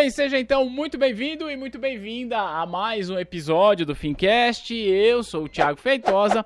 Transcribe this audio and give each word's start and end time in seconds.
bem, 0.00 0.08
seja 0.08 0.40
então 0.40 0.64
muito 0.64 0.96
bem-vindo 0.96 1.50
e 1.50 1.56
muito 1.58 1.78
bem-vinda 1.78 2.38
a 2.38 2.64
mais 2.64 3.10
um 3.10 3.18
episódio 3.18 3.84
do 3.84 3.94
Fincast. 3.94 4.74
Eu 4.74 5.22
sou 5.22 5.44
o 5.44 5.48
Thiago 5.48 5.78
Feitosa. 5.78 6.42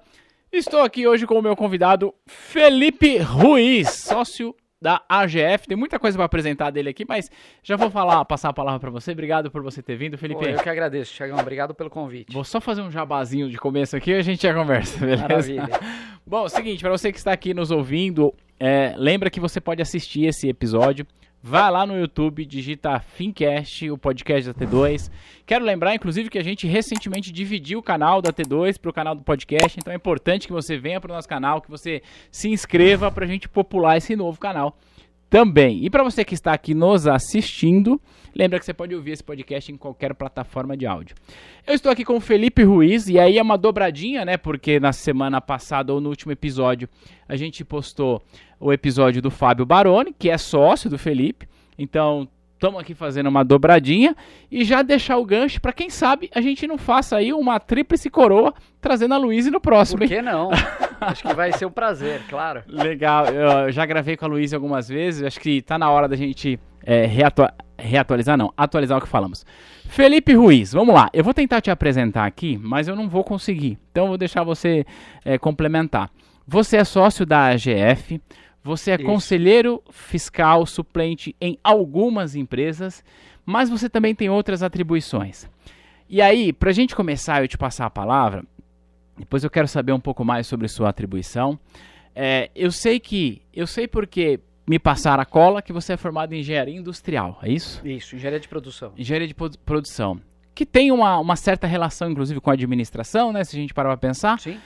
Estou 0.51 0.81
aqui 0.81 1.07
hoje 1.07 1.25
com 1.25 1.39
o 1.39 1.43
meu 1.43 1.55
convidado 1.55 2.13
Felipe 2.27 3.17
Ruiz, 3.19 3.91
sócio 3.91 4.57
da 4.83 5.01
AGF. 5.09 5.69
Tem 5.69 5.77
muita 5.77 6.01
coisa 6.01 6.19
para 6.19 6.25
apresentar 6.25 6.71
dele 6.71 6.89
aqui, 6.89 7.05
mas 7.09 7.31
já 7.63 7.77
vou 7.77 7.91
falar, 7.93 8.25
passar 8.25 8.49
a 8.49 8.53
palavra 8.53 8.81
para 8.81 8.91
você. 8.91 9.13
Obrigado 9.13 9.53
por 9.53 9.63
você 9.63 9.81
ter 9.81 9.95
vindo, 9.95 10.19
Felipe. 10.19 10.41
Pô, 10.41 10.49
eu 10.49 10.59
que 10.59 10.69
agradeço, 10.69 11.15
Thiagão. 11.15 11.39
Obrigado 11.39 11.77
pelo 11.77 11.89
convite. 11.89 12.33
Vou 12.33 12.43
só 12.43 12.61
fazer 12.61 12.83
um 12.83 12.91
jabazinho 12.91 13.49
de 13.49 13.57
começo 13.57 13.97
aqui 13.97 14.11
e 14.11 14.15
a 14.15 14.23
gente 14.23 14.43
já 14.43 14.53
conversa, 14.53 14.99
beleza? 14.99 15.23
Maravilha. 15.23 15.69
Bom, 16.27 16.49
seguinte, 16.49 16.81
para 16.81 16.91
você 16.91 17.13
que 17.13 17.19
está 17.19 17.31
aqui 17.33 17.55
nos 17.55 17.71
ouvindo, 17.71 18.35
é, 18.59 18.95
lembra 18.97 19.31
que 19.31 19.39
você 19.39 19.61
pode 19.61 19.81
assistir 19.81 20.25
esse 20.27 20.49
episódio 20.49 21.07
Vai 21.47 21.71
lá 21.71 21.85
no 21.85 21.95
YouTube, 21.95 22.47
digita 22.47 22.99
Fincast, 22.99 23.91
o 23.91 23.99
podcast 23.99 24.51
da 24.51 24.55
T2. 24.55 25.11
Quero 25.45 25.63
lembrar, 25.63 25.95
inclusive, 25.95 26.31
que 26.31 26.39
a 26.39 26.43
gente 26.43 26.67
recentemente 26.67 27.31
dividiu 27.31 27.81
o 27.81 27.83
canal 27.83 28.23
da 28.23 28.33
T2 28.33 28.81
para 28.81 28.91
o 28.91 28.95
canal 28.95 29.15
do 29.15 29.21
podcast, 29.21 29.79
então 29.79 29.93
é 29.93 29.97
importante 29.97 30.47
que 30.47 30.55
você 30.55 30.79
venha 30.79 30.99
para 30.99 31.13
o 31.13 31.15
nosso 31.15 31.29
canal, 31.29 31.61
que 31.61 31.71
você 31.71 32.01
se 32.31 32.49
inscreva 32.49 33.13
para 33.13 33.27
a 33.27 33.29
gente 33.29 33.47
popular 33.47 33.99
esse 33.99 34.17
novo 34.17 34.41
canal 34.41 34.79
também. 35.29 35.85
E 35.85 35.91
para 35.91 36.03
você 36.03 36.25
que 36.25 36.33
está 36.33 36.55
aqui 36.55 36.73
nos 36.73 37.07
assistindo, 37.07 38.01
lembra 38.35 38.59
que 38.59 38.65
você 38.65 38.75
pode 38.75 38.95
ouvir 38.95 39.13
esse 39.13 39.23
podcast 39.23 39.71
em 39.71 39.77
qualquer 39.77 40.15
plataforma 40.15 40.77
de 40.77 40.87
áudio. 40.87 41.17
Eu 41.67 41.75
estou 41.75 41.91
aqui 41.91 42.05
com 42.05 42.17
o 42.17 42.21
Felipe 42.21 42.63
Ruiz 42.63 43.09
e 43.09 43.19
aí 43.19 43.39
é 43.39 43.43
uma 43.43 43.57
dobradinha, 43.57 44.25
né? 44.25 44.37
Porque 44.37 44.81
na 44.81 44.93
semana 44.93 45.41
passada 45.41 45.93
ou 45.93 46.01
no 46.01 46.09
último 46.09 46.33
episódio 46.33 46.89
a 47.29 47.37
gente 47.37 47.65
postou 47.65 48.23
o 48.59 48.73
episódio 48.73 49.23
do 49.23 49.31
Fábio 49.31 49.65
Baroni, 49.65 50.15
que 50.19 50.31
é 50.31 50.39
sócio 50.39 50.91
do 50.91 50.99
Felipe. 50.99 51.49
Então, 51.79 52.29
estamos 52.55 52.81
aqui 52.81 52.95
fazendo 52.95 53.27
uma 53.29 53.45
dobradinha 53.45 54.17
e 54.51 54.65
já 54.65 54.83
deixar 54.83 55.19
o 55.19 55.25
gancho 55.25 55.61
para 55.61 55.73
quem 55.73 55.91
sabe 55.91 56.31
a 56.35 56.41
gente 56.41 56.67
não 56.67 56.79
faça 56.79 57.17
aí 57.17 57.33
uma 57.33 57.61
tríplice 57.61 58.09
coroa 58.09 58.55
trazendo 58.81 59.15
a 59.15 59.19
Luísa 59.19 59.51
no 59.51 59.61
próximo. 59.61 59.99
Por 59.99 60.09
que 60.09 60.23
não? 60.23 60.51
acho 61.01 61.23
que 61.23 61.35
vai 61.35 61.53
ser 61.53 61.67
um 61.67 61.71
prazer, 61.71 62.23
claro. 62.29 62.63
Legal, 62.67 63.27
eu 63.27 63.71
já 63.71 63.85
gravei 63.85 64.17
com 64.17 64.25
a 64.25 64.29
Luísa 64.29 64.57
algumas 64.57 64.89
vezes, 64.89 65.23
acho 65.23 65.41
que 65.41 65.59
está 65.59 65.79
na 65.79 65.91
hora 65.91 66.09
da 66.09 66.17
gente 66.17 66.59
é, 66.85 67.07
reatua 67.07 67.53
reatualizar, 67.77 68.37
não, 68.37 68.53
atualizar 68.57 68.99
o 68.99 69.01
que 69.01 69.09
falamos. 69.09 69.45
Felipe 69.89 70.33
Ruiz, 70.35 70.73
vamos 70.73 70.95
lá, 70.95 71.11
eu 71.13 71.25
vou 71.25 71.35
tentar 71.35 71.61
te 71.61 71.71
apresentar 71.71 72.25
aqui, 72.25 72.57
mas 72.57 72.87
eu 72.87 72.95
não 72.95 73.09
vou 73.09 73.25
conseguir, 73.25 73.79
então 73.91 74.05
eu 74.05 74.09
vou 74.09 74.19
deixar 74.19 74.45
você 74.45 74.87
é, 75.25 75.37
complementar. 75.39 76.11
Você 76.47 76.77
é 76.77 76.85
sócio 76.85 77.27
da 77.27 77.47
AGF, 77.49 78.21
você 78.63 78.93
é 78.93 78.95
Isso. 78.95 79.05
conselheiro 79.05 79.83
fiscal 79.91 80.65
suplente 80.67 81.35
em 81.41 81.59
algumas 81.65 82.37
empresas, 82.37 83.05
mas 83.45 83.69
você 83.69 83.89
também 83.89 84.15
tem 84.15 84.31
outras 84.31 84.63
atribuições. 84.63 85.49
E 86.09 86.23
aí, 86.23 86.53
para 86.53 86.71
a 86.71 86.73
gente 86.73 86.95
começar, 86.95 87.43
eu 87.43 87.49
te 87.49 87.59
passar 87.59 87.87
a 87.87 87.91
palavra, 87.91 88.45
depois 89.19 89.43
eu 89.43 89.51
quero 89.51 89.69
saber 89.69 89.93
um 89.93 90.01
pouco 90.01 90.25
mais 90.25 90.47
sobre 90.47 90.69
sua 90.69 90.91
atribuição. 90.91 91.59
É, 92.15 92.51
eu 92.55 92.71
sei 92.71 93.01
que, 93.01 93.43
eu 93.53 93.67
sei 93.67 93.89
porque 93.89 94.41
me 94.67 94.79
passaram 94.79 95.23
a 95.23 95.27
cola 95.27 95.61
que 95.61 95.73
você 95.73 95.93
é 95.93 95.97
formado 95.97 96.33
em 96.33 96.41
engenharia 96.41 96.75
industrial, 96.75 97.39
é 97.43 97.51
isso? 97.51 97.87
Isso, 97.87 98.17
engenharia 98.17 98.41
de 98.41 98.49
produção. 98.49 98.93
Engenharia 98.97 99.29
de 99.29 99.35
produção. 99.35 100.21
Que 100.55 100.65
tem 100.65 100.91
uma, 100.91 101.19
uma 101.19 101.37
certa 101.37 101.67
relação, 101.67 102.11
inclusive, 102.11 102.41
com 102.41 102.51
a 102.51 102.55
administração, 102.55 103.33
né? 103.33 103.43
Se 103.45 103.57
a 103.57 103.61
gente 103.61 103.75
parar 103.75 103.91
para 103.91 104.09
pensar. 104.09 104.39
Sim. 104.39 104.59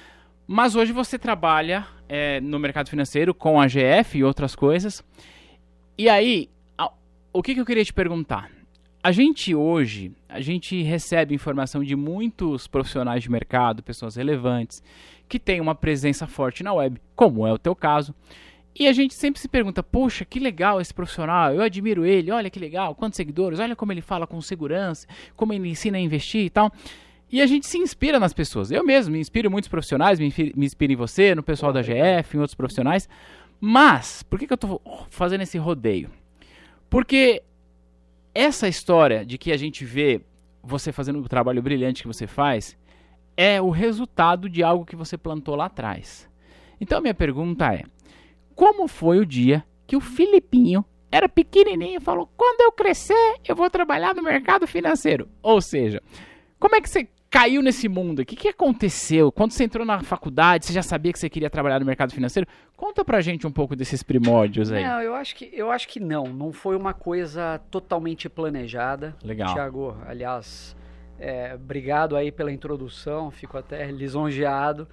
Mas 0.46 0.76
hoje 0.76 0.92
você 0.92 1.18
trabalha 1.18 1.86
é, 2.08 2.40
no 2.40 2.58
mercado 2.58 2.88
financeiro 2.88 3.34
com 3.34 3.60
a 3.60 3.66
GF 3.66 4.18
e 4.18 4.24
outras 4.24 4.54
coisas. 4.54 5.04
E 5.96 6.08
aí, 6.08 6.48
a, 6.76 6.90
o 7.32 7.42
que, 7.42 7.54
que 7.54 7.60
eu 7.60 7.66
queria 7.66 7.84
te 7.84 7.92
perguntar? 7.92 8.50
A 9.02 9.12
gente 9.12 9.54
hoje, 9.54 10.12
a 10.28 10.40
gente 10.40 10.82
recebe 10.82 11.34
informação 11.34 11.82
de 11.82 11.96
muitos 11.96 12.66
profissionais 12.66 13.22
de 13.22 13.30
mercado, 13.30 13.82
pessoas 13.82 14.16
relevantes, 14.16 14.82
que 15.28 15.38
têm 15.38 15.60
uma 15.60 15.74
presença 15.74 16.26
forte 16.26 16.62
na 16.62 16.72
web, 16.72 17.00
como 17.14 17.46
é 17.46 17.52
o 17.52 17.58
teu 17.58 17.74
caso. 17.74 18.14
E 18.78 18.86
a 18.86 18.92
gente 18.92 19.14
sempre 19.14 19.40
se 19.40 19.48
pergunta: 19.48 19.82
poxa, 19.82 20.24
que 20.24 20.38
legal 20.38 20.80
esse 20.80 20.94
profissional, 20.94 21.52
eu 21.52 21.62
admiro 21.62 22.06
ele, 22.06 22.30
olha 22.30 22.48
que 22.48 22.60
legal, 22.60 22.94
quantos 22.94 23.16
seguidores, 23.16 23.58
olha 23.58 23.74
como 23.74 23.92
ele 23.92 24.00
fala 24.00 24.26
com 24.26 24.40
segurança, 24.40 25.06
como 25.34 25.52
ele 25.52 25.68
ensina 25.68 25.98
a 25.98 26.00
investir 26.00 26.44
e 26.44 26.50
tal. 26.50 26.72
E 27.30 27.42
a 27.42 27.46
gente 27.46 27.66
se 27.66 27.76
inspira 27.76 28.18
nas 28.18 28.32
pessoas. 28.32 28.70
Eu 28.70 28.84
mesmo 28.84 29.12
me 29.12 29.20
inspiro 29.20 29.48
em 29.48 29.50
muitos 29.50 29.68
profissionais, 29.68 30.18
me 30.18 30.26
inspiro, 30.56 30.92
em 30.92 30.96
você, 30.96 31.34
no 31.34 31.42
pessoal 31.42 31.72
da 31.72 31.82
GF, 31.82 32.36
em 32.36 32.40
outros 32.40 32.54
profissionais. 32.54 33.08
Mas, 33.60 34.22
por 34.22 34.38
que, 34.38 34.46
que 34.46 34.52
eu 34.52 34.56
estou 34.56 34.80
fazendo 35.10 35.42
esse 35.42 35.58
rodeio? 35.58 36.10
Porque 36.88 37.42
essa 38.34 38.66
história 38.66 39.26
de 39.26 39.36
que 39.36 39.52
a 39.52 39.58
gente 39.58 39.84
vê 39.84 40.22
você 40.62 40.90
fazendo 40.90 41.18
o 41.18 41.28
trabalho 41.28 41.60
brilhante 41.60 42.02
que 42.02 42.08
você 42.08 42.26
faz 42.26 42.78
é 43.36 43.60
o 43.60 43.68
resultado 43.68 44.48
de 44.48 44.62
algo 44.62 44.86
que 44.86 44.96
você 44.96 45.18
plantou 45.18 45.54
lá 45.54 45.66
atrás. 45.66 46.28
Então, 46.80 47.00
minha 47.00 47.14
pergunta 47.14 47.74
é: 47.74 47.84
como 48.58 48.88
foi 48.88 49.20
o 49.20 49.24
dia 49.24 49.64
que 49.86 49.96
o 49.96 50.00
Filipinho 50.00 50.84
era 51.12 51.28
pequenininho 51.28 51.98
e 51.98 52.02
falou: 52.02 52.28
quando 52.36 52.60
eu 52.60 52.72
crescer, 52.72 53.36
eu 53.46 53.54
vou 53.54 53.70
trabalhar 53.70 54.12
no 54.16 54.22
mercado 54.22 54.66
financeiro? 54.66 55.28
Ou 55.40 55.60
seja, 55.60 56.02
como 56.58 56.74
é 56.74 56.80
que 56.80 56.90
você 56.90 57.06
caiu 57.30 57.62
nesse 57.62 57.88
mundo? 57.88 58.18
O 58.18 58.26
que, 58.26 58.34
que 58.34 58.48
aconteceu? 58.48 59.30
Quando 59.30 59.52
você 59.52 59.62
entrou 59.62 59.86
na 59.86 60.02
faculdade, 60.02 60.66
você 60.66 60.72
já 60.72 60.82
sabia 60.82 61.12
que 61.12 61.20
você 61.20 61.30
queria 61.30 61.48
trabalhar 61.48 61.78
no 61.78 61.86
mercado 61.86 62.12
financeiro? 62.12 62.48
Conta 62.76 63.04
pra 63.04 63.20
gente 63.20 63.46
um 63.46 63.52
pouco 63.52 63.76
desses 63.76 64.02
primórdios 64.02 64.72
aí. 64.72 64.82
Não, 64.82 65.00
eu 65.00 65.14
acho 65.14 65.36
que, 65.36 65.48
eu 65.52 65.70
acho 65.70 65.86
que 65.86 66.00
não. 66.00 66.24
Não 66.24 66.52
foi 66.52 66.74
uma 66.74 66.92
coisa 66.92 67.60
totalmente 67.70 68.28
planejada. 68.28 69.16
Legal. 69.22 69.54
Tiago, 69.54 69.96
aliás, 70.04 70.76
é, 71.16 71.54
obrigado 71.54 72.16
aí 72.16 72.32
pela 72.32 72.50
introdução, 72.50 73.30
fico 73.30 73.56
até 73.56 73.88
lisonjeado. 73.92 74.88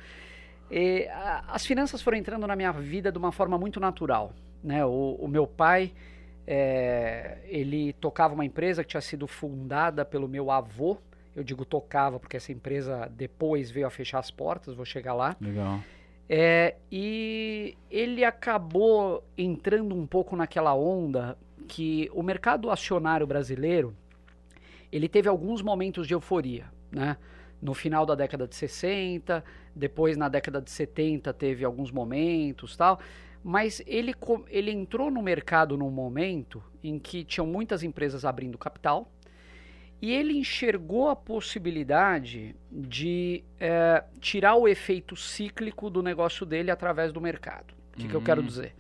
E, 0.76 1.08
a, 1.08 1.46
as 1.48 1.66
finanças 1.66 2.02
foram 2.02 2.18
entrando 2.18 2.46
na 2.46 2.54
minha 2.54 2.74
vida 2.74 3.10
de 3.10 3.18
uma 3.18 3.32
forma 3.32 3.58
muito 3.58 3.80
natural. 3.80 4.34
Né? 4.62 4.86
O, 4.86 5.16
o 5.18 5.28
meu 5.28 5.48
pai, 5.48 5.94
é, 6.46 7.38
ele 7.46 7.94
tocava 7.94 8.34
uma 8.34 8.44
empresa 8.44 8.84
que 8.84 8.90
tinha 8.90 9.00
sido 9.00 9.26
fundada 9.26 10.04
pelo 10.04 10.28
meu 10.28 10.52
avô, 10.52 10.98
eu 11.34 11.44
digo 11.44 11.64
tocava 11.64 12.20
porque 12.20 12.36
essa 12.36 12.52
empresa 12.52 13.10
depois 13.16 13.72
veio 13.72 13.88
a 13.88 13.90
fechar 13.90 14.20
as 14.20 14.30
portas, 14.30 14.74
vou 14.74 14.86
chegar 14.86 15.14
lá. 15.14 15.36
Legal. 15.40 15.80
É, 16.28 16.76
e 16.92 17.78
ele 17.90 18.26
acabou 18.26 19.24
entrando 19.38 19.96
um 19.96 20.06
pouco 20.06 20.36
naquela 20.36 20.74
onda 20.74 21.38
que 21.68 22.10
o 22.14 22.22
mercado 22.22 22.70
acionário 22.70 23.26
brasileiro 23.26 23.96
ele 24.92 25.08
teve 25.08 25.30
alguns 25.30 25.62
momentos 25.62 26.08
de 26.08 26.14
euforia, 26.14 26.66
né? 26.92 27.18
No 27.66 27.74
final 27.74 28.06
da 28.06 28.14
década 28.14 28.48
de 28.48 28.54
60, 28.54 29.44
depois 29.76 30.16
na 30.16 30.30
década 30.30 30.62
de 30.62 30.70
70 30.70 31.34
teve 31.34 31.66
alguns 31.66 31.90
momentos, 31.90 32.78
tal, 32.78 33.00
mas 33.44 33.82
ele 33.88 34.14
ele 34.50 34.70
entrou 34.70 35.10
no 35.10 35.20
mercado 35.20 35.76
num 35.76 35.90
momento 35.90 36.64
em 36.84 37.00
que 37.00 37.24
tinham 37.24 37.48
muitas 37.48 37.82
empresas 37.82 38.24
abrindo 38.24 38.56
capital, 38.56 39.12
e 40.00 40.12
ele 40.12 40.38
enxergou 40.38 41.10
a 41.10 41.16
possibilidade 41.16 42.56
de 42.72 43.44
é, 43.60 44.04
tirar 44.20 44.54
o 44.54 44.68
efeito 44.68 45.16
cíclico 45.16 45.90
do 45.90 46.04
negócio 46.04 46.46
dele 46.46 46.70
através 46.70 47.12
do 47.12 47.20
mercado. 47.20 47.74
O 47.94 47.98
que, 47.98 48.04
uhum. 48.04 48.10
que 48.10 48.16
eu 48.16 48.22
quero 48.22 48.42
hum. 48.42 48.46
dizer? 48.46 48.76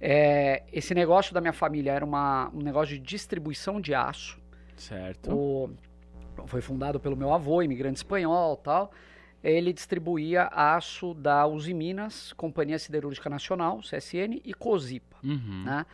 É, 0.00 0.62
esse 0.72 0.94
negócio 0.94 1.34
da 1.34 1.40
minha 1.40 1.52
família 1.52 1.90
era 1.90 2.04
uma, 2.04 2.48
um 2.54 2.62
negócio 2.62 2.94
de 2.94 3.00
distribuição 3.00 3.80
de 3.80 3.92
aço. 3.92 4.40
Certo. 4.76 5.34
O, 5.34 5.70
foi 6.46 6.60
fundado 6.60 6.98
pelo 7.00 7.16
meu 7.16 7.32
avô, 7.32 7.62
imigrante 7.62 7.98
espanhol 7.98 8.56
tal. 8.56 8.92
Ele 9.42 9.72
distribuía 9.72 10.48
aço 10.52 11.14
da 11.14 11.46
Uzi 11.46 11.72
Minas, 11.72 12.32
Companhia 12.34 12.78
Siderúrgica 12.78 13.30
Nacional, 13.30 13.80
CSN, 13.80 14.40
e 14.44 14.52
Cosipa. 14.52 15.16
Uhum. 15.24 15.64
Né? 15.64 15.86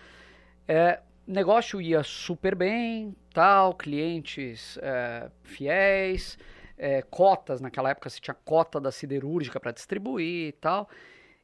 É, 0.66 1.00
negócio 1.26 1.80
ia 1.80 2.02
super 2.02 2.56
bem, 2.56 3.14
tal, 3.32 3.74
clientes 3.74 4.78
é, 4.82 5.30
fiéis, 5.42 6.36
é, 6.76 7.02
cotas, 7.02 7.60
naquela 7.60 7.90
época 7.90 8.10
se 8.10 8.20
tinha 8.20 8.34
cota 8.34 8.80
da 8.80 8.90
siderúrgica 8.90 9.60
para 9.60 9.70
distribuir 9.70 10.48
e 10.48 10.52
tal. 10.52 10.88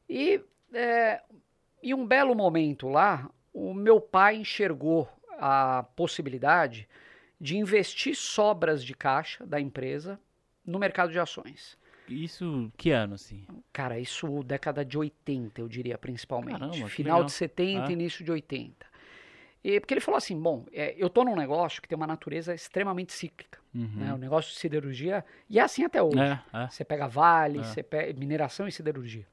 E 0.08 0.40
é, 0.72 1.20
em 1.82 1.94
um 1.94 2.06
belo 2.06 2.34
momento 2.34 2.88
lá, 2.88 3.30
o 3.52 3.74
meu 3.74 4.00
pai 4.00 4.36
enxergou 4.36 5.08
a 5.38 5.84
possibilidade 5.96 6.88
de 7.42 7.56
investir 7.56 8.14
sobras 8.14 8.84
de 8.84 8.94
caixa 8.94 9.44
da 9.44 9.60
empresa 9.60 10.18
no 10.64 10.78
mercado 10.78 11.10
de 11.10 11.18
ações. 11.18 11.76
Isso 12.08 12.70
que 12.76 12.92
ano, 12.92 13.14
assim? 13.14 13.44
Cara, 13.72 13.98
isso 13.98 14.44
década 14.44 14.84
de 14.84 14.96
80, 14.96 15.60
eu 15.60 15.68
diria, 15.68 15.98
principalmente. 15.98 16.60
Caramba, 16.60 16.88
Final 16.88 17.24
de 17.24 17.32
70, 17.32 17.84
ah. 17.84 17.90
início 17.90 18.24
de 18.24 18.30
80. 18.30 18.86
E, 19.64 19.80
porque 19.80 19.92
ele 19.92 20.00
falou 20.00 20.18
assim: 20.18 20.40
bom, 20.40 20.66
é, 20.72 20.94
eu 20.96 21.08
estou 21.08 21.24
num 21.24 21.34
negócio 21.34 21.82
que 21.82 21.88
tem 21.88 21.96
uma 21.96 22.06
natureza 22.06 22.54
extremamente 22.54 23.12
cíclica. 23.12 23.58
Uhum. 23.74 23.90
Né? 23.96 24.14
O 24.14 24.18
negócio 24.18 24.52
de 24.52 24.58
siderurgia, 24.58 25.24
e 25.50 25.58
é 25.58 25.62
assim 25.62 25.84
até 25.84 26.00
hoje. 26.00 26.20
É, 26.20 26.40
é. 26.52 26.68
Você 26.68 26.84
pega 26.84 27.08
Vale, 27.08 27.58
é. 27.58 27.64
você 27.64 27.82
pega 27.82 28.16
mineração 28.18 28.68
e 28.68 28.72
siderurgia. 28.72 29.26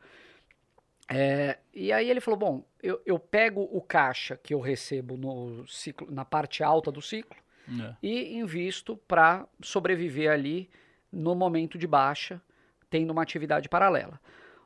É, 1.07 1.59
e 1.71 1.91
aí 1.91 2.09
ele 2.09 2.21
falou: 2.21 2.39
bom, 2.39 2.65
eu, 2.81 2.99
eu 3.05 3.19
pego 3.19 3.61
o 3.71 3.81
caixa 3.81 4.35
que 4.35 4.51
eu 4.51 4.59
recebo 4.59 5.15
no 5.15 5.67
ciclo, 5.67 6.09
na 6.09 6.25
parte 6.25 6.63
alta 6.63 6.91
do 6.91 7.03
ciclo, 7.03 7.37
é. 7.81 7.95
e 8.01 8.37
invisto 8.37 8.97
para 9.07 9.47
sobreviver 9.61 10.31
ali 10.31 10.69
no 11.11 11.35
momento 11.35 11.77
de 11.77 11.87
baixa, 11.87 12.41
tendo 12.89 13.11
uma 13.11 13.21
atividade 13.21 13.67
paralela. 13.67 14.19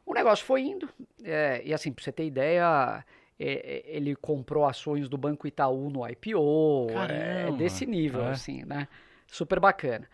O 0.06 0.14
negócio 0.14 0.46
foi 0.46 0.62
indo, 0.62 0.90
é, 1.24 1.62
e 1.64 1.74
assim, 1.74 1.92
para 1.92 2.04
você 2.04 2.12
ter 2.12 2.26
ideia, 2.26 3.06
é, 3.40 3.52
é, 3.54 3.84
ele 3.86 4.16
comprou 4.16 4.66
ações 4.66 5.08
do 5.08 5.18
Banco 5.18 5.48
Itaú 5.48 5.90
no 5.90 6.08
IPO, 6.08 6.88
é, 7.10 7.48
é 7.48 7.52
desse 7.54 7.86
nível, 7.86 8.26
assim, 8.26 8.64
né? 8.66 8.88
Super 9.28 9.60
bacana. 9.60 10.08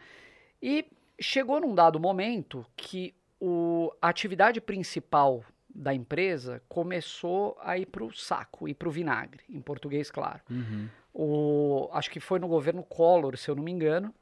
E 0.61 0.85
chegou 1.19 1.59
num 1.59 1.73
dado 1.73 1.99
momento 1.99 2.65
que 2.77 3.13
o, 3.39 3.91
a 4.01 4.09
atividade 4.09 4.61
principal 4.61 5.43
da 5.73 5.93
empresa 5.93 6.61
começou 6.67 7.57
a 7.61 7.77
ir 7.77 7.85
para 7.85 8.03
o 8.03 8.13
saco, 8.13 8.67
ir 8.67 8.73
para 8.73 8.89
o 8.89 8.91
vinagre, 8.91 9.43
em 9.49 9.61
português, 9.61 10.11
claro. 10.11 10.41
Uhum. 10.49 10.89
O, 11.13 11.89
acho 11.91 12.09
que 12.11 12.19
foi 12.19 12.39
no 12.39 12.47
governo 12.47 12.83
Collor, 12.83 13.37
se 13.37 13.49
eu 13.49 13.55
não 13.55 13.63
me 13.63 13.71
engano, 13.71 14.13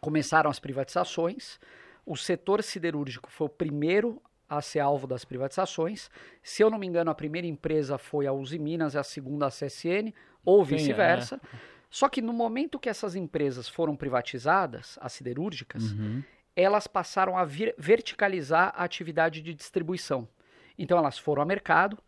começaram 0.00 0.50
as 0.50 0.58
privatizações. 0.58 1.58
O 2.04 2.16
setor 2.16 2.62
siderúrgico 2.62 3.30
foi 3.30 3.46
o 3.46 3.50
primeiro 3.50 4.20
a 4.48 4.62
ser 4.62 4.80
alvo 4.80 5.06
das 5.06 5.24
privatizações. 5.24 6.10
Se 6.42 6.62
eu 6.62 6.70
não 6.70 6.78
me 6.78 6.86
engano, 6.86 7.10
a 7.10 7.14
primeira 7.14 7.46
empresa 7.46 7.98
foi 7.98 8.26
a 8.26 8.32
Uzi 8.32 8.58
Minas 8.58 8.94
e 8.94 8.98
a 8.98 9.02
segunda 9.02 9.46
a 9.46 9.50
CSN, 9.50 10.12
ou 10.44 10.64
vice-versa. 10.64 11.36
É. 11.36 11.78
Só 11.90 12.08
que 12.08 12.22
no 12.22 12.32
momento 12.32 12.78
que 12.78 12.88
essas 12.88 13.14
empresas 13.14 13.68
foram 13.68 13.94
privatizadas, 13.94 14.98
as 15.00 15.12
siderúrgicas, 15.12 15.92
uhum. 15.92 16.22
elas 16.56 16.86
passaram 16.86 17.36
a 17.36 17.44
vir, 17.44 17.74
verticalizar 17.78 18.72
a 18.76 18.84
atividade 18.84 19.42
de 19.42 19.54
distribuição. 19.54 20.28
Então 20.78 20.98
elas 20.98 21.18
foram 21.18 21.42
ao 21.42 21.48
mercado, 21.48 21.98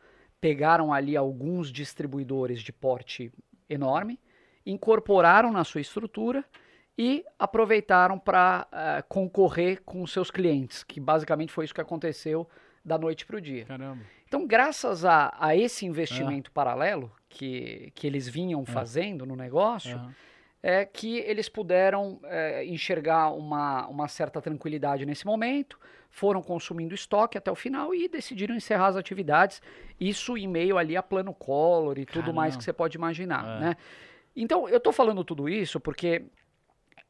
pegaram 0.41 0.93
ali 0.93 1.17
alguns 1.17 1.71
distribuidores 1.71 2.63
de 2.63 2.73
porte 2.73 3.33
enorme, 3.71 4.19
incorporaram 4.67 5.51
na 5.51 5.65
sua 5.65 5.81
estrutura 5.81 6.45
e 6.99 7.25
aproveitaram 7.39 8.19
para 8.19 8.67
uh, 8.71 8.77
eh, 8.77 9.03
concorrer 9.09 9.81
com 9.83 10.07
seus 10.07 10.31
clientes, 10.31 10.85
que 10.85 11.01
basicamente 11.01 11.51
foi 11.51 11.65
isso 11.65 11.75
que 11.75 11.81
aconteceu 11.81 12.47
da 12.85 12.99
noite 12.99 13.25
para 13.25 13.37
o 13.37 13.41
dia. 13.41 13.65
Caramba. 13.65 14.03
Então, 14.27 14.47
graças 14.47 15.05
a, 15.05 15.35
a 15.41 15.57
esse 15.57 15.87
investimento 15.87 16.51
é. 16.51 16.53
paralelo 16.53 17.11
que, 17.29 17.91
que 17.95 18.07
eles 18.07 18.29
vinham 18.29 18.63
é. 18.63 18.67
fazendo 18.67 19.25
no 19.25 19.35
negócio, 19.35 19.97
é. 19.97 20.15
É 20.63 20.85
que 20.85 21.19
eles 21.19 21.49
puderam 21.49 22.21
é, 22.25 22.65
enxergar 22.67 23.31
uma, 23.31 23.87
uma 23.87 24.09
certa 24.09 24.41
tranquilidade 24.41 25.07
nesse 25.07 25.25
momento, 25.25 25.79
foram 26.11 26.43
consumindo 26.43 26.95
estoque 26.95 27.39
até 27.39 27.51
o 27.51 27.55
final 27.55 27.95
e 27.95 28.09
decidiram 28.09 28.55
encerrar 28.55 28.89
as 28.89 28.97
atividades, 28.97 29.63
isso 29.99 30.37
em 30.37 30.47
meio 30.49 30.77
ali 30.77 30.97
a 30.97 31.03
plano 31.03 31.33
Collor 31.33 31.99
e 31.99 32.05
tudo 32.05 32.25
Caramba. 32.25 32.41
mais 32.41 32.57
que 32.57 32.65
você 32.65 32.73
pode 32.73 32.97
imaginar, 32.97 33.57
é. 33.57 33.61
né? 33.61 33.77
Então, 34.37 34.69
eu 34.69 34.79
estou 34.79 34.93
falando 34.93 35.25
tudo 35.25 35.49
isso 35.49 35.81
porque 35.81 36.25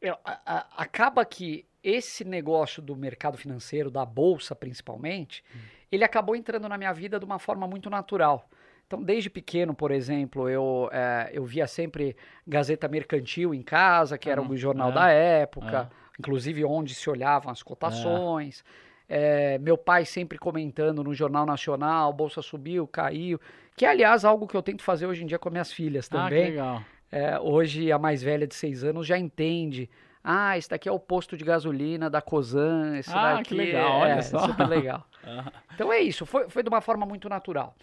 é, 0.00 0.10
a, 0.10 0.18
a, 0.24 0.82
acaba 0.82 1.24
que 1.24 1.66
esse 1.82 2.24
negócio 2.24 2.82
do 2.82 2.94
mercado 2.94 3.36
financeiro, 3.36 3.90
da 3.90 4.04
bolsa 4.04 4.54
principalmente, 4.54 5.42
hum. 5.54 5.58
ele 5.90 6.04
acabou 6.04 6.36
entrando 6.36 6.68
na 6.68 6.78
minha 6.78 6.92
vida 6.92 7.18
de 7.18 7.24
uma 7.24 7.38
forma 7.38 7.66
muito 7.66 7.88
natural. 7.90 8.48
Então, 8.90 9.00
desde 9.00 9.30
pequeno, 9.30 9.72
por 9.72 9.92
exemplo, 9.92 10.48
eu, 10.48 10.90
é, 10.92 11.30
eu 11.32 11.44
via 11.44 11.68
sempre 11.68 12.16
Gazeta 12.44 12.88
Mercantil 12.88 13.54
em 13.54 13.62
casa, 13.62 14.18
que 14.18 14.28
era 14.28 14.42
o 14.42 14.56
jornal 14.56 14.90
é, 14.90 14.92
da 14.92 15.08
época, 15.10 15.88
é. 15.88 16.16
inclusive 16.18 16.64
onde 16.64 16.92
se 16.92 17.08
olhavam 17.08 17.52
as 17.52 17.62
cotações. 17.62 18.64
É, 19.08 19.58
meu 19.58 19.78
pai 19.78 20.04
sempre 20.04 20.36
comentando 20.38 21.04
no 21.04 21.14
Jornal 21.14 21.46
Nacional, 21.46 22.12
Bolsa 22.12 22.42
subiu, 22.42 22.84
caiu. 22.84 23.40
Que, 23.76 23.86
aliás, 23.86 24.24
algo 24.24 24.48
que 24.48 24.56
eu 24.56 24.62
tento 24.62 24.82
fazer 24.82 25.06
hoje 25.06 25.22
em 25.22 25.26
dia 25.26 25.38
com 25.38 25.50
minhas 25.50 25.72
filhas 25.72 26.08
também. 26.08 26.26
Ah, 26.26 26.44
que 26.46 26.50
legal. 26.50 26.82
É, 27.12 27.38
hoje 27.38 27.92
a 27.92 27.98
mais 27.98 28.24
velha 28.24 28.44
de 28.44 28.56
seis 28.56 28.82
anos 28.82 29.06
já 29.06 29.16
entende. 29.16 29.88
Ah, 30.22 30.58
esse 30.58 30.68
daqui 30.68 30.88
é 30.88 30.92
o 30.92 30.98
posto 30.98 31.36
de 31.36 31.44
gasolina 31.44 32.10
da 32.10 32.20
Cosan. 32.20 32.98
Esse 32.98 33.12
ah, 33.12 33.34
daqui 33.34 33.50
que 33.50 33.54
legal, 33.54 34.04
é, 34.04 34.14
olha 34.14 34.22
só. 34.22 34.40
super 34.40 34.66
legal. 34.66 35.06
Então 35.74 35.92
é 35.92 36.00
isso, 36.00 36.26
foi, 36.26 36.48
foi 36.50 36.62
de 36.62 36.68
uma 36.68 36.82
forma 36.82 37.06
muito 37.06 37.26
natural. 37.26 37.74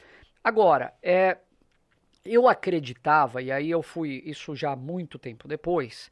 Agora, 0.43 0.93
é, 1.01 1.37
eu 2.23 2.47
acreditava, 2.47 3.41
e 3.41 3.51
aí 3.51 3.69
eu 3.69 3.81
fui, 3.81 4.21
isso 4.25 4.55
já 4.55 4.75
muito 4.75 5.17
tempo 5.17 5.47
depois, 5.47 6.11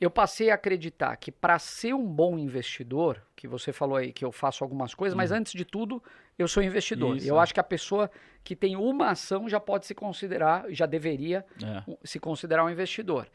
eu 0.00 0.10
passei 0.10 0.50
a 0.50 0.54
acreditar 0.54 1.16
que 1.16 1.30
para 1.30 1.58
ser 1.58 1.94
um 1.94 2.06
bom 2.06 2.38
investidor, 2.38 3.22
que 3.34 3.46
você 3.46 3.72
falou 3.72 3.96
aí 3.96 4.12
que 4.12 4.24
eu 4.24 4.32
faço 4.32 4.64
algumas 4.64 4.94
coisas, 4.94 5.16
mas 5.16 5.30
uhum. 5.30 5.38
antes 5.38 5.52
de 5.52 5.64
tudo, 5.64 6.02
eu 6.38 6.48
sou 6.48 6.62
investidor. 6.62 7.16
Isso, 7.16 7.28
eu 7.28 7.38
acho 7.38 7.54
que 7.54 7.60
a 7.60 7.64
pessoa 7.64 8.10
que 8.42 8.56
tem 8.56 8.76
uma 8.76 9.10
ação 9.10 9.48
já 9.48 9.60
pode 9.60 9.86
se 9.86 9.94
considerar, 9.94 10.66
já 10.70 10.86
deveria 10.86 11.44
é. 11.62 11.96
se 12.04 12.18
considerar 12.18 12.64
um 12.64 12.70
investidor. 12.70 13.28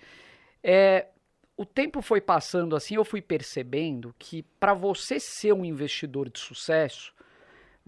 É, 0.61 1.07
o 1.55 1.65
tempo 1.65 2.01
foi 2.01 2.21
passando 2.21 2.75
assim, 2.75 2.95
eu 2.95 3.05
fui 3.05 3.21
percebendo 3.21 4.13
que 4.19 4.43
para 4.59 4.73
você 4.73 5.19
ser 5.19 5.53
um 5.53 5.65
investidor 5.65 6.29
de 6.29 6.39
sucesso, 6.39 7.13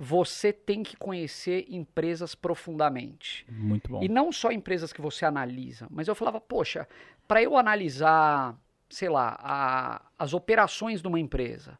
você 0.03 0.51
tem 0.51 0.81
que 0.81 0.97
conhecer 0.97 1.63
empresas 1.69 2.33
profundamente. 2.33 3.45
Muito 3.47 3.87
bom. 3.87 4.01
E 4.01 4.09
não 4.09 4.31
só 4.31 4.51
empresas 4.51 4.91
que 4.91 4.99
você 4.99 5.25
analisa, 5.25 5.87
mas 5.91 6.07
eu 6.07 6.15
falava, 6.15 6.41
poxa, 6.41 6.87
para 7.27 7.43
eu 7.43 7.55
analisar, 7.55 8.59
sei 8.89 9.09
lá, 9.09 9.37
a, 9.39 10.01
as 10.17 10.33
operações 10.33 11.03
de 11.03 11.07
uma 11.07 11.19
empresa, 11.19 11.77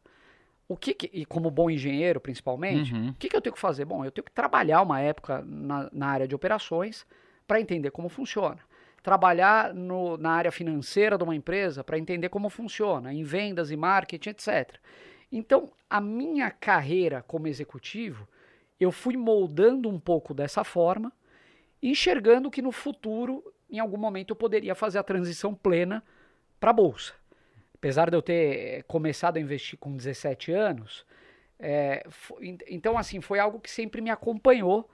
o 0.68 0.76
que, 0.76 0.94
que, 0.94 1.10
e 1.12 1.24
como 1.24 1.50
bom 1.50 1.68
engenheiro 1.68 2.20
principalmente, 2.20 2.94
uhum. 2.94 3.08
o 3.08 3.14
que, 3.14 3.28
que 3.28 3.34
eu 3.34 3.40
tenho 3.40 3.54
que 3.54 3.60
fazer? 3.60 3.84
Bom, 3.86 4.04
eu 4.04 4.12
tenho 4.12 4.24
que 4.24 4.30
trabalhar 4.30 4.82
uma 4.82 5.00
época 5.00 5.42
na, 5.44 5.90
na 5.92 6.06
área 6.06 6.28
de 6.28 6.34
operações 6.36 7.04
para 7.44 7.60
entender 7.60 7.90
como 7.90 8.08
funciona. 8.08 8.60
Trabalhar 9.02 9.74
no, 9.74 10.16
na 10.16 10.30
área 10.30 10.52
financeira 10.52 11.18
de 11.18 11.24
uma 11.24 11.34
empresa 11.34 11.82
para 11.82 11.98
entender 11.98 12.28
como 12.28 12.48
funciona, 12.48 13.12
em 13.12 13.24
vendas 13.24 13.72
e 13.72 13.76
marketing, 13.76 14.28
etc. 14.30 14.78
Então, 15.32 15.72
a 15.88 16.00
minha 16.00 16.50
carreira 16.50 17.24
como 17.26 17.48
executivo, 17.48 18.28
eu 18.78 18.92
fui 18.92 19.16
moldando 19.16 19.88
um 19.88 19.98
pouco 19.98 20.34
dessa 20.34 20.62
forma, 20.62 21.10
enxergando 21.82 22.50
que 22.50 22.62
no 22.62 22.70
futuro, 22.70 23.42
em 23.68 23.80
algum 23.80 23.96
momento, 23.96 24.30
eu 24.30 24.36
poderia 24.36 24.74
fazer 24.74 24.98
a 24.98 25.02
transição 25.02 25.54
plena 25.54 26.04
para 26.60 26.70
a 26.70 26.74
bolsa 26.74 27.14
apesar 27.82 28.08
de 28.08 28.16
eu 28.16 28.22
ter 28.22 28.78
eh, 28.78 28.82
começado 28.86 29.38
a 29.38 29.40
investir 29.40 29.76
com 29.76 29.96
17 29.96 30.52
anos, 30.52 31.04
é, 31.58 32.06
então 32.68 32.96
assim, 32.96 33.20
foi 33.20 33.40
algo 33.40 33.58
que 33.58 33.68
sempre 33.68 34.00
me 34.00 34.08
acompanhou 34.08 34.88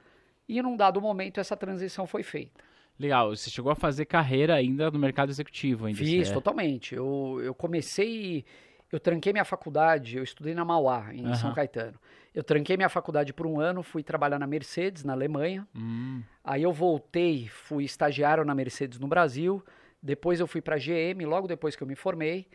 e 0.48 0.62
num 0.62 0.74
dado 0.74 0.98
momento 0.98 1.38
essa 1.38 1.54
transição 1.54 2.06
foi 2.06 2.22
feita. 2.22 2.64
Legal, 2.98 3.36
você 3.36 3.50
chegou 3.50 3.70
a 3.70 3.74
fazer 3.74 4.06
carreira 4.06 4.54
ainda 4.54 4.90
no 4.90 4.98
mercado 4.98 5.28
executivo 5.28 5.84
ainda? 5.84 5.98
Fiz, 5.98 6.30
totalmente. 6.30 6.94
Eu, 6.94 7.38
eu 7.42 7.54
comecei, 7.54 8.42
eu 8.90 8.98
tranquei 8.98 9.32
minha 9.32 9.44
faculdade, 9.44 10.16
eu 10.16 10.24
estudei 10.24 10.54
na 10.54 10.64
Mauá, 10.64 11.12
em 11.12 11.26
uhum. 11.26 11.34
São 11.34 11.52
Caetano. 11.52 11.98
Eu 12.34 12.42
tranquei 12.42 12.76
minha 12.76 12.88
faculdade 12.88 13.32
por 13.32 13.46
um 13.46 13.60
ano, 13.60 13.82
fui 13.82 14.02
trabalhar 14.02 14.38
na 14.38 14.46
Mercedes, 14.46 15.04
na 15.04 15.12
Alemanha. 15.12 15.66
Hum. 15.74 16.22
Aí 16.42 16.62
eu 16.62 16.72
voltei, 16.72 17.48
fui 17.48 17.84
estagiário 17.84 18.44
na 18.44 18.54
Mercedes 18.54 18.98
no 18.98 19.06
Brasil. 19.06 19.62
Depois 20.02 20.40
eu 20.40 20.46
fui 20.46 20.62
para 20.62 20.76
a 20.76 20.78
GM, 20.78 21.24
logo 21.26 21.48
depois 21.48 21.74
que 21.74 21.82
eu 21.82 21.86
me 21.86 21.96
formei. 21.96 22.46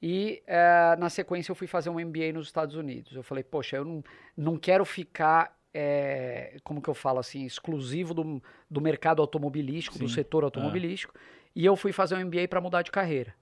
E 0.00 0.42
é, 0.46 0.96
na 0.98 1.10
sequência 1.10 1.50
eu 1.50 1.54
fui 1.56 1.66
fazer 1.66 1.90
um 1.90 2.00
MBA 2.00 2.32
nos 2.32 2.46
Estados 2.46 2.74
Unidos. 2.74 3.14
Eu 3.14 3.22
falei, 3.22 3.44
poxa, 3.44 3.76
eu 3.76 3.84
não, 3.84 4.04
não 4.36 4.56
quero 4.56 4.84
ficar, 4.84 5.56
é, 5.74 6.56
como 6.64 6.80
que 6.80 6.88
eu 6.88 6.94
falo 6.94 7.18
assim, 7.18 7.44
exclusivo 7.44 8.14
do, 8.14 8.42
do 8.70 8.80
mercado 8.80 9.20
automobilístico, 9.20 9.98
Sim. 9.98 10.04
do 10.04 10.08
setor 10.08 10.44
automobilístico. 10.44 11.14
É. 11.16 11.20
E 11.54 11.64
eu 11.64 11.76
fui 11.76 11.92
fazer 11.92 12.14
um 12.14 12.24
MBA 12.24 12.48
para 12.48 12.60
mudar 12.60 12.82
de 12.82 12.90
carreira. 12.90 13.34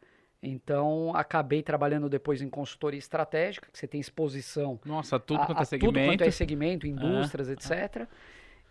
Então, 0.42 1.12
acabei 1.14 1.62
trabalhando 1.62 2.08
depois 2.08 2.40
em 2.42 2.48
consultoria 2.48 2.98
estratégica, 2.98 3.68
que 3.72 3.78
você 3.78 3.86
tem 3.86 4.00
exposição. 4.00 4.78
Nossa, 4.84 5.18
tudo 5.18 5.44
quanto 5.44 5.62
é 5.62 5.64
segmento. 5.64 5.94
Tudo 5.94 6.06
quanto 6.06 6.22
é 6.22 6.30
segmento, 6.30 6.86
indústrias, 6.86 7.48
etc. 7.48 8.06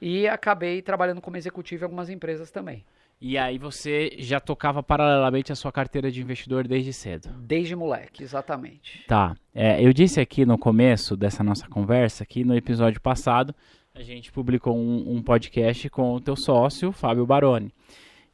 E 0.01 0.27
acabei 0.27 0.81
trabalhando 0.81 1.21
como 1.21 1.37
executivo 1.37 1.83
em 1.83 1.85
algumas 1.85 2.09
empresas 2.09 2.51
também. 2.51 2.85
E 3.19 3.37
aí 3.37 3.57
você 3.57 4.11
já 4.19 4.39
tocava 4.39 4.83
paralelamente 4.83 5.51
a 5.51 5.55
sua 5.55 5.71
carteira 5.71 6.11
de 6.11 6.21
investidor 6.21 6.67
desde 6.67 6.91
cedo? 6.91 7.29
Desde 7.39 7.75
moleque, 7.75 8.23
exatamente. 8.23 9.05
Tá. 9.07 9.35
É, 9.53 9.83
eu 9.83 9.93
disse 9.93 10.19
aqui 10.19 10.45
no 10.45 10.57
começo 10.57 11.15
dessa 11.15 11.43
nossa 11.43 11.67
conversa 11.67 12.25
que 12.25 12.43
no 12.43 12.55
episódio 12.55 12.99
passado 12.99 13.55
a 13.93 14.01
gente 14.01 14.31
publicou 14.31 14.75
um, 14.77 15.15
um 15.15 15.21
podcast 15.21 15.89
com 15.89 16.13
o 16.13 16.19
teu 16.19 16.35
sócio, 16.35 16.91
Fábio 16.91 17.25
Baroni. 17.25 17.71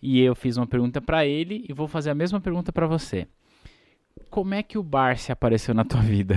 E 0.02 0.20
eu 0.22 0.36
fiz 0.36 0.58
uma 0.58 0.68
pergunta 0.68 1.00
para 1.00 1.26
ele 1.26 1.66
e 1.70 1.74
vou 1.74 1.88
fazer 1.88 2.10
a 2.10 2.16
mesma 2.16 2.42
pergunta 2.42 2.72
para 2.72 2.88
você. 2.88 3.28
Como 4.30 4.54
é 4.54 4.64
que 4.64 4.78
o 4.78 4.84
Barça 4.84 5.34
apareceu 5.34 5.74
na 5.74 5.86
tua 5.86 6.02
vida? 6.02 6.36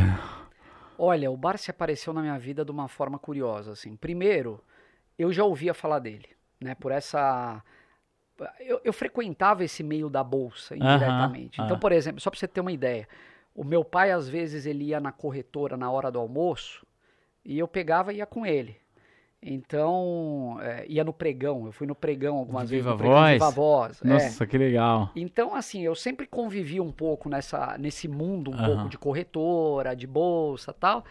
Olha, 0.98 1.30
o 1.30 1.36
Barça 1.36 1.70
apareceu 1.70 2.12
na 2.12 2.20
minha 2.20 2.38
vida 2.38 2.64
de 2.64 2.70
uma 2.70 2.88
forma 2.88 3.18
curiosa, 3.18 3.72
assim. 3.72 3.96
Primeiro, 3.96 4.62
eu 5.18 5.32
já 5.32 5.44
ouvia 5.44 5.72
falar 5.72 5.98
dele, 5.98 6.28
né? 6.60 6.74
Por 6.74 6.92
essa 6.92 7.62
eu, 8.60 8.80
eu, 8.84 8.92
frequentava 8.92 9.62
esse 9.62 9.82
meio 9.82 10.10
da 10.10 10.24
bolsa 10.24 10.74
indiretamente. 10.74 11.60
então, 11.60 11.78
por 11.78 11.92
exemplo, 11.92 12.20
só 12.20 12.30
para 12.30 12.38
você 12.38 12.48
ter 12.48 12.60
uma 12.60 12.72
ideia, 12.72 13.08
o 13.54 13.62
meu 13.62 13.84
pai 13.84 14.10
às 14.10 14.28
vezes 14.28 14.66
ele 14.66 14.86
ia 14.86 15.00
na 15.00 15.12
corretora 15.12 15.76
na 15.76 15.90
hora 15.90 16.10
do 16.10 16.18
almoço 16.18 16.84
e 17.44 17.58
eu 17.58 17.68
pegava 17.68 18.12
e 18.12 18.16
ia 18.16 18.26
com 18.26 18.44
ele. 18.44 18.76
Então, 19.46 20.56
é, 20.62 20.86
ia 20.88 21.04
no 21.04 21.12
pregão, 21.12 21.66
eu 21.66 21.72
fui 21.72 21.86
no 21.86 21.94
pregão 21.94 22.38
algumas 22.38 22.66
De 22.66 22.76
vezes. 22.76 22.86
Viva 22.86 22.96
pregão 22.96 23.14
Voz? 23.14 23.32
Viva 23.32 23.50
Voz. 23.50 24.02
é. 24.02 24.08
Nossa, 24.08 24.46
que 24.46 24.56
legal. 24.56 25.10
Então, 25.14 25.54
assim, 25.54 25.82
eu 25.82 25.94
sempre 25.94 26.26
convivi 26.26 26.80
um 26.80 26.90
pouco 26.90 27.28
nessa, 27.28 27.76
nesse 27.78 28.08
mundo, 28.08 28.50
um 28.50 28.54
Aham. 28.54 28.64
pouco 28.64 28.88
de 28.88 28.96
corretora, 28.96 29.94
de 29.94 30.06
bolsa 30.06 30.72
tal. 30.72 31.04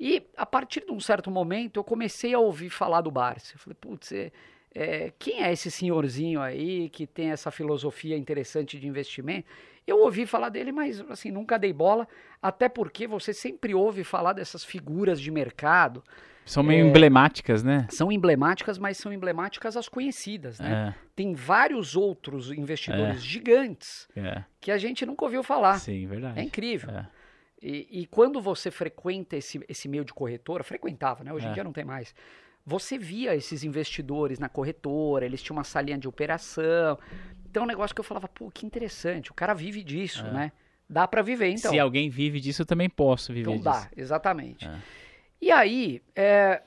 E 0.00 0.22
a 0.34 0.46
partir 0.46 0.86
de 0.86 0.92
um 0.92 0.98
certo 0.98 1.30
momento 1.30 1.78
eu 1.78 1.84
comecei 1.84 2.32
a 2.32 2.38
ouvir 2.38 2.70
falar 2.70 3.02
do 3.02 3.10
Barça. 3.10 3.54
Eu 3.54 3.58
falei, 3.58 3.76
putz, 3.78 4.12
é, 4.12 4.32
é, 4.74 5.12
quem 5.18 5.42
é 5.42 5.52
esse 5.52 5.70
senhorzinho 5.70 6.40
aí 6.40 6.88
que 6.88 7.06
tem 7.06 7.30
essa 7.32 7.50
filosofia 7.50 8.16
interessante 8.16 8.80
de 8.80 8.88
investimento? 8.88 9.46
Eu 9.86 10.00
ouvi 10.00 10.24
falar 10.24 10.48
dele, 10.48 10.72
mas 10.72 11.00
assim, 11.10 11.30
nunca 11.30 11.58
dei 11.58 11.72
bola, 11.72 12.08
até 12.40 12.68
porque 12.68 13.06
você 13.06 13.34
sempre 13.34 13.74
ouve 13.74 14.02
falar 14.02 14.32
dessas 14.32 14.64
figuras 14.64 15.20
de 15.20 15.30
mercado. 15.30 16.02
São 16.46 16.62
meio 16.62 16.86
emblemáticas, 16.86 17.62
né? 17.62 17.86
São 17.90 18.12
emblemáticas, 18.12 18.76
mas 18.78 18.96
são 18.98 19.12
emblemáticas 19.12 19.76
as 19.76 19.88
conhecidas, 19.88 20.60
né? 20.60 20.94
Tem 21.16 21.34
vários 21.34 21.96
outros 21.96 22.50
investidores 22.52 23.22
gigantes 23.24 24.06
É, 24.14 24.20
é. 24.20 24.44
que 24.60 24.70
a 24.70 24.76
gente 24.78 25.06
nunca 25.06 25.24
ouviu 25.24 25.42
falar. 25.42 25.78
Sim, 25.78 26.06
verdade. 26.06 26.38
É 26.38 26.42
incrível. 26.42 26.90
É. 26.90 27.06
E, 27.62 28.02
e 28.02 28.06
quando 28.06 28.42
você 28.42 28.70
frequenta 28.70 29.36
esse, 29.36 29.64
esse 29.68 29.88
meio 29.88 30.04
de 30.04 30.12
corretora, 30.12 30.62
frequentava, 30.62 31.24
né? 31.24 31.32
Hoje 31.32 31.46
em 31.46 31.50
É. 31.50 31.52
dia 31.54 31.64
não 31.64 31.72
tem 31.72 31.84
mais. 31.84 32.14
Você 32.66 32.98
via 32.98 33.34
esses 33.34 33.64
investidores 33.64 34.38
na 34.38 34.48
corretora, 34.48 35.24
eles 35.24 35.42
tinham 35.42 35.56
uma 35.56 35.64
salinha 35.64 35.96
de 35.98 36.06
operação. 36.08 36.98
Então, 37.48 37.62
é 37.62 37.64
um 37.64 37.68
negócio 37.68 37.94
que 37.94 38.00
eu 38.00 38.04
falava, 38.04 38.26
pô, 38.28 38.50
que 38.50 38.66
interessante, 38.66 39.30
o 39.30 39.34
cara 39.34 39.54
vive 39.54 39.82
disso, 39.82 40.26
É. 40.26 40.30
né? 40.32 40.52
Dá 40.88 41.08
pra 41.08 41.22
viver, 41.22 41.48
então. 41.48 41.70
Se 41.70 41.78
alguém 41.78 42.10
vive 42.10 42.38
disso, 42.40 42.60
eu 42.62 42.66
também 42.66 42.90
posso 42.90 43.32
viver 43.32 43.50
Então 43.50 43.54
disso. 43.54 43.64
dá, 43.64 43.88
exatamente. 43.96 44.66
É. 44.66 44.78
E 45.44 45.52
aí, 45.52 46.00
é, 46.16 46.62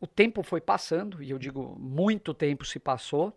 o 0.00 0.06
tempo 0.06 0.44
foi 0.44 0.60
passando, 0.60 1.20
e 1.20 1.30
eu 1.32 1.38
digo, 1.40 1.76
muito 1.76 2.32
tempo 2.32 2.64
se 2.64 2.78
passou, 2.78 3.36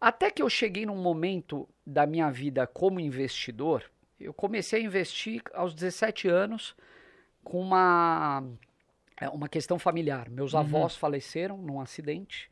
até 0.00 0.30
que 0.30 0.40
eu 0.40 0.48
cheguei 0.48 0.86
num 0.86 0.94
momento 0.94 1.68
da 1.84 2.06
minha 2.06 2.30
vida 2.30 2.64
como 2.64 3.00
investidor, 3.00 3.90
eu 4.20 4.32
comecei 4.32 4.80
a 4.80 4.84
investir 4.84 5.42
aos 5.52 5.74
17 5.74 6.28
anos 6.28 6.76
com 7.42 7.60
uma, 7.60 8.44
é, 9.20 9.28
uma 9.28 9.48
questão 9.48 9.76
familiar. 9.76 10.30
Meus 10.30 10.54
Uhum. 10.54 10.60
avós 10.60 10.94
faleceram 10.94 11.58
num 11.58 11.80
acidente 11.80 12.48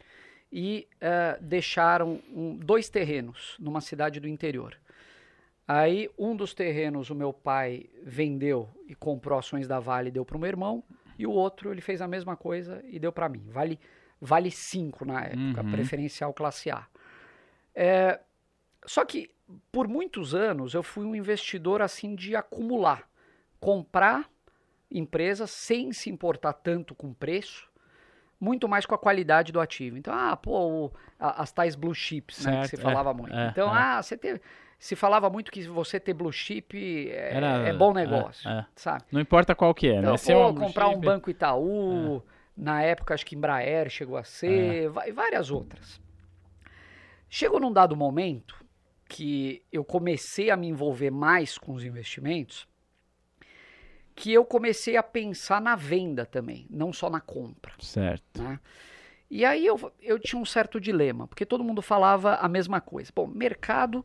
e 0.53 0.89
é, 1.01 1.39
deixaram 1.41 2.21
um- 2.35 2.57
dois 2.57 2.89
terrenos 2.89 3.55
numa 3.61 3.81
cidade 3.81 4.19
do 4.19 4.27
interior. 4.27 4.77
Aí, 5.69 6.11
um 6.19 6.35
dos 6.35 6.53
terrenos 6.53 7.11
o 7.11 7.15
meu 7.15 7.33
pai 7.33 7.89
vendeu 8.03 8.69
e 8.89 8.95
comprou 8.97 9.39
ações 9.39 9.69
da 9.69 9.79
Vale 9.79 10.09
e 10.09 10.13
deu 10.13 10.25
para 10.25 10.37
o 10.37 10.41
meu 10.41 10.49
irmão, 10.49 10.83
e 11.23 11.27
o 11.27 11.31
outro 11.31 11.71
ele 11.73 11.81
fez 11.81 12.01
a 12.01 12.09
mesma 12.09 12.37
coisa 12.37 12.83
e 12.85 12.99
deu 12.99 13.13
para 13.13 13.29
mim. 13.29 13.45
Vale 13.49 13.79
vale 14.23 14.51
5 14.51 15.05
na 15.07 15.25
época, 15.25 15.63
Uhum. 15.63 15.71
preferencial 15.71 16.33
classe 16.35 16.71
A. 16.71 16.87
É, 17.75 18.21
só 18.85 19.05
que 19.05 19.31
por 19.73 19.89
muitos 19.89 20.35
anos 20.35 20.75
eu 20.75 20.83
fui 20.83 21.05
um 21.07 21.15
investidor 21.17 21.81
assim 21.81 22.15
de 22.15 22.37
acumular, 22.37 23.09
comprar 23.59 24.29
empresas 24.91 25.51
sem 25.51 25.93
se 25.93 26.11
importar 26.11 26.53
tanto 26.53 26.95
com 26.95 27.15
preço, 27.15 27.69
muito 28.39 28.69
mais 28.69 28.85
com 28.87 28.95
a 28.95 28.99
qualidade 28.99 29.53
do 29.53 29.61
ativo. 29.61 29.97
Então, 29.97 30.13
ah, 30.15 30.37
pô, 30.37 30.87
o- 30.87 30.93
a- 31.19 31.43
as 31.43 31.53
tais 31.53 31.75
blue 31.75 31.95
chips, 31.95 32.45
né, 32.45 32.61
que 32.63 32.69
se 32.69 32.77
é, 32.77 32.79
falava 32.79 33.15
muito. 33.15 33.35
é, 33.35 33.49
então, 33.49 33.75
é. 33.75 33.79
ah, 33.79 34.03
você 34.03 34.17
teve, 34.17 34.41
se 34.81 34.97
falava 34.97 35.29
muito 35.31 35.53
que 35.53 35.63
você 35.69 36.01
ter 36.01 36.15
blue 36.15 36.33
chip 36.33 36.75
é, 37.11 37.35
Era- 37.37 37.69
é 37.69 37.73
bom 37.73 37.91
é, 37.93 37.95
negócio, 38.07 38.49
é. 38.51 38.67
sabe? 38.75 39.05
Não 39.13 39.21
importa 39.21 39.55
qual 39.55 39.75
que 39.75 39.87
é, 39.89 39.97
Então, 39.99 40.13
né? 40.13 40.17
Se 40.17 40.33
é 40.33 40.35
pô, 40.35 40.55
comprar 40.55 40.89
um 40.89 40.95
chip- 40.95 41.05
banco 41.05 41.31
Itaú, 41.31 42.23
na 42.57 42.83
época 42.83 43.13
acho 43.15 43.25
que 43.27 43.37
Embraer 43.37 43.91
chegou 43.91 44.17
a 44.17 44.25
ser, 44.25 44.91
É. 44.97 45.09
e 45.09 45.13
várias 45.13 45.51
outras. 45.51 46.01
Chegou 47.29 47.61
num 47.61 47.73
dado 47.73 47.95
momento 47.95 48.57
que 49.07 49.63
eu 49.71 49.85
comecei 49.85 50.51
a 50.51 50.57
me 50.57 50.67
envolver 50.69 51.11
mais 51.11 51.59
com 51.59 51.73
os 51.75 51.85
investimentos, 51.85 52.67
que 54.15 54.33
eu 54.33 54.45
comecei 54.45 54.97
a 54.97 55.03
pensar 55.03 55.61
na 55.61 55.77
venda 55.77 56.25
também, 56.27 56.67
não 56.71 56.93
só 56.93 57.09
na 57.11 57.21
compra. 57.21 57.73
Certo. 57.81 58.43
né? 58.43 58.59
E 59.31 59.45
aí 59.45 59.65
eu, 59.65 59.93
eu 60.01 60.19
tinha 60.19 60.41
um 60.41 60.45
certo 60.45 60.81
dilema, 60.81 61.27
porque 61.29 61.47
todo 61.47 61.63
mundo 61.63 61.81
falava 61.81 62.35
a 62.37 62.49
mesma 62.49 62.81
coisa. 62.81 63.13
Bom, 63.15 63.27
mercado 63.29 64.05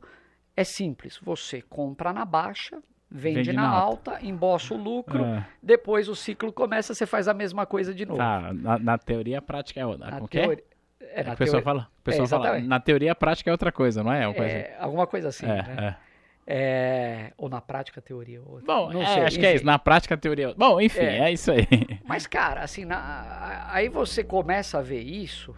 é 0.55 0.63
simples, 0.63 1.19
você 1.21 1.61
compra 1.61 2.13
na 2.13 2.23
baixa, 2.25 2.81
vende, 3.09 3.35
Vende 3.37 3.53
na, 3.53 3.67
alta, 3.69 4.19
embolsa 4.21 4.73
o 4.73 4.77
lucro, 4.77 5.23
É. 5.23 5.45
depois 5.61 6.07
o 6.09 6.15
ciclo 6.15 6.51
começa, 6.53 6.93
você 6.93 7.05
faz 7.05 7.27
a 7.27 7.33
mesma 7.33 7.65
coisa 7.65 7.93
de 7.93 8.05
novo. 8.05 8.17
Tá, 8.19 8.51
na, 8.53 8.79
na 8.79 8.97
teoria 8.97 9.39
a 9.39 9.41
prática 9.41 9.79
é 9.79 9.85
outra. 9.85 10.09
Na 10.11 10.17
Como 10.19 10.29
é? 10.33 10.57
é, 11.01 11.21
A 11.21 11.23
na 11.23 11.35
pessoa 11.35 11.61
teoria- 11.61 11.63
fala, 11.63 11.81
a 11.81 12.03
pessoa 12.03 12.25
É, 12.25 12.27
fala, 12.27 12.59
na 12.59 12.79
teoria 12.79 13.11
a 13.11 13.15
prática 13.15 13.49
é 13.49 13.53
outra 13.53 13.71
coisa, 13.71 14.03
não 14.03 14.11
é? 14.11 14.25
Coisa- 14.33 14.51
é, 14.51 14.75
alguma 14.79 15.05
coisa 15.07 15.27
assim, 15.29 15.45
é, 15.45 15.49
né? 15.63 15.97
é. 16.01 16.05
É, 16.47 17.33
ou 17.39 17.49
na 17.49 17.59
prática, 17.59 17.99
teoria. 18.01 18.39
Ou... 18.39 18.61
Bom, 18.61 18.93
não 18.93 19.01
é, 19.01 19.05
sei, 19.07 19.23
acho 19.23 19.39
que 19.39 19.45
é 19.45 19.49
enfim. 19.49 19.55
isso. 19.57 19.65
Na 19.65 19.79
prática 19.79 20.13
a 20.13 20.17
teoria 20.17 20.45
é 20.45 20.47
outra. 20.49 20.63
Bom, 20.67 20.79
enfim, 20.79 20.99
É. 20.99 21.19
é, 21.21 21.31
isso 21.31 21.51
aí. 21.51 21.67
Mas, 22.05 22.27
cara, 22.27 22.61
assim, 22.61 22.85
na- 22.85 23.65
aí 23.71 23.89
você 23.89 24.23
começa 24.23 24.77
a 24.77 24.81
ver 24.81 25.01
isso, 25.01 25.55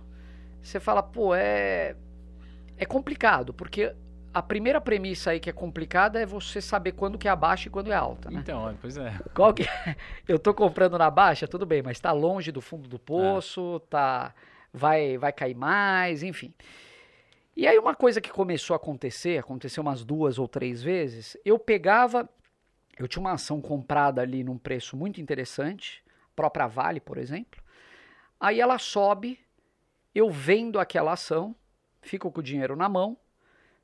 você 0.61 0.79
fala, 0.79 1.03
pô, 1.03 1.35
é, 1.35 1.93
é 2.77 2.85
complicado, 2.85 3.53
porque 3.53 3.93
a 4.37 4.41
primeira 4.43 4.79
premissa 4.79 5.31
aí 5.31 5.39
que 5.39 5.49
é 5.49 5.53
complicada 5.53 6.19
é 6.21 6.25
você 6.25 6.61
saber 6.61 6.91
quando 6.91 7.17
que 7.17 7.27
é 7.27 7.35
baixa 7.35 7.67
e 7.67 7.71
quando 7.71 7.91
é 7.91 7.95
alta, 7.95 8.29
né? 8.29 8.39
Então, 8.39 8.77
pois 8.79 8.95
é. 8.95 9.11
Qual 9.33 9.51
que 9.51 9.63
eu 10.27 10.37
tô 10.37 10.53
comprando 10.53 10.95
na 10.95 11.09
baixa, 11.09 11.47
tudo 11.47 11.65
bem, 11.65 11.81
mas 11.81 11.99
tá 11.99 12.11
longe 12.11 12.51
do 12.51 12.61
fundo 12.61 12.87
do 12.87 12.99
poço, 12.99 13.79
tá 13.89 14.35
vai 14.71 15.17
vai 15.17 15.33
cair 15.33 15.55
mais, 15.55 16.21
enfim. 16.21 16.53
E 17.55 17.65
aí 17.65 17.79
uma 17.79 17.95
coisa 17.95 18.21
que 18.21 18.29
começou 18.29 18.75
a 18.75 18.77
acontecer, 18.77 19.39
aconteceu 19.39 19.81
umas 19.81 20.05
duas 20.05 20.37
ou 20.37 20.47
três 20.47 20.83
vezes, 20.83 21.35
eu 21.43 21.57
pegava, 21.57 22.29
eu 22.99 23.07
tinha 23.07 23.21
uma 23.21 23.33
ação 23.33 23.59
comprada 23.59 24.21
ali 24.21 24.43
num 24.43 24.57
preço 24.59 24.95
muito 24.95 25.19
interessante, 25.19 26.03
própria 26.35 26.67
Vale, 26.67 26.99
por 26.99 27.17
exemplo. 27.17 27.59
Aí 28.39 28.61
ela 28.61 28.77
sobe, 28.77 29.39
eu 30.13 30.29
vendo 30.29 30.79
aquela 30.79 31.13
ação, 31.13 31.55
fico 32.03 32.31
com 32.31 32.39
o 32.39 32.43
dinheiro 32.43 32.75
na 32.75 32.87
mão 32.87 33.17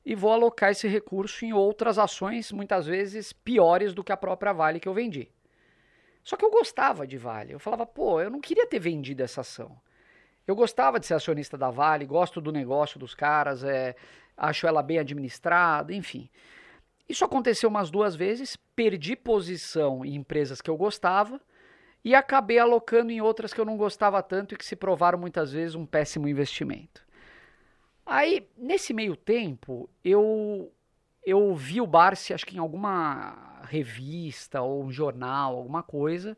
e 0.04 0.14
vou 0.14 0.32
alocar 0.32 0.70
esse 0.70 0.86
recurso 0.86 1.44
em 1.44 1.52
outras 1.52 1.98
ações, 1.98 2.52
muitas 2.52 2.86
vezes 2.86 3.32
piores 3.32 3.94
do 3.94 4.04
que 4.04 4.12
a 4.12 4.16
própria 4.16 4.52
Vale 4.52 4.80
que 4.80 4.88
eu 4.88 4.94
vendi. 4.94 5.30
Só 6.22 6.36
que 6.36 6.44
eu 6.44 6.50
gostava 6.50 7.06
de 7.06 7.16
Vale. 7.16 7.52
Eu 7.52 7.58
falava, 7.58 7.86
pô, 7.86 8.20
eu 8.20 8.30
não 8.30 8.40
queria 8.40 8.66
ter 8.66 8.78
vendido 8.78 9.22
essa 9.22 9.42
ação. 9.42 9.78
Eu 10.46 10.54
gostava 10.54 11.00
de 11.00 11.06
ser 11.06 11.14
acionista 11.14 11.56
da 11.56 11.70
Vale, 11.70 12.04
gosto 12.04 12.40
do 12.40 12.52
negócio 12.52 12.98
dos 12.98 13.14
caras, 13.14 13.64
é, 13.64 13.94
acho 14.36 14.66
ela 14.66 14.82
bem 14.82 14.98
administrada, 14.98 15.94
enfim. 15.94 16.28
Isso 17.08 17.24
aconteceu 17.24 17.68
umas 17.68 17.90
duas 17.90 18.14
vezes, 18.14 18.56
perdi 18.74 19.16
posição 19.16 20.04
em 20.04 20.14
empresas 20.14 20.60
que 20.60 20.70
eu 20.70 20.76
gostava 20.76 21.40
e 22.02 22.14
acabei 22.14 22.58
alocando 22.58 23.10
em 23.10 23.20
outras 23.20 23.52
que 23.52 23.60
eu 23.60 23.64
não 23.64 23.76
gostava 23.76 24.22
tanto 24.22 24.54
e 24.54 24.58
que 24.58 24.64
se 24.64 24.76
provaram 24.76 25.18
muitas 25.18 25.52
vezes 25.52 25.74
um 25.74 25.86
péssimo 25.86 26.28
investimento. 26.28 27.02
Aí, 28.06 28.46
nesse 28.56 28.92
meio 28.92 29.16
tempo, 29.16 29.88
eu 30.04 30.70
eu 31.26 31.54
vi 31.54 31.80
o 31.80 31.86
Barsi, 31.86 32.34
acho 32.34 32.44
que 32.44 32.56
em 32.56 32.60
alguma 32.60 33.62
revista 33.62 34.60
ou 34.60 34.84
um 34.84 34.92
jornal, 34.92 35.56
alguma 35.56 35.82
coisa. 35.82 36.36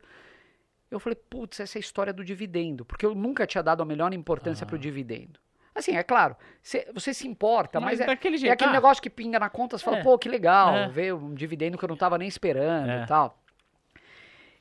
Eu 0.89 0.97
falei, 0.97 1.17
putz, 1.29 1.59
essa 1.59 1.77
é 1.77 1.79
a 1.79 1.81
história 1.81 2.13
do 2.13 2.23
dividendo, 2.23 2.85
porque 2.85 3.05
eu 3.05 3.13
nunca 3.13 3.45
tinha 3.45 3.61
dado 3.61 3.83
a 3.83 3.85
melhor 3.85 4.13
importância 4.13 4.63
Ah. 4.63 4.67
para 4.67 4.77
o 4.77 4.79
dividendo. 4.79 5.37
Assim, 5.75 5.95
é 5.97 6.01
claro, 6.03 6.37
cê- 6.63 6.87
você 6.93 7.13
se 7.13 7.27
importa, 7.27 7.81
mas, 7.81 7.99
é, 7.99 8.05
daquele 8.05 8.35
é 8.35 8.39
jeito. 8.39 8.53
aquele 8.53 8.69
ah, 8.69 8.73
negócio 8.73 9.03
que 9.03 9.09
pinga 9.09 9.37
na 9.37 9.49
conta, 9.49 9.77
você 9.77 9.83
fala, 9.83 9.97
É. 9.99 10.03
pô, 10.03 10.17
que 10.17 10.29
legal, 10.29 10.73
É. 10.73 10.87
ver 10.87 11.13
um 11.13 11.33
dividendo 11.33 11.77
que 11.77 11.83
eu 11.83 11.87
não 11.89 11.93
estava 11.95 12.17
nem 12.17 12.27
esperando 12.29 12.89
É. 12.89 13.03
e 13.03 13.05
tal. 13.05 13.37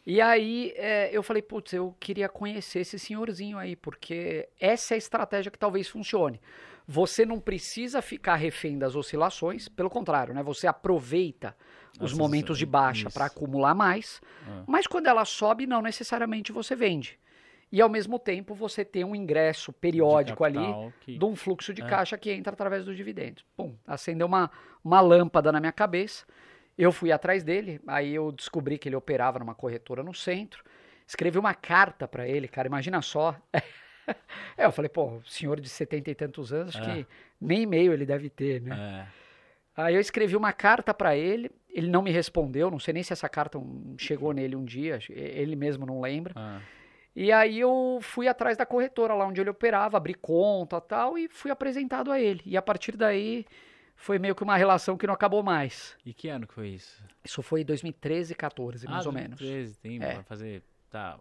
E 0.05 0.21
aí 0.21 0.73
é, 0.77 1.09
eu 1.13 1.23
falei, 1.23 1.41
putz, 1.43 1.73
eu 1.73 1.95
queria 2.01 2.29
conhecer 2.29 2.81
esse 2.81 2.99
senhorzinho 2.99 3.57
aí, 3.59 3.75
porque 3.77 4.49
essa 4.61 4.95
é 4.95 4.97
a 4.97 4.99
estratégia 4.99 5.51
que 5.53 5.59
talvez 5.59 5.89
funcione. 5.89 6.41
Você 6.89 7.27
não 7.27 7.41
precisa 7.41 8.01
ficar 8.01 8.37
refém 8.37 8.79
das 8.79 8.95
oscilações, 8.95 9.69
pelo 9.69 9.91
contrário, 9.91 10.33
né? 10.33 10.43
Você 10.43 10.67
aproveita 10.69 11.57
os 12.01 12.13
momentos 12.13 12.59
de 12.59 12.67
baixa 12.67 13.11
para 13.11 13.25
acumular 13.25 13.75
mais, 13.75 14.21
Ah. 14.47 14.63
mas 14.67 14.87
quando 14.87 15.07
ela 15.07 15.25
sobe, 15.25 15.67
não 15.67 15.83
necessariamente 15.83 16.53
você 16.53 16.77
vende. 16.77 17.19
E 17.73 17.81
ao 17.81 17.89
mesmo 17.89 18.19
tempo 18.19 18.55
você 18.55 18.85
tem 18.85 19.03
um 19.03 19.17
ingresso 19.17 19.73
de 19.73 19.79
periódico 19.79 20.45
ali 20.45 20.59
capital 20.59 20.93
que- 21.01 21.19
de 21.19 21.25
um 21.25 21.35
fluxo 21.35 21.75
de 21.75 21.83
É. 21.83 21.87
caixa 21.87 22.17
que 22.17 22.31
entra 22.31 22.53
através 22.53 22.85
dos 22.85 22.97
dividendos. 22.97 23.45
Pum, 23.57 23.75
acendeu 23.87 24.27
uma, 24.29 24.51
uma 24.85 25.01
lâmpada 25.01 25.51
na 25.51 25.59
minha 25.59 25.73
cabeça. 25.73 26.25
Eu 26.79 26.93
fui 26.93 27.11
atrás 27.11 27.43
dele, 27.43 27.81
aí 27.87 28.15
eu 28.15 28.31
descobri 28.31 28.79
que 28.79 28.89
ele 28.89 28.95
operava 28.95 29.39
numa 29.41 29.55
corretora 29.55 30.05
no 30.05 30.15
centro. 30.15 30.63
Escrevi 31.07 31.39
uma 31.39 31.55
carta 31.55 32.07
para 32.07 32.29
ele, 32.29 32.47
cara, 32.47 32.69
imagina 32.69 33.03
só. 33.03 33.35
é, 34.57 34.65
eu 34.65 34.73
falei, 34.73 34.89
pô, 34.89 35.21
senhor 35.25 35.61
de 35.61 35.69
setenta 35.69 36.11
e 36.11 36.15
tantos 36.15 36.53
anos, 36.53 36.75
acho 36.77 36.89
É. 36.91 36.95
que 37.03 37.07
nem 37.41 37.63
e-mail 37.63 37.93
ele 37.93 38.07
deve 38.07 38.29
ter, 38.31 38.61
né? 38.63 39.09
É. 39.13 39.27
Aí 39.83 39.95
eu 39.95 40.01
escrevi 40.01 40.35
uma 40.37 40.53
carta 40.53 40.95
para 40.95 41.15
ele, 41.17 41.51
ele 41.69 41.89
não 41.91 42.01
me 42.03 42.11
respondeu, 42.11 42.71
não 42.71 42.79
sei 42.79 42.95
nem 42.95 43.03
se 43.03 43.13
essa 43.13 43.29
carta 43.29 43.59
chegou 43.99 44.33
nele 44.33 44.57
um 44.57 44.65
dia, 44.65 44.99
ele 45.11 45.55
mesmo 45.55 45.85
não 45.85 46.01
lembra. 46.01 46.33
Ah. 46.35 46.61
E 47.15 47.31
aí 47.33 47.61
eu 47.61 47.99
fui 48.03 48.27
atrás 48.29 48.57
da 48.57 48.65
corretora 48.65 49.15
lá 49.15 49.27
onde 49.27 49.41
ele 49.41 49.51
operava, 49.51 49.97
abri 49.97 50.15
conta 50.15 50.81
tal, 50.81 51.19
e 51.19 51.29
fui 51.29 51.51
apresentado 51.51 52.11
a 52.11 52.21
ele. 52.21 52.43
E 52.47 52.57
a 52.57 52.63
partir 52.63 52.97
daí 52.97 53.45
foi 53.95 54.19
meio 54.19 54.35
que 54.35 54.43
uma 54.43 54.57
relação 54.57 54.97
que 54.97 55.07
não 55.07 55.15
acabou 55.15 55.43
mais. 55.43 55.97
E 56.05 56.13
que 56.15 56.29
ano 56.29 56.47
que 56.47 56.53
foi 56.55 56.69
isso? 56.69 57.03
Isso 57.25 57.43
foi 57.43 57.65
2013, 57.65 58.35
14, 58.35 58.87
ah, 58.87 58.91
mais 58.91 59.07
ou 59.07 59.13
menos. 59.13 59.39
2013, 59.39 59.79
tem, 59.79 59.97
É. 60.03 60.15
vai 60.17 60.23
fazer, 60.25 60.63
tá, 60.91 61.19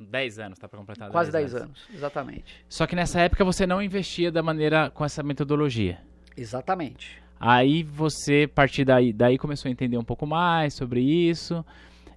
10 0.00 0.38
anos, 0.38 0.58
tá 0.58 0.68
pra 0.68 0.78
completar 0.78 1.10
Quase 1.10 1.32
10 1.32 1.54
anos, 1.56 1.88
exatamente. 1.92 2.64
Só 2.68 2.86
que 2.86 2.94
nessa 2.94 3.20
época 3.20 3.44
você 3.44 3.66
não 3.66 3.82
investia 3.82 4.30
da 4.30 4.42
maneira, 4.42 4.90
com 4.90 5.04
essa 5.04 5.24
metodologia. 5.24 5.98
Exatamente. 6.36 7.20
Aí 7.40 7.82
você, 7.82 8.48
a 8.48 8.54
partir 8.54 8.84
daí, 8.84 9.12
daí 9.12 9.36
começou 9.36 9.68
a 9.68 9.72
entender 9.72 9.98
um 9.98 10.04
pouco 10.04 10.24
mais 10.24 10.74
sobre 10.74 11.00
isso. 11.00 11.64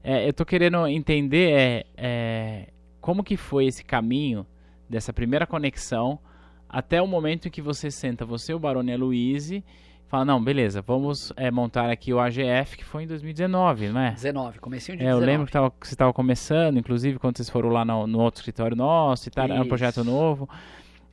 É, 0.03 0.27
eu 0.27 0.33
tô 0.33 0.45
querendo 0.45 0.85
entender 0.87 1.53
é, 1.53 1.85
é, 1.97 2.67
como 2.99 3.23
que 3.23 3.35
foi 3.35 3.65
esse 3.65 3.83
caminho 3.83 4.45
dessa 4.87 5.11
primeira 5.11 5.47
conexão 5.47 6.19
até 6.69 7.01
o 7.01 7.07
momento 7.07 7.47
em 7.47 7.51
que 7.51 7.63
você 7.63 7.89
senta, 7.89 8.25
você, 8.25 8.53
o 8.53 8.59
Barone 8.59 8.91
e 8.91 8.93
a 8.93 8.97
Luíse, 8.97 9.63
fala, 10.11 10.25
não, 10.25 10.43
beleza, 10.43 10.81
vamos 10.81 11.31
é, 11.37 11.49
montar 11.49 11.89
aqui 11.89 12.13
o 12.13 12.19
AGF, 12.19 12.77
que 12.77 12.83
foi 12.83 13.03
em 13.03 13.07
2019, 13.07 13.89
não 13.89 14.01
é? 14.01 14.11
19, 14.11 14.59
comecinho 14.59 14.97
de 14.97 15.03
É, 15.03 15.07
eu 15.07 15.19
19. 15.19 15.25
lembro 15.25 15.45
que, 15.47 15.53
tava, 15.53 15.71
que 15.71 15.87
você 15.87 15.93
estava 15.93 16.11
começando, 16.11 16.77
inclusive 16.77 17.17
quando 17.17 17.37
vocês 17.37 17.49
foram 17.49 17.69
lá 17.69 17.85
no, 17.85 18.05
no 18.05 18.19
outro 18.19 18.39
escritório 18.39 18.75
nosso 18.75 19.29
e 19.29 19.31
tal, 19.31 19.45
era 19.45 19.61
um 19.61 19.67
projeto 19.67 20.03
novo. 20.03 20.49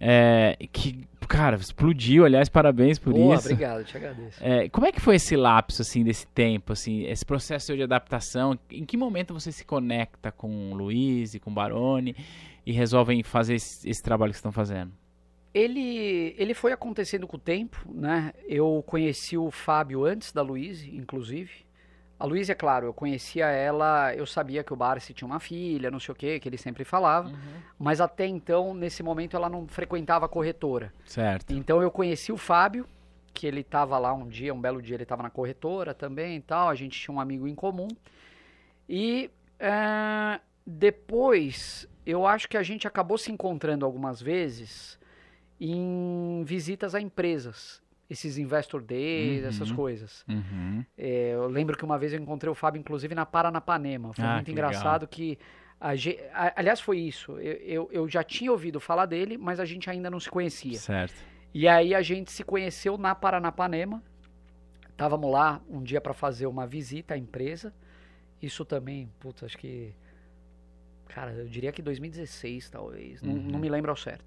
É, 0.01 0.57
que, 0.73 1.05
cara, 1.29 1.57
explodiu, 1.57 2.25
aliás, 2.25 2.49
parabéns 2.49 2.99
por 2.99 3.13
Boa, 3.13 3.37
isso. 3.37 3.47
obrigado, 3.47 3.85
te 3.85 3.97
agradeço. 3.97 4.39
É, 4.43 4.69
como 4.69 4.87
é 4.87 4.93
que 4.93 5.01
foi 5.01 5.17
esse 5.17 5.37
lapso, 5.37 5.83
assim, 5.83 6.03
desse 6.03 6.27
tempo, 6.27 6.73
assim, 6.73 7.05
esse 7.05 7.25
processo 7.25 7.77
de 7.77 7.83
adaptação? 7.83 8.59
Em 8.71 8.85
que 8.85 8.97
momento 8.97 9.33
você 9.33 9.53
se 9.53 9.65
conecta 9.65 10.33
com 10.33 10.73
o 10.73 10.75
Luiz 10.75 11.35
e 11.35 11.41
com 11.41 11.51
o 11.51 11.55
Barone 11.55 12.17
e 12.67 12.73
resolvem 12.73 13.23
fazer 13.23 13.55
esse, 13.55 13.89
esse 13.89 14.03
trabalho 14.03 14.33
que 14.33 14.39
estão 14.39 14.53
fazendo? 14.53 14.93
Ele, 15.55 16.35
ele 16.37 16.55
foi 16.55 16.73
acontecendo 16.73 17.27
com 17.27 17.37
o 17.37 17.41
tempo, 17.41 17.85
né? 17.93 18.33
Eu 18.47 18.83
conheci 18.87 19.37
o 19.37 19.51
Fábio 19.51 20.05
antes 20.05 20.33
da 20.33 20.43
Luíse, 20.43 20.95
inclusive. 20.95 21.67
A 22.19 22.27
Luíse, 22.27 22.51
é 22.51 22.55
claro, 22.55 22.87
eu 22.87 22.93
conhecia 22.93 23.47
ela, 23.47 24.13
eu 24.15 24.27
sabia 24.27 24.65
que 24.65 24.73
o 24.73 24.77
Barsi 24.77 25.15
tinha 25.15 25.27
uma 25.27 25.39
filha, 25.39 25.91
não 25.91 26.01
sei 26.01 26.13
o 26.13 26.17
que, 26.17 26.41
que 26.41 26.49
ele 26.49 26.59
sempre 26.59 26.85
falava. 26.85 27.31
Mas 27.79 28.01
até 28.01 28.27
então, 28.27 28.75
nesse 28.75 29.03
momento, 29.05 29.37
ela 29.37 29.49
não 29.49 29.69
frequentava 29.69 30.27
a 30.27 30.29
corretora. 30.29 30.93
Certo. 31.05 31.53
Então 31.53 31.81
eu 31.81 31.91
conheci 31.91 32.33
o 32.33 32.37
Fábio, 32.37 32.87
que 33.33 33.47
ele 33.47 33.61
estava 33.61 33.97
lá 33.99 34.13
um 34.13 34.27
dia, 34.27 34.53
um 34.53 34.61
belo 34.61 34.83
dia 34.83 34.97
ele 34.97 35.05
estava 35.05 35.23
na 35.23 35.31
corretora 35.31 35.95
também 35.95 36.37
e 36.37 36.41
tal, 36.41 36.69
a 36.69 36.75
gente 36.75 36.99
tinha 37.01 37.15
um 37.15 37.21
amigo 37.21 37.47
em 37.47 37.55
comum. 37.55 37.87
E 38.89 39.31
eh, 39.61 40.41
depois, 40.67 41.89
eu 42.05 42.27
acho 42.27 42.49
que 42.49 42.57
a 42.57 42.63
gente 42.65 42.87
acabou 42.87 43.17
se 43.17 43.31
encontrando 43.31 43.87
algumas 43.87 44.21
vezes 44.21 44.98
em 45.61 46.43
visitas 46.45 46.95
a 46.95 47.01
empresas, 47.01 47.83
esses 48.09 48.39
investor 48.39 48.81
days, 48.83 49.45
essas 49.45 49.71
Uhum. 49.71 49.77
coisas. 49.77 50.25
Uhum. 50.29 50.85
É, 50.97 51.33
eu 51.35 51.47
lembro 51.49 51.77
que 51.77 51.85
uma 51.85 51.99
vez 51.99 52.13
eu 52.13 52.21
encontrei 52.21 52.51
o 52.51 52.55
Fábio, 52.55 52.79
inclusive, 52.81 53.15
na 53.15 53.27
Paranapanema. 53.27 54.13
Foi 54.15 54.25
Ah, 54.25 54.35
muito 54.35 54.47
que 54.47 54.53
engraçado 54.53 55.07
que. 55.07 55.39
a 55.81 55.91
a- 55.91 56.53
aliás, 56.57 56.81
foi 56.81 56.99
isso. 56.99 57.33
Eu, 57.39 57.55
eu, 57.63 57.89
eu 57.93 58.09
já 58.09 58.23
tinha 58.25 58.51
ouvido 58.51 58.81
falar 58.81 59.07
dele, 59.07 59.37
mas 59.39 59.61
a 59.61 59.65
gente 59.65 59.89
ainda 59.91 60.11
não 60.11 60.19
se 60.21 60.29
conhecia. 60.31 60.79
Certo. 60.79 61.15
E 61.55 61.67
aí 61.69 61.95
a 61.95 62.03
gente 62.03 62.31
se 62.33 62.43
conheceu 62.45 62.97
na 62.99 63.15
Paranapanema. 63.15 64.03
Estávamos 64.91 65.31
lá 65.31 65.61
um 65.69 65.83
dia 65.83 66.01
para 66.01 66.13
fazer 66.13 66.47
uma 66.47 66.67
visita 66.67 67.15
à 67.15 67.19
empresa. 67.19 67.73
Isso 68.43 68.65
também, 68.65 69.09
putz, 69.21 69.43
acho 69.45 69.57
que. 69.59 69.93
Cara, 71.09 71.33
eu 71.33 71.47
diria 71.47 71.73
que 71.73 71.81
2016, 71.83 72.69
talvez. 72.71 73.23
Não, 73.23 73.35
não 73.35 73.59
me 73.59 73.69
lembro 73.69 73.91
ao 73.91 73.97
certo. 73.97 74.25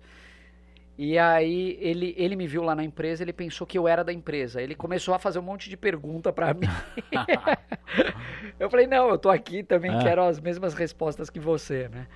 E 0.97 1.17
aí 1.17 1.77
ele, 1.81 2.13
ele 2.17 2.35
me 2.35 2.45
viu 2.45 2.61
lá 2.63 2.75
na 2.75 2.83
empresa, 2.83 3.23
ele 3.23 3.33
pensou 3.33 3.65
que 3.65 3.77
eu 3.77 3.87
era 3.87 4.03
da 4.03 4.13
empresa. 4.13 4.61
Ele 4.61 4.75
começou 4.75 5.13
a 5.13 5.19
fazer 5.19 5.39
um 5.39 5.43
monte 5.43 5.69
de 5.69 5.75
pergunta 5.77 6.31
para 6.31 6.53
mim. 6.53 6.67
eu 8.59 8.69
falei, 8.69 8.87
não, 8.87 9.09
eu 9.09 9.17
tô 9.17 9.29
aqui 9.29 9.63
também, 9.63 9.91
Ah. 9.91 9.99
quero 9.99 10.21
as 10.23 10.39
mesmas 10.39 10.73
respostas 10.73 11.29
que 11.29 11.39
você, 11.39 11.87
né? 11.89 12.07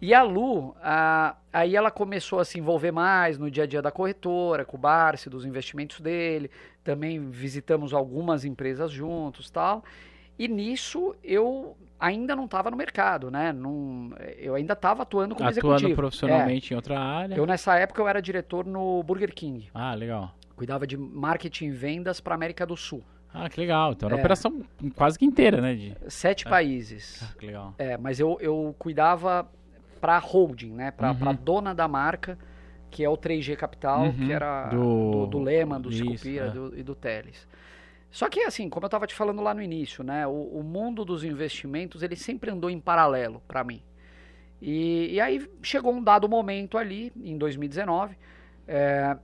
E 0.00 0.12
a 0.12 0.22
Lu, 0.22 0.74
a- 0.82 1.36
aí 1.52 1.76
ela 1.76 1.90
começou 1.90 2.40
a 2.40 2.44
se 2.44 2.58
envolver 2.58 2.90
mais 2.90 3.38
no 3.38 3.48
dia 3.50 3.62
a 3.62 3.66
dia 3.66 3.80
da 3.80 3.90
corretora, 3.90 4.64
com 4.64 4.76
o 4.76 4.80
Barsi, 4.80 5.30
dos 5.30 5.44
investimentos 5.44 6.00
dele. 6.00 6.50
Também 6.82 7.30
visitamos 7.30 7.94
algumas 7.94 8.44
empresas 8.44 8.90
juntos 8.90 9.48
tal. 9.48 9.84
E 10.38 10.48
nisso 10.48 11.14
eu 11.22 11.76
ainda 12.00 12.34
não 12.34 12.46
estava 12.46 12.70
no 12.70 12.76
mercado, 12.76 13.30
né? 13.30 13.54
Eu 14.38 14.54
ainda 14.54 14.72
estava 14.72 15.02
atuando 15.02 15.34
como 15.34 15.48
Atuando 15.48 15.74
executivo. 15.76 15.96
profissionalmente 15.96 16.72
em 16.72 16.76
outra 16.76 16.98
área. 16.98 17.34
É, 17.34 17.38
eu 17.38 17.46
nessa 17.46 17.78
época 17.78 18.00
eu 18.02 18.08
era 18.08 18.20
diretor 18.20 18.66
no 18.66 19.02
Burger 19.02 19.32
King. 19.34 19.68
Ah, 19.74 19.94
legal. 19.94 20.34
Cuidava 20.56 20.86
de 20.86 20.96
marketing 20.96 21.66
e 21.66 21.70
vendas 21.70 22.20
para 22.20 22.34
América 22.34 22.66
do 22.66 22.76
Sul. 22.76 23.02
Ah, 23.32 23.48
que 23.48 23.58
legal. 23.60 23.92
Então 23.92 24.08
era 24.08 24.16
uma 24.16 24.20
É. 24.20 24.22
operação 24.22 24.62
quase 24.94 25.18
que 25.18 25.24
inteira, 25.24 25.60
né? 25.60 25.74
De... 25.74 25.96
Sete 26.08 26.44
países. 26.44 27.22
Ah, 27.22 27.34
que 27.38 27.46
legal. 27.46 27.74
É, 27.78 27.96
mas 27.96 28.18
eu, 28.20 28.36
eu 28.40 28.74
cuidava 28.78 29.48
para 30.00 30.18
holding, 30.18 30.72
né? 30.72 30.90
Para 30.90 31.12
Uhum. 31.12 31.34
dona 31.40 31.74
da 31.74 31.86
marca, 31.88 32.36
que 32.90 33.02
é 33.04 33.08
o 33.08 33.16
3G 33.16 33.56
Capital, 33.56 34.02
Uhum. 34.02 34.12
que 34.12 34.32
era 34.32 34.66
Do- 34.66 35.10
do, 35.12 35.26
do 35.28 35.38
Lehman, 35.38 35.80
do 35.80 35.88
Isso, 35.90 35.98
Sicupira 36.04 36.46
é. 36.46 36.50
do- 36.50 36.76
e 36.78 36.82
do 36.82 36.94
Teles. 36.94 37.46
Só 38.12 38.28
que, 38.28 38.40
assim, 38.42 38.68
como 38.68 38.84
eu 38.84 38.88
estava 38.88 39.06
te 39.06 39.14
falando 39.14 39.42
lá 39.42 39.52
no 39.54 39.60
início, 39.62 40.04
né? 40.04 40.24
O, 40.26 40.30
o 40.58 40.62
mundo 40.62 41.04
dos 41.04 41.24
investimentos, 41.24 42.02
ele 42.02 42.14
sempre 42.14 42.50
andou 42.50 42.70
em 42.70 42.78
paralelo 42.78 43.42
para 43.48 43.64
mim. 43.64 43.82
E, 44.60 45.14
e 45.14 45.20
aí 45.20 45.50
chegou 45.62 45.92
um 45.92 46.00
dado 46.04 46.28
momento 46.28 46.78
ali, 46.78 47.10
em 47.16 47.36
2019, 47.36 48.16
é, 48.68 49.16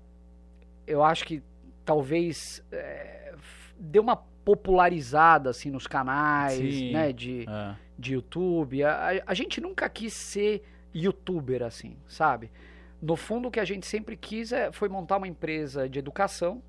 eu 0.87 1.05
acho 1.05 1.25
que 1.25 1.43
talvez 1.85 2.65
é, 2.73 3.35
deu 3.79 4.03
uma 4.03 4.17
popularizada, 4.17 5.51
assim, 5.51 5.71
nos 5.71 5.87
canais, 5.87 6.55
Sim. 6.59 6.93
né? 6.93 7.13
De, 7.13 7.45
Ah, 7.47 7.77
de 7.99 8.15
YouTube. 8.15 8.83
A, 8.85 9.11
a- 9.11 9.23
a 9.27 9.35
gente 9.35 9.61
nunca 9.61 9.89
quis 9.89 10.13
ser 10.15 10.63
youtuber 10.95 11.63
assim, 11.63 11.97
sabe? 12.07 12.51
No 13.01 13.15
fundo, 13.15 13.49
o 13.49 13.51
que 13.51 13.61
a 13.61 13.65
gente 13.65 13.87
sempre 13.87 14.17
quis 14.17 14.51
é, 14.51 14.73
foi 14.73 14.89
montar 14.89 15.19
uma 15.19 15.29
empresa 15.29 15.89
de 15.89 15.99
educação, 15.99 16.63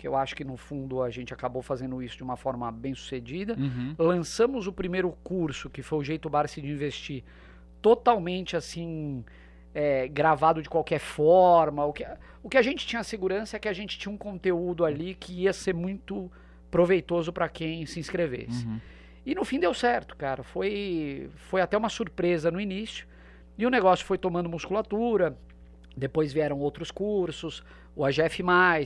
que 0.00 0.08
eu 0.08 0.16
acho 0.16 0.34
que 0.34 0.42
no 0.42 0.56
fundo 0.56 1.02
a 1.02 1.10
gente 1.10 1.34
acabou 1.34 1.60
fazendo 1.60 2.02
isso 2.02 2.16
de 2.16 2.22
uma 2.22 2.34
forma 2.34 2.72
bem 2.72 2.94
sucedida. 2.94 3.54
uhum. 3.58 3.94
Lançamos 3.98 4.66
o 4.66 4.72
primeiro 4.72 5.10
curso, 5.22 5.68
que 5.68 5.82
foi 5.82 5.98
o 5.98 6.02
Jeito 6.02 6.30
Barsi 6.30 6.62
de 6.62 6.70
Investir, 6.70 7.22
totalmente 7.82 8.56
assim, 8.56 9.22
é, 9.74 10.08
gravado 10.08 10.62
de 10.62 10.70
qualquer 10.70 11.00
forma. 11.00 11.84
O 11.84 11.92
que, 11.92 12.06
o 12.42 12.48
que 12.48 12.56
a 12.56 12.62
gente 12.62 12.86
tinha 12.86 13.04
segurança 13.04 13.58
é 13.58 13.60
que 13.60 13.68
a 13.68 13.74
gente 13.74 13.98
tinha 13.98 14.10
um 14.10 14.16
conteúdo 14.16 14.86
ali 14.86 15.14
que 15.14 15.42
ia 15.42 15.52
ser 15.52 15.74
muito 15.74 16.32
proveitoso 16.70 17.30
para 17.30 17.46
quem 17.46 17.84
se 17.84 18.00
inscrevesse. 18.00 18.64
Uhum. 18.64 18.80
E 19.26 19.34
no 19.34 19.44
fim 19.44 19.60
deu 19.60 19.74
certo, 19.74 20.16
cara. 20.16 20.42
Foi, 20.42 21.28
foi 21.50 21.60
até 21.60 21.76
uma 21.76 21.90
surpresa 21.90 22.50
no 22.50 22.58
início. 22.58 23.06
E 23.58 23.66
o 23.66 23.70
negócio 23.70 24.06
foi 24.06 24.16
tomando 24.16 24.48
musculatura. 24.48 25.36
Depois 25.94 26.32
vieram 26.32 26.58
outros 26.58 26.90
cursos, 26.90 27.62
o 27.94 28.04
AGF, 28.04 28.42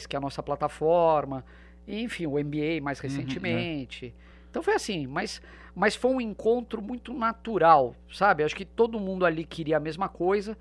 que 0.08 0.16
é 0.16 0.18
a 0.18 0.20
nossa 0.20 0.42
plataforma, 0.42 1.44
enfim, 1.86 2.26
o 2.26 2.32
MBA 2.32 2.80
mais 2.82 2.98
recentemente. 3.00 4.14
Então 4.50 4.62
foi 4.62 4.74
assim, 4.74 5.06
mas, 5.06 5.42
mas 5.74 5.96
foi 5.96 6.12
um 6.12 6.20
encontro 6.20 6.80
muito 6.80 7.12
natural, 7.12 7.94
sabe? 8.12 8.42
Acho 8.44 8.56
que 8.56 8.64
todo 8.64 9.00
mundo 9.00 9.26
ali 9.26 9.44
queria 9.44 9.76
a 9.76 9.80
mesma 9.80 10.08
coisa, 10.08 10.56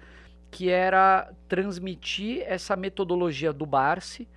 que 0.50 0.70
era 0.70 1.32
transmitir 1.48 2.44
essa 2.46 2.76
metodologia 2.76 3.52
do 3.54 3.66
Barsi 3.66 4.28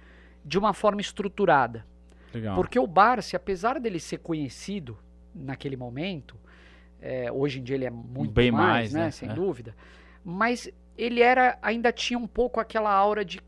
de 0.45 0.59
uma 0.59 0.73
forma 0.73 1.01
estruturada. 1.01 1.87
Legal. 2.33 2.55
Porque 2.55 2.79
o 2.79 2.87
Barsi, 2.87 3.35
apesar 3.35 3.81
dele 3.81 3.99
ser 3.99 4.19
conhecido 4.19 4.99
naquele 5.35 5.77
momento, 5.77 6.37
é, 7.01 7.31
hoje 7.31 7.61
em 7.61 7.63
dia 7.63 7.77
ele 7.77 7.85
é 7.85 7.91
muito 7.91 8.33
Bem 8.33 8.51
mais, 8.51 8.93
mais, 8.93 8.93
né, 8.93 9.05
né? 9.05 9.11
sem 9.11 9.29
É. 9.29 9.33
dúvida, 9.33 9.75
mas 10.25 10.71
ele 10.97 11.21
era 11.21 11.59
ainda 11.63 11.93
tinha 11.93 12.19
um 12.19 12.27
pouco 12.27 12.61
aquela 12.61 12.93
aura 12.93 13.25
de. 13.25 13.41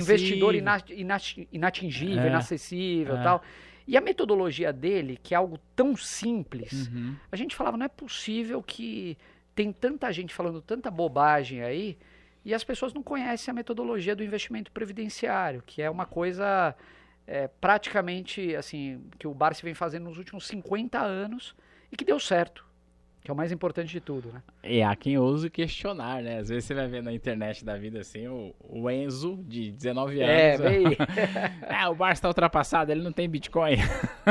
Investidor 0.00 0.54
ina- 0.54 0.82
inati- 0.90 1.48
inatingível, 1.52 2.22
É, 2.24 2.28
inacessível 2.28 3.16
é. 3.16 3.22
tal. 3.22 3.42
E 3.88 3.96
a 3.96 4.00
metodologia 4.00 4.72
dele, 4.72 5.18
que 5.22 5.32
é 5.32 5.36
algo 5.36 5.58
tão 5.76 5.96
simples, 5.96 6.88
Uhum. 6.88 7.14
a 7.30 7.36
gente 7.36 7.54
falava, 7.54 7.76
não 7.76 7.86
é 7.86 7.88
possível 7.88 8.62
que 8.62 9.16
tem 9.54 9.72
tanta 9.72 10.12
gente 10.12 10.34
falando 10.34 10.60
tanta 10.60 10.90
bobagem 10.90 11.62
aí 11.62 11.96
e 12.44 12.52
as 12.52 12.62
pessoas 12.64 12.92
não 12.92 13.02
conhecem 13.02 13.50
a 13.52 13.54
metodologia 13.54 14.14
do 14.16 14.24
investimento 14.24 14.70
previdenciário, 14.72 15.62
que 15.64 15.80
é 15.80 15.88
uma 15.88 16.04
coisa 16.04 16.74
é, 17.28 17.48
praticamente 17.60 18.54
assim 18.56 19.00
que 19.18 19.26
o 19.26 19.34
Barsi 19.34 19.62
vem 19.62 19.74
fazendo 19.74 20.04
nos 20.04 20.18
últimos 20.18 20.46
50 20.46 21.00
anos 21.00 21.54
e 21.90 21.96
que 21.96 22.04
deu 22.04 22.18
certo. 22.20 22.65
Que 23.26 23.30
é 23.32 23.34
o 23.34 23.36
mais 23.36 23.50
importante 23.50 23.90
de 23.90 23.98
tudo, 24.00 24.30
né? 24.32 24.40
E 24.62 24.80
há 24.84 24.94
quem 24.94 25.18
ouse 25.18 25.50
questionar, 25.50 26.22
né? 26.22 26.38
Às 26.38 26.48
vezes 26.48 26.64
você 26.64 26.74
vai 26.74 26.86
ver 26.86 27.02
na 27.02 27.12
internet 27.12 27.64
da 27.64 27.76
vida 27.76 27.98
assim, 27.98 28.28
o, 28.28 28.54
o 28.60 28.88
Enzo, 28.88 29.40
de 29.48 29.72
19 29.72 30.20
É, 30.20 30.54
anos. 30.54 30.60
bem. 30.70 30.96
ah, 31.68 31.90
o 31.90 31.94
Barça 31.96 32.18
está 32.20 32.28
ultrapassado, 32.28 32.92
ele 32.92 33.02
não 33.02 33.10
tem 33.10 33.28
Bitcoin. 33.28 33.78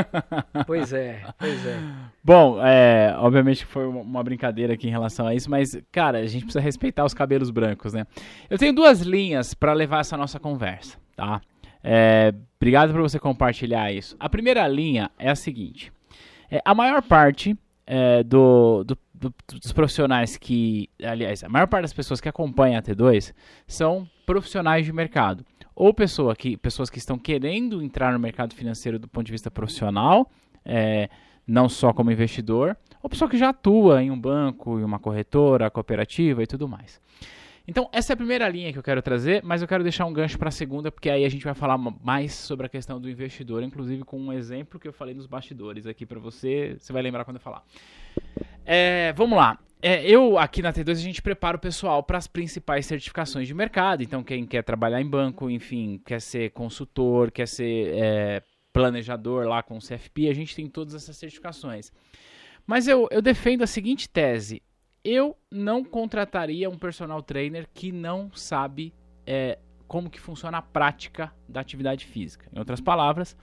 pois 0.66 0.94
é, 0.94 1.22
pois 1.38 1.66
é. 1.66 1.78
Bom, 2.24 2.58
é, 2.64 3.14
obviamente 3.18 3.66
que 3.66 3.70
foi 3.70 3.86
uma- 3.86 4.00
uma 4.00 4.24
brincadeira 4.24 4.72
aqui 4.72 4.88
em 4.88 4.90
relação 4.90 5.26
a 5.26 5.34
isso, 5.34 5.50
mas, 5.50 5.78
cara, 5.92 6.16
a 6.20 6.26
gente 6.26 6.44
precisa 6.44 6.60
respeitar 6.64 7.04
os 7.04 7.12
cabelos 7.12 7.50
brancos, 7.50 7.92
né? 7.92 8.06
Eu 8.48 8.56
tenho 8.56 8.72
duas 8.72 9.02
linhas 9.02 9.52
para 9.52 9.74
levar 9.74 10.00
essa 10.00 10.16
nossa 10.16 10.40
conversa, 10.40 10.96
tá? 11.14 11.42
É, 11.84 12.32
obrigado 12.58 12.92
por 12.94 13.02
você 13.02 13.18
compartilhar 13.18 13.92
isso. 13.92 14.16
A 14.18 14.26
primeira 14.30 14.66
linha 14.66 15.10
é 15.18 15.28
a 15.28 15.36
seguinte: 15.36 15.92
é, 16.50 16.62
a 16.64 16.74
maior 16.74 17.02
parte 17.02 17.54
é, 17.86 18.22
do, 18.22 18.82
do- 18.84 18.98
do- 19.14 19.34
dos 19.60 19.72
profissionais 19.72 20.36
que, 20.36 20.88
aliás, 21.02 21.42
a 21.44 21.48
maior 21.48 21.66
parte 21.68 21.82
das 21.82 21.92
pessoas 21.92 22.20
que 22.20 22.28
acompanham 22.28 22.78
a 22.78 22.82
T2 22.82 23.32
são 23.66 24.08
profissionais 24.26 24.84
de 24.84 24.92
mercado. 24.92 25.44
Ou 25.74 25.92
pessoa 25.94 26.34
que, 26.34 26.56
pessoas 26.56 26.88
que 26.90 26.98
estão 26.98 27.18
querendo 27.18 27.82
entrar 27.82 28.12
no 28.12 28.18
mercado 28.18 28.54
financeiro 28.54 28.98
do 28.98 29.06
ponto 29.06 29.26
de 29.26 29.32
vista 29.32 29.50
profissional, 29.50 30.30
é, 30.64 31.08
não 31.46 31.68
só 31.68 31.92
como 31.92 32.10
investidor, 32.10 32.76
ou 33.02 33.08
pessoa 33.10 33.30
que 33.30 33.36
já 33.38 33.50
atua 33.50 34.02
em 34.02 34.10
um 34.10 34.18
banco, 34.18 34.80
em 34.80 34.84
uma 34.84 34.98
corretora, 34.98 35.70
cooperativa 35.70 36.42
e 36.42 36.46
tudo 36.46 36.66
mais. 36.66 37.00
Então, 37.68 37.88
essa 37.92 38.12
é 38.12 38.14
a 38.14 38.16
primeira 38.16 38.48
linha 38.48 38.72
que 38.72 38.78
eu 38.78 38.82
quero 38.82 39.02
trazer, 39.02 39.42
mas 39.42 39.60
eu 39.60 39.66
quero 39.68 39.82
deixar 39.82 40.06
um 40.06 40.12
gancho 40.12 40.38
para 40.38 40.48
a 40.48 40.52
segunda, 40.52 40.92
porque 40.92 41.10
aí 41.10 41.24
a 41.24 41.28
gente 41.28 41.44
vai 41.44 41.54
falar 41.54 41.76
ma- 41.76 41.94
mais 42.02 42.32
sobre 42.32 42.66
a 42.66 42.68
questão 42.68 43.00
do 43.00 43.10
investidor, 43.10 43.62
inclusive 43.62 44.04
com 44.04 44.20
um 44.20 44.32
exemplo 44.32 44.78
que 44.78 44.86
eu 44.86 44.92
falei 44.92 45.14
nos 45.14 45.26
bastidores 45.26 45.86
aqui 45.86 46.06
para 46.06 46.20
você, 46.20 46.76
você 46.78 46.92
vai 46.92 47.02
lembrar 47.02 47.24
quando 47.24 47.36
eu 47.38 47.42
falar. 47.42 47.64
É, 48.64 49.12
vamos 49.14 49.36
lá. 49.36 49.58
É, 49.82 50.08
eu, 50.08 50.38
aqui 50.38 50.62
na 50.62 50.72
T2, 50.72 50.90
a 50.92 50.94
gente 50.94 51.20
prepara 51.22 51.56
o 51.56 51.60
pessoal 51.60 52.02
para 52.02 52.18
as 52.18 52.26
principais 52.26 52.86
certificações 52.86 53.46
de 53.46 53.54
mercado. 53.54 54.02
Então, 54.02 54.22
quem 54.22 54.46
quer 54.46 54.62
trabalhar 54.62 55.00
em 55.00 55.06
banco, 55.08 55.50
enfim, 55.50 56.00
quer 56.04 56.20
ser 56.20 56.50
consultor, 56.52 57.30
quer 57.30 57.46
ser 57.46 57.92
é, 57.94 58.42
planejador 58.72 59.46
lá 59.46 59.62
com 59.62 59.76
o 59.76 59.80
CFP, 59.80 60.28
a 60.28 60.34
gente 60.34 60.54
tem 60.54 60.66
todas 60.68 60.94
essas 60.94 61.16
certificações. 61.16 61.92
Mas 62.66 62.88
eu, 62.88 63.06
eu 63.10 63.20
defendo 63.22 63.62
a 63.62 63.66
seguinte 63.66 64.08
tese: 64.08 64.62
eu 65.06 65.36
não 65.48 65.84
contrataria 65.84 66.68
um 66.68 66.76
personal 66.76 67.22
trainer 67.22 67.68
que 67.72 67.92
não 67.92 68.28
sabe 68.34 68.92
é, 69.24 69.56
como 69.86 70.10
que 70.10 70.18
funciona 70.20 70.58
a 70.58 70.62
prática 70.62 71.32
da 71.48 71.60
atividade 71.60 72.04
física. 72.04 72.48
Em 72.52 72.58
outras 72.58 72.80
palavras, 72.80 73.36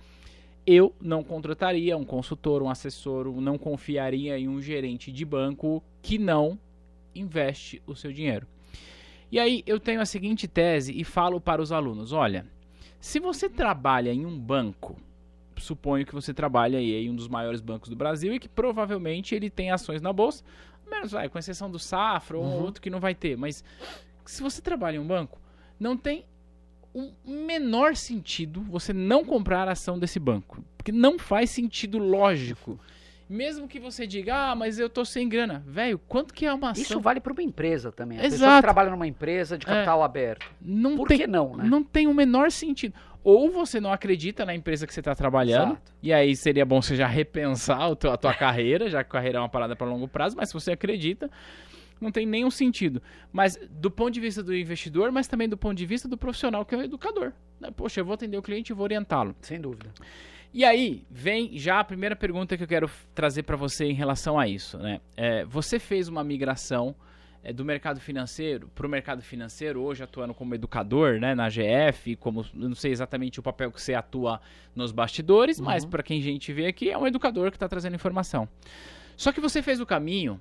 eu 0.67 0.93
não 0.99 1.23
contrataria 1.23 1.95
um 1.95 2.03
consultor, 2.03 2.61
um 2.61 2.69
assessor, 2.69 3.27
não 3.39 3.57
confiaria 3.57 4.37
em 4.37 4.49
um 4.49 4.61
gerente 4.61 5.09
de 5.09 5.23
banco 5.23 5.81
que 6.01 6.17
não 6.17 6.59
investe 7.15 7.81
o 7.87 7.95
seu 7.95 8.11
dinheiro. 8.11 8.45
E 9.31 9.39
aí 9.39 9.63
eu 9.65 9.79
tenho 9.79 10.01
a 10.01 10.05
seguinte 10.05 10.49
tese 10.49 10.91
e 10.93 11.05
falo 11.05 11.39
para 11.39 11.61
os 11.61 11.71
alunos: 11.71 12.11
olha, 12.11 12.45
se 12.99 13.21
você 13.21 13.49
trabalha 13.49 14.11
em 14.11 14.25
um 14.25 14.37
banco, 14.37 14.97
suponho 15.55 16.05
que 16.05 16.13
você 16.13 16.33
trabalha 16.33 16.81
em 16.81 17.09
um 17.09 17.15
dos 17.15 17.29
maiores 17.29 17.61
bancos 17.61 17.89
do 17.89 17.95
Brasil 17.95 18.33
e 18.33 18.39
que 18.39 18.49
provavelmente 18.49 19.33
ele 19.33 19.49
tem 19.49 19.71
ações 19.71 20.01
na 20.01 20.11
bolsa, 20.11 20.43
menos 20.93 21.11
vai, 21.11 21.27
com 21.29 21.37
exceção 21.37 21.69
do 21.69 21.79
Safra 21.79 22.37
ou 22.37 22.43
Uhum. 22.43 22.61
outro 22.63 22.81
que 22.81 22.89
não 22.89 22.99
vai 22.99 23.13
ter, 23.15 23.35
mas 23.37 23.63
se 24.25 24.41
você 24.41 24.61
trabalha 24.61 24.95
em 24.97 24.99
um 24.99 25.07
banco, 25.07 25.39
não 25.79 25.97
tem 25.97 26.25
o 26.93 27.11
menor 27.25 27.95
sentido 27.95 28.61
você 28.61 28.93
não 28.93 29.25
comprar 29.25 29.67
a 29.67 29.71
ação 29.71 29.97
desse 29.97 30.19
banco. 30.19 30.63
Porque 30.77 30.91
não 30.91 31.17
faz 31.17 31.49
sentido 31.49 31.97
lógico. 31.97 32.79
Mesmo 33.29 33.67
que 33.67 33.79
você 33.79 34.05
diga, 34.05 34.51
ah, 34.51 34.55
mas 34.55 34.77
eu 34.77 34.87
tô 34.89 35.03
sem 35.03 35.27
grana. 35.27 35.63
Velho, 35.65 35.97
quanto 35.97 36.33
que 36.33 36.45
é 36.45 36.53
uma 36.53 36.71
ação? 36.71 36.83
Isso 36.83 36.99
vale 36.99 37.19
para 37.19 37.33
uma 37.33 37.41
empresa 37.41 37.91
também. 37.91 38.19
A 38.19 38.21
pessoa 38.21 38.37
Exato. 38.37 38.55
que 38.57 38.61
trabalha 38.61 38.91
numa 38.91 39.07
empresa 39.07 39.57
de 39.57 39.65
capital 39.65 40.03
aberto. 40.03 40.45
não 40.61 40.95
Por 40.97 41.07
tem, 41.07 41.17
que 41.19 41.25
não, 41.27 41.55
né? 41.55 41.63
não 41.63 41.83
tem 41.83 42.05
o 42.05 42.13
menor 42.13 42.51
sentido. 42.51 42.93
Ou 43.23 43.49
você 43.49 43.79
não 43.79 43.91
acredita 43.93 44.45
na 44.45 44.53
empresa 44.53 44.85
que 44.85 44.93
você 44.93 44.99
está 44.99 45.15
trabalhando, 45.15 45.71
Exato. 45.71 45.93
e 46.01 46.11
aí 46.11 46.35
seria 46.35 46.65
bom 46.65 46.81
você 46.81 46.95
já 46.95 47.07
repensar 47.07 47.89
a 47.89 48.17
tua 48.17 48.33
carreira, 48.33 48.89
já 48.89 49.03
que 49.03 49.09
a 49.09 49.13
carreira 49.13 49.37
é 49.37 49.41
uma 49.41 49.49
parada 49.49 49.75
para 49.75 49.87
longo 49.87 50.07
prazo, 50.07 50.35
mas 50.35 50.49
se 50.49 50.53
você 50.53 50.73
acredita, 50.73 51.31
não 52.01 52.11
tem 52.11 52.25
nenhum 52.25 52.51
sentido. 52.51 53.01
Mas 53.31 53.57
do 53.71 53.89
ponto 53.89 54.11
de 54.11 54.19
vista 54.19 54.43
do 54.43 54.53
investidor, 54.53 55.11
mas 55.11 55.27
também 55.27 55.47
do 55.47 55.57
ponto 55.57 55.75
de 55.75 55.85
vista 55.85 56.07
do 56.07 56.17
profissional, 56.17 56.65
que 56.65 56.75
é 56.75 56.77
o 56.77 56.81
educador. 56.81 57.31
né? 57.59 57.71
Poxa, 57.71 58.01
eu 58.01 58.05
vou 58.05 58.13
atender 58.13 58.37
o 58.37 58.41
cliente 58.41 58.73
e 58.73 58.75
vou 58.75 58.83
orientá-lo. 58.83 59.33
Sem 59.41 59.59
dúvida. 59.59 59.89
E 60.53 60.63
aí, 60.63 61.03
vem 61.09 61.57
já 61.57 61.79
a 61.79 61.83
primeira 61.83 62.15
pergunta 62.15 62.55
que 62.55 62.63
eu 62.63 62.67
quero 62.67 62.89
trazer 63.15 63.41
para 63.43 63.55
você 63.55 63.85
em 63.85 63.93
relação 63.93 64.37
a 64.37 64.47
isso. 64.47 64.77
Né? 64.77 64.99
É, 65.17 65.45
você 65.45 65.79
fez 65.79 66.07
uma 66.07 66.23
migração 66.23 66.93
é, 67.43 67.51
do 67.51 67.65
mercado 67.65 67.99
financeiro 67.99 68.69
para 68.73 68.87
o 68.87 68.89
mercado 68.89 69.21
financeiro, 69.21 69.81
hoje 69.81 70.03
atuando 70.03 70.33
como 70.33 70.55
educador 70.55 71.19
né, 71.19 71.35
na 71.35 71.49
GF, 71.49 72.15
como 72.15 72.45
não 72.53 72.73
sei 72.73 72.91
exatamente 72.91 73.39
o 73.39 73.43
papel 73.43 73.71
que 73.71 73.81
você 73.81 73.93
atua 73.93 74.39
nos 74.75 74.91
bastidores, 74.91 75.59
mas 75.59 75.83
para 75.85 76.01
quem 76.01 76.19
a 76.19 76.23
gente 76.23 76.53
vê 76.53 76.67
aqui, 76.67 76.89
é 76.89 76.97
um 76.97 77.05
educador 77.05 77.51
que 77.51 77.57
está 77.57 77.67
trazendo 77.67 77.95
informação. 77.95 78.47
Só 79.17 79.31
que 79.31 79.41
você 79.41 79.61
fez 79.61 79.79
o 79.79 79.85
caminho 79.85 80.39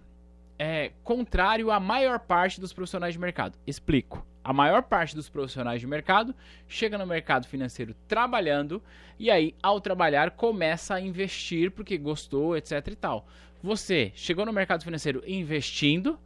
é, 0.58 0.92
contrário 1.02 1.70
à 1.70 1.80
maior 1.80 2.20
parte 2.20 2.60
dos 2.60 2.72
profissionais 2.72 3.14
de 3.14 3.20
mercado. 3.20 3.58
Explico. 3.66 4.24
A 4.44 4.52
maior 4.52 4.82
parte 4.82 5.14
dos 5.14 5.28
profissionais 5.28 5.80
de 5.80 5.86
mercado 5.86 6.34
chega 6.66 6.98
no 6.98 7.06
mercado 7.06 7.46
financeiro 7.46 7.94
trabalhando 8.08 8.82
e 9.18 9.30
aí, 9.30 9.54
ao 9.62 9.80
trabalhar, 9.80 10.32
começa 10.32 10.94
a 10.94 11.00
investir 11.00 11.70
porque 11.70 11.96
gostou, 11.96 12.56
etc 12.56 12.86
e 12.88 12.96
tal. 12.96 13.26
Você 13.62 14.10
chegou 14.16 14.44
no 14.44 14.52
mercado 14.52 14.82
financeiro 14.82 15.22
investindo, 15.26 16.18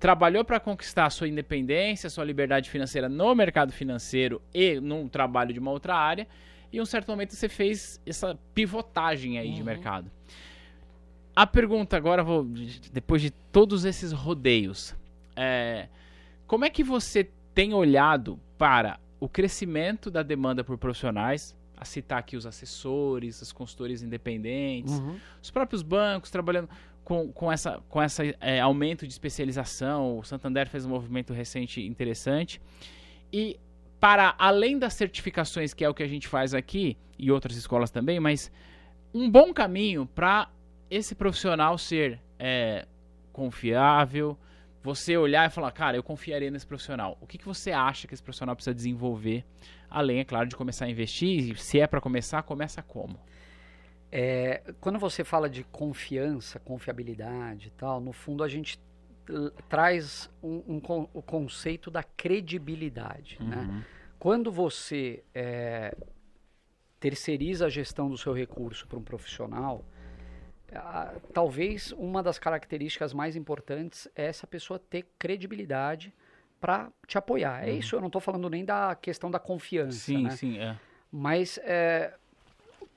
trabalhou 0.00 0.44
para 0.44 0.58
conquistar 0.58 1.06
a 1.06 1.10
sua 1.10 1.28
independência, 1.28 2.08
sua 2.10 2.24
liberdade 2.24 2.68
financeira 2.70 3.08
no 3.08 3.34
mercado 3.34 3.70
financeiro 3.70 4.40
e 4.52 4.80
num 4.80 5.06
trabalho 5.06 5.52
de 5.52 5.60
uma 5.60 5.70
outra 5.70 5.94
área, 5.94 6.26
e 6.72 6.78
em 6.78 6.80
um 6.80 6.86
certo 6.86 7.08
momento 7.08 7.34
você 7.34 7.48
fez 7.48 8.00
essa 8.06 8.36
pivotagem 8.54 9.38
aí 9.38 9.52
de 9.52 9.60
Uhum. 9.60 9.66
mercado. 9.66 10.10
A 11.36 11.46
pergunta 11.46 11.96
agora, 11.96 12.22
vou, 12.24 12.44
depois 12.92 13.22
de 13.22 13.30
todos 13.30 13.84
esses 13.84 14.10
rodeios, 14.12 14.94
é, 15.36 15.86
como 16.46 16.64
é 16.64 16.70
que 16.70 16.82
você 16.82 17.28
tem 17.54 17.72
olhado 17.74 18.38
para 18.58 18.98
o 19.20 19.28
crescimento 19.28 20.10
da 20.10 20.22
demanda 20.22 20.64
por 20.64 20.76
profissionais, 20.78 21.54
a 21.76 21.84
citar 21.84 22.18
aqui 22.18 22.36
os 22.36 22.44
assessores, 22.46 23.40
os 23.40 23.52
consultores 23.52 24.02
independentes, 24.02 24.92
Uhum. 24.98 25.16
os 25.42 25.50
próprios 25.50 25.82
bancos 25.82 26.30
trabalhando 26.30 26.68
com, 27.10 27.32
com 27.32 27.50
essa 27.50 27.82
com 27.88 28.00
essa 28.00 28.24
é, 28.40 28.60
aumento 28.60 29.04
de 29.04 29.12
especialização. 29.12 30.18
O 30.18 30.22
Santander 30.22 30.68
fez 30.68 30.86
um 30.86 30.90
movimento 30.90 31.32
recente 31.32 31.84
interessante. 31.84 32.62
E 33.32 33.58
para 33.98 34.36
além 34.38 34.78
das 34.78 34.94
certificações, 34.94 35.74
que 35.74 35.84
é 35.84 35.88
o 35.88 35.92
que 35.92 36.04
a 36.04 36.06
gente 36.06 36.28
faz 36.28 36.54
aqui, 36.54 36.96
e 37.18 37.32
outras 37.32 37.56
escolas 37.56 37.90
também, 37.90 38.20
mas 38.20 38.52
um 39.12 39.28
bom 39.28 39.52
caminho 39.52 40.06
para 40.06 40.48
esse 40.88 41.16
profissional 41.16 41.76
ser 41.76 42.20
é, 42.38 42.86
confiável, 43.32 44.38
você 44.80 45.16
olhar 45.16 45.48
e 45.48 45.50
falar, 45.50 45.72
cara, 45.72 45.96
eu 45.96 46.04
confiaria 46.04 46.48
nesse 46.48 46.66
profissional. 46.66 47.18
O 47.20 47.26
que, 47.26 47.38
que 47.38 47.44
você 47.44 47.72
acha 47.72 48.06
que 48.06 48.14
esse 48.14 48.22
profissional 48.22 48.54
precisa 48.54 48.72
desenvolver? 48.72 49.44
Além, 49.90 50.20
é 50.20 50.24
claro, 50.24 50.48
de 50.48 50.54
começar 50.54 50.84
a 50.84 50.88
investir. 50.88 51.58
Se 51.58 51.80
é 51.80 51.88
para 51.88 52.00
começar, 52.00 52.40
começa 52.44 52.80
como? 52.82 53.18
É, 54.12 54.62
quando 54.80 54.98
você 54.98 55.22
fala 55.22 55.48
de 55.48 55.62
confiança, 55.64 56.58
confiabilidade 56.58 57.68
e 57.68 57.70
tal, 57.70 58.00
no 58.00 58.12
fundo 58.12 58.42
a 58.42 58.48
gente 58.48 58.80
traz 59.68 60.28
um, 60.42 60.62
um 60.66 61.08
o 61.14 61.22
conceito 61.22 61.90
da 61.90 62.02
credibilidade. 62.02 63.38
Né? 63.40 63.56
Uhum. 63.56 63.82
Quando 64.18 64.50
você 64.50 65.22
é, 65.34 65.96
terceiriza 66.98 67.66
a 67.66 67.68
gestão 67.68 68.08
do 68.08 68.18
seu 68.18 68.32
recurso 68.32 68.86
para 68.86 68.98
um 68.98 69.02
profissional, 69.02 69.84
ah, 70.74 71.14
talvez 71.32 71.92
uma 71.92 72.22
das 72.22 72.38
características 72.38 73.12
mais 73.12 73.36
importantes 73.36 74.08
é 74.14 74.26
essa 74.26 74.46
pessoa 74.46 74.78
ter 74.78 75.06
credibilidade 75.18 76.12
para 76.60 76.92
te 77.06 77.16
apoiar. 77.16 77.66
É 77.66 77.72
isso, 77.72 77.96
eu 77.96 78.00
não 78.00 78.08
estou 78.08 78.20
falando 78.20 78.48
nem 78.50 78.64
da 78.64 78.94
questão 78.94 79.30
da 79.30 79.38
confiança, 79.38 79.98
Sim, 79.98 80.24
né? 80.24 80.30
sim, 80.30 80.58
é. 80.58 80.76
Mas 81.10 81.58
é, 81.64 82.14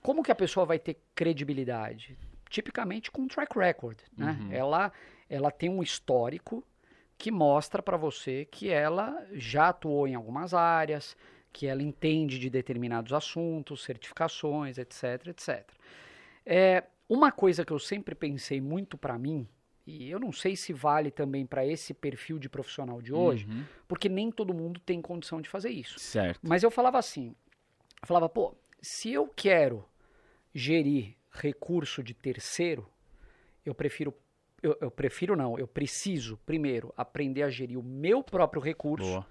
como 0.03 0.21
que 0.21 0.31
a 0.31 0.35
pessoa 0.35 0.65
vai 0.65 0.77
ter 0.77 0.97
credibilidade? 1.15 2.17
Tipicamente 2.49 3.09
com 3.09 3.27
track 3.27 3.57
record, 3.57 3.99
né? 4.15 4.37
Uhum. 4.39 4.51
Ela, 4.51 4.91
ela 5.29 5.49
tem 5.49 5.69
um 5.69 5.81
histórico 5.81 6.63
que 7.17 7.31
mostra 7.31 7.81
para 7.81 7.97
você 7.97 8.45
que 8.51 8.69
ela 8.69 9.25
já 9.31 9.69
atuou 9.69 10.07
em 10.07 10.13
algumas 10.13 10.53
áreas, 10.53 11.15
que 11.51 11.65
ela 11.67 11.81
entende 11.81 12.37
de 12.37 12.49
determinados 12.49 13.13
assuntos, 13.13 13.83
certificações, 13.83 14.77
etc, 14.77 15.27
etc. 15.27 15.69
É, 16.45 16.83
uma 17.07 17.31
coisa 17.31 17.63
que 17.63 17.71
eu 17.71 17.79
sempre 17.79 18.13
pensei 18.13 18.59
muito 18.59 18.97
para 18.97 19.17
mim, 19.17 19.47
e 19.85 20.09
eu 20.09 20.19
não 20.19 20.31
sei 20.31 20.55
se 20.55 20.73
vale 20.73 21.11
também 21.11 21.45
para 21.45 21.65
esse 21.65 21.93
perfil 21.93 22.39
de 22.39 22.49
profissional 22.49 23.01
de 23.01 23.13
hoje, 23.13 23.45
Uhum. 23.45 23.63
porque 23.87 24.09
nem 24.09 24.31
todo 24.31 24.53
mundo 24.53 24.79
tem 24.79 25.01
condição 25.01 25.41
de 25.41 25.49
fazer 25.49 25.69
isso. 25.69 25.99
Certo. 25.99 26.39
Mas 26.43 26.63
eu 26.63 26.71
falava 26.71 26.97
assim, 26.97 27.35
eu 28.01 28.07
falava, 28.07 28.27
pô, 28.29 28.55
se 28.81 29.11
eu 29.11 29.27
quero 29.27 29.85
gerir 30.53 31.15
recurso 31.31 32.03
de 32.03 32.13
terceiro, 32.13 32.87
eu 33.65 33.73
prefiro 33.73 34.13
eu, 34.61 34.77
eu 34.79 34.89
prefiro 34.91 35.35
não, 35.35 35.59
eu 35.59 35.67
preciso 35.67 36.37
primeiro 36.45 36.93
aprender 36.95 37.43
a 37.43 37.49
gerir 37.49 37.77
o 37.77 37.83
meu 37.83 38.23
próprio 38.23 38.61
recurso 38.61 39.25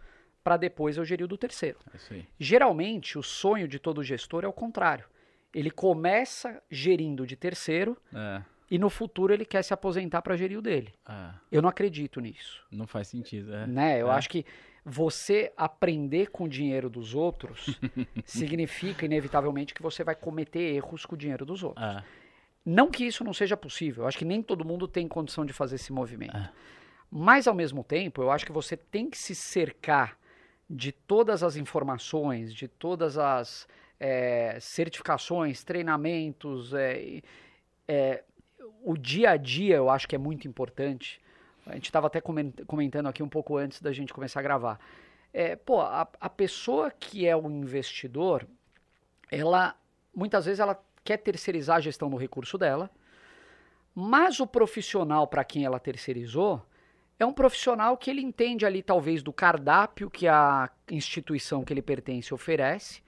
para 0.44 0.58
depois 0.58 0.96
eu 0.98 1.04
gerir 1.06 1.24
o 1.24 1.28
do 1.28 1.38
terceiro. 1.38 1.78
É. 2.10 2.22
Geralmente, 2.38 3.16
o 3.16 3.22
sonho 3.22 3.66
de 3.66 3.78
todo 3.78 4.02
gestor 4.02 4.44
é 4.44 4.48
o 4.48 4.52
contrário. 4.52 5.06
Ele 5.54 5.70
começa 5.70 6.62
gerindo 6.70 7.26
de 7.26 7.36
terceiro 7.36 7.96
É, 8.14 8.42
e 8.70 8.78
no 8.78 8.90
futuro 8.90 9.32
ele 9.32 9.44
quer 9.46 9.62
se 9.62 9.72
aposentar 9.72 10.20
para 10.20 10.36
gerir 10.36 10.58
o 10.58 10.62
dele. 10.62 10.92
é, 11.08 11.30
Eu 11.50 11.62
não 11.62 11.68
acredito 11.70 12.20
nisso. 12.20 12.62
não 12.70 12.86
faz 12.86 13.08
sentido. 13.08 13.54
É. 13.54 13.66
Né? 13.66 14.02
Eu 14.02 14.08
É. 14.08 14.14
acho 14.14 14.28
que 14.28 14.44
você 14.84 15.52
aprender 15.56 16.30
com 16.30 16.44
o 16.44 16.48
dinheiro 16.48 16.90
dos 16.90 17.14
outros 17.14 17.78
significa, 18.24 19.06
inevitavelmente, 19.06 19.74
que 19.74 19.82
você 19.82 20.02
vai 20.02 20.14
cometer 20.14 20.74
erros 20.74 21.06
com 21.06 21.14
o 21.14 21.18
dinheiro 21.18 21.46
dos 21.46 21.62
outros. 21.62 21.84
É, 21.84 22.02
Não 22.64 22.90
que 22.90 23.04
isso 23.04 23.22
não 23.22 23.32
seja 23.32 23.56
possível, 23.56 24.04
eu 24.04 24.08
acho 24.08 24.18
que 24.18 24.24
nem 24.24 24.42
todo 24.42 24.64
mundo 24.64 24.88
tem 24.88 25.06
condição 25.06 25.44
de 25.46 25.52
fazer 25.52 25.76
esse 25.76 25.92
movimento. 25.92 26.36
É. 26.36 26.50
Mas, 27.10 27.46
ao 27.46 27.54
mesmo 27.54 27.84
tempo, 27.84 28.22
eu 28.22 28.30
acho 28.30 28.46
que 28.46 28.52
você 28.52 28.76
tem 28.76 29.10
que 29.10 29.18
se 29.18 29.34
cercar 29.34 30.18
de 30.68 30.90
todas 30.90 31.42
as 31.42 31.56
informações, 31.56 32.54
de 32.54 32.66
todas 32.66 33.18
as 33.18 33.68
eh, 34.00 34.56
certificações, 34.58 35.62
treinamentos. 35.62 36.72
e, 36.72 37.22
eh, 37.86 38.24
o 38.82 38.96
dia 38.96 39.30
a 39.30 39.36
dia 39.36 39.76
eu 39.76 39.88
acho 39.90 40.08
que 40.08 40.14
é 40.14 40.18
muito 40.18 40.48
importante. 40.48 41.20
A 41.66 41.74
gente 41.74 41.86
estava 41.86 42.06
até 42.06 42.20
comen- 42.20 42.54
comentando 42.66 43.06
aqui 43.06 43.22
um 43.22 43.28
pouco 43.28 43.56
antes 43.56 43.80
da 43.80 43.92
gente 43.92 44.12
começar 44.12 44.40
a 44.40 44.42
gravar. 44.42 44.80
É, 45.32 45.56
pô, 45.56 45.80
a, 45.80 46.06
a 46.20 46.28
pessoa 46.28 46.90
que 46.90 47.26
é 47.26 47.36
o 47.36 47.50
investidor, 47.50 48.46
ela 49.30 49.74
muitas 50.14 50.44
vezes 50.44 50.60
ela 50.60 50.78
quer 51.02 51.16
terceirizar 51.16 51.76
a 51.76 51.80
gestão 51.80 52.10
do 52.10 52.16
recurso 52.16 52.58
dela, 52.58 52.90
mas 53.94 54.40
o 54.40 54.46
profissional 54.46 55.26
para 55.26 55.44
quem 55.44 55.64
ela 55.64 55.78
terceirizou 55.78 56.64
é 57.18 57.26
um 57.26 57.32
profissional 57.32 57.96
que 57.96 58.10
ele 58.10 58.20
entende 58.20 58.66
ali 58.66 58.82
talvez 58.82 59.22
do 59.22 59.32
cardápio 59.32 60.10
que 60.10 60.26
a 60.26 60.70
instituição 60.90 61.64
que 61.64 61.72
ele 61.72 61.82
pertence 61.82 62.34
oferece, 62.34 63.02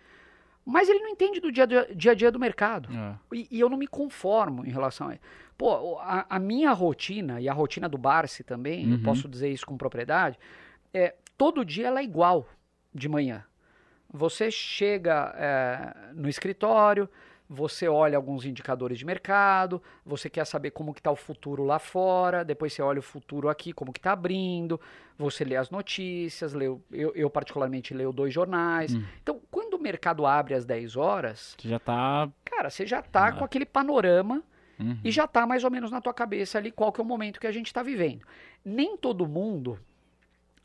mas 0.65 0.89
ele 0.89 1.01
não 1.01 1.09
entende 1.09 1.41
do 1.41 1.53
dia, 1.53 1.65
a 1.65 1.67
dia- 1.67 2.11
a 2.13 2.15
dia 2.15 2.31
do 2.33 2.39
mercado. 2.39 2.89
é. 2.93 3.15
E, 3.37 3.49
e 3.51 3.61
eu 3.61 3.69
não 3.69 3.77
me 3.77 3.87
conformo 3.87 4.65
em 4.67 4.71
relação 4.71 5.09
a 5.11 5.17
Pô, 5.57 5.99
a, 6.01 6.27
a 6.29 6.39
minha 6.39 6.73
rotina 6.73 7.41
e 7.41 7.49
a 7.49 7.53
rotina 7.53 7.89
do 7.89 7.97
Barsi 7.97 8.43
também, 8.43 8.91
eu 8.91 8.97
Uhum. 8.97 9.03
posso 9.03 9.29
dizer 9.29 9.49
isso 9.51 9.65
com 9.65 9.77
propriedade, 9.77 10.37
é, 10.93 11.15
todo 11.39 11.65
dia 11.65 11.87
ela 11.87 12.01
é 12.01 12.05
igual 12.05 12.49
de 12.93 13.09
manhã. 13.09 13.45
Você 14.13 14.51
chega 14.51 15.33
é, 15.37 16.13
no 16.15 16.29
escritório, 16.29 17.09
você 17.49 17.87
olha 17.89 18.17
alguns 18.17 18.45
indicadores 18.47 18.99
de 18.99 19.05
mercado, 19.05 19.83
você 20.05 20.31
quer 20.31 20.45
saber 20.47 20.71
como 20.71 20.95
que 20.95 21.01
está 21.01 21.11
o 21.11 21.17
futuro 21.17 21.63
lá 21.63 21.79
fora, 21.79 22.45
depois 22.45 22.73
você 22.73 22.81
olha 22.83 22.99
o 22.99 23.03
futuro 23.03 23.49
aqui, 23.49 23.73
como 23.73 23.93
que 23.93 23.99
está 23.99 24.13
abrindo, 24.13 24.81
você 25.19 25.45
lê 25.45 25.55
as 25.57 25.69
notícias, 25.71 26.53
lê, 26.55 26.67
eu, 26.67 26.81
eu 27.15 27.29
particularmente 27.31 27.93
leio 27.95 28.13
dois 28.13 28.33
jornais. 28.33 28.95
Hum. 28.95 29.03
Então, 29.23 29.41
quando 29.51 29.74
mercado 29.85 30.27
abre 30.27 30.55
às 30.55 30.65
10 30.65 30.97
horas, 30.97 31.55
Você 31.61 31.69
já 31.69 31.79
tá. 31.79 32.29
cara, 32.45 32.69
você 32.71 32.85
já 32.87 33.01
tá 33.03 33.29
Ah. 33.29 33.33
com 33.33 33.45
aquele 33.45 33.65
panorama 33.67 34.43
Uhum. 34.81 34.99
e 35.05 35.11
já 35.13 35.27
tá 35.29 35.47
mais 35.47 35.63
ou 35.63 35.71
menos 35.71 35.91
na 35.93 36.01
tua 36.01 36.13
cabeça 36.13 36.59
ali 36.59 36.73
qual 36.73 36.91
que 36.93 37.01
é 37.01 37.05
o 37.05 37.07
momento 37.07 37.39
que 37.39 37.47
a 37.47 37.53
gente 37.53 37.67
está 37.69 37.83
vivendo. 37.83 38.27
Nem 38.65 38.97
todo 38.97 39.25
mundo, 39.29 39.79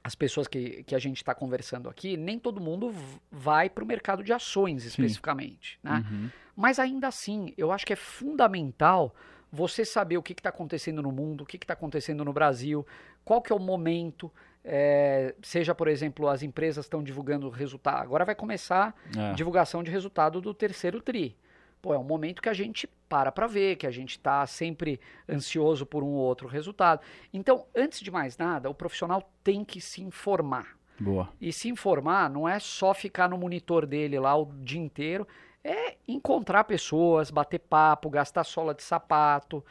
as 0.04 0.16
pessoas 0.16 0.48
que, 0.48 0.82
que 0.84 0.96
a 0.96 1.00
gente 1.00 1.18
está 1.18 1.36
conversando 1.36 1.88
aqui, 1.88 2.18
nem 2.18 2.40
todo 2.40 2.60
mundo 2.60 2.92
vai 3.30 3.70
para 3.70 3.84
o 3.84 3.88
mercado 3.88 4.24
de 4.24 4.34
ações 4.34 4.84
especificamente, 4.86 5.78
né? 5.84 6.04
Uhum. 6.10 6.30
Mas 6.56 6.80
ainda 6.80 7.08
assim, 7.08 7.54
eu 7.58 7.72
acho 7.72 7.86
que 7.86 7.94
é 7.94 7.96
fundamental 7.96 9.14
você 9.52 9.84
saber 9.86 10.18
o 10.18 10.24
que 10.24 10.34
está 10.34 10.50
acontecendo 10.50 11.02
no 11.04 11.12
mundo, 11.12 11.42
o 11.42 11.46
que 11.46 11.58
está 11.58 11.74
acontecendo 11.74 12.24
no 12.26 12.32
Brasil, 12.34 12.86
qual 13.26 13.42
que 13.42 13.52
é 13.52 13.56
o 13.56 13.60
momento, 13.60 14.32
é, 14.72 15.34
seja, 15.42 15.74
por 15.74 15.88
exemplo, 15.88 16.28
as 16.28 16.44
empresas 16.44 16.86
estão 16.86 17.02
divulgando 17.02 17.48
o 17.48 17.50
resultado. 17.50 18.04
Agora 18.04 18.24
vai 18.24 18.36
começar 18.36 18.94
É. 19.18 19.34
divulgação 19.34 19.82
de 19.82 19.90
resultado 19.90 20.40
do 20.40 20.54
terceiro 20.54 21.02
TRI. 21.02 21.36
Pô, 21.82 21.92
é 21.94 21.98
um 21.98 22.04
momento 22.04 22.40
que 22.40 22.50
a 22.50 22.54
gente 22.54 22.88
para 23.08 23.32
para 23.32 23.48
ver, 23.48 23.78
que 23.78 23.88
a 23.88 23.92
gente 23.92 24.12
está 24.12 24.46
sempre 24.46 25.00
ansioso 25.28 25.86
por 25.88 26.04
um 26.04 26.10
ou 26.10 26.20
outro 26.24 26.48
resultado. 26.48 27.02
Então, 27.34 27.66
antes 27.76 28.00
de 28.02 28.12
mais 28.12 28.38
nada, 28.38 28.70
o 28.70 28.74
profissional 28.76 29.28
tem 29.44 29.66
que 29.66 29.82
se 29.82 30.04
informar. 30.04 30.78
Boa. 31.00 31.30
E 31.42 31.52
se 31.52 31.68
informar 31.70 32.30
não 32.30 32.48
é 32.48 32.60
só 32.60 32.94
ficar 32.94 33.28
no 33.28 33.38
monitor 33.38 33.88
dele 33.88 34.20
lá 34.20 34.36
o 34.36 34.46
dia 34.62 34.80
inteiro, 34.80 35.28
é 35.64 35.96
encontrar 36.08 36.66
pessoas, 36.66 37.32
bater 37.32 37.60
papo, 37.60 38.10
gastar 38.10 38.44
sola 38.44 38.76
de 38.76 38.84
sapato. 38.84 39.64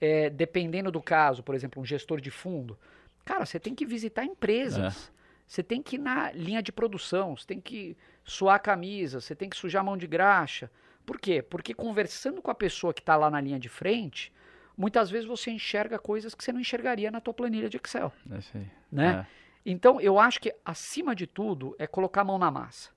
é, 0.00 0.28
dependendo 0.28 0.90
do 0.90 1.00
caso, 1.00 1.42
por 1.42 1.54
exemplo, 1.54 1.80
um 1.80 1.84
gestor 1.84 2.20
de 2.20 2.30
fundo, 2.30 2.78
cara, 3.26 3.44
você 3.44 3.60
tem 3.60 3.74
que 3.74 3.84
visitar 3.84 4.24
empresas. 4.24 5.12
Você 5.46 5.62
tem 5.62 5.80
que 5.82 5.94
ir 5.96 5.98
na 5.98 6.32
linha 6.32 6.62
de 6.62 6.72
produção, 6.72 7.36
você 7.36 7.46
tem 7.46 7.60
que 7.60 7.96
suar 8.24 8.56
a 8.56 8.58
camisa, 8.58 9.20
você 9.20 9.34
tem 9.34 9.48
que 9.48 9.56
sujar 9.56 9.80
a 9.82 9.84
mão 9.84 9.96
de 9.96 10.06
graxa. 10.06 10.70
Por 11.04 11.20
quê? 11.20 11.40
Porque 11.42 11.72
conversando 11.72 12.40
com 12.42 12.50
a 12.50 12.54
pessoa 12.54 12.92
que 12.92 13.00
está 13.00 13.14
lá 13.14 13.30
na 13.30 13.40
linha 13.40 13.58
de 13.58 13.68
frente, 13.68 14.32
muitas 14.76 15.08
vezes 15.08 15.26
você 15.26 15.52
enxerga 15.52 15.98
coisas 16.00 16.34
que 16.34 16.42
você 16.42 16.52
não 16.52 16.60
enxergaria 16.60 17.10
na 17.12 17.20
tua 17.20 17.32
planilha 17.32 17.68
de 17.68 17.76
Excel, 17.76 18.12
É 18.28 18.58
né? 18.90 19.26
É. 19.30 19.36
Então, 19.64 20.00
eu 20.00 20.18
acho 20.18 20.40
que, 20.40 20.52
acima 20.64 21.14
de 21.14 21.26
tudo, 21.26 21.74
é 21.78 21.86
colocar 21.86 22.22
a 22.22 22.24
mão 22.24 22.38
na 22.38 22.50
massa. 22.50 22.90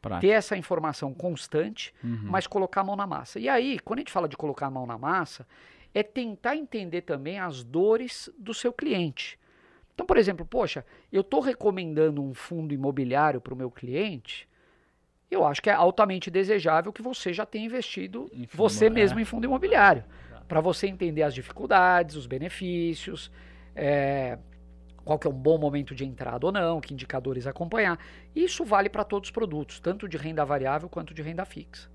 Prático. 0.00 0.20
Ter 0.22 0.28
essa 0.34 0.56
informação 0.56 1.12
constante, 1.14 1.94
Uhum. 2.02 2.20
mas 2.24 2.46
colocar 2.46 2.82
a 2.82 2.84
mão 2.84 2.96
na 2.96 3.06
massa. 3.06 3.38
E 3.38 3.48
aí, 3.48 3.78
quando 3.78 3.98
a 3.98 4.02
gente 4.02 4.12
fala 4.12 4.28
de 4.28 4.36
colocar 4.36 4.66
a 4.66 4.70
mão 4.70 4.86
na 4.86 4.98
massa, 4.98 5.46
é 5.94 6.02
tentar 6.02 6.54
entender 6.56 7.00
também 7.02 7.38
as 7.38 7.62
dores 7.64 8.28
do 8.38 8.52
seu 8.52 8.72
cliente. 8.74 9.38
Então, 9.94 10.04
por 10.04 10.16
exemplo, 10.16 10.44
poxa, 10.44 10.84
eu 11.12 11.20
estou 11.20 11.40
recomendando 11.40 12.22
um 12.22 12.34
fundo 12.34 12.74
imobiliário 12.74 13.40
para 13.40 13.54
o 13.54 13.56
meu 13.56 13.70
cliente, 13.70 14.48
eu 15.30 15.44
acho 15.44 15.62
que 15.62 15.70
é 15.70 15.72
altamente 15.72 16.30
desejável 16.30 16.92
que 16.92 17.02
você 17.02 17.32
já 17.32 17.46
tenha 17.46 17.64
investido 17.64 18.28
fundo 18.28 18.48
você 18.52 18.86
imo- 18.86 18.94
mesmo 18.94 19.18
é. 19.18 19.22
em 19.22 19.24
fundo 19.24 19.44
imobiliário. 19.44 20.04
Para 20.46 20.60
você 20.60 20.86
entender 20.86 21.22
as 21.22 21.32
dificuldades, 21.34 22.16
os 22.16 22.26
benefícios, 22.26 23.30
é, 23.74 24.38
qual 25.04 25.18
que 25.18 25.26
é 25.26 25.30
um 25.30 25.34
bom 25.34 25.58
momento 25.58 25.94
de 25.94 26.04
entrada 26.04 26.46
ou 26.46 26.52
não, 26.52 26.80
que 26.80 26.92
indicadores 26.92 27.46
acompanhar. 27.46 27.98
Isso 28.34 28.64
vale 28.64 28.88
para 28.88 29.04
todos 29.04 29.28
os 29.28 29.32
produtos, 29.32 29.80
tanto 29.80 30.08
de 30.08 30.16
renda 30.16 30.44
variável 30.44 30.88
quanto 30.88 31.14
de 31.14 31.22
renda 31.22 31.44
fixa. 31.44 31.88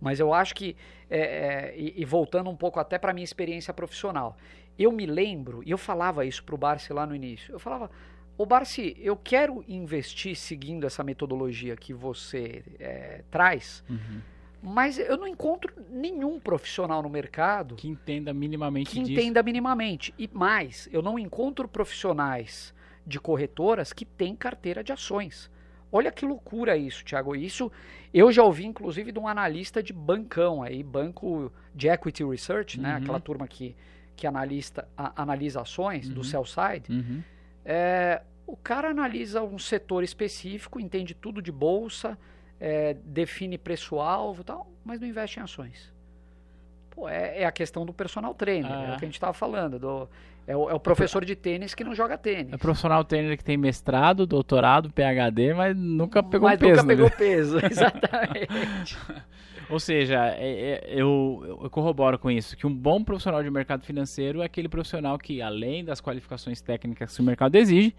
Mas 0.00 0.20
eu 0.20 0.32
acho 0.32 0.54
que, 0.54 0.76
é, 1.08 1.18
é, 1.18 1.74
e, 1.76 2.00
e 2.02 2.04
voltando 2.04 2.50
um 2.50 2.56
pouco 2.56 2.78
até 2.78 2.98
para 2.98 3.12
minha 3.14 3.24
experiência 3.24 3.72
profissional, 3.72 4.36
eu 4.78 4.92
me 4.92 5.06
lembro, 5.06 5.62
e 5.64 5.70
eu 5.70 5.78
falava 5.78 6.24
isso 6.24 6.42
para 6.44 6.54
o 6.54 6.58
Barsi 6.58 6.92
lá 6.92 7.06
no 7.06 7.14
início, 7.14 7.52
eu 7.52 7.58
falava, 7.58 7.90
ô 8.36 8.44
Barsi, 8.44 8.96
eu 9.00 9.16
quero 9.16 9.64
investir 9.66 10.36
seguindo 10.36 10.86
essa 10.86 11.02
metodologia 11.02 11.76
que 11.76 11.92
você 11.94 12.62
é, 12.78 13.22
traz, 13.30 13.82
Uhum. 13.88 14.20
mas 14.62 14.98
eu 14.98 15.16
não 15.16 15.26
encontro 15.26 15.72
nenhum 15.90 16.38
profissional 16.40 17.02
no 17.02 17.08
mercado 17.08 17.74
Que 17.76 17.88
entenda 17.88 18.32
minimamente 18.34 18.90
que 18.90 18.98
disso. 19.00 19.12
entenda 19.12 19.42
minimamente. 19.42 20.12
E 20.18 20.28
mais, 20.32 20.88
eu 20.92 21.00
não 21.02 21.18
encontro 21.18 21.66
profissionais 21.68 22.74
de 23.06 23.20
corretoras 23.20 23.92
que 23.92 24.04
têm 24.04 24.34
carteira 24.34 24.82
de 24.82 24.92
ações. 24.92 25.50
Olha 25.92 26.10
que 26.10 26.26
loucura 26.26 26.76
isso, 26.76 27.04
Thiago. 27.04 27.36
Isso 27.36 27.70
eu 28.12 28.32
já 28.32 28.42
ouvi, 28.42 28.66
inclusive, 28.66 29.12
de 29.12 29.18
um 29.20 29.28
analista 29.28 29.80
de 29.82 29.92
bancão 29.92 30.62
aí, 30.62 30.82
banco 30.82 31.50
de 31.74 31.88
equity 31.88 32.24
research, 32.24 32.80
né? 32.80 32.90
Uhum. 32.90 32.96
Aquela 32.96 33.20
turma 33.20 33.46
que, 33.46 33.76
que 34.16 34.26
analista, 34.26 34.88
a- 34.96 35.12
analisa 35.22 35.60
ações 35.60 36.08
do 36.08 36.18
Uhum. 36.18 36.24
sell 36.24 36.44
side. 36.44 36.90
Uhum. 36.90 37.22
É, 37.64 38.22
o 38.46 38.56
cara 38.56 38.88
analisa 38.90 39.42
um 39.42 39.58
setor 39.58 40.02
específico, 40.02 40.80
entende 40.80 41.14
tudo 41.14 41.42
de 41.42 41.52
bolsa, 41.52 42.16
é, 42.58 42.94
define 43.04 43.58
preço-alvo 43.58 44.40
e 44.40 44.44
tal, 44.44 44.70
mas 44.84 44.98
não 45.00 45.06
investe 45.06 45.38
em 45.38 45.42
ações. 45.42 45.92
Pô, 46.90 47.08
é, 47.08 47.42
é 47.42 47.44
a 47.44 47.52
questão 47.52 47.84
do 47.84 47.92
personal 47.92 48.32
trainer, 48.34 48.70
é, 48.70 48.74
Ah. 48.74 48.94
o 48.94 48.98
que 48.98 49.04
a 49.04 49.08
gente 49.08 49.14
estava 49.14 49.34
falando. 49.34 49.78
do- 49.78 50.08
é, 50.46 50.56
o, 50.56 50.70
é 50.70 50.74
o 50.74 50.78
professor 50.80 51.24
de 51.24 51.34
tênis 51.34 51.74
que 51.74 51.82
não 51.82 51.92
joga 51.92 52.16
tênis. 52.16 52.52
É 52.52 52.56
profissional 52.56 53.04
trainer 53.04 53.36
que 53.36 53.42
tem 53.44 53.56
mestrado, 53.56 54.24
doutorado, 54.26 54.88
PhD, 54.92 55.52
mas 55.52 55.76
nunca 55.76 56.22
pegou 56.22 56.48
mas 56.48 56.58
peso. 56.60 56.70
nunca 56.70 56.82
né? 56.84 56.94
pegou 56.94 57.10
peso, 57.10 57.58
exatamente. 57.66 58.96
Ou 59.68 59.80
seja, 59.80 60.28
é- 60.38 60.84
é- 60.84 60.84
eu, 60.88 61.58
eu 61.62 61.70
corroboro 61.70 62.18
com 62.18 62.30
isso, 62.30 62.56
que 62.56 62.66
um 62.66 62.72
bom 62.74 63.02
profissional 63.02 63.42
de 63.42 63.50
mercado 63.50 63.84
financeiro 63.84 64.40
é 64.42 64.44
aquele 64.44 64.68
profissional 64.68 65.18
que, 65.18 65.42
além 65.42 65.84
das 65.84 66.00
qualificações 66.00 66.60
técnicas 66.60 67.14
que 67.16 67.20
o 67.20 67.24
mercado 67.24 67.56
exige, 67.56 67.94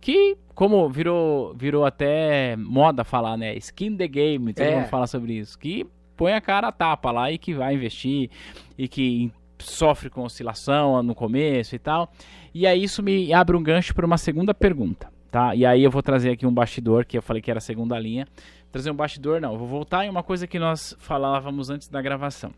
que, 0.00 0.36
como 0.54 0.88
virou, 0.88 1.52
virou 1.54 1.84
até 1.84 2.54
moda 2.56 3.04
falar, 3.04 3.36
né? 3.36 3.54
Skin 3.56 3.96
the 3.96 4.06
game, 4.08 4.54
todo 4.54 4.64
É. 4.64 4.76
mundo 4.76 4.86
fala 4.88 5.06
sobre 5.06 5.34
isso, 5.34 5.58
que 5.58 5.84
põe 6.16 6.32
a 6.32 6.40
cara 6.40 6.68
a 6.68 6.72
tapa 6.72 7.10
lá 7.10 7.30
e 7.32 7.36
que 7.38 7.52
vai 7.54 7.74
investir 7.74 8.30
e 8.78 8.86
que 8.86 9.32
sofre 9.58 10.08
com 10.08 10.22
oscilação 10.22 11.02
no 11.02 11.14
começo 11.14 11.74
e 11.74 11.78
tal. 11.78 12.10
E 12.54 12.66
aí 12.66 12.82
isso 12.82 13.02
me 13.02 13.32
abre 13.32 13.56
um 13.56 13.62
gancho 13.62 13.94
para 13.94 14.06
uma 14.06 14.16
segunda 14.16 14.54
pergunta, 14.54 15.10
tá? 15.30 15.54
E 15.54 15.64
aí 15.64 15.82
eu 15.82 15.90
vou 15.90 16.02
trazer 16.02 16.30
aqui 16.30 16.46
um 16.46 16.52
bastidor, 16.52 17.04
que 17.04 17.16
eu 17.16 17.22
falei 17.22 17.40
que 17.40 17.50
era 17.50 17.58
a 17.58 17.62
segunda 17.62 17.98
linha. 17.98 18.26
Trazer 18.72 18.90
um 18.90 18.94
bastidor, 18.94 19.40
não. 19.40 19.56
Vou 19.56 19.66
voltar 19.66 20.04
em 20.04 20.10
uma 20.10 20.22
coisa 20.22 20.46
que 20.46 20.58
nós 20.58 20.94
falávamos 20.98 21.70
antes 21.70 21.88
da 21.88 22.00
gravação. 22.02 22.52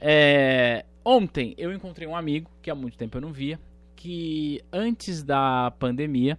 É, 0.00 0.84
ontem 1.04 1.54
eu 1.58 1.72
encontrei 1.72 2.06
um 2.06 2.14
amigo 2.14 2.50
que 2.62 2.70
há 2.70 2.74
muito 2.74 2.96
tempo 2.96 3.16
eu 3.16 3.20
não 3.20 3.32
via, 3.32 3.58
que 3.96 4.60
antes 4.72 5.22
da 5.22 5.72
pandemia 5.78 6.38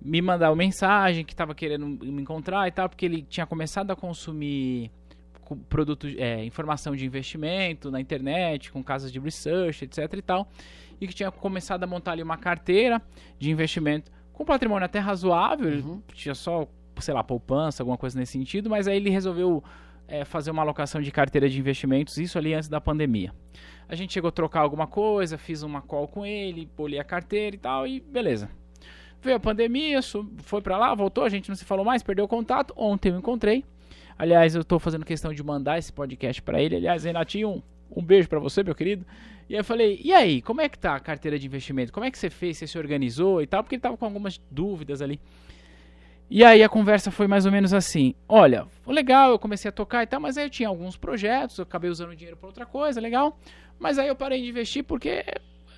me 0.00 0.22
mandava 0.22 0.54
mensagem 0.54 1.24
que 1.24 1.32
estava 1.32 1.54
querendo 1.54 1.86
me 1.86 2.22
encontrar 2.22 2.68
e 2.68 2.70
tal, 2.70 2.88
porque 2.88 3.04
ele 3.04 3.22
tinha 3.22 3.46
começado 3.46 3.90
a 3.90 3.96
consumir 3.96 4.90
produtos, 5.68 6.14
é, 6.16 6.44
informação 6.44 6.94
de 6.96 7.04
investimento 7.04 7.90
na 7.90 8.00
internet, 8.00 8.72
com 8.72 8.82
casas 8.82 9.12
de 9.12 9.20
research, 9.20 9.84
etc 9.84 10.12
e 10.14 10.22
tal, 10.22 10.48
e 11.00 11.06
que 11.06 11.14
tinha 11.14 11.30
começado 11.30 11.84
a 11.84 11.86
montar 11.86 12.12
ali 12.12 12.22
uma 12.22 12.36
carteira 12.36 13.00
de 13.38 13.50
investimento 13.50 14.10
com 14.36 14.44
patrimônio 14.44 14.84
até 14.84 14.98
razoável, 14.98 15.82
uhum. 15.82 16.02
tinha 16.12 16.34
só, 16.34 16.68
sei 17.00 17.14
lá, 17.14 17.24
poupança, 17.24 17.82
alguma 17.82 17.96
coisa 17.96 18.18
nesse 18.18 18.32
sentido, 18.32 18.68
mas 18.68 18.86
aí 18.86 18.98
ele 18.98 19.08
resolveu 19.08 19.64
é, 20.06 20.26
fazer 20.26 20.50
uma 20.50 20.60
alocação 20.60 21.00
de 21.00 21.10
carteira 21.10 21.48
de 21.48 21.58
investimentos, 21.58 22.18
isso 22.18 22.36
ali 22.36 22.52
antes 22.52 22.68
da 22.68 22.78
pandemia. 22.78 23.32
A 23.88 23.94
gente 23.94 24.12
chegou 24.12 24.28
a 24.28 24.30
trocar 24.30 24.60
alguma 24.60 24.86
coisa, 24.86 25.38
fiz 25.38 25.62
uma 25.62 25.80
call 25.80 26.06
com 26.06 26.26
ele, 26.26 26.68
olhei 26.76 26.98
a 26.98 27.04
carteira 27.04 27.56
e 27.56 27.58
tal, 27.58 27.86
e 27.86 27.98
beleza. 27.98 28.50
Veio 29.22 29.38
a 29.38 29.40
pandemia, 29.40 30.00
foi 30.42 30.60
para 30.60 30.76
lá, 30.76 30.94
voltou, 30.94 31.24
a 31.24 31.30
gente 31.30 31.48
não 31.48 31.56
se 31.56 31.64
falou 31.64 31.82
mais, 31.82 32.02
perdeu 32.02 32.26
o 32.26 32.28
contato. 32.28 32.74
Ontem 32.76 33.08
eu 33.08 33.18
encontrei. 33.18 33.64
Aliás, 34.18 34.54
eu 34.54 34.62
tô 34.62 34.78
fazendo 34.78 35.06
questão 35.06 35.32
de 35.32 35.42
mandar 35.42 35.78
esse 35.78 35.90
podcast 35.90 36.42
para 36.42 36.60
ele. 36.60 36.76
Aliás, 36.76 37.04
Renatinho, 37.04 37.48
um, 37.48 37.62
um 37.90 38.04
beijo 38.04 38.28
para 38.28 38.38
você, 38.38 38.62
meu 38.62 38.74
querido. 38.74 39.06
E 39.48 39.54
aí 39.54 39.60
eu 39.60 39.64
falei, 39.64 40.00
e 40.02 40.12
aí, 40.12 40.42
como 40.42 40.60
é 40.60 40.68
que 40.68 40.78
tá 40.78 40.96
a 40.96 41.00
carteira 41.00 41.38
de 41.38 41.46
investimento? 41.46 41.92
Como 41.92 42.04
é 42.04 42.10
que 42.10 42.18
você 42.18 42.28
fez? 42.28 42.58
Você 42.58 42.66
se 42.66 42.78
organizou 42.78 43.40
e 43.40 43.46
tal? 43.46 43.62
Porque 43.62 43.76
ele 43.76 43.82
tava 43.82 43.96
com 43.96 44.04
algumas 44.04 44.40
dúvidas 44.50 45.00
ali. 45.00 45.20
E 46.28 46.42
aí 46.42 46.62
a 46.64 46.68
conversa 46.68 47.10
foi 47.12 47.28
mais 47.28 47.46
ou 47.46 47.52
menos 47.52 47.72
assim: 47.72 48.14
olha, 48.28 48.66
legal, 48.84 49.30
eu 49.30 49.38
comecei 49.38 49.68
a 49.68 49.72
tocar 49.72 50.02
e 50.02 50.06
tal, 50.06 50.20
mas 50.20 50.36
aí 50.36 50.44
eu 50.44 50.50
tinha 50.50 50.68
alguns 50.68 50.96
projetos, 50.96 51.58
eu 51.58 51.62
acabei 51.62 51.88
usando 51.88 52.10
o 52.10 52.16
dinheiro 52.16 52.36
para 52.36 52.48
outra 52.48 52.66
coisa, 52.66 53.00
legal. 53.00 53.38
Mas 53.78 53.98
aí 53.98 54.08
eu 54.08 54.16
parei 54.16 54.42
de 54.42 54.48
investir 54.48 54.82
porque 54.82 55.24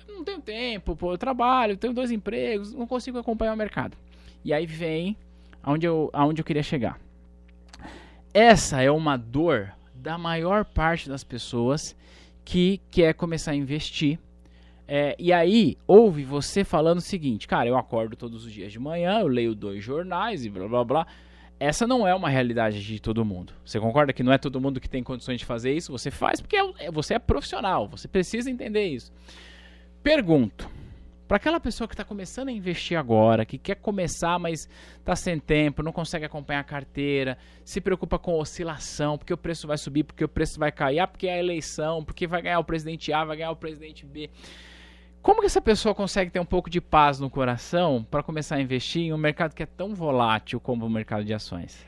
não 0.07 0.23
tenho 0.23 0.41
tempo, 0.41 0.95
pô, 0.95 1.13
eu 1.13 1.17
trabalho, 1.17 1.77
tenho 1.77 1.93
dois 1.93 2.11
empregos, 2.11 2.73
não 2.73 2.87
consigo 2.87 3.19
acompanhar 3.19 3.53
o 3.53 3.57
mercado. 3.57 3.95
E 4.43 4.51
aí 4.51 4.65
vem 4.65 5.15
aonde 5.61 5.85
eu, 5.85 6.09
aonde 6.13 6.41
eu 6.41 6.45
queria 6.45 6.63
chegar. 6.63 6.99
Essa 8.33 8.81
é 8.81 8.89
uma 8.89 9.17
dor 9.17 9.71
da 9.93 10.17
maior 10.17 10.65
parte 10.65 11.09
das 11.09 11.23
pessoas 11.23 11.95
que 12.49 12.81
quer 12.89 13.13
começar 13.13 13.51
a 13.51 13.55
investir 13.55 14.17
é, 14.87 15.15
e 15.19 15.31
aí, 15.31 15.77
ouve 15.85 16.23
você 16.23 16.63
falando 16.63 16.97
o 16.97 17.01
seguinte, 17.01 17.47
cara, 17.47 17.69
eu 17.69 17.77
acordo 17.77 18.15
todos 18.15 18.43
os 18.43 18.51
dias 18.51 18.71
de 18.71 18.79
manhã, 18.79 19.19
eu 19.19 19.27
leio 19.27 19.53
dois 19.53 19.83
jornais 19.83 20.43
e 20.43 20.49
blá 20.49 20.67
blá 20.67 20.83
blá. 20.83 21.07
Essa 21.59 21.85
não 21.85 22.07
é 22.07 22.15
uma 22.15 22.27
realidade 22.27 22.83
de 22.83 22.99
todo 22.99 23.23
mundo. 23.23 23.53
Você 23.63 23.79
concorda 23.79 24.11
que 24.11 24.23
não 24.23 24.33
é 24.33 24.39
todo 24.39 24.59
mundo 24.59 24.79
que 24.79 24.89
tem 24.89 25.03
condições 25.03 25.37
de 25.37 25.45
fazer 25.45 25.73
isso? 25.73 25.91
Você 25.91 26.09
faz 26.09 26.41
porque 26.41 26.55
é, 26.55 26.73
é 26.79 26.91
você 26.91 27.13
é 27.13 27.19
profissional, 27.19 27.87
você 27.87 28.07
precisa 28.07 28.49
entender 28.49 28.87
isso. 28.87 29.13
Pergunto, 30.01 30.67
para 31.29 31.37
aquela 31.37 31.59
pessoa 31.59 31.87
que 31.87 31.93
está 31.93 32.03
começando 32.03 32.47
a 32.47 32.51
investir 32.51 32.97
agora, 32.97 33.45
que 33.45 33.59
quer 33.59 33.75
começar, 33.75 34.39
mas 34.39 34.67
está 34.97 35.15
sem 35.15 35.39
tempo, 35.39 35.83
não 35.83 35.91
consegue 35.91 36.25
acompanhar 36.25 36.61
a 36.61 36.63
carteira, 36.63 37.37
se 37.63 37.79
preocupa 37.79 38.17
com 38.17 38.33
oscilação, 38.33 39.15
porque 39.15 39.31
o 39.31 39.37
preço 39.37 39.67
vai 39.67 39.77
subir, 39.77 40.05
porque 40.05 40.23
o 40.23 40.27
preço 40.27 40.57
vai 40.57 40.71
cair, 40.71 40.97
ah, 40.97 41.05
porque 41.05 41.27
é 41.27 41.35
a 41.35 41.37
eleição, 41.37 42.03
porque 42.03 42.25
vai 42.25 42.41
ganhar 42.41 42.57
o 42.57 42.63
presidente 42.63 43.13
A, 43.13 43.23
vai 43.23 43.37
ganhar 43.37 43.51
o 43.51 43.55
presidente 43.55 44.07
B. 44.07 44.27
Como 45.21 45.41
que 45.41 45.45
essa 45.45 45.61
pessoa 45.61 45.93
consegue 45.93 46.31
ter 46.31 46.39
um 46.39 46.45
pouco 46.45 46.67
de 46.67 46.81
paz 46.81 47.19
no 47.19 47.29
coração 47.29 48.03
para 48.09 48.23
começar 48.23 48.55
a 48.55 48.61
investir 48.61 49.03
em 49.03 49.13
um 49.13 49.17
mercado 49.17 49.53
que 49.53 49.61
é 49.61 49.67
tão 49.67 49.93
volátil 49.93 50.59
como 50.59 50.83
o 50.83 50.89
mercado 50.89 51.23
de 51.23 51.35
ações? 51.35 51.85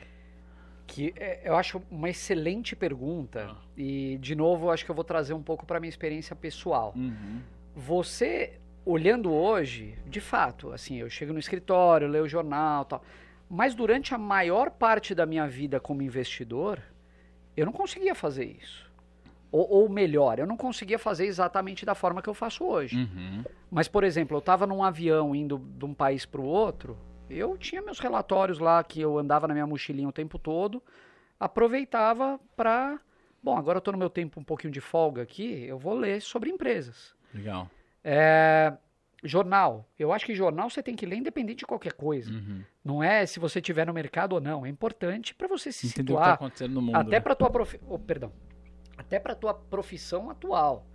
Que 0.86 1.12
é, 1.16 1.40
eu 1.42 1.56
acho 1.56 1.82
uma 1.90 2.08
excelente 2.08 2.76
pergunta 2.76 3.50
ah. 3.50 3.56
e 3.76 4.18
de 4.20 4.36
novo 4.36 4.66
eu 4.66 4.70
acho 4.70 4.84
que 4.84 4.90
eu 4.92 4.94
vou 4.94 5.02
trazer 5.02 5.34
um 5.34 5.42
pouco 5.42 5.66
para 5.66 5.80
minha 5.80 5.88
experiência 5.88 6.36
pessoal. 6.36 6.92
Uhum. 6.94 7.40
Você 7.74 8.60
olhando 8.84 9.32
hoje, 9.32 9.96
de 10.06 10.20
fato, 10.20 10.72
assim, 10.72 10.96
eu 10.96 11.08
chego 11.08 11.32
no 11.32 11.38
escritório, 11.38 12.08
leio 12.08 12.24
o 12.24 12.28
jornal, 12.28 12.84
tal, 12.84 13.02
mas 13.48 13.74
durante 13.74 14.14
a 14.14 14.18
maior 14.18 14.70
parte 14.70 15.14
da 15.14 15.26
minha 15.26 15.46
vida 15.46 15.78
como 15.78 16.02
investidor, 16.02 16.80
eu 17.56 17.66
não 17.66 17.72
conseguia 17.72 18.14
fazer 18.14 18.44
isso. 18.44 18.90
Ou, 19.50 19.68
ou, 19.68 19.88
melhor, 19.88 20.38
eu 20.38 20.46
não 20.46 20.56
conseguia 20.56 20.98
fazer 20.98 21.26
exatamente 21.26 21.84
da 21.84 21.94
forma 21.94 22.22
que 22.22 22.28
eu 22.28 22.34
faço 22.34 22.64
hoje. 22.64 22.96
Uhum. 22.96 23.44
Mas, 23.70 23.86
por 23.86 24.02
exemplo, 24.02 24.34
eu 24.34 24.38
estava 24.38 24.66
num 24.66 24.82
avião 24.82 25.34
indo 25.34 25.58
de 25.58 25.84
um 25.84 25.92
país 25.92 26.24
para 26.24 26.40
o 26.40 26.44
outro, 26.44 26.96
eu 27.28 27.56
tinha 27.58 27.82
meus 27.82 27.98
relatórios 27.98 28.58
lá 28.58 28.82
que 28.82 29.00
eu 29.00 29.18
andava 29.18 29.46
na 29.46 29.54
minha 29.54 29.66
mochilinha 29.66 30.08
o 30.08 30.12
tempo 30.12 30.38
todo, 30.38 30.82
aproveitava 31.38 32.40
para. 32.56 32.98
Bom, 33.42 33.56
agora 33.56 33.76
eu 33.76 33.80
estou 33.80 33.92
no 33.92 33.98
meu 33.98 34.08
tempo 34.08 34.40
um 34.40 34.44
pouquinho 34.44 34.72
de 34.72 34.80
folga 34.80 35.20
aqui, 35.20 35.64
eu 35.64 35.78
vou 35.78 35.94
ler 35.94 36.22
sobre 36.22 36.48
empresas. 36.48 37.14
Legal. 37.34 37.68
É, 38.04 38.72
jornal. 39.22 39.88
Eu 39.98 40.12
acho 40.12 40.26
que 40.26 40.34
jornal 40.34 40.68
você 40.68 40.82
tem 40.82 40.94
que 40.96 41.06
ler 41.06 41.16
independente 41.16 41.60
de 41.60 41.66
qualquer 41.66 41.92
coisa. 41.92 42.30
Uhum. 42.32 42.62
Não 42.84 43.02
é 43.02 43.24
se 43.26 43.38
você 43.38 43.58
estiver 43.58 43.86
no 43.86 43.92
mercado 43.92 44.32
ou 44.32 44.40
não. 44.40 44.66
É 44.66 44.68
importante 44.68 45.34
para 45.34 45.48
você 45.48 45.70
se 45.70 45.86
Entender 45.86 46.12
situar. 46.12 46.20
O 46.20 46.24
que 46.24 46.28
tá 46.30 46.34
acontecendo 46.34 46.74
no 46.74 46.82
mundo. 46.82 46.96
Até 46.96 47.10
né? 47.10 47.20
para 47.20 47.34
tua 47.34 47.50
prof... 47.50 47.78
oh, 47.88 47.98
perdão 47.98 48.32
até 48.96 49.18
para 49.18 49.34
tua 49.34 49.54
profissão 49.54 50.30
atual. 50.30 50.86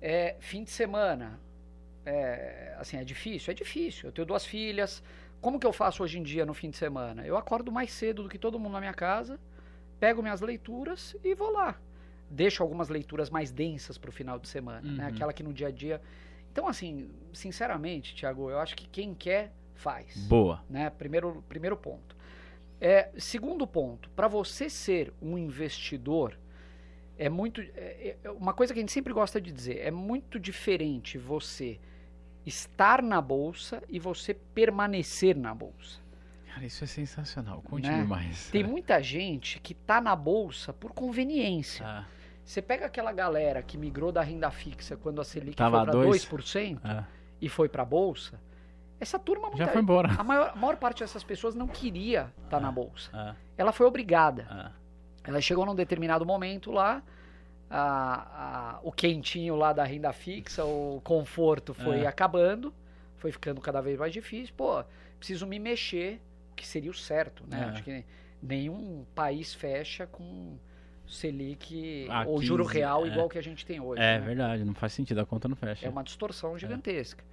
É. 0.00 0.28
é 0.30 0.36
fim 0.40 0.64
de 0.64 0.70
semana, 0.70 1.40
é, 2.04 2.74
assim, 2.78 2.96
é 2.96 3.04
difícil? 3.04 3.50
É 3.50 3.54
difícil. 3.54 4.08
Eu 4.08 4.12
tenho 4.12 4.26
duas 4.26 4.44
filhas. 4.44 5.02
Como 5.40 5.58
que 5.58 5.66
eu 5.66 5.72
faço 5.72 6.02
hoje 6.02 6.18
em 6.18 6.22
dia 6.22 6.44
no 6.44 6.52
fim 6.52 6.70
de 6.70 6.76
semana? 6.76 7.26
Eu 7.26 7.36
acordo 7.36 7.72
mais 7.72 7.92
cedo 7.92 8.22
do 8.22 8.28
que 8.28 8.38
todo 8.38 8.58
mundo 8.58 8.72
na 8.72 8.80
minha 8.80 8.94
casa, 8.94 9.40
pego 9.98 10.22
minhas 10.22 10.40
leituras 10.40 11.16
e 11.24 11.34
vou 11.34 11.50
lá. 11.50 11.80
Deixo 12.30 12.62
algumas 12.62 12.88
leituras 12.88 13.28
mais 13.28 13.50
densas 13.50 13.98
para 13.98 14.08
o 14.08 14.12
final 14.12 14.38
de 14.38 14.48
semana, 14.48 14.80
né? 14.80 14.88
uhum. 14.88 14.96
né? 14.96 15.06
Aquela 15.08 15.32
que 15.32 15.42
no 15.42 15.52
dia 15.52 15.68
a 15.68 15.70
dia. 15.70 16.00
Então, 16.52 16.68
assim, 16.68 17.10
sinceramente, 17.32 18.14
Tiago, 18.14 18.50
eu 18.50 18.58
acho 18.58 18.76
que 18.76 18.88
quem 18.88 19.14
quer 19.14 19.52
faz. 19.74 20.16
Boa. 20.28 20.62
Né? 20.68 20.90
Primeiro, 20.90 21.44
primeiro 21.48 21.76
ponto. 21.76 22.16
É, 22.80 23.10
segundo 23.18 23.66
ponto, 23.66 24.08
para 24.10 24.28
você 24.28 24.70
ser 24.70 25.12
um 25.20 25.36
investidor, 25.36 26.38
é 27.18 27.28
muito. 27.28 27.60
É, 27.60 28.16
é, 28.24 28.30
uma 28.30 28.54
coisa 28.54 28.72
que 28.72 28.78
a 28.78 28.82
gente 28.82 28.92
sempre 28.92 29.12
gosta 29.12 29.40
de 29.40 29.52
dizer: 29.52 29.78
é 29.78 29.90
muito 29.90 30.38
diferente 30.38 31.18
você 31.18 31.78
estar 32.46 33.02
na 33.02 33.20
bolsa 33.20 33.82
e 33.88 33.98
você 33.98 34.32
permanecer 34.32 35.36
na 35.36 35.54
bolsa. 35.54 36.00
Cara, 36.46 36.64
isso 36.64 36.82
é 36.82 36.86
sensacional. 36.86 37.62
Conte-me 37.62 37.94
né? 37.94 38.04
mais. 38.04 38.50
Tem 38.50 38.64
muita 38.64 39.02
gente 39.02 39.60
que 39.60 39.72
está 39.72 40.00
na 40.00 40.16
bolsa 40.16 40.72
por 40.72 40.92
conveniência. 40.92 41.86
Ah. 41.86 42.06
Você 42.44 42.60
pega 42.60 42.86
aquela 42.86 43.12
galera 43.12 43.62
que 43.62 43.78
migrou 43.78 44.10
da 44.10 44.22
renda 44.22 44.50
fixa 44.50 44.96
quando 44.96 45.20
a 45.20 45.24
Selic 45.24 45.56
Tava 45.56 45.84
foi 45.84 45.86
para 45.86 46.00
2% 46.00 46.80
ah. 46.82 47.04
e 47.40 47.48
foi 47.48 47.68
para 47.68 47.82
a 47.82 47.86
bolsa. 47.86 48.40
Essa 48.98 49.18
turma 49.18 49.50
já 49.56 49.68
foi 49.68 49.80
embora. 49.80 50.10
A 50.18 50.22
maior, 50.22 50.50
a 50.50 50.56
maior 50.56 50.76
parte 50.76 51.00
dessas 51.00 51.24
pessoas 51.24 51.54
não 51.54 51.66
queria 51.66 52.32
estar 52.36 52.50
tá 52.50 52.56
ah. 52.58 52.60
na 52.60 52.70
bolsa. 52.70 53.10
Ah. 53.14 53.34
Ela 53.56 53.72
foi 53.72 53.86
obrigada. 53.86 54.46
Ah. 54.50 54.72
Ela 55.24 55.40
chegou 55.40 55.64
num 55.64 55.74
determinado 55.74 56.26
momento 56.26 56.70
lá, 56.70 57.02
a, 57.70 58.74
a, 58.74 58.80
o 58.82 58.90
quentinho 58.90 59.54
lá 59.54 59.72
da 59.72 59.84
renda 59.84 60.12
fixa, 60.12 60.64
o 60.64 61.00
conforto 61.04 61.72
foi 61.72 62.00
é. 62.00 62.06
acabando, 62.06 62.74
foi 63.16 63.30
ficando 63.30 63.60
cada 63.60 63.80
vez 63.80 63.98
mais 63.98 64.12
difícil. 64.12 64.54
Pô, 64.56 64.82
preciso 65.18 65.46
me 65.46 65.58
mexer, 65.58 66.20
que 66.56 66.66
seria 66.66 66.90
o 66.90 66.94
certo, 66.94 67.44
né? 67.46 67.60
É. 67.60 67.64
Acho 67.66 67.82
que 67.82 68.04
nenhum 68.42 69.04
país 69.14 69.54
fecha 69.54 70.06
com 70.06 70.58
Selic 71.10 72.06
ah, 72.08 72.24
ou 72.26 72.36
15, 72.36 72.46
juro 72.46 72.64
real 72.64 73.04
é. 73.04 73.08
igual 73.08 73.28
que 73.28 73.38
a 73.38 73.42
gente 73.42 73.66
tem 73.66 73.80
hoje. 73.80 74.00
É 74.00 74.18
né? 74.18 74.26
verdade, 74.26 74.64
não 74.64 74.74
faz 74.74 74.92
sentido, 74.92 75.20
a 75.20 75.26
conta 75.26 75.48
não 75.48 75.56
fecha. 75.56 75.86
É 75.86 75.90
uma 75.90 76.04
distorção 76.04 76.56
gigantesca. 76.56 77.24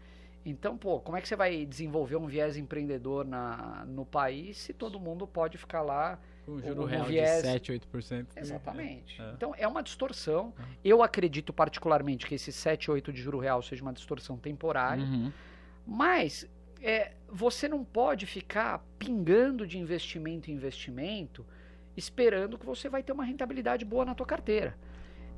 Então, 0.46 0.78
pô, 0.78 1.00
como 1.00 1.18
é 1.18 1.22
que 1.22 1.28
você 1.28 1.36
vai 1.36 1.66
desenvolver 1.66 2.16
um 2.16 2.26
viés 2.26 2.56
empreendedor 2.56 3.26
na, 3.26 3.86
no 3.86 4.06
país 4.06 4.58
se 4.58 4.74
todo 4.74 4.98
mundo 4.98 5.28
pode 5.28 5.58
ficar 5.58 5.82
lá 5.82 6.18
com 6.46 6.58
juro 6.60 6.86
real 6.86 7.06
viés... 7.06 7.44
de 7.44 7.50
7, 7.50 7.74
8%. 7.74 8.28
Exatamente. 8.38 9.22
É. 9.22 9.32
Então, 9.34 9.54
é 9.58 9.68
uma 9.68 9.84
distorção. 9.84 10.54
É. 10.58 10.64
Eu 10.86 11.04
acredito 11.04 11.52
particularmente 11.52 12.26
que 12.26 12.36
esse 12.36 12.54
7, 12.54 12.90
8 12.90 13.12
de 13.12 13.22
juro 13.22 13.38
real 13.40 13.62
seja 13.62 13.82
uma 13.82 13.92
distorção 13.92 14.38
temporária. 14.38 15.04
Uhum. 15.04 15.34
Mas 15.86 16.50
é, 16.82 17.12
você 17.28 17.68
não 17.68 17.84
pode 17.84 18.26
ficar 18.26 18.82
pingando 18.98 19.68
de 19.68 19.78
investimento 19.78 20.50
em 20.50 20.54
investimento 20.54 21.46
esperando 21.98 22.58
que 22.58 22.66
você 22.66 22.88
vai 22.88 23.02
ter 23.02 23.12
uma 23.12 23.26
rentabilidade 23.26 23.84
boa 23.84 24.06
na 24.06 24.14
tua 24.14 24.26
carteira. 24.26 24.78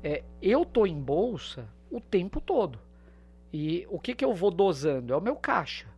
É, 0.02 0.22
eu 0.40 0.64
tô 0.64 0.86
em 0.86 1.00
bolsa 1.00 1.68
o 1.90 2.00
tempo 2.00 2.40
todo. 2.40 2.78
E 3.52 3.86
o 3.90 3.98
que, 3.98 4.14
que 4.14 4.24
eu 4.24 4.34
vou 4.34 4.50
dosando? 4.50 5.12
É 5.12 5.16
o 5.16 5.20
meu 5.20 5.34
caixa. 5.34 5.88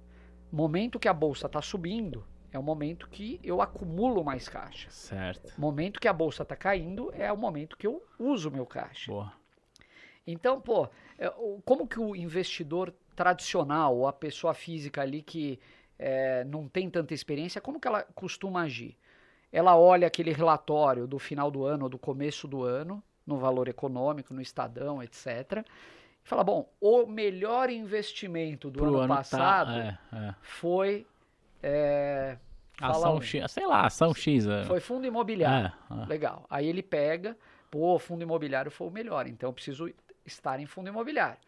Momento 0.51 0.99
que 0.99 1.09
a 1.09 1.13
bolsa 1.13 1.47
está 1.47 1.61
subindo, 1.61 2.25
é 2.53 2.59
o 2.59 2.63
momento 2.63 3.09
que 3.09 3.41
eu 3.43 3.61
acumulo 3.61 4.23
mais 4.23 4.49
caixa. 4.49 4.91
Certo. 4.91 5.53
Momento 5.59 6.01
que 6.01 6.09
a 6.09 6.13
bolsa 6.13 6.43
está 6.43 6.55
caindo, 6.55 7.13
é 7.15 7.31
o 7.33 7.37
momento 7.37 7.77
que 7.77 7.87
eu 7.87 8.03
uso 8.19 8.51
meu 8.51 8.67
caixa. 8.67 9.11
Boa. 9.11 9.33
Então, 10.27 10.61
pô, 10.61 10.89
é, 11.19 11.31
como 11.65 11.87
que 11.87 11.99
o 11.99 12.15
investidor 12.15 12.95
tradicional, 13.17 13.97
ou 13.97 14.07
a 14.07 14.13
pessoa 14.13 14.55
física 14.55 15.03
ali 15.03 15.23
que 15.23 15.59
é, 15.99 16.45
não 16.45 16.69
tem 16.69 16.89
tanta 16.89 17.13
experiência, 17.13 17.61
como 17.61 17.81
que 17.81 17.89
ela 17.89 18.03
costuma 18.15 18.63
agir? 18.63 18.97
Ela 19.53 19.77
olha 19.77 20.07
aquele 20.07 20.33
relatório 20.33 21.07
do 21.07 21.19
final 21.19 21.51
do 21.51 21.65
ano 21.65 21.85
ou 21.85 21.89
do 21.91 21.99
começo 21.99 22.49
do 22.49 22.63
ano 22.65 23.03
no 23.27 23.37
valor 23.37 23.69
econômico, 23.69 24.33
no 24.35 24.41
Estadão, 24.41 25.03
etc. 25.03 25.65
E 26.25 26.29
fala, 26.29 26.43
bom, 26.43 26.69
o 26.81 27.07
melhor 27.07 27.69
investimento 27.71 28.71
do 28.71 28.85
ano, 28.85 28.99
ano 28.99 29.09
tá- 29.09 29.15
passado 29.17 29.73
é, 29.73 29.99
é. 30.13 30.35
foi. 30.41 31.07
é, 31.63 32.37
Ação 32.81 33.17
um. 33.17 33.21
X, 33.21 33.53
sei 33.53 33.67
lá, 33.67 33.87
ação 33.87 34.15
X. 34.15 34.47
é. 34.47 34.65
Foi 34.65 34.81
fundo 34.81 35.07
imobiliário. 35.07 35.73
É, 35.91 36.03
é. 36.03 36.07
Legal. 36.07 36.45
Aí 36.51 36.67
ele 36.67 36.83
pega, 36.83 37.37
pô, 37.71 37.99
fundo 37.99 38.23
imobiliário 38.23 38.71
foi 38.71 38.89
o 38.89 38.91
melhor, 38.91 39.27
então 39.27 39.51
eu 39.51 39.53
preciso 39.53 39.93
estar 40.27 40.59
em 40.59 40.67
fundo 40.67 40.89
imobiliário. 40.89 41.39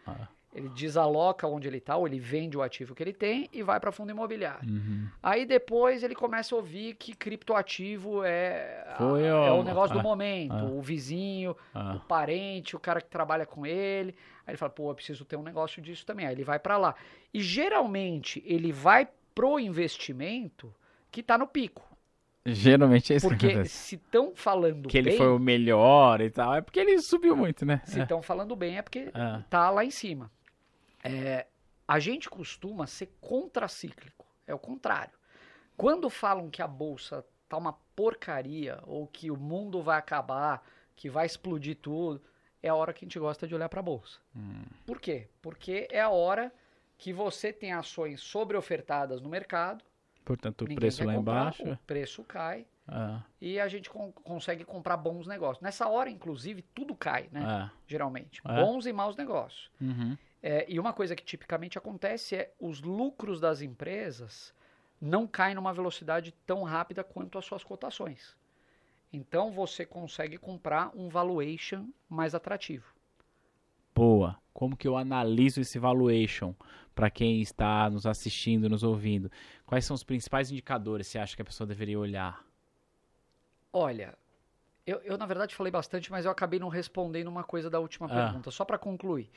Ah. 0.55 0.59
Ele 0.59 0.68
desaloca 0.68 1.46
onde 1.48 1.66
ele 1.66 1.78
está, 1.78 1.96
ou 1.96 2.07
ele 2.07 2.18
vende 2.20 2.57
o 2.57 2.62
ativo 2.62 2.94
que 2.94 3.02
ele 3.02 3.12
tem 3.12 3.48
e 3.52 3.62
vai 3.62 3.80
para 3.80 3.90
fundo 3.90 4.11
imobiliário. 4.11 4.68
Uhum. 4.68 5.09
Aí 5.22 5.44
depois 5.44 6.02
ele 6.02 6.14
começa 6.14 6.55
a 6.55 6.59
ouvir 6.59 6.94
que 6.94 7.14
criptoativo 7.14 8.22
é, 8.24 8.84
a- 8.88 8.96
Foi 8.98 9.24
é 9.24 9.34
o- 9.52 9.62
negócio 9.64 9.94
ah, 9.96 9.98
do 9.98 10.02
momento, 10.02 10.55
ah. 10.55 10.64
o 10.64 10.80
vizinho, 10.80 11.57
Ah. 11.74 11.94
o 11.96 12.00
parente, 12.00 12.76
o 12.76 12.78
cara 12.80 13.00
que 13.00 13.09
trabalha 13.09 13.44
com 13.46 13.66
ele. 13.66 14.14
Aí 14.46 14.50
ele 14.52 14.57
fala, 14.59 14.70
pô, 14.70 14.90
eu 14.90 14.94
preciso 14.94 15.24
ter 15.24 15.36
um 15.36 15.42
negócio 15.42 15.82
disso 15.82 16.05
também. 16.07 16.26
Aí 16.26 16.34
ele 16.34 16.44
vai 16.44 16.59
para 16.59 16.76
lá. 16.76 16.94
E 17.32 17.40
geralmente 17.40 18.42
ele 18.46 18.70
vai 18.72 19.09
pro 19.34 19.59
investimento 19.59 20.72
que 21.11 21.20
está 21.20 21.36
no 21.36 21.46
pico. 21.46 21.82
Geralmente 22.46 23.12
é 23.12 23.16
isso 23.16 23.26
que 23.28 23.34
Porque 23.34 23.46
acontece. 23.46 23.74
se 23.74 23.94
estão 23.94 24.32
falando 24.34 24.88
Que 24.88 24.98
ele 24.98 25.11
bem, 25.11 25.18
foi 25.18 25.28
o 25.28 25.38
melhor 25.38 26.20
e 26.20 26.28
tal. 26.30 26.55
É 26.55 26.61
porque 26.61 26.78
ele 26.78 27.00
subiu 27.00 27.34
muito, 27.34 27.64
né? 27.64 27.80
se 27.86 27.98
É. 27.98 28.02
estão 28.02 28.20
falando 28.20 28.55
bem 28.55 28.76
é 28.76 28.82
porque 28.82 29.11
É. 29.14 29.42
tá 29.48 29.70
lá 29.70 29.82
em 29.84 29.90
cima. 29.90 30.30
É, 31.05 31.46
a 31.86 31.98
gente 32.00 32.28
costuma 32.30 32.86
ser 32.86 33.14
contracíclico, 33.20 34.26
é 34.46 34.55
o 34.55 34.59
contrário. 34.59 35.12
Quando 35.76 36.09
falam 36.09 36.48
que 36.50 36.62
a 36.62 36.66
bolsa 36.66 37.24
tá 37.48 37.57
uma 37.59 37.74
porcaria 37.94 38.80
ou 38.86 39.07
que 39.07 39.30
o 39.30 39.36
mundo 39.36 39.82
vai 39.82 39.98
acabar, 39.98 40.64
que 40.96 41.11
vai 41.11 41.26
explodir 41.26 41.76
tudo, 41.76 42.22
é 42.62 42.68
a 42.68 42.74
hora 42.74 42.92
que 42.92 43.05
a 43.05 43.07
gente 43.07 43.18
gosta 43.18 43.46
de 43.46 43.55
olhar 43.55 43.68
para 43.68 43.80
a 43.80 43.82
bolsa. 43.82 44.18
Hum. 44.34 44.62
Por 44.86 44.98
quê? 45.00 45.28
Porque 45.42 45.86
é 45.90 46.00
a 46.00 46.09
hora 46.09 46.52
que 46.96 47.12
você 47.12 47.52
tem 47.52 47.72
ações 47.72 48.20
sobreofertadas 48.22 49.20
no 49.20 49.28
mercado, 49.28 49.84
Portanto, 50.24 50.62
o 50.64 50.74
preço 50.74 51.05
lá 51.05 51.14
comprar, 51.14 51.32
embaixo. 51.40 51.62
o 51.70 51.76
preço 51.86 52.24
cai 52.24 52.66
Ah, 52.88 53.20
e 53.38 53.61
a 53.61 53.68
gente 53.68 53.90
con- 53.90 54.11
consegue 54.11 54.64
comprar 54.64 54.96
bons 54.96 55.26
negócios. 55.26 55.61
Nessa 55.62 55.86
hora, 55.86 56.09
inclusive, 56.09 56.62
tudo 56.74 56.94
cai, 56.94 57.28
né? 57.30 57.42
ah, 57.44 57.70
Geralmente. 57.86 58.40
É. 58.46 58.55
Bons 58.64 58.86
e 58.86 58.92
maus 58.92 59.16
negócios. 59.16 59.70
uhum. 59.80 60.16
É, 60.47 60.66
e 60.68 60.78
uma 60.78 60.92
coisa 60.92 61.16
que 61.16 61.24
tipicamente 61.24 61.78
acontece 61.78 62.36
é 62.36 62.53
os 62.61 62.82
lucros 62.82 63.40
das 63.40 63.62
empresas 63.62 64.53
não 65.01 65.26
caem 65.26 65.55
numa 65.55 65.72
velocidade 65.72 66.34
tão 66.47 66.64
rápida 66.64 67.03
quanto 67.03 67.38
as 67.38 67.47
suas 67.47 67.64
cotações. 67.64 68.36
Então 69.11 69.51
você 69.51 69.86
consegue 69.86 70.36
comprar 70.36 70.90
um 70.95 71.09
valuation 71.09 71.88
mais 72.11 72.34
atrativo. 72.34 72.84
Boa. 73.95 74.38
Como 74.53 74.76
que 74.76 74.86
eu 74.86 74.99
analiso 74.99 75.62
esse 75.62 75.78
valuation 75.78 76.53
para 76.95 77.09
quem 77.09 77.40
está 77.40 77.88
nos 77.88 78.05
assistindo, 78.05 78.68
nos 78.68 78.82
ouvindo? 78.82 79.30
Quais 79.64 79.86
são 79.86 79.95
os 79.95 80.05
principais 80.05 80.51
indicadores 80.51 81.07
que 81.07 81.12
você 81.12 81.18
acha 81.20 81.36
que 81.36 81.40
a 81.40 81.47
pessoa 81.47 81.66
deveria 81.66 81.99
olhar? 81.99 82.45
Olha, 83.72 84.14
eu, 84.86 84.99
eu, 84.99 85.16
na 85.16 85.24
verdade 85.24 85.55
falei 85.55 85.70
bastante, 85.70 86.11
mas 86.11 86.26
eu 86.26 86.30
acabei 86.30 86.61
não 86.61 86.68
respondendo 86.68 87.28
uma 87.28 87.45
coisa 87.45 87.70
da 87.70 87.80
última 87.80 88.09
Ah. 88.11 88.14
pergunta. 88.14 88.51
Só 88.51 88.62
para 88.62 88.76
concluir. 88.76 89.30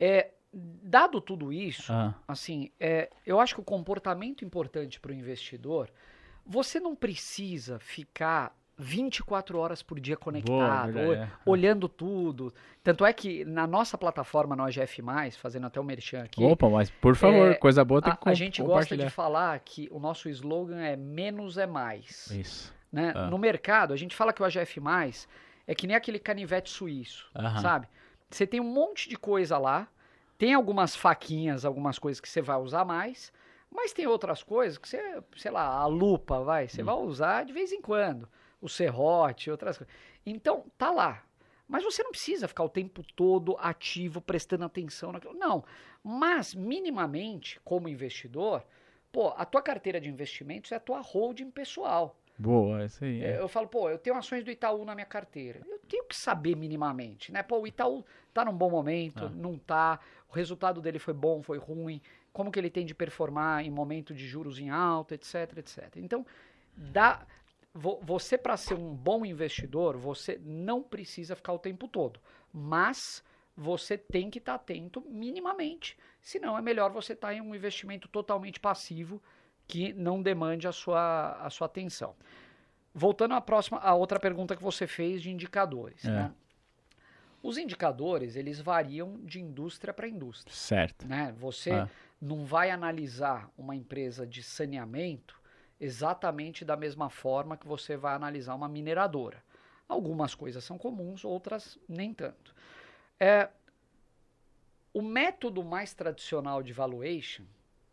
É, 0.00 0.30
dado 0.52 1.20
tudo 1.20 1.52
isso, 1.52 1.92
Ah, 1.92 2.14
assim, 2.26 2.70
é, 2.78 3.10
eu 3.26 3.38
acho 3.40 3.54
que 3.54 3.60
o 3.60 3.64
comportamento 3.64 4.44
importante 4.44 4.98
para 5.00 5.10
o 5.10 5.14
investidor, 5.14 5.90
você 6.46 6.80
não 6.80 6.94
precisa 6.94 7.78
ficar 7.78 8.56
24 8.80 9.58
horas 9.58 9.82
por 9.82 9.98
dia 9.98 10.16
conectado, 10.16 10.92
verdade, 10.92 11.08
ou- 11.08 11.14
é. 11.14 11.30
olhando 11.44 11.88
tudo. 11.88 12.54
Tanto 12.82 13.04
é 13.04 13.12
que 13.12 13.44
na 13.44 13.66
nossa 13.66 13.98
plataforma, 13.98 14.54
no 14.54 14.62
AGF+, 14.62 15.02
fazendo 15.36 15.66
até 15.66 15.80
o 15.80 15.84
merchan 15.84 16.22
aqui, 16.22 16.42
Opa, 16.44 16.68
mas 16.70 16.88
por 16.88 17.16
favor, 17.16 17.50
É, 17.50 17.54
coisa 17.54 17.84
boa 17.84 18.00
tem 18.00 18.12
a, 18.12 18.16
que 18.16 18.28
a 18.28 18.34
gente 18.34 18.62
gosta 18.62 18.96
de 18.96 19.10
falar 19.10 19.58
que 19.58 19.88
o 19.90 19.98
nosso 19.98 20.28
slogan 20.28 20.80
é 20.80 20.94
menos 20.96 21.58
é 21.58 21.66
mais. 21.66 22.30
Isso. 22.30 22.72
né? 22.90 23.12
Ah. 23.16 23.26
No 23.28 23.36
mercado, 23.36 23.92
a 23.92 23.96
gente 23.96 24.14
fala 24.16 24.32
que 24.32 24.40
o 24.40 24.44
AGF+, 24.46 24.80
é 25.66 25.74
que 25.74 25.86
nem 25.86 25.94
aquele 25.96 26.18
canivete 26.20 26.70
suíço, 26.70 27.28
Aham. 27.34 27.60
sabe? 27.60 27.88
Você 28.30 28.46
tem 28.46 28.60
um 28.60 28.64
monte 28.64 29.08
de 29.08 29.16
coisa 29.16 29.58
lá, 29.58 29.88
tem 30.36 30.54
algumas 30.54 30.94
faquinhas, 30.94 31.64
algumas 31.64 31.98
coisas 31.98 32.20
que 32.20 32.28
você 32.28 32.40
vai 32.42 32.56
usar 32.58 32.84
mais, 32.84 33.32
mas 33.70 33.92
tem 33.92 34.06
outras 34.06 34.42
coisas 34.42 34.78
que 34.78 34.88
você, 34.88 35.22
sei 35.36 35.50
lá, 35.50 35.66
a 35.66 35.86
lupa, 35.86 36.40
vai, 36.42 36.64
Hum. 36.64 36.68
você 36.68 36.82
vai 36.82 36.94
usar 36.94 37.44
de 37.44 37.52
vez 37.52 37.72
em 37.72 37.80
quando, 37.80 38.28
o 38.60 38.68
serrote, 38.68 39.50
outras 39.50 39.78
coisas. 39.78 39.94
Então, 40.24 40.66
tá 40.76 40.90
lá. 40.90 41.22
Mas 41.66 41.84
você 41.84 42.02
não 42.02 42.10
precisa 42.10 42.48
ficar 42.48 42.64
o 42.64 42.68
tempo 42.68 43.02
todo 43.14 43.54
ativo, 43.58 44.22
prestando 44.22 44.64
atenção 44.64 45.12
naquilo. 45.12 45.34
Não. 45.34 45.62
Mas, 46.02 46.54
minimamente, 46.54 47.60
como 47.62 47.90
investidor, 47.90 48.64
pô, 49.12 49.34
a 49.36 49.44
tua 49.44 49.60
carteira 49.60 50.00
de 50.00 50.08
investimentos 50.08 50.72
é 50.72 50.76
a 50.76 50.80
tua 50.80 51.00
holding 51.00 51.50
pessoal. 51.50 52.16
Boa, 52.38 52.84
isso 52.84 53.04
aí. 53.04 53.22
é. 53.24 53.40
Eu 53.40 53.48
falo, 53.48 53.66
pô, 53.66 53.90
eu 53.90 53.98
tenho 53.98 54.16
ações 54.16 54.44
do 54.44 54.50
Itaú 54.50 54.84
na 54.84 54.94
minha 54.94 55.06
carteira. 55.06 55.60
Eu 55.68 55.78
tenho 55.88 56.04
que 56.04 56.14
saber 56.14 56.54
minimamente, 56.56 57.32
né? 57.32 57.42
Pô, 57.42 57.58
o 57.60 57.66
Itaú 57.66 58.04
tá 58.32 58.44
num 58.44 58.52
bom 58.56 58.70
momento, 58.70 59.24
Ah. 59.24 59.28
não 59.30 59.58
tá. 59.58 59.98
O 60.30 60.32
resultado 60.34 60.80
dele 60.80 60.98
foi 60.98 61.14
bom, 61.14 61.42
foi 61.42 61.58
ruim. 61.58 62.00
Como 62.32 62.52
que 62.52 62.58
ele 62.58 62.70
tem 62.70 62.86
de 62.86 62.94
performar 62.94 63.64
em 63.64 63.70
momento 63.70 64.14
de 64.14 64.26
juros 64.26 64.58
em 64.60 64.70
alta, 64.70 65.14
etc, 65.16 65.58
etc. 65.58 65.96
Então, 65.96 66.24
dá, 66.76 67.26
vo- 67.74 67.98
você 68.02 68.38
para 68.38 68.56
ser 68.56 68.74
um 68.74 68.94
bom 68.94 69.26
investidor, 69.26 69.96
você 69.96 70.38
não 70.44 70.80
precisa 70.82 71.34
ficar 71.34 71.52
o 71.54 71.58
tempo 71.58 71.88
todo, 71.88 72.20
mas 72.52 73.24
você 73.56 73.98
tem 73.98 74.30
que 74.30 74.38
estar 74.38 74.54
atento 74.54 75.00
minimamente. 75.08 75.98
Senão 76.20 76.56
é 76.56 76.62
melhor 76.62 76.92
você 76.92 77.14
estar 77.14 77.34
em 77.34 77.40
um 77.40 77.52
investimento 77.54 78.06
totalmente 78.06 78.60
passivo 78.60 79.20
que 79.68 79.92
não 79.92 80.22
demande 80.22 80.66
a 80.66 80.72
sua, 80.72 81.32
a 81.44 81.50
sua 81.50 81.66
atenção. 81.66 82.16
Voltando 82.94 83.34
à 83.34 83.40
próxima, 83.40 83.78
a 83.78 83.94
outra 83.94 84.18
pergunta 84.18 84.56
que 84.56 84.62
você 84.62 84.86
fez 84.86 85.20
de 85.22 85.30
indicadores. 85.30 86.04
É. 86.04 86.10
né? 86.10 86.34
Os 87.42 87.56
indicadores, 87.58 88.34
eles 88.34 88.60
variam 88.60 89.20
de 89.20 89.40
indústria 89.40 89.92
para 89.94 90.08
indústria. 90.08 90.52
Certo. 90.56 91.06
Né? 91.06 91.32
Você 91.38 91.70
Ah. 91.70 91.88
não 92.20 92.44
vai 92.44 92.70
analisar 92.70 93.48
uma 93.56 93.76
empresa 93.76 94.26
de 94.26 94.42
saneamento 94.42 95.38
exatamente 95.78 96.64
da 96.64 96.76
mesma 96.76 97.08
forma 97.08 97.56
que 97.56 97.68
você 97.68 97.96
vai 97.96 98.14
analisar 98.14 98.54
uma 98.54 98.68
mineradora. 98.68 99.44
Algumas 99.86 100.34
coisas 100.34 100.64
são 100.64 100.76
comuns, 100.76 101.24
outras 101.24 101.78
nem 101.88 102.12
tanto. 102.12 102.52
É, 103.20 103.48
o 104.92 105.00
método 105.02 105.62
mais 105.62 105.94
tradicional 105.94 106.62
de 106.62 106.72
valuation 106.72 107.44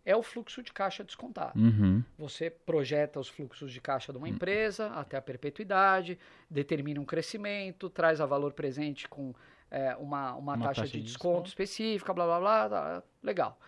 é 0.05 0.15
o 0.15 0.21
fluxo 0.21 0.61
de 0.61 0.71
caixa 0.71 1.03
descontado. 1.03 1.59
Uhum. 1.59 2.03
Você 2.17 2.49
projeta 2.49 3.19
os 3.19 3.27
fluxos 3.27 3.71
de 3.73 3.81
caixa 3.81 4.11
de 4.11 4.17
uma 4.19 4.29
empresa 4.29 4.87
até 4.89 5.17
a 5.17 5.21
perpetuidade, 5.21 6.19
determina 6.49 7.01
um 7.01 7.05
crescimento, 7.05 7.89
traz 7.89 8.21
a 8.21 8.25
valor 8.25 8.53
presente 8.53 9.07
com 9.09 9.33
é, 9.71 9.95
uma, 9.95 10.35
uma, 10.35 10.53
Uma 10.53 10.67
taxa, 10.67 10.81
taxa 10.81 10.91
de, 10.93 10.99
de 10.99 11.05
desconto, 11.07 11.43
desconto. 11.43 11.47
específica, 11.49 12.13
blá 12.13 12.25
blá 12.25 12.39
blá, 12.39 12.69
tá, 12.69 13.03
legal. 13.23 13.59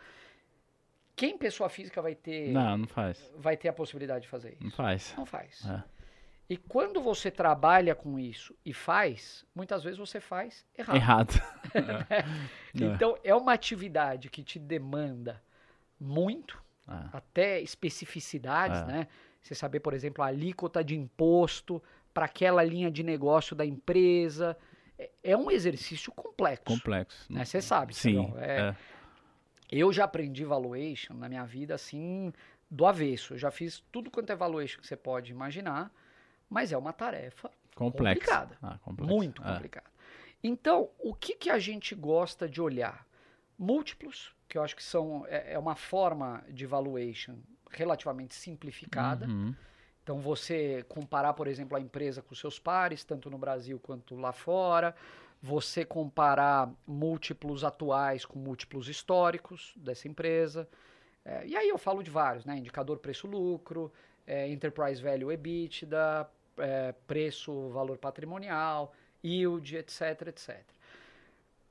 Quem 1.16 1.36
pessoa 1.36 1.68
física 1.68 2.00
vai 2.00 2.14
ter, 2.14 2.52
Não, 2.52 2.78
não 2.78 2.88
faz. 2.88 3.34
vai 3.36 3.58
ter 3.58 3.68
a 3.70 3.74
possibilidade 3.74 4.22
de 4.22 4.28
fazer 4.28 4.56
Não 4.62 4.68
isso? 4.68 4.78
faz. 4.78 5.16
Não 5.18 5.26
faz. 5.26 5.66
É. 5.68 5.84
E 6.50 6.56
quando 6.56 7.02
você 7.02 7.30
trabalha 7.32 7.94
com 7.96 8.18
isso 8.20 8.56
e 8.64 8.72
faz, 8.72 9.44
muitas 9.54 9.84
vezes 9.84 9.98
você 9.98 10.22
faz 10.22 10.64
errado. 10.78 10.96
Errado. 10.96 11.34
É. 12.10 12.24
Então 12.76 13.18
é 13.24 13.34
uma 13.34 13.54
atividade 13.54 14.30
que 14.30 14.44
te 14.44 14.60
demanda 14.60 15.42
muito, 16.00 16.62
Ah, 16.90 17.10
até 17.12 17.60
especificidades, 17.62 18.80
É. 18.82 18.86
né? 18.86 19.08
Você 19.42 19.54
saber, 19.54 19.82
por 19.82 19.94
exemplo, 19.94 20.24
a 20.24 20.28
alíquota 20.28 20.82
de 20.84 20.96
imposto 20.96 21.84
para 22.14 22.26
aquela 22.26 22.64
linha 22.64 22.90
de 22.90 23.04
negócio 23.04 23.56
da 23.56 23.66
empresa. 23.66 24.58
É, 24.98 25.10
é 25.24 25.38
um 25.38 25.52
exercício 25.52 26.12
complexo. 26.14 26.64
complexo. 26.66 27.32
né? 27.32 27.44
Você 27.44 27.62
sabe, 27.62 27.94
Sim. 27.94 28.34
É- 28.38 28.70
é. 28.70 28.76
Eu 29.70 29.92
já 29.92 30.06
aprendi 30.06 30.46
valuation 30.46 31.14
na 31.14 31.28
minha 31.28 31.44
vida 31.46 31.76
assim, 31.76 32.32
do 32.72 32.86
avesso. 32.86 33.34
Eu 33.34 33.38
já 33.38 33.52
fiz 33.52 33.84
tudo 33.92 34.10
quanto 34.10 34.32
é 34.32 34.36
valuation 34.36 34.80
que 34.80 34.88
você 34.88 34.96
pode 34.96 35.30
imaginar, 35.32 35.92
mas 36.50 36.72
é 36.72 36.78
uma 36.78 36.94
tarefa 36.94 37.52
complicada. 37.76 38.58
Ah, 38.64 38.80
muito 39.00 39.42
É. 39.44 39.46
complicada. 39.46 39.88
Então, 40.42 40.90
o 41.00 41.14
que, 41.14 41.36
que 41.36 41.50
a 41.50 41.60
gente 41.60 41.94
gosta 41.96 42.48
de 42.48 42.62
olhar? 42.62 43.06
Múltiplos, 43.60 44.34
que 44.48 44.58
eu 44.58 44.64
acho 44.64 44.76
que 44.76 44.84
são 44.84 45.26
é, 45.28 45.54
é 45.54 45.60
uma 45.60 45.76
forma 45.76 46.44
de 46.50 46.66
valuation 46.66 47.36
relativamente 47.72 48.34
simplificada. 48.34 49.28
Uhum. 49.28 49.54
Então, 50.02 50.22
você 50.22 50.86
comparar, 50.88 51.34
por 51.34 51.48
exemplo, 51.48 51.76
a 51.76 51.82
empresa 51.82 52.22
com 52.22 52.34
seus 52.34 52.58
pares, 52.58 53.04
tanto 53.04 53.30
no 53.30 53.38
Brasil 53.38 53.78
quanto 53.78 54.16
lá 54.16 54.32
fora. 54.32 54.96
Você 55.42 55.84
comparar 55.84 56.72
múltiplos 56.88 57.64
atuais 57.64 58.26
com 58.26 58.40
múltiplos 58.40 58.88
históricos 58.88 59.74
dessa 59.76 60.08
empresa. 60.08 60.68
É, 61.26 61.46
e 61.46 61.58
aí 61.58 61.68
eu 61.68 61.78
falo 61.78 62.02
de 62.02 62.10
vários, 62.10 62.46
né? 62.46 62.58
Indicador 62.58 63.00
preço-lucro, 63.00 63.92
é, 64.26 64.48
enterprise 64.50 65.02
value 65.02 65.32
EBITDA, 65.32 66.30
é, 66.58 66.94
preço, 67.06 67.70
valor 67.70 67.98
patrimonial, 67.98 68.94
yield, 69.22 69.76
etc, 69.76 70.28
etc. 70.28 70.64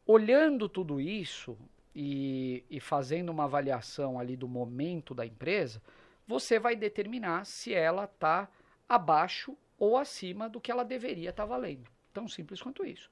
Olhando 0.06 0.68
tudo 0.68 1.00
isso 1.00 1.56
e, 1.99 2.62
e 2.68 2.78
fazendo 2.78 3.30
uma 3.30 3.44
avaliação 3.44 4.20
ali 4.20 4.36
do 4.36 4.47
momento 4.47 5.14
da 5.14 5.24
empresa, 5.24 5.80
você 6.28 6.59
vai 6.59 6.76
determinar 6.76 7.47
se 7.47 7.72
ela 7.72 8.05
está 8.05 8.51
abaixo 8.86 9.57
ou 9.78 9.97
acima 9.97 10.47
do 10.47 10.61
que 10.61 10.70
ela 10.70 10.84
deveria 10.84 11.30
estar 11.30 11.44
tá 11.44 11.49
valendo. 11.49 11.90
Tão 12.12 12.28
simples 12.28 12.61
quanto 12.61 12.84
isso. 12.84 13.11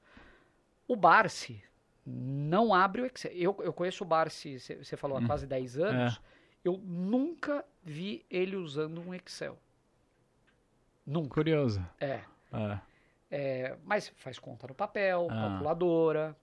O 0.87 0.95
Barsi 0.95 1.63
não 2.05 2.75
abre 2.75 3.01
o 3.01 3.05
Excel. 3.07 3.31
Eu, 3.31 3.57
eu 3.63 3.73
conheço 3.73 4.03
o 4.03 4.07
Barsi, 4.07 4.59
você 4.59 4.95
falou, 4.95 5.17
há 5.17 5.21
hum. 5.21 5.25
quase 5.25 5.47
10 5.47 5.79
anos. 5.79 6.17
É. 6.17 6.35
Eu 6.63 6.77
nunca 6.77 7.65
vi 7.83 8.23
ele 8.29 8.55
usando 8.55 9.01
um 9.01 9.15
Excel. 9.15 9.57
Nunca. 11.03 11.33
Curioso. 11.33 11.83
É. 11.99 12.21
é. 12.53 12.79
é 13.31 13.77
mas 13.83 14.09
faz 14.17 14.37
conta 14.37 14.67
no 14.67 14.75
papel, 14.75 15.27
ah. 15.31 15.33
calculadora, 15.33 16.37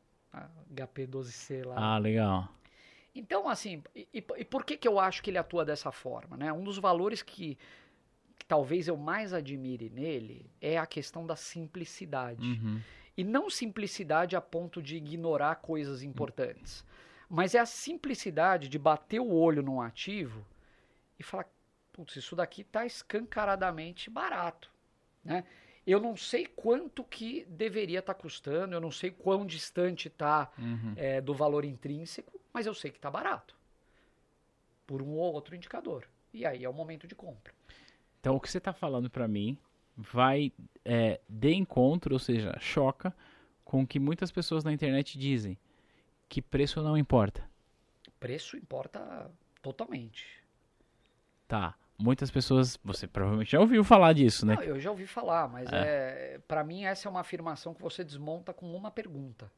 HP12C 0.75 1.65
lá. 1.67 1.95
Ah, 1.95 1.99
legal. 1.99 2.49
Então, 3.15 3.49
assim, 3.49 3.83
e, 3.95 4.09
e, 4.13 4.45
por 4.45 4.65
que, 4.65 4.77
que 4.77 4.89
eu 4.89 4.99
acho 4.99 5.23
que 5.23 5.31
ele 5.31 5.39
atua 5.39 5.65
dessa 5.65 5.93
forma? 5.93 6.37
Né? 6.37 6.53
Um 6.53 6.65
dos 6.65 6.79
valores 6.79 7.21
que, 7.21 7.59
que 8.39 8.47
talvez 8.47 8.89
eu 8.89 8.97
mais 8.97 9.35
admire 9.35 9.91
nele 9.91 10.51
é 10.61 10.79
a 10.79 10.87
questão 10.87 11.27
da 11.27 11.37
simplicidade. 11.37 12.43
Uhum. 12.43 12.81
E 13.15 13.23
não 13.23 13.51
simplicidade 13.51 14.35
a 14.35 14.41
ponto 14.41 14.83
de 14.83 14.97
ignorar 14.97 15.57
coisas 15.57 16.03
importantes. 16.03 16.85
Mas 17.29 17.55
é 17.55 17.59
a 17.59 17.67
simplicidade 17.67 18.69
de 18.69 18.79
bater 18.79 19.21
o 19.21 19.31
olho 19.31 19.63
num 19.63 19.81
ativo 19.81 20.47
e 21.19 21.23
falar, 21.23 21.47
putz, 21.93 22.17
isso 22.17 22.35
daqui 22.35 22.63
está 22.63 22.87
escancaradamente 22.87 24.09
barato, 24.09 24.71
né? 25.23 25.45
Eu 25.87 26.01
não 26.01 26.17
sei 26.17 26.47
quanto 26.47 27.03
que 27.03 27.45
deveria 27.47 27.99
estar 27.99 28.15
tá 28.15 28.21
custando, 28.21 28.75
eu 28.75 28.81
não 28.81 28.91
sei 28.91 29.11
quão 29.11 29.45
distante 29.45 30.09
está 30.09 30.51
uhum. 30.59 30.95
é, 30.97 31.21
do 31.21 31.35
valor 31.35 31.65
intrínseco, 31.65 32.41
mas 32.53 32.67
eu 32.67 32.75
sei 32.75 32.91
que 32.91 32.99
está 32.99 33.11
barato. 33.11 33.57
Por 34.87 35.03
um 35.03 35.11
ou 35.11 35.33
outro 35.33 35.57
indicador. 35.57 36.07
E 36.33 36.47
aí 36.47 36.65
é 36.65 36.69
o 36.69 36.73
momento 36.73 37.07
de 37.07 37.15
compra. 37.15 37.53
Então 38.21 38.37
o 38.37 38.41
que 38.41 38.49
você 38.49 38.59
está 38.59 38.73
falando 38.73 39.11
para 39.11 39.27
mim 39.27 39.59
vai 39.97 40.53
é, 40.85 41.21
de 41.29 41.53
encontro, 41.53 42.15
ou 42.15 42.19
seja, 42.19 42.57
choca 42.61 43.15
com 43.65 43.83
o 43.83 43.87
que 43.87 43.99
muitas 43.99 44.31
pessoas 44.31 44.63
na 44.65 44.73
internet 44.73 45.19
dizem 45.19 45.59
que 46.29 46.41
preço 46.41 46.83
não 46.83 46.97
importa. 46.97 47.49
Preço 48.21 48.57
importa 48.57 49.31
totalmente. 49.61 50.43
Tá. 51.49 51.75
Muitas 52.03 52.31
pessoas, 52.31 52.79
você 52.85 53.07
provavelmente 53.07 53.53
já 53.53 53.61
ouviu 53.61 53.85
falar 53.85 54.13
disso, 54.13 54.45
né? 54.45 54.57
Não, 54.57 54.63
eu 54.63 54.81
já 54.81 54.91
ouvi 54.91 55.07
falar, 55.07 55.49
mas 55.49 55.73
é. 55.73 56.35
é 56.35 56.41
para 56.49 56.65
mim 56.65 56.85
essa 56.85 57.09
é 57.09 57.11
uma 57.11 57.21
afirmação 57.21 57.73
que 57.73 57.81
você 57.81 58.03
desmonta 58.03 58.53
com 58.53 58.75
uma 58.75 58.91
pergunta. 58.91 59.51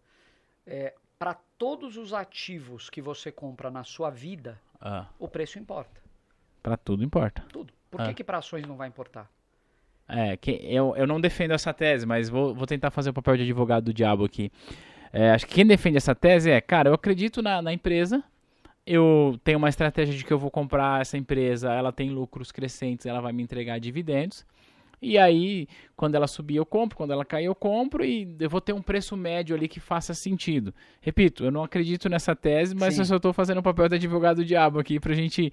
É, 0.67 0.95
para 1.19 1.35
todos 1.57 1.97
os 1.97 2.13
ativos 2.13 2.91
que 2.91 3.01
você 3.01 3.33
compra 3.33 3.71
na 3.71 3.85
sua 3.85 4.11
vida, 4.11 4.61
ah. 4.81 5.07
o 5.19 5.27
preço 5.27 5.59
importa. 5.59 6.03
Para 6.63 6.77
tudo 6.77 7.03
importa. 7.03 7.45
Tudo. 7.49 7.73
Por 7.91 8.01
ah. 8.01 8.09
que, 8.09 8.15
que 8.15 8.25
para 8.25 8.39
ações 8.39 8.67
não 8.67 8.77
vai 8.77 8.89
importar? 8.89 9.31
É, 10.07 10.37
que 10.37 10.51
eu, 10.51 10.95
eu 10.97 11.07
não 11.07 11.21
defendo 11.21 11.53
essa 11.53 11.73
tese, 11.73 12.05
mas 12.05 12.29
vou, 12.29 12.55
vou 12.55 12.67
tentar 12.67 12.91
fazer 12.91 13.11
o 13.11 13.15
papel 13.15 13.37
de 13.37 13.43
advogado 13.43 13.85
do 13.85 13.95
diabo 13.95 14.25
aqui. 14.25 14.53
É, 15.13 15.31
acho 15.31 15.47
que 15.47 15.55
quem 15.55 15.67
defende 15.67 15.97
essa 15.97 16.15
tese 16.15 16.51
é, 16.51 16.61
cara, 16.61 16.91
eu 16.91 16.95
acredito 16.95 17.41
na, 17.41 17.63
na 17.63 17.73
empresa, 17.73 18.23
eu 18.87 19.39
tenho 19.43 19.59
uma 19.59 19.69
estratégia 19.69 20.15
de 20.15 20.25
que 20.25 20.33
eu 20.33 20.39
vou 20.39 20.51
comprar 20.51 21.01
essa 21.01 21.17
empresa, 21.17 21.73
ela 21.73 21.93
tem 21.93 22.11
lucros 22.11 22.53
crescentes, 22.53 23.07
ela 23.07 23.21
vai 23.21 23.33
me 23.33 23.43
entregar 23.43 23.79
dividendos. 23.79 24.45
E 25.05 25.19
aí, 25.19 25.69
quando 25.95 26.15
ela 26.15 26.27
subir, 26.27 26.57
eu 26.57 26.65
compro, 26.65 26.97
quando 26.97 27.13
ela 27.13 27.27
cair, 27.27 27.45
eu 27.45 27.55
compro 27.55 28.03
e 28.03 28.35
eu 28.41 28.49
vou 28.49 28.61
ter 28.61 28.73
um 28.73 28.81
preço 28.81 29.15
médio 29.15 29.55
ali 29.55 29.69
que 29.69 29.79
faça 29.79 30.15
sentido. 30.15 30.73
Repito, 31.01 31.45
eu 31.45 31.51
não 31.51 31.63
acredito 31.63 32.09
nessa 32.09 32.35
tese, 32.35 32.75
mas 32.75 32.95
Sim. 32.95 33.01
eu 33.01 33.05
só 33.05 33.17
estou 33.17 33.33
fazendo 33.33 33.59
o 33.59 33.63
papel 33.63 33.87
de 33.87 33.97
advogado 33.97 34.37
do 34.37 34.45
diabo 34.47 34.79
aqui 34.79 34.99
para 34.99 35.13
a 35.13 35.15
gente 35.15 35.53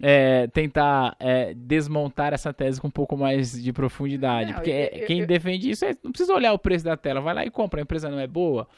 é, 0.00 0.46
tentar 0.46 1.16
é, 1.18 1.52
desmontar 1.52 2.32
essa 2.32 2.52
tese 2.52 2.80
com 2.80 2.86
um 2.86 2.92
pouco 2.92 3.16
mais 3.16 3.60
de 3.60 3.72
profundidade. 3.72 4.50
Não, 4.50 4.54
porque 4.54 4.70
eu, 4.70 5.06
quem 5.06 5.20
eu, 5.20 5.26
defende 5.26 5.68
isso 5.68 5.84
é, 5.84 5.96
não 6.02 6.12
precisa 6.12 6.32
olhar 6.32 6.52
o 6.52 6.58
preço 6.58 6.84
da 6.84 6.96
tela, 6.96 7.20
vai 7.20 7.34
lá 7.34 7.44
e 7.44 7.50
compra, 7.50 7.80
a 7.80 7.82
empresa 7.82 8.08
não 8.08 8.20
é 8.20 8.28
boa 8.28 8.68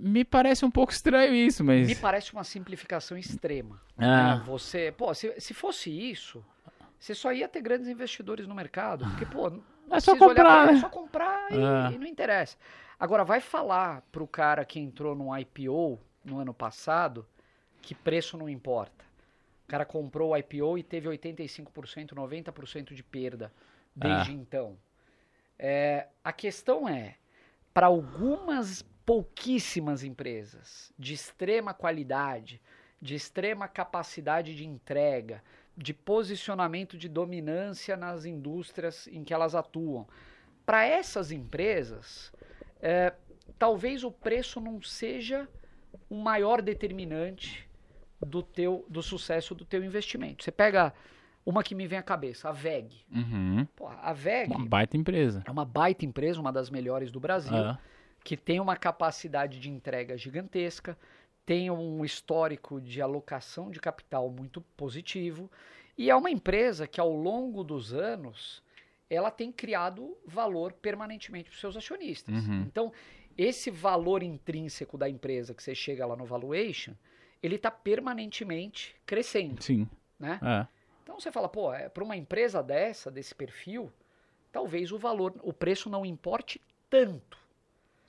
me 0.00 0.24
parece 0.24 0.64
um 0.64 0.70
pouco 0.70 0.92
estranho 0.92 1.34
isso, 1.34 1.62
mas. 1.62 1.86
Me 1.86 1.94
parece 1.94 2.32
uma 2.32 2.44
simplificação 2.44 3.16
extrema. 3.18 3.80
Ah. 3.98 4.36
Né? 4.36 4.42
Você, 4.46 4.92
pô, 4.96 5.12
se, 5.14 5.38
se 5.38 5.52
fosse 5.52 5.90
isso, 5.90 6.44
você 6.98 7.14
só 7.14 7.32
ia 7.32 7.48
ter 7.48 7.60
grandes 7.60 7.88
investidores 7.88 8.46
no 8.46 8.54
mercado. 8.54 9.04
Porque, 9.04 9.26
pô, 9.26 9.52
é 9.90 10.00
só 10.00 10.16
comprar. 10.16 10.66
Pra, 10.66 10.72
é 10.72 10.80
só 10.80 10.88
comprar 10.88 11.52
e, 11.52 11.62
ah. 11.62 11.90
e, 11.92 11.98
não 11.98 12.06
interessa. 12.06 12.56
Agora, 12.98 13.24
vai 13.24 13.40
falar 13.40 14.02
pro 14.10 14.26
cara 14.26 14.64
que 14.64 14.78
entrou 14.78 15.14
num 15.14 15.36
IPO 15.36 15.98
no 16.24 16.38
ano 16.38 16.54
passado 16.54 17.26
que 17.80 17.94
preço 17.94 18.36
não 18.36 18.48
importa. 18.48 19.04
O 19.64 19.68
cara 19.70 19.84
comprou 19.84 20.30
o 20.30 20.36
IPO 20.36 20.78
e 20.78 20.82
teve 20.82 21.08
85%, 21.08 22.12
90% 22.12 22.92
de 22.92 23.02
perda 23.02 23.52
desde 23.94 24.32
ah. 24.32 24.34
então. 24.34 24.76
É, 25.58 26.08
a 26.24 26.32
questão 26.32 26.88
é, 26.88 27.16
para 27.72 27.86
algumas 27.86 28.84
pouquíssimas 29.10 30.04
empresas 30.04 30.92
de 30.96 31.14
extrema 31.14 31.74
qualidade, 31.74 32.62
de 33.02 33.16
extrema 33.16 33.66
capacidade 33.66 34.54
de 34.54 34.64
entrega, 34.64 35.42
de 35.76 35.92
posicionamento 35.92 36.96
de 36.96 37.08
dominância 37.08 37.96
nas 37.96 38.24
indústrias 38.24 39.08
em 39.08 39.24
que 39.24 39.34
elas 39.34 39.56
atuam. 39.56 40.06
Para 40.64 40.84
essas 40.84 41.32
empresas, 41.32 42.32
é, 42.80 43.12
talvez 43.58 44.04
o 44.04 44.12
preço 44.12 44.60
não 44.60 44.80
seja 44.80 45.48
o 46.08 46.14
maior 46.14 46.62
determinante 46.62 47.68
do 48.24 48.44
teu 48.44 48.86
do 48.88 49.02
sucesso 49.02 49.56
do 49.56 49.64
teu 49.64 49.82
investimento. 49.82 50.44
Você 50.44 50.52
pega 50.52 50.94
uma 51.44 51.64
que 51.64 51.74
me 51.74 51.88
vem 51.88 51.98
à 51.98 52.02
cabeça, 52.04 52.48
a 52.48 52.52
VEG. 52.52 53.04
Uhum. 53.10 53.66
Pô, 53.74 53.88
a 53.88 54.12
VEG 54.12 54.54
uma 54.54 54.68
baita 54.68 54.96
empresa. 54.96 55.42
É 55.44 55.50
uma 55.50 55.64
baita 55.64 56.04
empresa, 56.04 56.40
uma 56.40 56.52
das 56.52 56.70
melhores 56.70 57.10
do 57.10 57.18
Brasil. 57.18 57.56
Uhum 57.56 57.76
que 58.22 58.36
tem 58.36 58.60
uma 58.60 58.76
capacidade 58.76 59.58
de 59.58 59.70
entrega 59.70 60.16
gigantesca, 60.16 60.96
tem 61.44 61.70
um 61.70 62.04
histórico 62.04 62.80
de 62.80 63.00
alocação 63.00 63.70
de 63.70 63.80
capital 63.80 64.30
muito 64.30 64.60
positivo 64.76 65.50
e 65.96 66.10
é 66.10 66.16
uma 66.16 66.30
empresa 66.30 66.86
que 66.86 67.00
ao 67.00 67.12
longo 67.12 67.64
dos 67.64 67.92
anos 67.92 68.62
ela 69.08 69.30
tem 69.30 69.50
criado 69.50 70.16
valor 70.24 70.72
permanentemente 70.72 71.50
para 71.50 71.54
os 71.54 71.60
seus 71.60 71.76
acionistas. 71.76 72.46
Uhum. 72.46 72.62
Então, 72.62 72.92
esse 73.36 73.70
valor 73.70 74.22
intrínseco 74.22 74.96
da 74.96 75.08
empresa 75.08 75.52
que 75.52 75.62
você 75.62 75.74
chega 75.74 76.06
lá 76.06 76.14
no 76.14 76.24
valuation, 76.24 76.94
ele 77.42 77.56
está 77.56 77.70
permanentemente 77.70 78.94
crescendo. 79.04 79.62
Sim. 79.62 79.88
Né? 80.18 80.38
É. 80.42 80.66
Então 81.02 81.18
você 81.18 81.32
fala, 81.32 81.48
pô, 81.48 81.72
é, 81.72 81.88
para 81.88 82.04
uma 82.04 82.16
empresa 82.16 82.62
dessa, 82.62 83.10
desse 83.10 83.34
perfil, 83.34 83.92
talvez 84.52 84.92
o 84.92 84.98
valor, 84.98 85.34
o 85.42 85.52
preço 85.52 85.90
não 85.90 86.06
importe 86.06 86.60
tanto. 86.88 87.38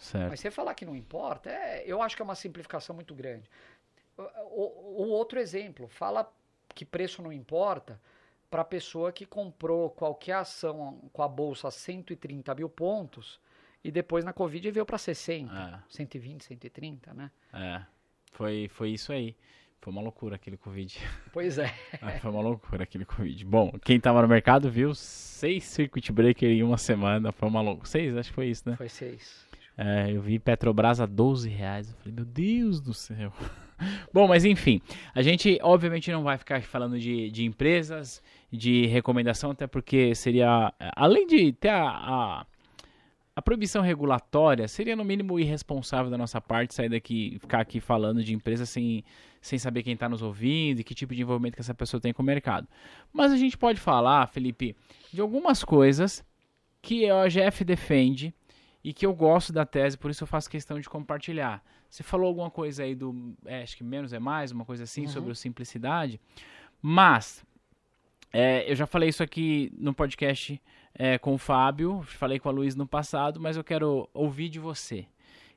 Certo. 0.01 0.31
Mas 0.31 0.39
você 0.39 0.49
falar 0.49 0.73
que 0.73 0.83
não 0.83 0.95
importa, 0.95 1.51
é, 1.51 1.83
eu 1.85 2.01
acho 2.01 2.15
que 2.15 2.23
é 2.23 2.25
uma 2.25 2.33
simplificação 2.33 2.95
muito 2.95 3.13
grande. 3.13 3.47
O, 4.17 5.03
o, 5.03 5.09
outro 5.09 5.39
exemplo, 5.39 5.87
fala 5.87 6.29
que 6.73 6.83
preço 6.83 7.21
não 7.21 7.31
importa 7.31 8.01
para 8.49 8.63
a 8.63 8.65
pessoa 8.65 9.11
que 9.11 9.27
comprou 9.27 9.91
qualquer 9.91 10.33
ação 10.33 10.99
com 11.13 11.21
a 11.21 11.27
bolsa 11.27 11.67
a 11.67 11.71
130 11.71 12.55
mil 12.55 12.67
pontos 12.67 13.39
e 13.83 13.91
depois 13.91 14.25
na 14.25 14.33
Covid 14.33 14.71
veio 14.71 14.85
para 14.87 14.97
60, 14.97 15.53
é. 15.53 15.79
120, 15.87 16.45
130, 16.45 17.13
né? 17.13 17.31
É, 17.53 17.85
foi, 18.31 18.67
foi 18.69 18.89
isso 18.89 19.13
aí. 19.13 19.35
Foi 19.79 19.93
uma 19.93 20.01
loucura 20.01 20.35
aquele 20.35 20.57
Covid. 20.57 20.99
Pois 21.31 21.59
é. 21.59 21.73
é. 22.01 22.19
Foi 22.19 22.31
uma 22.31 22.41
loucura 22.41 22.83
aquele 22.83 23.05
Covid. 23.05 23.45
Bom, 23.45 23.71
quem 23.83 23.99
tava 23.99 24.21
no 24.23 24.27
mercado 24.27 24.69
viu 24.69 24.95
seis 24.95 25.63
circuit 25.63 26.11
breaker 26.11 26.49
em 26.49 26.63
uma 26.63 26.77
semana. 26.77 27.31
Foi 27.31 27.47
uma 27.47 27.61
loucura. 27.61 27.87
Seis? 27.87 28.17
Acho 28.17 28.29
que 28.29 28.35
foi 28.35 28.47
isso, 28.47 28.67
né? 28.67 28.75
Foi 28.75 28.89
seis. 28.89 29.50
É, 29.83 30.11
eu 30.11 30.21
vi 30.21 30.37
Petrobras 30.37 31.01
a 31.01 31.07
12 31.07 31.49
reais. 31.49 31.89
Eu 31.89 31.95
falei, 31.97 32.13
meu 32.13 32.25
Deus 32.25 32.79
do 32.79 32.93
céu. 32.93 33.33
Bom, 34.13 34.27
mas 34.27 34.45
enfim, 34.45 34.79
a 35.15 35.23
gente 35.23 35.57
obviamente 35.63 36.11
não 36.11 36.21
vai 36.21 36.37
ficar 36.37 36.61
falando 36.61 36.99
de, 36.99 37.31
de 37.31 37.45
empresas, 37.45 38.21
de 38.51 38.85
recomendação, 38.85 39.49
até 39.49 39.65
porque 39.65 40.13
seria, 40.13 40.71
além 40.95 41.25
de 41.25 41.51
ter 41.53 41.69
a, 41.69 41.87
a, 41.87 42.45
a, 43.35 43.41
proibição 43.41 43.81
regulatória, 43.81 44.67
seria 44.67 44.95
no 44.95 45.03
mínimo 45.03 45.39
irresponsável 45.39 46.11
da 46.11 46.17
nossa 46.17 46.39
parte 46.39 46.75
sair 46.75 46.89
daqui, 46.89 47.39
ficar 47.41 47.61
aqui 47.61 47.79
falando 47.79 48.23
de 48.23 48.35
empresas 48.35 48.69
sem, 48.69 49.03
sem 49.41 49.57
saber 49.57 49.81
quem 49.81 49.93
está 49.93 50.07
nos 50.07 50.21
ouvindo 50.21 50.81
e 50.81 50.83
que 50.83 50.93
tipo 50.93 51.15
de 51.15 51.23
envolvimento 51.23 51.55
que 51.55 51.61
essa 51.61 51.73
pessoa 51.73 51.99
tem 51.99 52.13
com 52.13 52.21
o 52.21 52.25
mercado. 52.25 52.67
Mas 53.11 53.31
a 53.31 53.37
gente 53.37 53.57
pode 53.57 53.79
falar, 53.79 54.27
Felipe, 54.27 54.75
de 55.11 55.21
algumas 55.21 55.63
coisas 55.63 56.23
que 56.83 57.09
a 57.09 57.23
OGF 57.23 57.63
defende 57.63 58.31
e 58.83 58.93
que 58.93 59.05
eu 59.05 59.13
gosto 59.13 59.53
da 59.53 59.65
tese, 59.65 59.97
por 59.97 60.11
isso 60.11 60.23
eu 60.23 60.27
faço 60.27 60.49
questão 60.49 60.79
de 60.79 60.89
compartilhar. 60.89 61.63
Você 61.89 62.03
falou 62.03 62.27
alguma 62.27 62.49
coisa 62.49 62.83
aí 62.83 62.95
do, 62.95 63.35
é, 63.45 63.61
acho 63.63 63.77
que 63.77 63.83
menos 63.83 64.13
é 64.13 64.19
mais, 64.19 64.51
uma 64.51 64.65
coisa 64.65 64.83
assim, 64.83 65.01
uhum. 65.01 65.07
sobre 65.09 65.31
o 65.31 65.35
simplicidade, 65.35 66.19
mas 66.81 67.43
É, 68.33 68.63
eu 68.71 68.75
já 68.77 68.87
falei 68.87 69.09
isso 69.09 69.21
aqui 69.21 69.69
no 69.77 69.93
podcast 69.93 70.57
é, 70.93 71.17
com 71.17 71.33
o 71.33 71.37
Fábio, 71.37 72.01
falei 72.03 72.39
com 72.39 72.47
a 72.47 72.51
Luiz 72.51 72.75
no 72.75 72.87
passado, 72.87 73.41
mas 73.41 73.57
eu 73.57 73.63
quero 73.63 74.09
ouvir 74.13 74.47
de 74.47 74.57
você. 74.57 75.05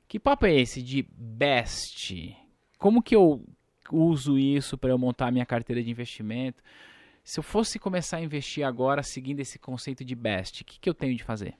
Que 0.09 0.19
papo 0.19 0.45
é 0.45 0.53
esse 0.53 0.83
de 0.83 1.07
best? 1.17 2.35
Como 2.77 3.01
que 3.01 3.15
eu 3.15 3.41
uso 3.89 4.37
isso 4.37 4.77
para 4.77 4.89
eu 4.89 4.97
montar 4.97 5.27
a 5.27 5.31
minha 5.31 5.45
carteira 5.45 5.81
de 5.81 5.89
investimento? 5.89 6.61
Se 7.23 7.39
eu 7.39 7.43
fosse 7.43 7.79
começar 7.79 8.17
a 8.17 8.21
investir 8.21 8.65
agora 8.65 9.01
seguindo 9.01 9.39
esse 9.39 9.57
conceito 9.57 10.03
de 10.03 10.13
best, 10.13 10.61
o 10.61 10.65
que, 10.65 10.77
que 10.77 10.89
eu 10.89 10.93
tenho 10.93 11.15
de 11.15 11.23
fazer? 11.23 11.55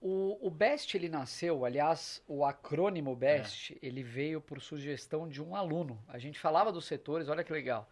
O, 0.00 0.46
o 0.46 0.50
BEST 0.50 0.94
ele 0.94 1.08
nasceu, 1.08 1.64
aliás, 1.64 2.22
o 2.28 2.44
acrônimo 2.44 3.16
BEST, 3.16 3.72
é. 3.72 3.86
ele 3.86 4.02
veio 4.02 4.40
por 4.40 4.60
sugestão 4.60 5.28
de 5.28 5.42
um 5.42 5.56
aluno. 5.56 6.00
A 6.06 6.18
gente 6.18 6.38
falava 6.38 6.70
dos 6.70 6.86
setores, 6.86 7.28
olha 7.28 7.42
que 7.42 7.52
legal. 7.52 7.88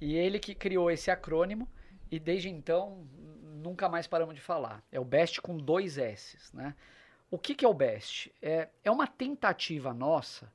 E 0.00 0.14
ele 0.14 0.38
que 0.38 0.54
criou 0.54 0.90
esse 0.90 1.10
acrônimo 1.10 1.68
e 2.10 2.20
desde 2.20 2.48
então 2.48 3.06
nunca 3.42 3.88
mais 3.88 4.06
paramos 4.06 4.34
de 4.34 4.40
falar. 4.40 4.82
É 4.92 5.00
o 5.00 5.04
BEST 5.04 5.40
com 5.40 5.56
dois 5.56 5.98
S's, 5.98 6.52
né? 6.52 6.74
O 7.30 7.38
que, 7.38 7.54
que 7.54 7.64
é 7.64 7.68
o 7.68 7.74
BEST? 7.74 8.32
É, 8.40 8.68
é 8.84 8.90
uma 8.90 9.06
tentativa 9.06 9.92
nossa 9.92 10.52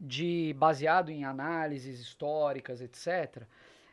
de, 0.00 0.54
baseado 0.56 1.10
em 1.10 1.24
análises 1.24 2.00
históricas, 2.00 2.80
etc., 2.80 3.42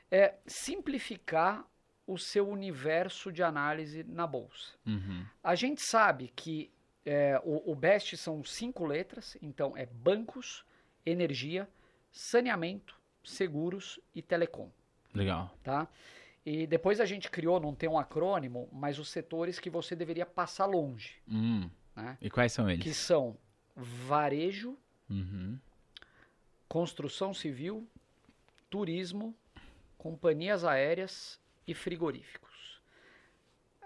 é 0.10 0.36
simplificar 0.46 1.66
o 2.06 2.18
seu 2.18 2.50
universo 2.50 3.32
de 3.32 3.44
análise 3.44 4.04
na 4.04 4.28
bolsa. 4.28 4.74
Uhum. 4.86 5.26
A 5.44 5.56
gente 5.56 5.82
sabe 5.82 6.32
que 6.36 6.72
é, 7.06 7.40
o, 7.44 7.72
o 7.72 7.76
BEST 7.76 8.18
são 8.18 8.44
cinco 8.44 8.86
letras, 8.86 9.38
então 9.42 9.76
é 9.76 9.86
bancos, 9.86 10.66
energia, 11.06 11.68
saneamento, 12.12 13.00
seguros 13.24 14.00
e 14.14 14.22
telecom. 14.22 14.70
Legal. 15.14 15.56
Tá? 15.64 15.88
E 16.46 16.66
depois 16.66 17.00
a 17.00 17.06
gente 17.06 17.30
criou, 17.30 17.60
não 17.60 17.76
tem 17.76 17.90
um 17.90 18.00
acrônimo, 18.00 18.68
mas 18.72 18.98
os 18.98 19.10
setores 19.10 19.60
que 19.60 19.70
você 19.70 19.96
deveria 19.96 20.26
passar 20.26 20.66
longe. 20.66 21.22
Hum. 21.28 21.70
Né? 21.96 22.18
E 22.22 22.30
quais 22.30 22.52
são 22.52 22.70
eles? 22.70 22.84
Que 22.84 22.94
são 22.94 23.38
varejo, 23.76 24.78
uhum. 25.10 25.58
construção 26.68 27.34
civil, 27.34 27.88
turismo, 28.70 29.36
companhias 29.98 30.64
aéreas 30.64 31.40
e 31.68 31.74
frigoríficos. 31.74 32.82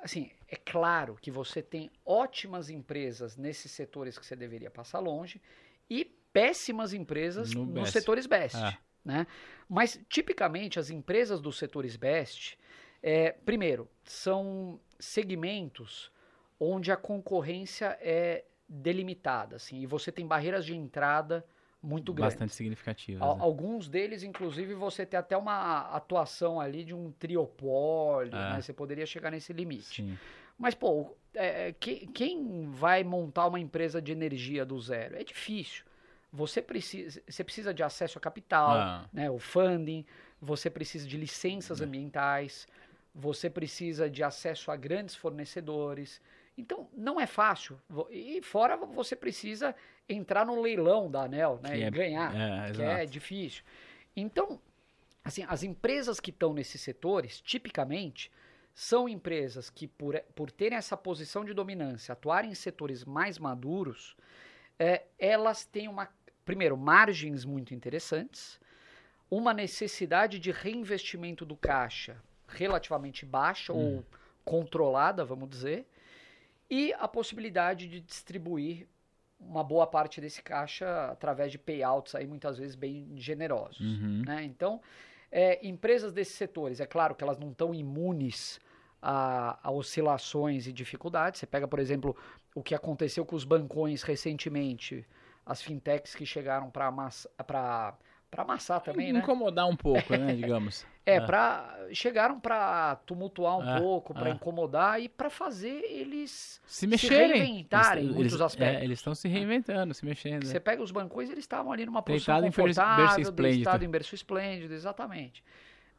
Assim, 0.01 0.31
é 0.47 0.55
claro 0.55 1.17
que 1.19 1.31
você 1.31 1.61
tem 1.61 1.89
ótimas 2.05 2.69
empresas 2.69 3.35
nesses 3.35 3.71
setores 3.71 4.19
que 4.19 4.25
você 4.25 4.35
deveria 4.35 4.69
passar 4.69 4.99
longe 4.99 5.41
e 5.89 6.05
péssimas 6.31 6.93
empresas 6.93 7.53
no 7.53 7.65
nos 7.65 7.89
setores 7.89 8.27
best. 8.27 8.57
Ah. 8.57 8.77
Né? 9.03 9.27
Mas, 9.67 9.99
tipicamente, 10.09 10.79
as 10.79 10.89
empresas 10.89 11.41
dos 11.41 11.57
setores 11.57 11.95
best, 11.95 12.57
é, 13.01 13.31
primeiro, 13.31 13.89
são 14.03 14.79
segmentos 14.99 16.11
onde 16.59 16.91
a 16.91 16.97
concorrência 16.97 17.97
é 18.01 18.45
delimitada, 18.67 19.57
assim, 19.57 19.81
e 19.81 19.85
você 19.85 20.11
tem 20.11 20.25
barreiras 20.25 20.65
de 20.65 20.75
entrada 20.75 21.45
muito 21.85 22.13
grandes. 22.13 22.35
Bastante 22.35 22.53
significativas. 22.53 23.21
Al 23.21 23.37
né? 23.37 23.43
Alguns 23.43 23.87
deles, 23.87 24.23
inclusive, 24.23 24.73
você 24.73 25.05
tem 25.05 25.19
até 25.19 25.37
uma 25.37 25.81
atuação 25.95 26.59
ali 26.59 26.83
de 26.83 26.93
um 26.93 27.11
triopólio, 27.11 28.35
é. 28.35 28.53
né? 28.53 28.61
Você 28.61 28.73
poderia 28.73 29.05
chegar 29.05 29.31
nesse 29.31 29.53
limite. 29.53 30.01
Sim. 30.03 30.17
Mas, 30.57 30.73
pô, 30.73 31.15
é, 31.33 31.73
que, 31.73 32.07
quem 32.07 32.69
vai 32.71 33.03
montar 33.03 33.47
uma 33.47 33.59
empresa 33.59 34.01
de 34.01 34.11
energia 34.11 34.65
do 34.65 34.79
zero? 34.79 35.15
É 35.15 35.23
difícil. 35.23 35.83
Você 36.31 36.61
precisa, 36.61 37.21
você 37.27 37.43
precisa 37.43 37.73
de 37.73 37.83
acesso 37.83 38.17
a 38.17 38.21
capital, 38.21 38.71
ah. 38.71 39.09
né, 39.13 39.29
o 39.29 39.39
funding, 39.39 40.05
você 40.41 40.69
precisa 40.69 41.07
de 41.07 41.17
licenças 41.17 41.79
é. 41.79 41.85
ambientais, 41.85 42.67
você 43.13 43.49
precisa 43.49 44.09
de 44.09 44.23
acesso 44.23 44.71
a 44.71 44.75
grandes 44.75 45.15
fornecedores. 45.15 46.21
Então, 46.57 46.87
não 46.93 47.19
é 47.19 47.27
fácil. 47.27 47.79
E 48.09 48.41
fora 48.41 48.77
você 48.77 49.15
precisa 49.15 49.75
entrar 50.07 50.45
no 50.45 50.61
leilão 50.61 51.09
da 51.11 51.23
ANEL 51.23 51.59
né, 51.61 51.79
e 51.79 51.83
é, 51.83 51.91
ganhar, 51.91 52.33
é, 52.35 52.71
que 52.71 52.81
é 52.81 53.05
difícil. 53.05 53.63
Então, 54.15 54.61
assim, 55.23 55.43
as 55.47 55.63
empresas 55.63 56.19
que 56.19 56.29
estão 56.29 56.53
nesses 56.53 56.79
setores, 56.81 57.41
tipicamente, 57.41 58.31
são 58.73 59.09
empresas 59.09 59.69
que, 59.69 59.87
por, 59.87 60.19
por 60.35 60.51
terem 60.51 60.77
essa 60.77 60.95
posição 60.95 61.43
de 61.43 61.53
dominância, 61.53 62.13
atuarem 62.13 62.51
em 62.51 62.55
setores 62.55 63.03
mais 63.03 63.37
maduros, 63.39 64.15
é, 64.77 65.03
elas 65.17 65.65
têm 65.65 65.87
uma, 65.87 66.09
primeiro, 66.43 66.77
margens 66.77 67.43
muito 67.45 67.73
interessantes, 67.73 68.59
uma 69.29 69.53
necessidade 69.53 70.39
de 70.39 70.51
reinvestimento 70.51 71.45
do 71.45 71.55
caixa 71.55 72.21
relativamente 72.47 73.25
baixa 73.25 73.73
hum. 73.73 73.97
ou 73.97 74.05
controlada, 74.43 75.25
vamos 75.25 75.49
dizer, 75.49 75.87
e 76.69 76.93
a 76.93 77.07
possibilidade 77.07 77.87
de 77.87 77.99
distribuir 77.99 78.87
uma 79.39 79.63
boa 79.63 79.85
parte 79.85 80.19
desse 80.19 80.41
caixa 80.41 81.11
através 81.11 81.51
de 81.51 81.57
payouts 81.57 82.15
aí 82.15 82.25
muitas 82.25 82.57
vezes 82.57 82.75
bem 82.75 83.13
generosos. 83.15 83.79
Uhum. 83.79 84.23
Né? 84.25 84.43
Então, 84.43 84.81
é, 85.31 85.65
empresas 85.67 86.13
desses 86.13 86.35
setores, 86.35 86.79
é 86.79 86.85
claro 86.85 87.13
que 87.13 87.23
elas 87.23 87.37
não 87.37 87.51
estão 87.51 87.73
imunes 87.73 88.59
a, 89.01 89.59
a, 89.61 89.71
oscilações 89.71 90.65
e 90.65 90.73
dificuldades. 90.73 91.39
Você 91.39 91.45
pega, 91.45 91.67
por 91.67 91.79
exemplo, 91.79 92.15
o 92.55 92.63
que 92.63 92.73
aconteceu 92.73 93.25
com 93.25 93.35
os 93.35 93.43
bancões 93.43 94.01
recentemente, 94.01 95.05
as 95.45 95.61
fintechs 95.61 96.15
que 96.15 96.25
chegaram 96.25 96.69
para 96.71 96.91
para 97.37 98.43
amassar 98.43 98.81
também, 98.81 99.13
né? 99.13 99.19
Incomodar 99.19 99.67
um 99.67 99.75
pouco, 99.77 100.15
né, 100.15 100.35
digamos. 100.35 100.85
É, 101.05 101.15
é. 101.15 101.21
Pra, 101.21 101.87
chegaram 101.93 102.39
para 102.39 102.95
tumultuar 103.05 103.57
um 103.59 103.69
é, 103.69 103.79
pouco, 103.79 104.13
para 104.13 104.29
é. 104.29 104.33
incomodar 104.33 105.01
e 105.01 105.07
para 105.07 105.29
fazer 105.29 105.83
eles 105.83 106.59
se 106.65 106.87
mexerem, 106.87 107.27
se 107.27 107.39
reinventarem 107.39 108.03
eles, 108.03 108.11
em 108.11 108.15
muitos 108.15 108.33
eles, 108.33 108.41
aspectos. 108.41 108.81
É, 108.81 108.83
eles 108.83 108.99
estão 108.99 109.13
se 109.13 109.27
reinventando, 109.27 109.93
se 109.93 110.05
mexendo. 110.05 110.45
Você 110.45 110.59
pega 110.59 110.81
os 110.81 110.91
bancões, 110.91 111.29
eles 111.29 111.43
estavam 111.43 111.71
ali 111.71 111.85
numa 111.85 112.01
posição 112.01 112.41
Deitado 112.41 112.55
confortável, 112.55 113.29
em 113.29 113.33
deitado 113.33 113.85
em 113.85 113.89
berço 113.89 114.15
esplêndido, 114.15 114.73
exatamente. 114.73 115.43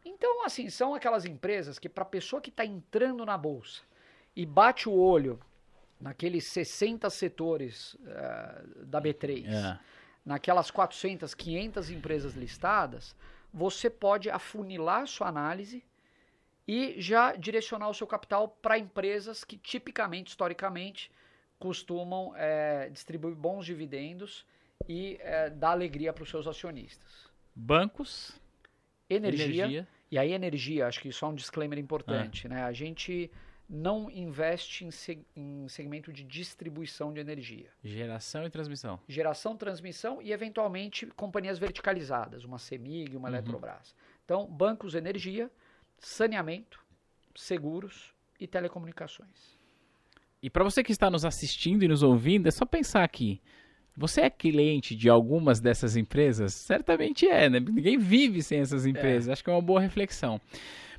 Então, 0.04 0.44
assim, 0.44 0.68
são 0.70 0.94
aquelas 0.94 1.24
empresas 1.24 1.78
que 1.78 1.88
para 1.88 2.02
a 2.02 2.06
pessoa 2.06 2.40
que 2.40 2.50
está 2.50 2.64
entrando 2.64 3.24
na 3.24 3.38
bolsa 3.38 3.82
e 4.34 4.44
bate 4.44 4.88
o 4.88 4.92
olho 4.92 5.38
naqueles 6.00 6.46
60 6.48 7.08
setores 7.10 7.94
uh, 7.94 8.84
da 8.84 9.00
B3, 9.00 9.46
é 9.46 9.78
naquelas 10.26 10.72
400, 10.72 11.32
500 11.34 11.90
empresas 11.90 12.34
listadas, 12.34 13.14
você 13.56 13.88
pode 13.88 14.28
afunilar 14.28 15.06
sua 15.06 15.28
análise 15.28 15.82
e 16.68 17.00
já 17.00 17.34
direcionar 17.34 17.88
o 17.88 17.94
seu 17.94 18.06
capital 18.06 18.48
para 18.48 18.78
empresas 18.78 19.44
que 19.44 19.56
tipicamente, 19.56 20.28
historicamente, 20.28 21.10
costumam 21.58 22.34
é, 22.36 22.90
distribuir 22.90 23.34
bons 23.34 23.64
dividendos 23.64 24.44
e 24.86 25.16
é, 25.22 25.48
dar 25.48 25.70
alegria 25.70 26.12
para 26.12 26.22
os 26.22 26.28
seus 26.28 26.46
acionistas. 26.46 27.30
Bancos, 27.54 28.38
energia, 29.08 29.46
energia, 29.46 29.88
e 30.10 30.18
aí 30.18 30.32
energia, 30.32 30.86
acho 30.86 31.00
que 31.00 31.10
só 31.10 31.30
um 31.30 31.34
disclaimer 31.34 31.78
importante, 31.78 32.46
ah. 32.46 32.50
né? 32.50 32.62
A 32.62 32.72
gente 32.72 33.30
não 33.68 34.10
investe 34.10 34.84
em, 34.84 34.90
seg 34.90 35.24
em, 35.34 35.66
segmento 35.68 36.12
de 36.12 36.22
distribuição 36.22 37.12
de 37.12 37.20
energia. 37.20 37.70
Geração 37.82 38.44
e 38.44 38.50
transmissão. 38.50 39.00
Geração, 39.08 39.56
transmissão 39.56 40.22
e, 40.22 40.32
eventualmente, 40.32 41.06
companhias 41.06 41.58
verticalizadas, 41.58 42.44
uma 42.44 42.58
CEMIG, 42.58 43.16
uma 43.16 43.28
uhum. 43.28 43.34
Eletrobras. 43.34 43.94
Então, 44.24 44.46
bancos, 44.46 44.94
energia, 44.94 45.50
saneamento, 45.98 46.84
seguros 47.34 48.14
e 48.38 48.46
telecomunicações. 48.46 49.56
E 50.42 50.48
para 50.48 50.64
você 50.64 50.84
que 50.84 50.92
está 50.92 51.10
nos 51.10 51.24
assistindo 51.24 51.82
e 51.82 51.88
nos 51.88 52.02
ouvindo, 52.02 52.46
é 52.46 52.50
só 52.50 52.64
pensar 52.64 53.02
aqui. 53.02 53.40
Você 53.96 54.20
é 54.20 54.30
cliente 54.30 54.94
de 54.94 55.08
algumas 55.08 55.58
dessas 55.58 55.96
empresas? 55.96 56.52
Certamente 56.54 57.26
é, 57.26 57.48
né? 57.48 57.58
Ninguém 57.58 57.96
vive 57.96 58.42
sem 58.42 58.60
essas 58.60 58.84
empresas. 58.84 59.28
É. 59.28 59.32
Acho 59.32 59.42
que 59.42 59.48
é 59.48 59.52
uma 59.52 59.62
boa 59.62 59.80
reflexão. 59.80 60.38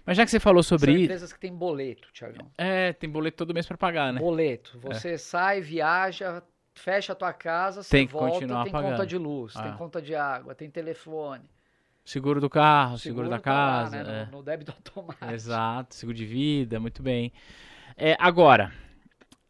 Mas 0.08 0.16
já 0.16 0.24
que 0.24 0.32
você 0.32 0.40
falou 0.40 0.64
sobre 0.64 0.94
São 0.94 1.02
empresas 1.02 1.34
que 1.34 1.40
têm 1.40 1.54
boleto, 1.54 2.08
Tiagão. 2.14 2.50
É, 2.58 2.94
tem 2.94 3.10
boleto 3.10 3.36
todo 3.36 3.54
mês 3.54 3.68
para 3.68 3.78
pagar, 3.78 4.14
né? 4.14 4.22
Boleto. 4.22 4.80
Você 4.80 5.12
é. 5.12 5.18
sai, 5.18 5.60
viaja, 5.60 6.42
fecha 6.74 7.12
a 7.12 7.16
tua 7.16 7.34
casa, 7.34 7.84
você 7.84 7.90
tem 7.90 8.08
que 8.08 8.14
volta, 8.14 8.36
continuar 8.36 8.64
tem 8.64 8.72
pagando. 8.72 8.92
conta 8.92 9.06
de 9.06 9.18
luz, 9.18 9.54
ah. 9.58 9.64
tem 9.64 9.74
conta 9.74 10.02
de 10.02 10.16
água, 10.16 10.56
tem 10.56 10.70
telefone. 10.70 11.44
Seguro 12.06 12.40
do 12.40 12.50
carro, 12.50 12.98
seguro, 12.98 13.26
seguro 13.26 13.30
da 13.30 13.38
casa. 13.38 13.98
Tá 13.98 14.04
lá, 14.04 14.10
né? 14.10 14.22
é. 14.22 14.26
no, 14.28 14.38
no, 14.38 14.44
débito 14.44 14.72
automático. 14.72 15.26
Exato, 15.30 15.94
seguro 15.94 16.18
de 16.18 16.26
vida, 16.26 16.80
muito 16.80 17.04
bem. 17.04 17.34
É, 17.98 18.16
agora, 18.18 18.72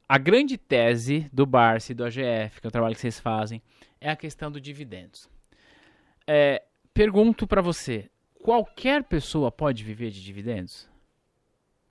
a 0.10 0.18
grande 0.18 0.58
tese 0.58 1.30
do 1.32 1.45
Barsi, 1.45 1.93
do 1.93 2.03
AGF, 2.03 2.60
que 2.60 2.66
é 2.66 2.68
o 2.68 2.72
trabalho 2.72 2.95
que 2.95 3.01
vocês 3.01 3.20
fazem, 3.20 3.62
é 4.01 4.10
a 4.10 4.16
questão 4.16 4.51
do 4.51 4.60
dividendos. 4.60 5.30
É, 6.26 6.64
pergunto 6.95 7.45
para 7.45 7.62
você, 7.62 8.10
Qualquer 8.44 9.04
pessoa 9.04 9.52
pode 9.52 9.84
viver 9.84 10.12
de 10.12 10.24
dividendos? 10.24 10.90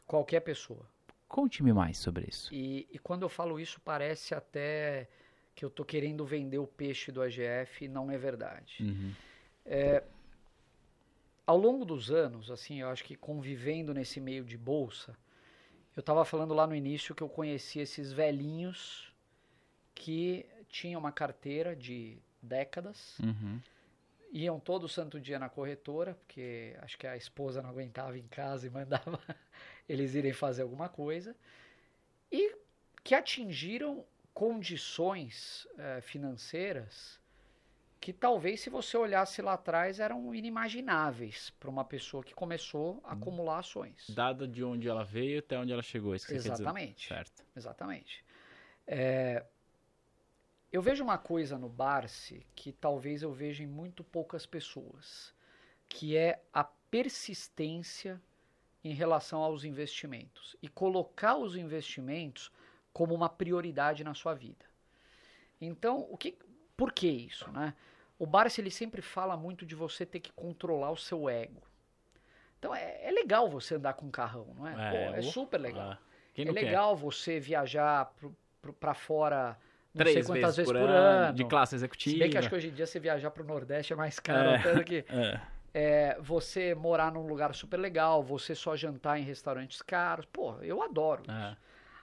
Qualquer 0.06 0.40
pessoa. 0.40 0.88
Conte-me 1.28 1.72
mais 1.72 1.98
sobre 1.98 2.26
isso. 2.28 2.54
E, 2.54 2.86
e, 2.90 2.98
quando 2.98 3.22
eu 3.22 3.28
falo 3.28 3.58
isso, 3.58 3.80
parece 3.80 4.34
até 4.34 5.08
que 5.54 5.64
eu 5.64 5.68
estou 5.68 5.84
querendo 5.84 6.24
vender 6.24 6.58
o 6.58 6.66
peixe 6.66 7.10
do 7.10 7.20
AGF 7.20 7.84
e 7.84 7.88
não 7.88 8.10
é 8.10 8.16
verdade. 8.16 8.76
Uhum. 8.80 9.12
É, 9.64 10.02
ao 11.46 11.56
longo 11.56 11.84
dos 11.84 12.10
anos, 12.10 12.50
assim, 12.50 12.80
eu 12.80 12.88
acho 12.88 13.04
que 13.04 13.16
convivendo 13.16 13.94
nesse 13.94 14.20
meio 14.20 14.44
de 14.44 14.56
bolsa, 14.56 15.16
eu 15.96 16.00
estava 16.00 16.24
falando 16.24 16.52
lá 16.52 16.66
no 16.66 16.74
início 16.74 17.14
que 17.14 17.22
eu 17.22 17.28
conheci 17.28 17.80
esses 17.80 18.12
velhinhos 18.12 19.12
que 19.94 20.44
tinham 20.68 21.00
uma 21.00 21.10
carteira 21.10 21.74
de 21.74 22.18
décadas, 22.42 23.18
Uhum. 23.18 23.60
Iam 24.36 24.60
todo 24.60 24.88
santo 24.88 25.18
dia 25.18 25.38
na 25.38 25.48
corretora, 25.48 26.14
porque 26.14 26.76
acho 26.80 26.98
que 26.98 27.06
a 27.06 27.16
esposa 27.16 27.62
não 27.62 27.70
aguentava 27.70 28.18
em 28.18 28.26
casa 28.28 28.66
e 28.66 28.70
mandava 28.70 29.18
eles 29.88 30.14
irem 30.14 30.32
fazer 30.32 30.62
alguma 30.62 30.88
coisa, 30.88 31.34
e 32.30 32.54
que 33.02 33.14
atingiram 33.14 34.04
condições 34.34 35.66
eh, 35.78 36.00
financeiras 36.02 37.18
que 37.98 38.12
talvez 38.12 38.60
se 38.60 38.68
você 38.68 38.96
olhasse 38.96 39.40
lá 39.40 39.54
atrás 39.54 39.98
eram 39.98 40.34
inimagináveis 40.34 41.50
para 41.58 41.70
uma 41.70 41.84
pessoa 41.84 42.22
que 42.22 42.34
começou 42.34 43.00
a 43.04 43.14
acumular 43.14 43.60
ações. 43.60 44.10
Dada 44.10 44.46
de 44.46 44.62
onde 44.62 44.86
ela 44.86 45.02
veio 45.02 45.38
até 45.38 45.58
onde 45.58 45.72
ela 45.72 45.82
chegou. 45.82 46.14
Isso 46.14 46.26
que. 46.26 46.34
Exatamente. 46.34 47.08
Certo. 47.08 47.42
Exatamente. 47.56 48.24
É, 48.86 49.44
eu 50.76 50.82
vejo 50.82 51.02
uma 51.02 51.16
coisa 51.16 51.56
no 51.56 51.70
Barsi 51.70 52.46
que 52.54 52.70
talvez 52.70 53.22
eu 53.22 53.32
veja 53.32 53.62
em 53.62 53.66
muito 53.66 54.04
poucas 54.04 54.44
pessoas, 54.44 55.34
que 55.88 56.14
é 56.14 56.42
a 56.52 56.62
persistência 56.64 58.20
em 58.84 58.92
relação 58.92 59.42
aos 59.42 59.64
investimentos 59.64 60.54
e 60.60 60.68
colocar 60.68 61.36
os 61.36 61.56
investimentos 61.56 62.52
como 62.92 63.14
uma 63.14 63.28
prioridade 63.28 64.04
na 64.04 64.12
sua 64.12 64.34
vida. 64.34 64.66
Então, 65.58 66.06
o 66.10 66.16
que, 66.16 66.36
por 66.76 66.92
que 66.92 67.08
isso, 67.08 67.50
né? 67.52 67.74
O 68.18 68.26
Barsi 68.26 68.60
ele 68.60 68.70
sempre 68.70 69.00
fala 69.00 69.34
muito 69.34 69.64
de 69.64 69.74
você 69.74 70.04
ter 70.04 70.20
que 70.20 70.32
controlar 70.32 70.90
o 70.90 70.96
seu 70.96 71.26
ego. 71.26 71.62
Então 72.58 72.74
é, 72.74 73.02
é 73.02 73.10
legal 73.10 73.48
você 73.48 73.76
andar 73.76 73.94
com 73.94 74.06
um 74.06 74.10
carrão, 74.10 74.54
não 74.54 74.66
é? 74.66 74.72
É, 74.72 74.90
Pô, 74.90 75.16
é 75.16 75.22
super 75.22 75.58
legal. 75.58 75.92
Ah, 75.92 75.98
quem 76.34 76.44
É 76.44 76.46
não 76.48 76.54
quer? 76.54 76.64
legal 76.64 76.94
você 76.94 77.40
viajar 77.40 78.12
pra 78.78 78.92
fora 78.92 79.58
Três 79.96 80.28
vezes, 80.28 80.56
vezes, 80.56 80.64
por, 80.64 80.76
ano, 80.76 81.34
de 81.34 81.44
classe 81.44 81.74
executiva. 81.74 82.14
Se 82.14 82.18
bem 82.18 82.30
que 82.30 82.38
acho 82.38 82.48
que 82.48 82.54
hoje 82.54 82.68
em 82.68 82.72
dia 82.72 82.86
você 82.86 82.98
viajar 83.00 83.30
pro 83.30 83.44
Nordeste 83.44 83.92
é 83.92 83.96
mais 83.96 84.18
caro 84.18 84.50
É. 84.50 84.74
do 84.74 84.84
que 84.84 85.04
É. 85.08 85.40
é, 85.74 86.16
você 86.20 86.74
morar 86.74 87.10
num 87.12 87.26
lugar 87.26 87.54
super 87.54 87.78
legal, 87.78 88.22
você 88.22 88.54
só 88.54 88.76
jantar 88.76 89.18
em 89.18 89.22
restaurantes 89.22 89.82
caros. 89.82 90.26
Pô, 90.26 90.54
eu 90.62 90.82
adoro 90.82 91.22
isso. 91.22 91.30
É. 91.30 91.56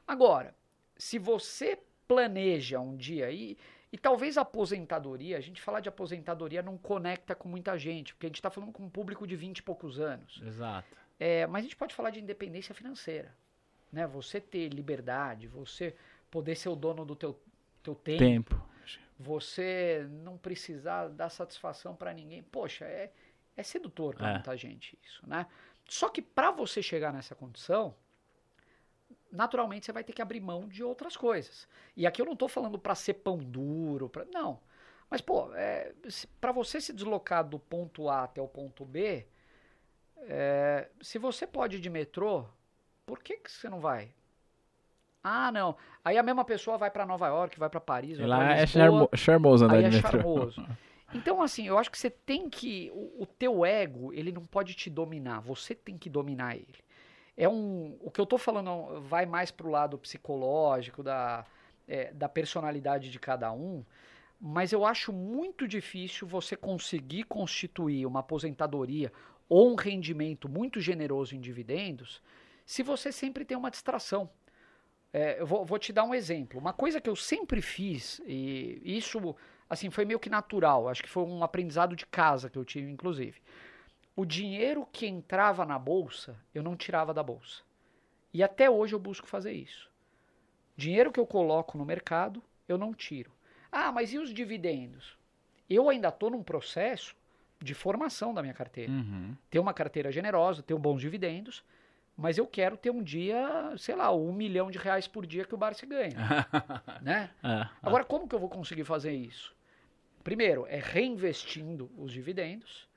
Agora, 0.07 0.53
se 0.97 1.17
você 1.17 1.79
planeja 2.07 2.79
um 2.79 2.95
dia 2.95 3.27
aí, 3.27 3.57
e 3.91 3.97
talvez 3.97 4.37
a 4.37 4.41
aposentadoria, 4.41 5.37
a 5.37 5.41
gente 5.41 5.61
falar 5.61 5.79
de 5.79 5.87
aposentadoria 5.87 6.61
não 6.63 6.77
conecta 6.77 7.35
com 7.35 7.47
muita 7.47 7.77
gente, 7.77 8.13
porque 8.13 8.25
a 8.25 8.29
gente 8.29 8.37
está 8.37 8.49
falando 8.49 8.71
com 8.71 8.83
um 8.83 8.89
público 8.89 9.25
de 9.27 9.35
20 9.35 9.59
e 9.59 9.63
poucos 9.63 9.99
anos. 9.99 10.41
Exato. 10.45 10.87
É, 11.19 11.45
mas 11.47 11.59
a 11.59 11.63
gente 11.63 11.75
pode 11.75 11.93
falar 11.93 12.09
de 12.09 12.19
independência 12.19 12.73
financeira, 12.73 13.33
né? 13.91 14.07
Você 14.07 14.41
ter 14.41 14.67
liberdade, 14.69 15.47
você 15.47 15.95
poder 16.31 16.55
ser 16.55 16.69
o 16.69 16.75
dono 16.75 17.05
do 17.05 17.15
teu, 17.15 17.39
teu 17.83 17.95
tempo, 17.95 18.19
Tempo. 18.55 18.69
você 19.19 20.07
não 20.23 20.37
precisar 20.37 21.09
dar 21.09 21.29
satisfação 21.29 21.95
para 21.95 22.13
ninguém. 22.13 22.41
Poxa, 22.43 22.85
é, 22.85 23.11
é 23.55 23.63
sedutor 23.63 24.15
para 24.15 24.29
É. 24.29 24.33
muita 24.33 24.57
gente 24.57 24.97
isso, 25.03 25.21
né? 25.27 25.45
Só 25.87 26.09
que 26.09 26.21
para 26.21 26.49
você 26.49 26.81
chegar 26.81 27.11
nessa 27.13 27.35
condição, 27.35 27.93
naturalmente 29.31 29.85
você 29.85 29.91
vai 29.91 30.03
ter 30.03 30.13
que 30.13 30.21
abrir 30.21 30.39
mão 30.39 30.67
de 30.67 30.83
outras 30.83 31.17
coisas. 31.17 31.67
E 31.95 32.07
aqui 32.07 32.21
eu 32.21 32.25
não 32.25 32.33
estou 32.33 32.47
falando 32.47 32.79
para 32.79 32.95
ser 32.95 33.15
pão 33.15 33.37
duro, 33.37 34.07
pra, 34.09 34.25
não. 34.25 34.59
Mas, 35.09 35.21
pô, 35.21 35.53
é, 35.53 35.93
para 36.41 36.51
você 36.51 36.79
se 36.81 36.93
deslocar 36.93 37.43
do 37.47 37.59
ponto 37.59 38.09
A 38.09 38.23
até 38.23 38.41
o 38.41 38.47
ponto 38.47 38.83
B, 38.85 39.27
é, 40.21 40.89
se 41.01 41.19
você 41.19 41.45
pode 41.45 41.77
ir 41.77 41.79
de 41.79 41.89
metrô, 41.89 42.45
por 43.05 43.19
que, 43.21 43.37
que 43.37 43.51
você 43.51 43.69
não 43.69 43.79
vai? 43.79 44.11
Ah, 45.23 45.51
não. 45.51 45.75
Aí 46.03 46.17
a 46.17 46.23
mesma 46.23 46.43
pessoa 46.43 46.77
vai 46.77 46.91
para 46.91 47.05
Nova 47.05 47.27
York, 47.27 47.57
vai 47.57 47.69
para 47.69 47.79
Paris, 47.79 48.17
vai 48.17 48.27
pra 48.27 48.37
lá 48.37 48.53
é 48.53 48.61
Lisboa. 48.61 48.67
charmo- 48.67 49.09
charmoso 49.15 49.65
andar 49.65 49.75
Aí 49.77 49.83
é 49.85 49.89
metrô. 49.89 50.09
charmoso. 50.11 50.65
Então, 51.15 51.43
assim, 51.43 51.67
eu 51.67 51.77
acho 51.77 51.91
que 51.91 51.97
você 51.99 52.09
tem 52.09 52.49
que. 52.49 52.89
O, 52.91 53.21
o 53.21 53.25
teu 53.27 53.63
ego, 53.63 54.11
ele 54.13 54.31
não 54.31 54.43
pode 54.47 54.73
te 54.73 54.89
dominar. 54.89 55.41
Você 55.41 55.75
tem 55.75 55.95
que 55.95 56.09
dominar 56.09 56.55
ele. 56.55 56.73
É 57.37 57.47
um. 57.47 57.95
O 58.01 58.09
que 58.09 58.19
eu 58.19 58.25
tô 58.25 58.35
falando 58.35 58.99
vai 59.01 59.23
mais 59.27 59.51
pro 59.51 59.69
lado 59.69 59.95
psicológico, 59.99 61.03
da, 61.03 61.45
é, 61.87 62.11
da 62.13 62.27
personalidade 62.27 63.11
de 63.11 63.19
cada 63.19 63.51
um. 63.51 63.83
Mas 64.41 64.71
eu 64.73 64.83
acho 64.83 65.13
muito 65.13 65.67
difícil 65.67 66.27
você 66.27 66.55
conseguir 66.55 67.25
constituir 67.25 68.07
uma 68.07 68.21
aposentadoria 68.21 69.13
ou 69.47 69.71
um 69.71 69.75
rendimento 69.75 70.49
muito 70.49 70.81
generoso 70.81 71.35
em 71.35 71.39
dividendos 71.39 72.23
se 72.65 72.81
você 72.81 73.11
sempre 73.11 73.45
tem 73.45 73.55
uma 73.55 73.69
distração. 73.69 74.27
É, 75.13 75.39
eu 75.39 75.45
vou, 75.45 75.63
vou 75.63 75.77
te 75.77 75.93
dar 75.93 76.03
um 76.03 76.13
exemplo. 76.13 76.59
Uma 76.59 76.73
coisa 76.73 76.99
que 76.99 77.09
eu 77.09 77.15
sempre 77.15 77.61
fiz, 77.61 78.19
e 78.25 78.81
isso 78.83 79.35
assim 79.69 79.89
foi 79.91 80.05
meio 80.05 80.19
que 80.19 80.29
natural, 80.29 80.89
acho 80.89 81.03
que 81.03 81.09
foi 81.09 81.23
um 81.23 81.43
aprendizado 81.43 81.95
de 81.95 82.05
casa 82.07 82.49
que 82.49 82.57
eu 82.57 82.65
tive, 82.65 82.91
inclusive. 82.91 83.39
O 84.15 84.25
dinheiro 84.25 84.87
que 84.91 85.05
entrava 85.07 85.65
na 85.65 85.77
bolsa, 85.77 86.35
eu 86.53 86.63
não 86.63 86.75
tirava 86.75 87.13
da 87.13 87.21
bolsa. 87.23 87.61
E 88.33 88.41
até 88.43 88.69
hoje 88.69 88.93
eu 88.93 88.99
busco 88.99 89.27
fazer 89.27 89.51
isso. 89.53 89.89
Dinheiro 90.75 91.11
que 91.11 91.19
eu 91.19 91.25
coloco 91.27 91.77
no 91.77 91.85
mercado, 91.85 92.41
eu 92.67 92.77
não 92.77 92.93
tiro. 92.93 93.31
Ah, 93.71 93.91
mas 93.91 94.11
e 94.13 94.17
os 94.17 94.33
dividendos? 94.33 95.17
Eu 95.69 95.89
ainda 95.89 96.09
estou 96.09 96.29
num 96.31 96.43
processo 96.43 97.15
de 97.61 97.73
formação 97.73 98.33
da 98.33 98.41
minha 98.41 98.53
carteira 98.53 98.91
Uhum. 98.91 99.35
ter 99.49 99.59
uma 99.59 99.73
carteira 99.73 100.11
generosa, 100.11 100.61
ter 100.61 100.75
bons 100.75 100.99
dividendos, 100.99 101.63
mas 102.15 102.37
eu 102.37 102.45
quero 102.45 102.77
ter 102.77 102.89
um 102.91 103.01
dia, 103.01 103.73
sei 103.77 103.95
lá, 103.95 104.11
um 104.13 104.31
milhão 104.31 104.69
de 104.69 104.77
reais 104.77 105.07
por 105.07 105.25
dia 105.25 105.45
que 105.45 105.53
o 105.55 105.57
Barça 105.57 105.85
ganha, 105.85 106.15
né? 107.01 107.31
É. 107.43 107.67
Agora, 107.81 108.03
como 108.03 108.27
que 108.27 108.35
eu 108.35 108.39
vou 108.39 108.49
conseguir 108.49 108.83
fazer 108.83 109.11
isso? 109.13 109.55
Primeiro, 110.23 110.65
é 110.67 110.77
reinvestindo 110.79 111.91
os 111.97 112.11
dividendos. 112.11 112.87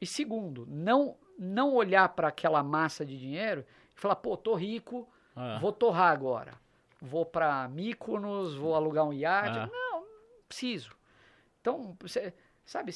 E 0.00 0.06
segundo, 0.06 0.64
não, 0.66 1.16
não 1.38 1.74
olhar 1.74 2.08
para 2.10 2.28
aquela 2.28 2.62
massa 2.62 3.04
de 3.04 3.18
dinheiro 3.18 3.66
e 3.94 4.00
falar, 4.00 4.16
pô, 4.16 4.36
tô 4.36 4.54
rico, 4.54 5.06
Ah. 5.36 5.58
vou 5.60 5.72
torrar 5.72 6.10
agora. 6.12 6.54
Vou 7.02 7.24
para 7.26 7.68
Mykonos, 7.68 8.54
vou 8.54 8.74
alugar 8.74 9.04
um 9.06 9.12
iate. 9.12 9.58
Ah. 9.58 9.66
Não, 9.70 10.00
não 10.00 10.06
preciso. 10.48 10.94
Então, 11.60 11.96
cê- 12.06 12.32
sabe, 12.64 12.92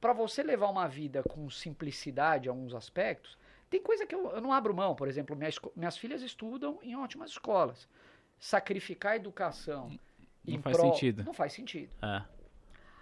para 0.00 0.12
você 0.12 0.42
levar 0.42 0.68
uma 0.68 0.86
vida 0.86 1.22
com 1.22 1.48
simplicidade 1.48 2.46
em 2.46 2.50
alguns 2.50 2.74
aspectos, 2.74 3.38
tem 3.74 3.82
coisa 3.82 4.06
que 4.06 4.14
eu, 4.14 4.30
eu 4.30 4.40
não 4.40 4.52
abro 4.52 4.72
mão. 4.72 4.94
Por 4.94 5.08
exemplo, 5.08 5.34
minha 5.34 5.48
esco- 5.48 5.72
minhas 5.74 5.96
filhas 5.96 6.22
estudam 6.22 6.78
em 6.80 6.94
ótimas 6.94 7.30
escolas. 7.30 7.88
Sacrificar 8.38 9.12
a 9.12 9.16
educação. 9.16 9.88
Não 10.44 10.54
em 10.54 10.62
faz 10.62 10.76
prol- 10.76 10.92
sentido. 10.92 11.24
Não 11.24 11.32
faz 11.34 11.52
sentido. 11.52 11.90
É. 12.00 12.22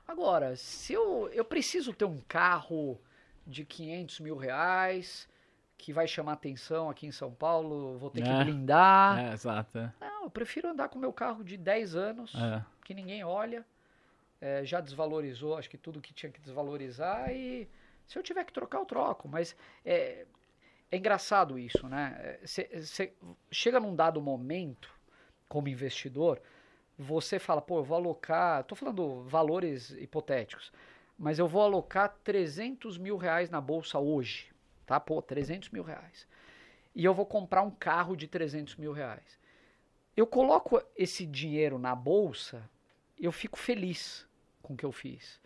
Agora, 0.08 0.56
se 0.56 0.94
eu, 0.94 1.28
eu 1.28 1.44
preciso 1.44 1.92
ter 1.92 2.06
um 2.06 2.18
carro 2.26 2.98
de 3.46 3.64
500 3.66 4.20
mil 4.20 4.36
reais, 4.36 5.28
que 5.76 5.92
vai 5.92 6.06
chamar 6.08 6.32
atenção 6.34 6.88
aqui 6.88 7.06
em 7.06 7.12
São 7.12 7.30
Paulo, 7.34 7.98
vou 7.98 8.08
ter 8.08 8.22
que 8.22 8.30
É. 8.30 8.44
blindar. 8.44 9.18
É, 9.18 9.32
exato. 9.34 9.76
é. 9.78 9.92
Não, 10.00 10.24
eu 10.24 10.30
prefiro 10.30 10.68
andar 10.68 10.88
com 10.88 10.98
meu 10.98 11.12
carro 11.12 11.44
de 11.44 11.58
10 11.58 11.94
anos, 11.94 12.32
É. 12.34 12.64
que 12.84 12.94
ninguém 12.94 13.22
olha, 13.24 13.62
é, 14.40 14.64
já 14.64 14.80
desvalorizou, 14.80 15.58
acho 15.58 15.68
que 15.68 15.76
tudo 15.76 16.00
que 16.00 16.14
tinha 16.14 16.32
que 16.32 16.40
desvalorizar, 16.40 17.30
e 17.30 17.68
se 18.06 18.18
eu 18.18 18.22
tiver 18.22 18.44
que 18.44 18.52
trocar, 18.52 18.78
eu 18.78 18.84
troco. 18.86 19.28
Mas 19.28 19.54
é, 20.92 20.96
é 20.96 20.98
engraçado 20.98 21.58
isso, 21.58 21.88
né? 21.88 22.38
Você 22.44 23.12
chega 23.50 23.80
num 23.80 23.96
dado 23.96 24.20
momento, 24.20 24.92
como 25.48 25.68
investidor, 25.68 26.40
você 26.98 27.38
fala, 27.38 27.60
pô, 27.60 27.78
eu 27.78 27.84
vou 27.84 27.96
alocar, 27.96 28.62
tô 28.64 28.76
falando 28.76 29.22
valores 29.22 29.90
hipotéticos, 29.90 30.70
mas 31.18 31.38
eu 31.38 31.48
vou 31.48 31.62
alocar 31.62 32.16
300 32.22 32.98
mil 32.98 33.16
reais 33.16 33.50
na 33.50 33.60
bolsa 33.60 33.98
hoje, 33.98 34.52
tá? 34.86 35.00
Pô, 35.00 35.20
300 35.20 35.70
mil 35.70 35.82
reais. 35.82 36.26
E 36.94 37.04
eu 37.04 37.14
vou 37.14 37.24
comprar 37.24 37.62
um 37.62 37.70
carro 37.70 38.14
de 38.14 38.28
300 38.28 38.76
mil 38.76 38.92
reais. 38.92 39.40
Eu 40.14 40.26
coloco 40.26 40.82
esse 40.94 41.26
dinheiro 41.26 41.78
na 41.78 41.94
bolsa, 41.94 42.68
eu 43.18 43.32
fico 43.32 43.58
feliz 43.58 44.26
com 44.60 44.74
o 44.74 44.76
que 44.76 44.84
eu 44.84 44.92
fiz. 44.92 45.40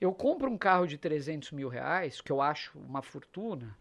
Eu 0.00 0.14
compro 0.14 0.50
um 0.50 0.56
carro 0.56 0.86
de 0.86 0.96
300 0.96 1.52
mil 1.52 1.68
reais, 1.68 2.22
que 2.22 2.32
eu 2.32 2.40
acho 2.40 2.78
uma 2.78 3.02
fortuna, 3.02 3.76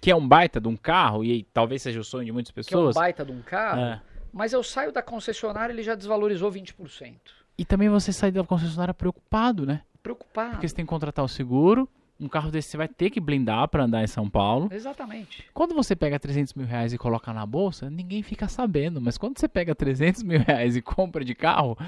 Que 0.00 0.10
é 0.10 0.16
um 0.16 0.26
baita 0.26 0.60
de 0.60 0.66
um 0.68 0.76
carro, 0.76 1.22
e 1.24 1.42
talvez 1.52 1.82
seja 1.82 2.00
o 2.00 2.04
sonho 2.04 2.24
de 2.24 2.32
muitas 2.32 2.52
que 2.52 2.58
é 2.58 2.60
um 2.60 2.64
pessoas. 2.64 2.94
baita 2.94 3.24
de 3.24 3.32
um 3.32 3.42
carro, 3.42 3.80
É. 3.80 4.00
mas 4.32 4.52
eu 4.52 4.62
saio 4.62 4.90
da 4.92 5.02
concessionária 5.02 5.72
ele 5.72 5.82
já 5.82 5.94
desvalorizou 5.94 6.50
20%. 6.50 7.14
E 7.58 7.64
também 7.64 7.88
você 7.90 8.12
sai 8.12 8.30
da 8.30 8.42
concessionária 8.42 8.94
preocupado, 8.94 9.66
né? 9.66 9.82
Preocupado. 10.02 10.52
Porque 10.52 10.66
você 10.66 10.74
tem 10.74 10.84
que 10.84 10.88
contratar 10.88 11.22
o 11.24 11.28
seguro. 11.28 11.86
Um 12.18 12.28
carro 12.28 12.50
desse 12.50 12.68
você 12.70 12.76
vai 12.76 12.88
ter 12.88 13.08
que 13.10 13.18
blindar 13.20 13.66
pra 13.68 13.84
andar 13.84 14.02
em 14.02 14.06
São 14.06 14.28
Paulo. 14.28 14.68
Exatamente. 14.72 15.44
Quando 15.54 15.74
você 15.74 15.96
pega 15.96 16.18
300 16.18 16.52
mil 16.54 16.66
reais 16.66 16.92
e 16.92 16.98
coloca 16.98 17.32
na 17.32 17.44
bolsa, 17.46 17.88
ninguém 17.90 18.22
fica 18.22 18.46
sabendo. 18.48 19.00
Mas 19.00 19.16
quando 19.18 19.38
você 19.38 19.48
pega 19.48 19.74
300 19.74 20.22
mil 20.22 20.38
reais 20.40 20.76
e 20.76 20.82
compra 20.82 21.24
de 21.24 21.34
carro, 21.34 21.78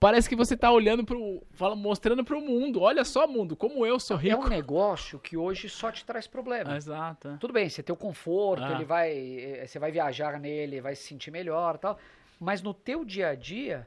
parece 0.00 0.28
que 0.28 0.34
você 0.34 0.56
tá 0.56 0.72
olhando 0.72 1.04
pro. 1.04 1.42
Fala, 1.52 1.76
mostrando 1.76 2.24
pro 2.24 2.40
mundo. 2.40 2.80
Olha 2.80 3.04
só, 3.04 3.26
mundo, 3.28 3.54
como 3.54 3.84
eu 3.86 4.00
sou 4.00 4.16
É 4.16 4.20
rico. 4.20 4.44
um 4.44 4.48
negócio 4.48 5.18
que 5.20 5.36
hoje 5.36 5.68
só 5.68 5.92
te 5.92 6.04
traz 6.04 6.26
problema. 6.26 6.74
Exato. 6.76 7.28
é. 7.28 7.36
Tudo 7.36 7.52
bem, 7.52 7.68
você 7.68 7.82
tem 7.82 7.92
o 7.92 7.96
conforto, 7.96 8.64
Ah. 8.64 8.72
ele 8.72 8.84
vai, 8.84 9.12
eh, 9.12 9.66
você 9.66 9.78
vai 9.78 9.92
viajar 9.92 10.40
nele, 10.40 10.80
vai 10.80 10.96
se 10.96 11.02
sentir 11.04 11.30
melhor, 11.30 11.74
e 11.74 11.78
tal. 11.78 11.98
Mas 12.40 12.62
no 12.62 12.72
teu 12.72 13.04
dia 13.04 13.28
a 13.28 13.34
dia, 13.34 13.86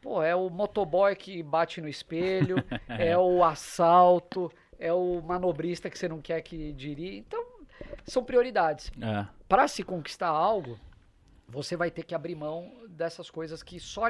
pô, 0.00 0.22
é 0.22 0.34
o 0.34 0.48
motoboy 0.48 1.14
que 1.16 1.42
bate 1.42 1.80
no 1.80 1.88
espelho, 1.88 2.56
é 2.88 3.18
o 3.18 3.42
assalto, 3.44 4.50
é 4.78 4.92
o 4.92 5.20
manobrista 5.20 5.90
que 5.90 5.98
você 5.98 6.06
não 6.08 6.20
quer 6.20 6.40
que 6.42 6.72
dirija. 6.72 7.16
Então, 7.18 7.44
são 8.06 8.22
prioridades. 8.22 8.92
É. 9.02 9.26
Para 9.48 9.66
se 9.66 9.82
conquistar 9.82 10.28
algo, 10.28 10.78
você 11.48 11.76
vai 11.76 11.90
ter 11.90 12.04
que 12.04 12.14
abrir 12.14 12.34
mão 12.36 12.72
dessas 12.88 13.28
coisas 13.30 13.62
que 13.62 13.80
só 13.80 14.08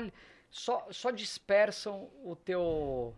só, 0.51 0.86
só 0.90 1.11
dispersam 1.11 2.09
o 2.24 2.34
teu 2.34 3.14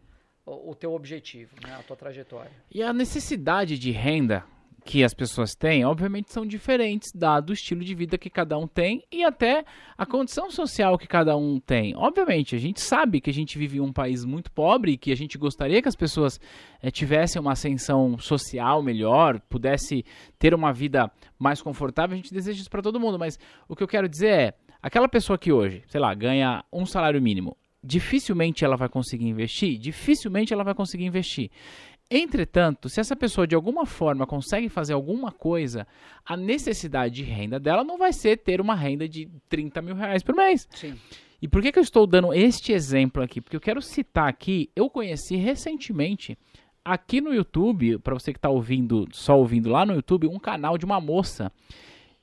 o, 0.47 0.70
o 0.70 0.74
teu 0.74 0.93
objetivo, 0.93 1.55
né, 1.62 1.74
a 1.78 1.83
tua 1.83 1.97
trajetória. 1.97 2.51
E 2.70 2.83
a 2.83 2.93
necessidade 2.93 3.78
de 3.78 3.91
renda 3.91 4.45
que 4.85 5.05
as 5.05 5.12
pessoas 5.12 5.55
têm, 5.55 5.85
obviamente, 5.85 6.33
são 6.33 6.47
diferentes, 6.47 7.12
dado 7.12 7.51
o 7.51 7.53
estilo 7.53 7.85
de 7.85 7.95
vida 7.95 8.16
que 8.16 8.31
cada 8.31 8.57
um 8.59 8.66
tem 8.66 9.05
e 9.12 9.22
até 9.22 9.64
a 9.97 10.07
condição 10.07 10.51
social 10.51 10.97
que 10.99 11.07
cada 11.07 11.37
um 11.37 11.61
tem. 11.61 11.95
Obviamente, 11.95 12.57
a 12.57 12.59
gente 12.59 12.81
sabe 12.81 13.20
que 13.20 13.31
a 13.31 13.33
gente 13.33 13.59
vive 13.59 13.78
em 13.78 13.81
um 13.81 13.93
país 13.93 14.24
muito 14.24 14.51
pobre 14.51 14.93
e 14.93 14.97
que 14.97 15.12
a 15.12 15.16
gente 15.16 15.37
gostaria 15.37 15.83
que 15.83 15.89
as 15.89 15.97
pessoas 15.97 16.41
eh, 16.83 16.91
tivessem 16.91 17.41
uma 17.41 17.53
ascensão 17.53 18.18
social 18.18 18.83
melhor, 18.83 19.39
pudesse 19.41 20.05
ter 20.39 20.55
uma 20.55 20.72
vida 20.72 21.11
mais 21.39 21.61
confortável, 21.61 22.14
a 22.14 22.16
gente 22.16 22.33
deseja 22.33 22.61
isso 22.61 22.70
para 22.70 22.83
todo 22.83 23.01
mundo, 23.01 23.18
mas 23.18 23.39
o 23.68 23.76
que 23.76 23.83
eu 23.83 23.89
quero 23.89 24.09
dizer 24.09 24.31
é, 24.31 24.55
aquela 24.83 25.09
pessoa 25.09 25.39
que 25.39 25.53
hoje, 25.53 25.83
sei 25.87 26.01
lá, 26.01 26.12
ganha 26.14 26.64
um 26.72 26.87
salário 26.87 27.20
mínimo, 27.20 27.57
dificilmente 27.83 28.64
ela 28.64 28.76
vai 28.76 28.89
conseguir 28.89 29.26
investir, 29.26 29.78
dificilmente 29.78 30.53
ela 30.53 30.64
vai 30.64 30.74
conseguir 30.74 31.05
investir. 31.05 31.51
Entretanto, 32.11 32.89
se 32.89 32.99
essa 32.99 33.14
pessoa 33.14 33.47
de 33.47 33.55
alguma 33.55 33.87
forma 33.87 34.26
consegue 34.26 34.68
fazer 34.68 34.93
alguma 34.93 35.31
coisa, 35.31 35.87
a 36.26 36.37
necessidade 36.37 37.14
de 37.14 37.22
renda 37.22 37.61
dela 37.61 37.85
não 37.85 37.97
vai 37.97 38.12
ser 38.12 38.39
ter 38.39 38.61
uma 38.61 38.74
renda 38.74 39.09
de 39.09 39.28
30 39.49 39.81
mil 39.81 39.95
reais 39.95 40.22
por 40.22 40.35
mês. 40.35 40.66
Sim. 40.72 40.99
E 41.41 41.47
por 41.47 41.62
que, 41.62 41.70
que 41.70 41.78
eu 41.78 41.83
estou 41.83 42.07
dando 42.07 42.35
este 42.35 42.72
exemplo 42.72 43.22
aqui? 43.22 43.41
Porque 43.41 43.57
eu 43.57 43.61
quero 43.61 43.81
citar 43.81 44.28
aqui, 44.28 44.70
eu 44.74 44.91
conheci 44.91 45.37
recentemente 45.37 46.37
aqui 46.85 47.20
no 47.20 47.33
YouTube, 47.33 47.99
para 47.99 48.14
você 48.14 48.33
que 48.33 48.39
está 48.39 48.51
ouvindo, 48.51 49.07
só 49.12 49.39
ouvindo 49.39 49.70
lá 49.70 49.87
no 49.87 49.95
YouTube, 49.95 50.26
um 50.26 50.39
canal 50.39 50.76
de 50.76 50.85
uma 50.85 51.01
moça. 51.01 51.53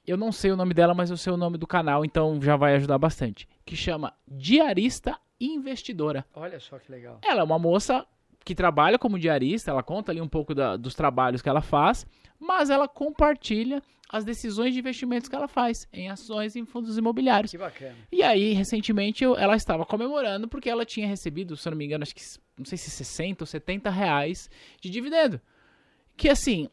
Eu 0.08 0.16
não 0.18 0.32
sei 0.32 0.52
o 0.52 0.56
nome 0.56 0.74
dela, 0.74 0.94
mas 0.94 1.10
eu 1.10 1.18
sei 1.18 1.34
o 1.34 1.38
nome 1.38 1.58
do 1.58 1.68
canal, 1.68 2.06
então 2.06 2.42
já 2.42 2.56
vai 2.56 2.76
ajudar 2.76 2.98
bastante. 2.98 3.46
Que 3.66 3.76
chama 3.76 4.14
Diarista 4.26 5.20
Investidora. 5.40 6.26
Olha 6.34 6.60
só 6.60 6.80
que 6.80 6.90
legal. 6.92 7.20
Ela 7.24 7.42
é 7.42 7.44
uma 7.44 7.60
moça 7.60 8.06
que 8.46 8.56
trabalha 8.56 8.98
como 8.98 9.20
diarista, 9.20 9.70
ela 9.70 9.84
conta 9.84 10.12
ali 10.14 10.22
um 10.22 10.28
pouco 10.28 10.56
da- 10.56 10.78
dos 10.78 10.96
trabalhos 10.96 11.42
que 11.42 11.50
ela 11.50 11.62
faz, 11.62 12.08
mas 12.40 12.70
ela 12.70 12.88
compartilha 12.88 13.84
as 14.10 14.24
decisões 14.24 14.74
de 14.74 14.80
investimentos 14.80 15.28
que 15.28 15.36
ela 15.36 15.50
faz 15.50 15.86
em 15.92 16.10
ações 16.10 16.56
e 16.56 16.60
em 16.62 16.66
fundos 16.66 16.98
imobiliários. 16.98 17.52
Que 17.52 17.58
bacana. 17.58 17.94
E 18.10 18.24
aí, 18.24 18.54
recentemente, 18.54 19.22
eu- 19.26 19.36
ela 19.36 19.58
estava 19.58 19.86
comemorando 19.86 20.48
porque 20.48 20.70
ela 20.70 20.86
tinha 20.86 21.06
recebido, 21.06 21.58
se 21.58 21.68
eu 21.68 21.72
não 21.72 21.78
me 21.78 21.84
engano, 21.84 22.04
acho 22.04 22.16
que, 22.16 22.22
não 22.58 22.64
sei 22.66 22.78
se 22.78 22.90
60 22.90 23.44
ou 23.44 23.46
70 23.46 23.90
reais 23.90 24.50
de 24.82 24.90
dividendo. 24.90 25.42
Que 26.16 26.30
assim, 26.30 26.70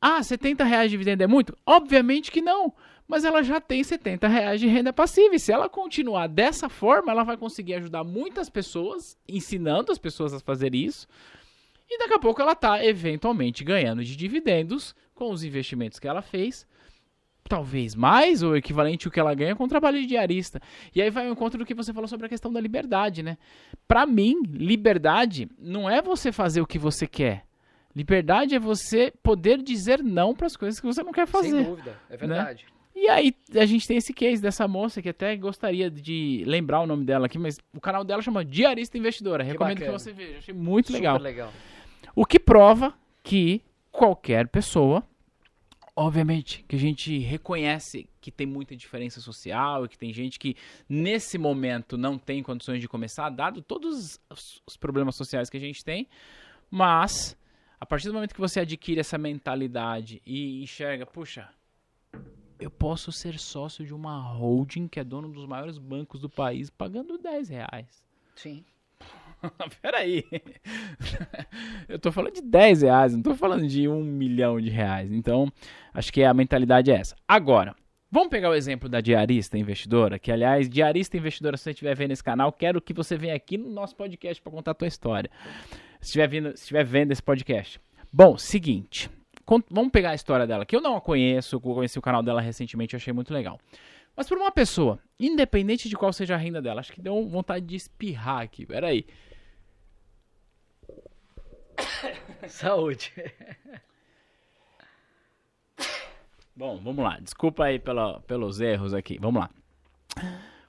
ah, 0.00 0.22
70 0.22 0.64
reais 0.64 0.90
de 0.90 0.96
dividendo 0.96 1.22
é 1.22 1.26
muito? 1.26 1.56
Obviamente 1.66 2.30
que 2.30 2.40
não. 2.40 2.72
Mas 3.06 3.24
ela 3.24 3.42
já 3.42 3.60
tem 3.60 3.82
70 3.82 4.26
reais 4.28 4.60
de 4.60 4.66
renda 4.66 4.92
passiva. 4.92 5.34
E 5.34 5.38
se 5.38 5.52
ela 5.52 5.68
continuar 5.68 6.26
dessa 6.26 6.68
forma, 6.68 7.12
ela 7.12 7.22
vai 7.22 7.36
conseguir 7.36 7.74
ajudar 7.74 8.02
muitas 8.02 8.48
pessoas, 8.48 9.16
ensinando 9.28 9.92
as 9.92 9.98
pessoas 9.98 10.32
a 10.32 10.40
fazer 10.40 10.74
isso. 10.74 11.06
E 11.88 11.98
daqui 11.98 12.14
a 12.14 12.18
pouco 12.18 12.40
ela 12.40 12.52
está 12.52 12.84
eventualmente 12.84 13.62
ganhando 13.62 14.02
de 14.02 14.16
dividendos 14.16 14.94
com 15.14 15.30
os 15.30 15.44
investimentos 15.44 15.98
que 15.98 16.08
ela 16.08 16.22
fez. 16.22 16.66
Talvez 17.46 17.94
mais, 17.94 18.42
ou 18.42 18.56
equivalente 18.56 19.06
ao 19.06 19.12
que 19.12 19.20
ela 19.20 19.34
ganha 19.34 19.54
com 19.54 19.64
o 19.64 19.68
trabalho 19.68 20.00
de 20.00 20.06
diarista. 20.06 20.60
E 20.94 21.02
aí 21.02 21.10
vai 21.10 21.26
ao 21.26 21.32
encontro 21.32 21.58
do 21.58 21.66
que 21.66 21.74
você 21.74 21.92
falou 21.92 22.08
sobre 22.08 22.24
a 22.24 22.28
questão 22.28 22.50
da 22.50 22.60
liberdade, 22.60 23.22
né? 23.22 23.36
Pra 23.86 24.06
mim, 24.06 24.42
liberdade 24.46 25.46
não 25.58 25.88
é 25.88 26.00
você 26.00 26.32
fazer 26.32 26.62
o 26.62 26.66
que 26.66 26.78
você 26.78 27.06
quer. 27.06 27.44
Liberdade 27.94 28.54
é 28.54 28.58
você 28.58 29.12
poder 29.22 29.62
dizer 29.62 30.02
não 30.02 30.34
para 30.34 30.46
as 30.46 30.56
coisas 30.56 30.80
que 30.80 30.86
você 30.86 31.02
não 31.02 31.12
quer 31.12 31.26
fazer. 31.26 31.50
Sem 31.50 31.62
dúvida, 31.64 31.96
é 32.10 32.16
verdade. 32.16 32.64
E 32.96 33.08
aí 33.08 33.34
a 33.56 33.66
gente 33.66 33.86
tem 33.86 33.96
esse 33.96 34.12
case 34.12 34.40
dessa 34.40 34.66
moça 34.68 35.02
que 35.02 35.08
até 35.08 35.36
gostaria 35.36 35.90
de 35.90 36.42
lembrar 36.46 36.80
o 36.80 36.86
nome 36.86 37.04
dela 37.04 37.26
aqui, 37.26 37.38
mas 37.38 37.58
o 37.74 37.80
canal 37.80 38.04
dela 38.04 38.22
chama 38.22 38.44
Diarista 38.44 38.96
Investidora. 38.96 39.42
Recomendo 39.42 39.78
que 39.78 39.90
você 39.90 40.12
veja. 40.12 40.38
Achei 40.38 40.54
muito 40.54 40.92
legal. 40.92 41.16
Super 41.16 41.24
legal. 41.28 41.52
O 42.14 42.24
que 42.24 42.38
prova 42.38 42.94
que 43.22 43.62
qualquer 43.90 44.46
pessoa, 44.48 45.02
obviamente, 45.96 46.64
que 46.68 46.76
a 46.76 46.78
gente 46.78 47.18
reconhece 47.18 48.08
que 48.20 48.30
tem 48.30 48.46
muita 48.46 48.74
diferença 48.76 49.20
social 49.20 49.84
e 49.84 49.88
que 49.88 49.98
tem 49.98 50.12
gente 50.12 50.38
que 50.38 50.56
nesse 50.88 51.36
momento 51.36 51.96
não 51.98 52.16
tem 52.18 52.42
condições 52.42 52.80
de 52.80 52.88
começar, 52.88 53.28
dado 53.30 53.60
todos 53.60 54.18
os- 54.30 54.62
os 54.66 54.76
problemas 54.76 55.16
sociais 55.16 55.50
que 55.50 55.56
a 55.56 55.60
gente 55.60 55.84
tem, 55.84 56.08
mas 56.70 57.36
a 57.80 57.86
partir 57.86 58.08
do 58.08 58.14
momento 58.14 58.34
que 58.34 58.40
você 58.40 58.60
adquire 58.60 59.00
essa 59.00 59.18
mentalidade 59.18 60.22
e 60.24 60.62
enxerga, 60.62 61.04
puxa, 61.06 61.48
eu 62.58 62.70
posso 62.70 63.12
ser 63.12 63.38
sócio 63.38 63.84
de 63.84 63.92
uma 63.92 64.18
holding 64.18 64.88
que 64.88 65.00
é 65.00 65.04
dono 65.04 65.28
dos 65.28 65.46
maiores 65.46 65.78
bancos 65.78 66.20
do 66.20 66.30
país 66.30 66.70
pagando 66.70 67.18
10 67.18 67.48
reais. 67.48 68.04
Sim. 68.34 68.64
Peraí. 69.82 70.24
Eu 71.88 71.98
tô 71.98 72.10
falando 72.10 72.34
de 72.34 72.42
10 72.42 72.82
reais, 72.82 73.12
não 73.12 73.22
tô 73.22 73.34
falando 73.34 73.66
de 73.66 73.88
um 73.88 74.02
milhão 74.02 74.60
de 74.60 74.70
reais. 74.70 75.12
Então, 75.12 75.52
acho 75.92 76.12
que 76.12 76.22
a 76.24 76.32
mentalidade 76.32 76.90
é 76.90 76.94
essa. 76.94 77.14
Agora, 77.28 77.74
vamos 78.10 78.28
pegar 78.28 78.48
o 78.48 78.54
exemplo 78.54 78.88
da 78.88 79.00
diarista 79.00 79.58
investidora, 79.58 80.18
que 80.18 80.32
aliás, 80.32 80.68
diarista 80.68 81.16
investidora, 81.16 81.56
se 81.56 81.64
você 81.64 81.70
estiver 81.70 81.94
vendo 81.94 82.12
esse 82.12 82.24
canal, 82.24 82.52
quero 82.52 82.80
que 82.80 82.94
você 82.94 83.16
venha 83.16 83.34
aqui 83.34 83.58
no 83.58 83.70
nosso 83.70 83.94
podcast 83.94 84.42
para 84.42 84.52
contar 84.52 84.70
a 84.70 84.74
tua 84.74 84.88
história. 84.88 85.30
Se 86.04 86.08
estiver, 86.10 86.28
vindo, 86.28 86.48
se 86.50 86.64
estiver 86.64 86.84
vendo 86.84 87.12
esse 87.12 87.22
podcast. 87.22 87.80
Bom, 88.12 88.36
seguinte. 88.36 89.08
Vamos 89.70 89.90
pegar 89.90 90.10
a 90.10 90.14
história 90.14 90.46
dela, 90.46 90.66
que 90.66 90.76
eu 90.76 90.80
não 90.82 90.96
a 90.96 91.00
conheço, 91.00 91.58
conheci 91.58 91.98
o 91.98 92.02
canal 92.02 92.22
dela 92.22 92.42
recentemente, 92.42 92.92
eu 92.94 92.98
achei 92.98 93.12
muito 93.12 93.32
legal. 93.32 93.58
Mas 94.14 94.28
por 94.28 94.36
uma 94.36 94.52
pessoa, 94.52 94.98
independente 95.18 95.88
de 95.88 95.96
qual 95.96 96.12
seja 96.12 96.34
a 96.34 96.36
renda 96.36 96.60
dela, 96.60 96.80
acho 96.80 96.92
que 96.92 97.00
deu 97.00 97.26
vontade 97.26 97.64
de 97.64 97.74
espirrar 97.74 98.42
aqui, 98.42 98.66
peraí. 98.66 99.06
Saúde. 102.48 103.10
Bom, 106.54 106.78
vamos 106.82 107.02
lá. 107.02 107.18
Desculpa 107.18 107.64
aí 107.64 107.78
pela- 107.78 108.20
pelos 108.20 108.60
erros 108.60 108.92
aqui. 108.92 109.18
Vamos 109.18 109.40
lá. 109.40 109.50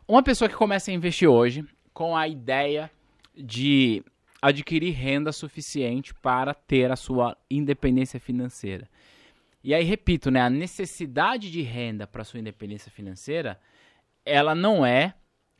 Uma 0.08 0.24
pessoa 0.24 0.48
que 0.50 0.56
começa 0.56 0.92
a 0.92 0.94
investir 0.94 1.28
hoje 1.30 1.66
com 1.94 2.16
a 2.16 2.26
ideia 2.28 2.90
de 3.36 4.02
adquirir 4.48 4.92
renda 4.92 5.32
suficiente 5.32 6.14
para 6.14 6.54
ter 6.54 6.92
a 6.92 6.96
sua 6.96 7.36
independência 7.50 8.20
financeira. 8.20 8.88
E 9.64 9.74
aí, 9.74 9.84
repito, 9.84 10.30
né, 10.30 10.42
a 10.42 10.50
necessidade 10.50 11.52
de 11.52 11.64
renda 11.64 12.06
para 12.06 12.24
sua 12.24 12.40
independência 12.40 12.92
financeira, 12.92 13.60
ela 14.24 14.54
não 14.54 14.86
é, 14.86 15.16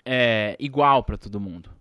é, 0.06 0.56
igual 0.60 1.04
para 1.04 1.18
todo 1.18 1.40
mundo. 1.40 1.72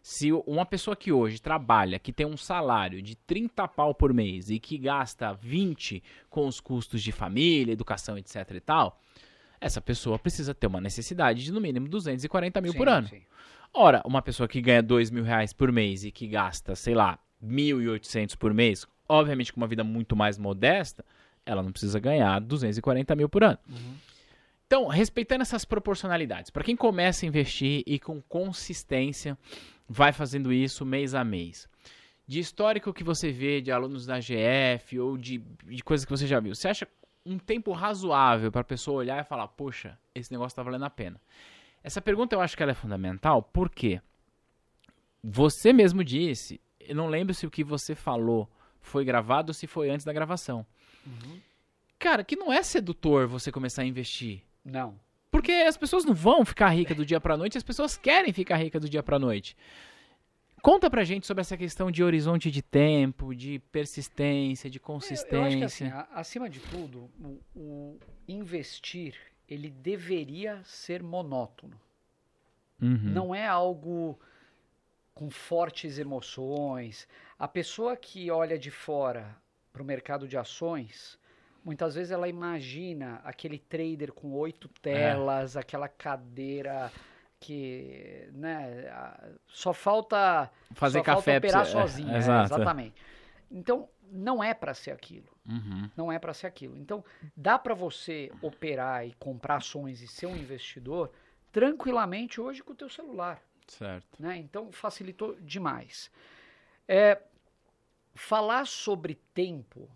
Se 0.00 0.30
uma 0.46 0.64
pessoa 0.64 0.94
que 0.94 1.10
hoje 1.10 1.40
trabalha, 1.40 1.98
que 1.98 2.12
tem 2.12 2.24
um 2.24 2.36
salário 2.36 3.02
de 3.02 3.16
30 3.16 3.66
pau 3.66 3.92
por 3.92 4.14
mês 4.14 4.48
e 4.48 4.60
que 4.60 4.78
gasta 4.78 5.32
20 5.32 6.02
com 6.30 6.46
os 6.46 6.60
custos 6.60 7.02
de 7.02 7.10
família, 7.10 7.72
educação, 7.72 8.16
etc 8.16 8.48
e 8.54 8.60
tal, 8.60 9.00
essa 9.60 9.80
pessoa 9.80 10.18
precisa 10.20 10.54
ter 10.54 10.68
uma 10.68 10.80
necessidade 10.80 11.42
de 11.42 11.50
no 11.50 11.60
mínimo 11.60 11.88
240 11.88 12.60
mil 12.60 12.74
por 12.74 12.86
Sim, 12.86 12.94
ano. 12.94 13.08
sim. 13.08 13.22
Ora, 13.76 14.00
uma 14.04 14.22
pessoa 14.22 14.48
que 14.48 14.60
ganha 14.60 14.80
2 14.80 15.10
mil 15.10 15.24
reais 15.24 15.52
por 15.52 15.72
mês 15.72 16.04
e 16.04 16.12
que 16.12 16.28
gasta, 16.28 16.76
sei 16.76 16.94
lá, 16.94 17.18
1.800 17.44 18.36
por 18.36 18.54
mês, 18.54 18.86
obviamente 19.08 19.52
com 19.52 19.60
uma 19.60 19.66
vida 19.66 19.82
muito 19.82 20.14
mais 20.14 20.38
modesta, 20.38 21.04
ela 21.44 21.60
não 21.60 21.72
precisa 21.72 21.98
ganhar 21.98 22.40
240 22.40 23.16
mil 23.16 23.28
por 23.28 23.42
ano. 23.42 23.58
Então, 24.66 24.86
respeitando 24.86 25.42
essas 25.42 25.64
proporcionalidades, 25.64 26.50
para 26.50 26.62
quem 26.62 26.76
começa 26.76 27.26
a 27.26 27.28
investir 27.28 27.82
e 27.84 27.98
com 27.98 28.22
consistência 28.22 29.36
vai 29.88 30.12
fazendo 30.12 30.52
isso 30.52 30.86
mês 30.86 31.14
a 31.14 31.22
mês, 31.22 31.68
de 32.26 32.38
histórico 32.40 32.92
que 32.92 33.04
você 33.04 33.30
vê 33.30 33.60
de 33.60 33.70
alunos 33.70 34.06
da 34.06 34.18
GF 34.18 34.98
ou 34.98 35.18
de, 35.18 35.38
de 35.66 35.82
coisas 35.82 36.04
que 36.04 36.10
você 36.10 36.26
já 36.26 36.40
viu, 36.40 36.54
você 36.54 36.68
acha 36.68 36.88
um 37.26 37.38
tempo 37.38 37.72
razoável 37.72 38.50
para 38.50 38.60
a 38.62 38.64
pessoa 38.64 38.98
olhar 38.98 39.20
e 39.20 39.24
falar, 39.24 39.48
poxa, 39.48 39.98
esse 40.14 40.30
negócio 40.30 40.52
está 40.52 40.62
valendo 40.62 40.84
a 40.84 40.90
pena? 40.90 41.20
Essa 41.84 42.00
pergunta 42.00 42.34
eu 42.34 42.40
acho 42.40 42.56
que 42.56 42.62
ela 42.62 42.72
é 42.72 42.74
fundamental, 42.74 43.42
porque 43.42 44.00
você 45.22 45.70
mesmo 45.70 46.02
disse, 46.02 46.58
eu 46.80 46.96
não 46.96 47.08
lembro 47.08 47.34
se 47.34 47.46
o 47.46 47.50
que 47.50 47.62
você 47.62 47.94
falou 47.94 48.48
foi 48.80 49.04
gravado 49.04 49.50
ou 49.50 49.54
se 49.54 49.66
foi 49.66 49.90
antes 49.90 50.06
da 50.06 50.12
gravação. 50.12 50.66
Cara, 51.98 52.24
que 52.24 52.36
não 52.36 52.50
é 52.50 52.62
sedutor 52.62 53.26
você 53.26 53.52
começar 53.52 53.82
a 53.82 53.86
investir. 53.86 54.42
Não. 54.64 54.98
Porque 55.30 55.52
as 55.52 55.76
pessoas 55.76 56.06
não 56.06 56.14
vão 56.14 56.42
ficar 56.42 56.70
ricas 56.70 56.96
do 56.96 57.04
dia 57.04 57.20
pra 57.20 57.36
noite, 57.36 57.58
as 57.58 57.62
pessoas 57.62 57.98
querem 57.98 58.32
ficar 58.32 58.56
ricas 58.56 58.80
do 58.80 58.88
dia 58.88 59.02
pra 59.02 59.18
noite. 59.18 59.54
Conta 60.62 60.88
pra 60.88 61.04
gente 61.04 61.26
sobre 61.26 61.42
essa 61.42 61.58
questão 61.58 61.90
de 61.90 62.02
horizonte 62.02 62.50
de 62.50 62.62
tempo, 62.62 63.34
de 63.34 63.58
persistência, 63.70 64.70
de 64.70 64.80
consistência. 64.80 65.36
Eu, 65.36 65.40
eu 65.40 65.46
acho 65.46 65.58
que 65.58 65.64
assim, 65.64 65.92
acima 66.14 66.48
de 66.48 66.60
tudo, 66.60 67.10
o, 67.20 67.40
o 67.54 67.98
investir 68.26 69.14
ele 69.48 69.70
deveria 69.70 70.60
ser 70.64 71.02
monótono. 71.02 71.80
Uhum. 72.80 73.10
Não 73.12 73.34
é 73.34 73.46
algo 73.46 74.18
com 75.14 75.30
fortes 75.30 75.98
emoções. 75.98 77.06
A 77.38 77.46
pessoa 77.46 77.96
que 77.96 78.30
olha 78.30 78.58
de 78.58 78.70
fora 78.70 79.36
para 79.72 79.82
o 79.82 79.84
mercado 79.84 80.26
de 80.26 80.36
ações, 80.36 81.18
muitas 81.64 81.94
vezes 81.94 82.10
ela 82.10 82.28
imagina 82.28 83.20
aquele 83.24 83.58
trader 83.58 84.12
com 84.12 84.32
oito 84.32 84.68
telas, 84.68 85.56
é. 85.56 85.60
aquela 85.60 85.88
cadeira 85.88 86.90
que 87.38 88.28
né, 88.32 88.90
só 89.46 89.72
falta 89.74 90.50
fazer 90.72 90.98
só 90.98 91.04
café 91.04 91.32
falta 91.32 91.46
operar 91.46 91.66
sozinho, 91.66 92.10
é, 92.10 92.14
é, 92.14 92.18
exatamente. 92.18 92.94
Então 93.54 93.88
não 94.10 94.42
é 94.42 94.52
para 94.52 94.74
ser 94.74 94.90
aquilo, 94.90 95.28
uhum. 95.48 95.88
não 95.96 96.10
é 96.10 96.18
para 96.18 96.34
ser 96.34 96.48
aquilo. 96.48 96.76
Então 96.76 97.04
dá 97.36 97.56
para 97.56 97.72
você 97.72 98.32
operar 98.42 99.06
e 99.06 99.14
comprar 99.14 99.56
ações 99.56 100.02
e 100.02 100.08
ser 100.08 100.26
um 100.26 100.36
investidor 100.36 101.12
tranquilamente 101.52 102.40
hoje 102.40 102.62
com 102.62 102.72
o 102.72 102.76
teu 102.76 102.88
celular. 102.88 103.40
Certo. 103.68 104.20
Né? 104.20 104.36
Então 104.38 104.72
facilitou 104.72 105.36
demais. 105.40 106.10
É, 106.86 107.22
falar 108.14 108.66
sobre 108.66 109.14
tempo 109.32 109.88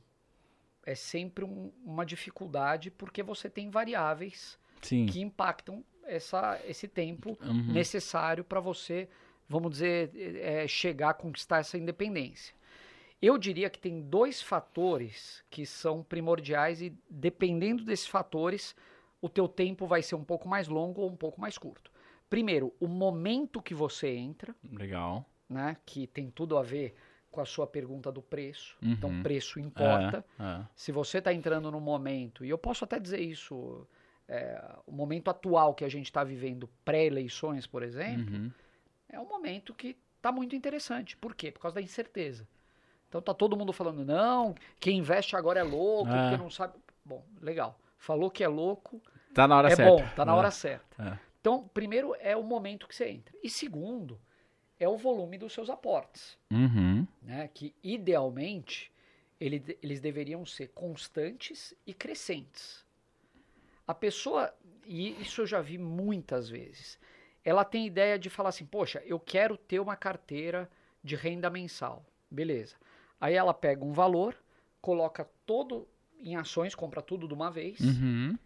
é 0.87 0.95
sempre 0.95 1.45
um, 1.45 1.73
uma 1.85 2.07
dificuldade 2.07 2.91
porque 2.93 3.23
você 3.23 3.51
tem 3.51 3.71
variáveis 3.71 4.57
Sim. 4.81 5.07
que 5.07 5.21
impactam 5.21 5.85
essa, 6.05 6.61
esse 6.65 6.87
tempo 6.87 7.37
uhum. 7.43 7.73
necessário 7.73 8.43
para 8.43 8.61
você, 8.61 9.09
vamos 9.49 9.73
dizer, 9.73 10.13
é, 10.17 10.67
chegar 10.67 11.11
a 11.11 11.15
conquistar 11.15 11.59
essa 11.59 11.77
independência. 11.77 12.57
Eu 13.21 13.37
diria 13.37 13.69
que 13.69 13.79
tem 13.79 14.01
dois 14.01 14.41
fatores 14.41 15.45
que 15.51 15.66
são 15.66 16.03
primordiais 16.03 16.81
e 16.81 16.97
dependendo 17.11 17.85
desses 17.85 18.07
fatores, 18.07 18.77
o 19.21 19.29
teu 19.29 19.49
tempo 19.49 19.87
vai 19.87 20.03
ser 20.03 20.14
um 20.14 20.25
pouco 20.25 20.49
mais 20.49 20.69
longo 20.69 21.01
ou 21.01 21.11
um 21.11 21.16
pouco 21.16 21.41
mais 21.41 21.59
curto. 21.59 21.91
Primeiro, 22.31 22.73
o 22.79 22.87
momento 22.87 23.62
que 23.62 23.75
você 23.75 24.09
entra. 24.09 24.55
Legal. 24.71 25.25
Né, 25.49 25.77
que 25.87 26.07
tem 26.07 26.31
tudo 26.31 26.59
a 26.59 26.62
ver 26.62 26.95
com 27.31 27.41
a 27.41 27.45
sua 27.45 27.66
pergunta 27.66 28.12
do 28.12 28.21
preço. 28.21 28.77
Uhum. 28.83 28.93
Então, 28.93 29.23
preço 29.23 29.59
importa. 29.59 30.25
É, 30.39 30.43
é. 30.43 30.66
Se 30.77 30.93
você 30.93 31.19
está 31.19 31.33
entrando 31.33 31.71
no 31.71 31.81
momento, 31.81 32.45
e 32.45 32.51
eu 32.51 32.59
posso 32.59 32.85
até 32.85 33.01
dizer 33.01 33.21
isso, 33.21 33.87
é, 34.29 34.62
o 34.87 34.93
momento 34.93 35.29
atual 35.31 35.75
que 35.75 35.85
a 35.85 35.89
gente 35.89 36.07
está 36.07 36.23
vivendo, 36.23 36.69
pré-eleições, 36.85 37.66
por 37.66 37.83
exemplo, 37.83 38.37
uhum. 38.37 38.53
é 39.09 39.19
um 39.19 39.27
momento 39.27 39.75
que 39.75 39.97
está 40.16 40.31
muito 40.31 40.55
interessante. 40.55 41.16
Por 41.16 41.35
quê? 41.35 41.51
Por 41.51 41.61
causa 41.61 41.77
da 41.77 41.83
incerteza. 41.83 42.47
Então 43.09 43.21
tá 43.23 43.33
todo 43.33 43.57
mundo 43.57 43.73
falando, 43.73 44.05
não, 44.05 44.55
quem 44.79 44.99
investe 44.99 45.35
agora 45.35 45.61
é 45.61 45.63
louco, 45.63 46.11
é. 46.11 46.23
porque 46.23 46.43
não 46.43 46.51
sabe. 46.51 46.75
Bom, 47.05 47.25
legal. 47.41 47.79
Falou 47.97 48.31
que 48.31 48.45
é 48.45 48.49
louco. 48.49 49.01
Tá 49.35 49.49
na 49.49 49.57
hora 49.57 49.69
é 49.69 49.77
certa. 49.77 49.91
É 49.91 49.97
bom, 49.97 50.15
tá 50.15 50.25
na 50.25 50.35
hora 50.35 50.51
certa. 50.51 51.03
É. 51.03 51.19
Então, 51.41 51.69
primeiro 51.73 52.15
é 52.21 52.37
o 52.37 52.43
momento 52.43 52.87
que 52.87 52.95
você 52.95 53.09
entra. 53.09 53.35
E 53.43 53.49
segundo, 53.49 54.21
é 54.79 54.89
o 54.89 54.97
volume 54.97 55.39
dos 55.39 55.53
seus 55.53 55.71
aportes. 55.71 56.39
Uhum. 56.51 57.07
Né? 57.23 57.49
Que 57.53 57.75
idealmente 57.83 58.93
ele, 59.41 59.79
eles 59.83 60.01
deveriam 60.01 60.45
ser 60.45 60.69
constantes 60.69 61.75
e 61.87 61.95
crescentes. 61.95 62.85
A 63.87 63.95
pessoa, 63.95 64.53
e 64.87 65.21
isso 65.23 65.43
eu 65.43 65.47
já 65.47 65.61
vi 65.61 65.79
muitas 65.79 66.49
vezes, 66.49 66.99
ela 67.45 67.65
tem 67.65 67.87
ideia 67.87 68.19
de 68.19 68.29
falar 68.29 68.51
assim: 68.51 68.67
poxa, 68.67 69.03
eu 69.07 69.19
quero 69.19 69.57
ter 69.57 69.81
uma 69.81 69.97
carteira 69.97 70.71
de 71.03 71.17
renda 71.17 71.49
mensal. 71.49 72.05
Beleza. 72.31 72.77
Aí 73.21 73.35
ela 73.35 73.55
pega 73.55 73.85
um 73.85 73.93
valor, 73.93 74.37
coloca 74.81 75.29
todo 75.45 75.89
em 76.21 76.37
ações, 76.37 76.75
compra 76.75 77.03
tudo 77.03 77.27
de 77.27 77.35
uma 77.35 77.51
vez 77.51 77.81
uhum. 77.81 78.37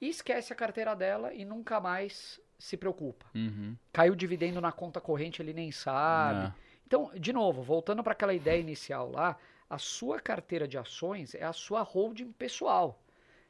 e 0.00 0.08
esquece 0.08 0.52
a 0.52 0.56
carteira 0.56 0.94
dela 0.94 1.32
e 1.32 1.44
nunca 1.44 1.80
mais 1.80 2.40
se 2.58 2.76
preocupa. 2.76 3.26
Uhum. 3.34 3.76
Caiu 3.92 4.14
dividendo 4.14 4.60
na 4.60 4.72
conta 4.72 5.00
corrente, 5.00 5.40
ele 5.40 5.52
nem 5.52 5.72
sabe. 5.72 6.44
Não. 6.44 6.54
Então, 6.86 7.10
de 7.18 7.32
novo, 7.32 7.62
voltando 7.62 8.02
para 8.02 8.12
aquela 8.12 8.34
ideia 8.34 8.60
inicial 8.60 9.10
lá, 9.10 9.36
a 9.68 9.78
sua 9.78 10.18
carteira 10.20 10.66
de 10.66 10.76
ações 10.76 11.34
é 11.34 11.44
a 11.44 11.52
sua 11.52 11.82
holding 11.82 12.32
pessoal. 12.32 13.00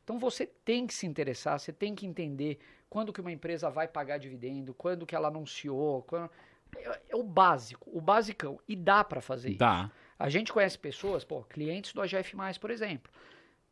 Então 0.04 0.18
você 0.18 0.46
tem 0.46 0.86
que 0.86 0.94
se 0.94 1.06
interessar, 1.06 1.58
você 1.58 1.72
tem 1.72 1.94
que 1.94 2.06
entender 2.06 2.58
quando 2.90 3.12
que 3.12 3.20
uma 3.20 3.32
empresa 3.32 3.70
vai 3.70 3.86
pagar 3.88 4.18
dividendo, 4.18 4.74
quando 4.74 5.06
que 5.06 5.14
ela 5.14 5.28
anunciou, 5.28 6.02
quando... 6.02 6.28
é, 6.76 7.00
é 7.10 7.16
o 7.16 7.22
básico, 7.22 7.88
o 7.92 8.00
basicão. 8.00 8.58
E 8.68 8.76
dá 8.76 9.02
para 9.02 9.20
fazer 9.20 9.54
dá. 9.54 9.84
isso. 9.84 9.99
A 10.20 10.28
gente 10.28 10.52
conhece 10.52 10.78
pessoas, 10.78 11.24
pô, 11.24 11.42
clientes 11.44 11.94
do 11.94 12.02
AGF+, 12.02 12.36
por 12.60 12.70
exemplo. 12.70 13.10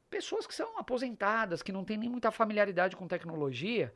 Pessoas 0.09 0.47
que 0.47 0.55
são 0.55 0.79
aposentadas, 0.79 1.63
que 1.63 1.71
não 1.71 1.85
têm 1.85 1.99
nem 1.99 2.09
muita 2.09 2.31
familiaridade 2.31 2.97
com 2.97 3.07
tecnologia, 3.07 3.93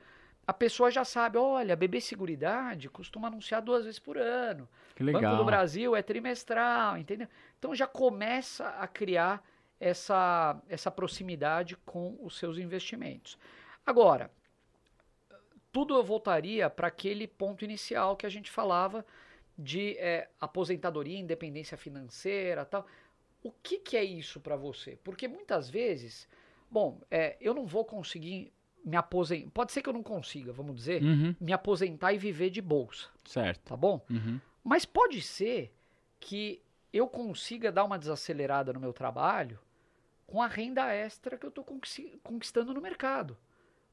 a 0.47 0.53
pessoa 0.53 0.91
já 0.91 1.03
sabe, 1.03 1.39
olha, 1.39 1.75
BB 1.75 1.99
Seguridade 2.03 2.91
costuma 2.91 3.29
anunciar 3.29 3.63
duas 3.63 3.87
vezes 3.87 3.99
por 3.99 4.19
ano. 4.19 4.69
Que 4.95 5.03
legal. 5.03 5.23
Banco 5.23 5.37
do 5.37 5.45
Brasil 5.47 5.97
é 5.97 6.03
trimestral, 6.03 6.99
entendeu? 6.99 7.27
Então 7.59 7.75
já 7.75 7.87
começa 7.87 8.69
a 8.69 8.87
criar 8.87 9.43
essa, 9.81 10.61
essa 10.69 10.91
proximidade 10.91 11.75
com 11.87 12.19
os 12.21 12.37
seus 12.37 12.59
investimentos. 12.59 13.39
Agora, 13.87 14.31
tudo 15.73 15.95
eu 15.95 16.05
voltaria 16.05 16.69
para 16.69 16.89
aquele 16.89 17.27
ponto 17.27 17.65
inicial 17.65 18.15
que 18.15 18.27
a 18.27 18.31
gente 18.31 18.51
falava 18.51 19.07
de 19.59 19.97
é, 19.99 20.29
aposentadoria, 20.41 21.19
independência 21.19 21.77
financeira 21.77 22.65
tal. 22.65 22.87
O 23.43 23.51
que, 23.51 23.79
que 23.79 23.97
é 23.97 24.05
isso 24.05 24.41
para 24.41 24.57
você? 24.57 24.99
Porque 25.03 25.27
muitas 25.27 25.69
vezes, 25.69 26.29
bom, 26.71 27.01
é, 27.11 27.37
eu 27.41 27.53
não 27.53 27.67
vou 27.67 27.85
conseguir 27.85 28.53
me 28.85 28.97
aposentar. 28.97 29.51
Pode 29.51 29.73
ser 29.73 29.83
que 29.83 29.89
eu 29.89 29.93
não 29.93 30.03
consiga, 30.03 30.53
vamos 30.53 30.77
dizer, 30.77 31.03
uhum. 31.03 31.35
me 31.41 31.53
aposentar 31.53 32.13
e 32.13 32.19
viver 32.19 32.51
de 32.51 32.61
bolsa. 32.61 33.09
Certo. 33.25 33.61
Tá 33.69 33.77
bom? 33.77 34.05
Uhum. 34.11 34.41
Mas 34.63 34.85
pode 34.85 35.21
ser 35.23 35.75
que 36.21 36.63
eu 36.93 37.09
consiga 37.09 37.73
dar 37.73 37.85
uma 37.85 37.99
desacelerada 37.99 38.73
no 38.73 38.81
meu 38.81 38.93
trabalho 38.93 39.59
com 40.27 40.41
a 40.41 40.47
renda 40.47 40.93
extra 40.93 41.37
que 41.37 41.45
eu 41.45 41.49
estou 41.49 41.65
conquistando 42.23 42.73
no 42.73 42.81
mercado. 42.81 43.37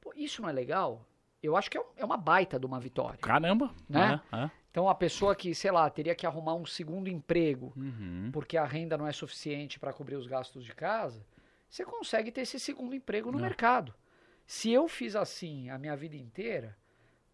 Pô, 0.00 0.12
isso 0.16 0.42
não 0.42 0.48
é 0.48 0.52
legal? 0.52 1.06
Eu 1.42 1.56
acho 1.56 1.70
que 1.70 1.78
é, 1.78 1.82
é 1.96 2.04
uma 2.04 2.16
baita 2.16 2.58
de 2.58 2.66
uma 2.66 2.78
vitória. 2.78 3.18
Caramba! 3.18 3.74
Né? 3.88 4.20
É, 4.32 4.44
é. 4.44 4.50
Então 4.70 4.88
a 4.88 4.94
pessoa 4.94 5.34
que, 5.34 5.54
sei 5.54 5.70
lá, 5.70 5.88
teria 5.90 6.14
que 6.14 6.26
arrumar 6.26 6.54
um 6.54 6.64
segundo 6.64 7.08
emprego 7.08 7.72
uhum. 7.76 8.30
porque 8.32 8.56
a 8.56 8.64
renda 8.64 8.96
não 8.96 9.06
é 9.06 9.12
suficiente 9.12 9.78
para 9.78 9.92
cobrir 9.92 10.16
os 10.16 10.26
gastos 10.26 10.64
de 10.64 10.72
casa, 10.72 11.24
você 11.68 11.84
consegue 11.84 12.30
ter 12.30 12.42
esse 12.42 12.58
segundo 12.58 12.94
emprego 12.94 13.30
no 13.30 13.38
não. 13.38 13.44
mercado. 13.44 13.94
Se 14.46 14.72
eu 14.72 14.88
fiz 14.88 15.14
assim 15.14 15.70
a 15.70 15.78
minha 15.78 15.96
vida 15.96 16.16
inteira, 16.16 16.76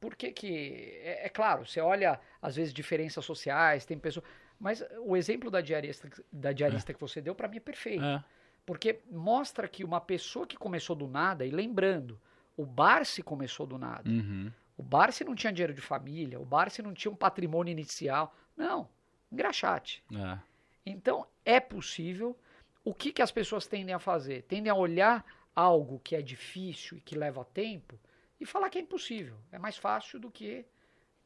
por 0.01 0.15
que 0.15 0.33
que... 0.33 1.01
É, 1.03 1.27
é 1.27 1.29
claro, 1.29 1.67
você 1.67 1.81
olha, 1.81 2.21
às 2.41 2.57
vezes, 2.57 2.73
diferenças 2.73 3.25
sociais, 3.25 3.85
tem 3.85 3.99
pessoas... 3.99 4.25
Mas 4.59 4.83
o 5.01 5.17
exemplo 5.17 5.51
da 5.51 5.61
diarista, 5.61 6.11
da 6.33 6.53
diarista 6.53 6.93
é. 6.93 6.95
que 6.95 7.01
você 7.01 7.21
deu, 7.21 7.35
para 7.35 7.49
mim, 7.49 7.59
é 7.59 7.61
perfeito. 7.61 8.05
É. 8.05 8.25
Porque 8.65 9.01
mostra 9.11 9.69
que 9.69 9.85
uma 9.85 10.01
pessoa 10.01 10.47
que 10.47 10.57
começou 10.57 10.97
do 10.97 11.07
nada, 11.07 11.45
e 11.45 11.51
lembrando, 11.51 12.21
o 12.57 12.65
Barsi 12.65 13.23
começou 13.23 13.67
do 13.67 13.79
nada. 13.79 14.09
Uhum. 14.09 14.51
O 14.77 14.83
Barsi 14.83 15.25
não 15.25 15.35
tinha 15.35 15.53
dinheiro 15.53 15.73
de 15.73 15.81
família, 15.81 16.39
o 16.39 16.45
Barsi 16.45 16.83
não 16.83 16.93
tinha 16.93 17.11
um 17.11 17.17
patrimônio 17.17 17.73
inicial. 17.73 18.35
Não, 18.57 18.89
engraxate. 19.33 20.03
É. 20.15 20.39
Então, 20.85 21.27
é 21.45 21.59
possível. 21.59 22.39
O 22.85 22.95
que, 22.95 23.13
que 23.13 23.23
as 23.23 23.31
pessoas 23.31 23.67
tendem 23.67 23.95
a 23.95 23.99
fazer? 23.99 24.43
Tendem 24.43 24.71
a 24.71 24.75
olhar 24.75 25.25
algo 25.55 26.01
que 26.05 26.15
é 26.15 26.21
difícil 26.21 26.99
e 26.99 27.01
que 27.01 27.17
leva 27.17 27.45
tempo 27.45 27.99
e 28.39 28.45
falar 28.45 28.69
que 28.69 28.79
é 28.79 28.83
impossível. 28.83 29.37
É 29.51 29.59
mais 29.59 29.77
fácil 29.77 30.21
do 30.21 30.31
que 30.31 30.65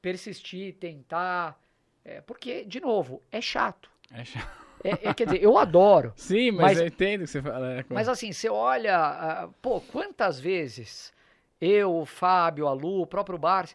persistir, 0.01 0.75
tentar. 0.77 1.61
É, 2.05 2.21
porque, 2.21 2.65
de 2.65 2.81
novo, 2.81 3.23
é 3.31 3.41
chato. 3.41 3.91
É 4.11 4.25
chato. 4.25 4.61
É, 4.83 5.09
é, 5.11 5.15
quer 5.15 5.27
dizer, 5.27 5.43
eu 5.43 5.59
adoro. 5.59 6.13
Sim, 6.17 6.53
mas, 6.53 6.63
mas 6.63 6.81
eu 6.81 6.87
entendo 6.87 7.23
o 7.23 7.25
que 7.25 7.31
você 7.31 7.43
fala. 7.43 7.73
É, 7.73 7.85
mas 7.91 8.09
assim, 8.09 8.33
você 8.33 8.49
olha, 8.49 9.45
uh, 9.47 9.55
pô, 9.61 9.81
quantas 9.81 10.41
vezes 10.41 11.13
eu, 11.61 11.95
o 11.95 12.07
Fábio, 12.07 12.67
a 12.67 12.73
Lu, 12.73 13.03
o 13.03 13.07
próprio 13.07 13.39
Bar, 13.39 13.69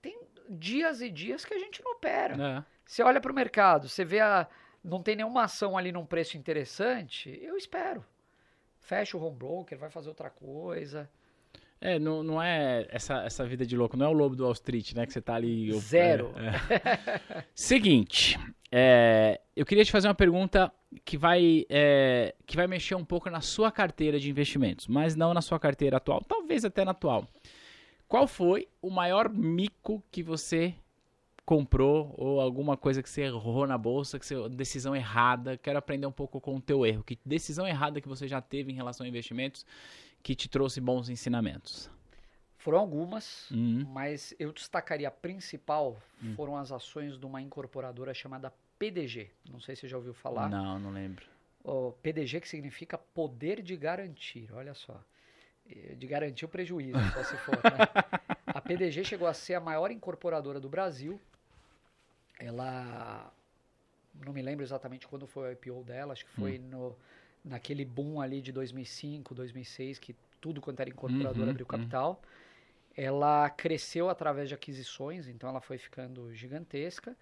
tem 0.00 0.18
dias 0.48 1.00
e 1.00 1.10
dias 1.10 1.44
que 1.44 1.54
a 1.54 1.58
gente 1.58 1.82
não 1.84 1.92
opera. 1.92 2.34
É. 2.34 2.64
Você 2.84 3.02
olha 3.02 3.20
para 3.20 3.30
o 3.30 3.34
mercado, 3.34 3.88
você 3.88 4.04
vê 4.04 4.20
a. 4.20 4.48
Não 4.82 5.02
tem 5.02 5.16
nenhuma 5.16 5.42
ação 5.42 5.76
ali 5.76 5.92
num 5.92 6.06
preço 6.06 6.38
interessante, 6.38 7.38
eu 7.42 7.56
espero. 7.56 8.04
Fecha 8.78 9.16
o 9.16 9.22
home 9.22 9.36
broker, 9.36 9.76
vai 9.76 9.90
fazer 9.90 10.08
outra 10.08 10.30
coisa. 10.30 11.10
É, 11.80 11.98
não, 11.98 12.22
não 12.22 12.42
é 12.42 12.86
essa, 12.90 13.22
essa 13.22 13.44
vida 13.44 13.66
de 13.66 13.76
louco, 13.76 13.96
não 13.96 14.06
é 14.06 14.08
o 14.08 14.12
lobo 14.12 14.34
do 14.34 14.44
Wall 14.44 14.52
Street, 14.52 14.94
né? 14.94 15.06
Que 15.06 15.12
você 15.12 15.20
tá 15.20 15.34
ali. 15.34 15.72
Zero. 15.78 16.32
É, 16.36 17.38
é. 17.38 17.44
Seguinte, 17.54 18.38
é, 18.70 19.40
eu 19.54 19.66
queria 19.66 19.84
te 19.84 19.92
fazer 19.92 20.08
uma 20.08 20.14
pergunta 20.14 20.72
que 21.04 21.16
vai, 21.18 21.64
é, 21.68 22.34
que 22.46 22.56
vai 22.56 22.66
mexer 22.66 22.94
um 22.94 23.04
pouco 23.04 23.28
na 23.30 23.40
sua 23.40 23.70
carteira 23.70 24.18
de 24.18 24.30
investimentos, 24.30 24.86
mas 24.86 25.14
não 25.14 25.34
na 25.34 25.42
sua 25.42 25.58
carteira 25.58 25.98
atual, 25.98 26.22
talvez 26.26 26.64
até 26.64 26.84
na 26.84 26.92
atual. 26.92 27.26
Qual 28.06 28.26
foi 28.26 28.68
o 28.80 28.90
maior 28.90 29.28
mico 29.28 30.02
que 30.10 30.22
você 30.22 30.74
comprou 31.44 32.14
ou 32.18 32.42
alguma 32.42 32.76
coisa 32.76 33.02
que 33.02 33.08
você 33.08 33.22
errou 33.22 33.66
na 33.66 33.78
bolsa, 33.78 34.18
que 34.18 34.26
você 34.26 34.48
decisão 34.50 34.94
errada. 34.94 35.56
Quero 35.56 35.78
aprender 35.78 36.06
um 36.06 36.12
pouco 36.12 36.38
com 36.42 36.56
o 36.56 36.60
teu 36.60 36.84
erro. 36.84 37.02
Que 37.02 37.18
decisão 37.24 37.66
errada 37.66 38.02
que 38.02 38.08
você 38.08 38.28
já 38.28 38.38
teve 38.42 38.70
em 38.70 38.74
relação 38.74 39.06
a 39.06 39.08
investimentos 39.08 39.64
que 40.22 40.34
te 40.34 40.46
trouxe 40.46 40.78
bons 40.78 41.08
ensinamentos? 41.08 41.90
Foram 42.58 42.78
algumas, 42.80 43.50
Uhum. 43.50 43.86
mas 43.90 44.34
eu 44.38 44.52
destacaria 44.52 45.08
a 45.08 45.10
principal 45.10 45.96
Hum. 46.22 46.34
foram 46.36 46.54
as 46.54 46.70
ações 46.70 47.18
de 47.18 47.24
uma 47.24 47.40
incorporadora 47.40 48.12
chamada 48.12 48.52
PDG. 48.78 49.30
Não 49.50 49.60
sei 49.60 49.74
se 49.74 49.82
você 49.82 49.88
já 49.88 49.96
ouviu 49.96 50.14
falar. 50.14 50.48
Não, 50.48 50.78
não 50.78 50.90
lembro. 50.90 51.24
O 51.64 51.92
PDG 52.02 52.40
que 52.40 52.48
significa 52.48 52.96
poder 52.96 53.60
de 53.62 53.76
garantir, 53.76 54.48
olha 54.52 54.74
só. 54.74 55.02
De 55.96 56.06
garantir 56.06 56.44
o 56.44 56.48
prejuízo, 56.48 56.98
só 57.12 57.24
se 57.24 57.36
for. 57.38 57.56
né? 57.56 57.78
A 58.54 58.60
PDG 58.60 59.04
chegou 59.04 59.28
a 59.28 59.34
ser 59.34 59.54
a 59.54 59.60
maior 59.60 59.90
incorporadora 59.90 60.58
do 60.58 60.68
Brasil. 60.68 61.20
Ela. 62.38 63.30
Não 64.24 64.32
me 64.32 64.40
lembro 64.42 64.64
exatamente 64.64 65.06
quando 65.06 65.26
foi 65.26 65.50
o 65.50 65.52
IPO 65.52 65.84
dela, 65.84 66.12
acho 66.12 66.24
que 66.24 66.32
foi 66.32 66.58
no, 66.58 66.96
naquele 67.44 67.84
boom 67.84 68.20
ali 68.20 68.40
de 68.40 68.50
2005, 68.50 69.34
2006, 69.34 69.98
que 69.98 70.16
tudo 70.40 70.60
quanto 70.60 70.80
era 70.80 70.90
incorporadora 70.90 71.44
Uhum, 71.44 71.50
abriu 71.50 71.66
uhum. 71.66 71.78
capital. 71.78 72.22
Ela 72.96 73.48
cresceu 73.50 74.08
através 74.08 74.48
de 74.48 74.54
aquisições, 74.54 75.28
então 75.28 75.48
ela 75.50 75.60
foi 75.60 75.78
ficando 75.78 76.34
gigantesca. 76.34 77.16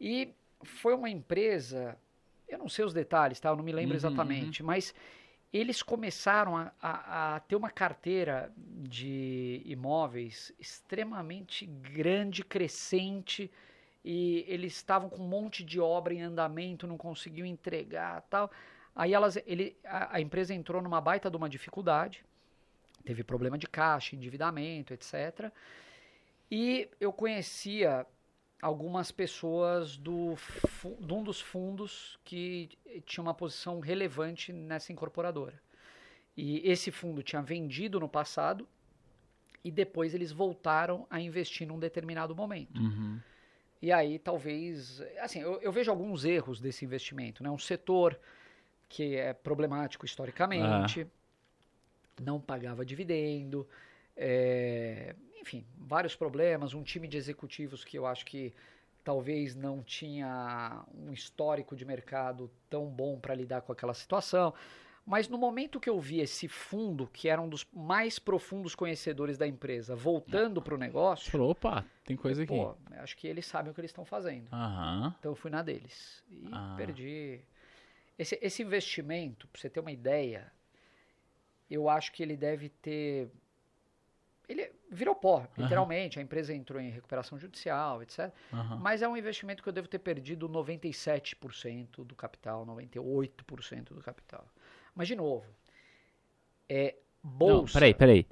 E 0.00 0.32
foi 0.64 0.94
uma 0.94 1.10
empresa, 1.10 1.96
eu 2.48 2.58
não 2.58 2.68
sei 2.68 2.84
os 2.84 2.92
detalhes, 2.94 3.40
tá? 3.40 3.50
Eu 3.50 3.56
não 3.56 3.64
me 3.64 3.72
lembro 3.72 3.96
Uhum, 3.96 3.96
exatamente, 3.96 4.62
mas 4.62 4.94
eles 5.52 5.82
começaram 5.82 6.56
a, 6.56 6.72
a- 6.82 7.36
a 7.36 7.40
ter 7.40 7.56
uma 7.56 7.70
carteira 7.70 8.52
de 8.56 9.62
imóveis 9.64 10.52
extremamente 10.58 11.66
grande, 11.66 12.44
crescente, 12.44 13.50
e 14.04 14.44
eles 14.48 14.74
estavam 14.76 15.08
com 15.08 15.22
um 15.22 15.28
monte 15.28 15.64
de 15.64 15.80
obra 15.80 16.12
em 16.14 16.22
andamento, 16.22 16.86
não 16.86 16.98
conseguiam 16.98 17.46
entregar 17.46 18.22
tal. 18.30 18.50
Aí 18.94 19.14
elas, 19.14 19.36
ele, 19.46 19.76
a, 19.84 20.16
a 20.16 20.20
empresa 20.20 20.54
entrou 20.54 20.82
numa 20.82 21.00
baita 21.00 21.30
de 21.30 21.36
uma 21.36 21.48
dificuldade, 21.48 22.24
teve 23.04 23.22
problema 23.24 23.58
de 23.58 23.66
caixa, 23.66 24.14
endividamento, 24.16 24.92
etc. 24.94 25.52
E 26.50 26.88
eu 27.00 27.12
conhecia 27.12 28.06
algumas 28.64 29.12
pessoas 29.12 29.98
do, 29.98 30.36
de 30.98 31.12
um 31.12 31.22
dos 31.22 31.38
fundos 31.38 32.18
que 32.24 32.70
tinha 33.04 33.20
uma 33.20 33.34
posição 33.34 33.78
relevante 33.78 34.54
nessa 34.54 34.90
incorporadora. 34.90 35.60
E 36.34 36.66
esse 36.66 36.90
fundo 36.90 37.22
tinha 37.22 37.42
vendido 37.42 38.00
no 38.00 38.08
passado 38.08 38.66
e 39.62 39.70
depois 39.70 40.14
eles 40.14 40.32
voltaram 40.32 41.06
a 41.10 41.20
investir 41.20 41.68
num 41.68 41.78
determinado 41.78 42.34
momento. 42.34 42.80
Uhum. 42.80 43.20
E 43.82 43.92
aí 43.92 44.18
talvez, 44.18 45.02
assim, 45.20 45.40
eu, 45.40 45.60
eu 45.60 45.70
vejo 45.70 45.90
alguns 45.90 46.24
erros 46.24 46.58
desse 46.58 46.86
investimento, 46.86 47.42
né? 47.42 47.50
Um 47.50 47.58
setor 47.58 48.18
que 48.88 49.14
é 49.14 49.34
problemático 49.34 50.06
historicamente, 50.06 51.06
não 52.18 52.40
pagava 52.40 52.82
dividendo, 52.82 53.68
é, 54.16 55.14
enfim, 55.44 55.62
vários 55.76 56.16
problemas, 56.16 56.72
um 56.72 56.82
time 56.82 57.06
de 57.06 57.18
executivos 57.18 57.84
que 57.84 57.98
eu 57.98 58.06
acho 58.06 58.24
que 58.24 58.54
talvez 59.04 59.54
não 59.54 59.82
tinha 59.82 60.82
um 60.94 61.12
histórico 61.12 61.76
de 61.76 61.84
mercado 61.84 62.50
tão 62.70 62.86
bom 62.86 63.20
para 63.20 63.34
lidar 63.34 63.60
com 63.60 63.70
aquela 63.70 63.92
situação. 63.92 64.54
Mas 65.04 65.28
no 65.28 65.36
momento 65.36 65.78
que 65.78 65.90
eu 65.90 66.00
vi 66.00 66.20
esse 66.20 66.48
fundo, 66.48 67.06
que 67.12 67.28
era 67.28 67.38
um 67.42 67.46
dos 67.46 67.66
mais 67.74 68.18
profundos 68.18 68.74
conhecedores 68.74 69.36
da 69.36 69.46
empresa, 69.46 69.94
voltando 69.94 70.62
para 70.62 70.74
o 70.74 70.78
negócio, 70.78 71.30
falou, 71.30 71.50
opa, 71.50 71.84
tem 72.06 72.16
coisa 72.16 72.42
aqui. 72.42 72.56
pô, 72.56 72.74
acho 72.92 73.14
que 73.18 73.26
eles 73.28 73.44
sabem 73.44 73.70
o 73.70 73.74
que 73.74 73.82
eles 73.82 73.90
estão 73.90 74.06
fazendo. 74.06 74.48
Aham. 74.50 75.14
Então 75.18 75.32
eu 75.32 75.36
fui 75.36 75.50
na 75.50 75.60
deles. 75.62 76.24
E 76.30 76.48
Ah. 76.50 76.72
perdi. 76.74 77.42
Esse, 78.18 78.38
esse 78.40 78.62
investimento, 78.62 79.46
pra 79.48 79.60
você 79.60 79.68
ter 79.68 79.80
uma 79.80 79.92
ideia, 79.92 80.50
eu 81.70 81.86
acho 81.86 82.10
que 82.10 82.22
ele 82.22 82.34
deve 82.34 82.70
ter. 82.70 83.28
Ele 84.48 84.70
virou 84.90 85.14
pó, 85.14 85.46
literalmente. 85.56 86.18
A 86.18 86.22
empresa 86.22 86.54
entrou 86.54 86.80
em 86.80 86.90
recuperação 86.90 87.38
judicial, 87.38 88.02
etc. 88.02 88.30
aham. 88.52 88.76
Mas 88.76 89.00
é 89.02 89.08
um 89.08 89.16
investimento 89.16 89.62
que 89.62 89.68
eu 89.68 89.72
devo 89.72 89.88
ter 89.88 89.98
perdido 89.98 90.48
97% 90.48 92.04
do 92.04 92.14
capital, 92.14 92.66
98% 92.66 93.94
do 93.94 94.00
capital. 94.02 94.46
Mas, 94.94 95.08
de 95.08 95.16
novo, 95.16 95.44
é 96.68 96.94
Não, 97.22 97.30
bolsa. 97.30 97.72
peraí, 97.74 97.94
peraí. 97.94 98.26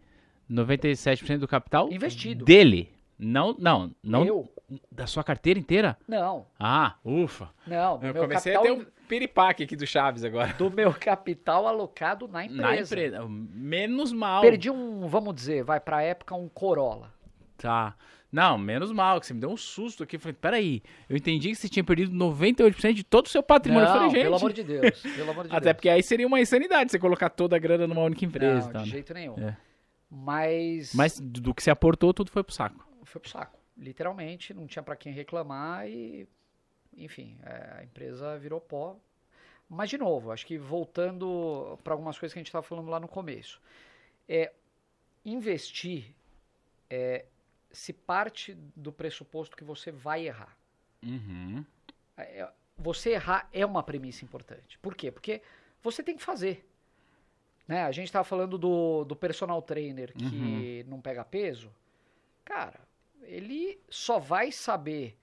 97% 0.50 1.38
do 1.38 1.48
capital 1.48 1.90
Investido. 1.90 2.44
dele. 2.44 2.92
Não, 3.18 3.54
não, 3.58 3.94
não 4.02 4.24
Eu? 4.24 4.52
da 4.90 5.06
sua 5.06 5.22
carteira 5.22 5.58
inteira? 5.60 5.96
Não, 6.08 6.46
Ah, 6.58 6.96
ufa. 7.04 7.50
não. 7.66 7.98
Do 7.98 8.06
Eu 8.06 8.12
meu 8.14 8.22
comecei 8.24 8.52
capital, 8.52 8.74
a 8.74 8.76
ter 8.76 8.82
um 8.82 8.91
piripaque 9.12 9.62
aqui 9.62 9.76
do 9.76 9.86
Chaves 9.86 10.24
agora. 10.24 10.54
do 10.54 10.70
meu 10.70 10.94
capital 10.94 11.66
alocado 11.68 12.26
na 12.26 12.46
empresa. 12.46 12.62
Na 12.62 12.76
empresa. 12.80 13.28
Menos 13.28 14.10
mal. 14.10 14.40
Perdi 14.40 14.70
um, 14.70 15.06
vamos 15.06 15.34
dizer, 15.34 15.62
vai 15.62 15.78
pra 15.78 16.02
época 16.02 16.34
um 16.34 16.48
Corolla. 16.48 17.12
Tá. 17.58 17.94
Não, 18.30 18.56
menos 18.56 18.90
mal, 18.90 19.20
que 19.20 19.26
você 19.26 19.34
me 19.34 19.40
deu 19.40 19.50
um 19.50 19.56
susto 19.58 20.02
aqui. 20.02 20.16
Eu 20.16 20.20
falei, 20.20 20.32
peraí, 20.40 20.82
eu 21.06 21.14
entendi 21.14 21.50
que 21.50 21.56
você 21.56 21.68
tinha 21.68 21.84
perdido 21.84 22.10
98% 22.16 22.94
de 22.94 23.04
todo 23.04 23.26
o 23.26 23.28
seu 23.28 23.42
patrimônio. 23.42 23.86
Não, 23.86 23.94
eu 23.94 23.98
falei, 24.00 24.14
gente. 24.14 24.22
pelo 24.22 24.36
amor 24.36 24.52
de 24.54 24.62
Deus. 24.62 25.00
Pelo 25.02 25.30
amor 25.30 25.46
de 25.46 25.50
Até 25.54 25.64
Deus. 25.64 25.74
porque 25.74 25.88
aí 25.90 26.02
seria 26.02 26.26
uma 26.26 26.40
insanidade 26.40 26.90
você 26.90 26.98
colocar 26.98 27.28
toda 27.28 27.54
a 27.54 27.58
grana 27.58 27.86
numa 27.86 28.00
única 28.02 28.24
empresa. 28.24 28.64
Não, 28.66 28.72
tal, 28.72 28.82
de 28.84 28.88
né? 28.88 28.92
jeito 28.94 29.12
nenhum. 29.12 29.34
É. 29.38 29.54
Mas, 30.10 30.94
Mas 30.94 31.20
do 31.20 31.52
que 31.54 31.62
você 31.62 31.70
aportou, 31.70 32.14
tudo 32.14 32.30
foi 32.30 32.42
pro 32.42 32.54
saco. 32.54 32.86
foi 33.04 33.20
pro 33.20 33.30
saco. 33.30 33.58
Literalmente, 33.76 34.54
não 34.54 34.66
tinha 34.66 34.82
pra 34.82 34.96
quem 34.96 35.12
reclamar 35.12 35.86
e, 35.86 36.26
enfim, 36.96 37.36
é, 37.42 37.78
a 37.78 37.84
empresa 37.84 38.38
virou 38.38 38.60
pó. 38.60 38.96
Mas, 39.68 39.88
de 39.88 39.96
novo, 39.96 40.30
acho 40.30 40.46
que 40.46 40.58
voltando 40.58 41.78
para 41.82 41.94
algumas 41.94 42.18
coisas 42.18 42.32
que 42.32 42.38
a 42.38 42.40
gente 42.40 42.48
estava 42.48 42.62
falando 42.62 42.90
lá 42.90 43.00
no 43.00 43.08
começo. 43.08 43.60
É, 44.28 44.52
investir 45.24 46.14
é, 46.90 47.24
se 47.70 47.92
parte 47.92 48.54
do 48.76 48.92
pressuposto 48.92 49.56
que 49.56 49.64
você 49.64 49.90
vai 49.90 50.26
errar. 50.26 50.56
Uhum. 51.02 51.64
É, 52.16 52.48
você 52.76 53.10
errar 53.10 53.48
é 53.52 53.64
uma 53.64 53.82
premissa 53.82 54.24
importante. 54.24 54.78
Por 54.78 54.94
quê? 54.94 55.10
Porque 55.10 55.40
você 55.82 56.02
tem 56.02 56.16
que 56.16 56.22
fazer. 56.22 56.68
Né? 57.66 57.84
A 57.84 57.92
gente 57.92 58.06
estava 58.06 58.24
falando 58.24 58.58
do, 58.58 59.04
do 59.04 59.16
personal 59.16 59.62
trainer 59.62 60.12
que 60.12 60.84
não 60.86 61.00
pega 61.00 61.24
peso. 61.24 61.72
Cara, 62.44 62.80
ele 63.22 63.80
só 63.88 64.18
vai 64.18 64.52
saber 64.52 65.16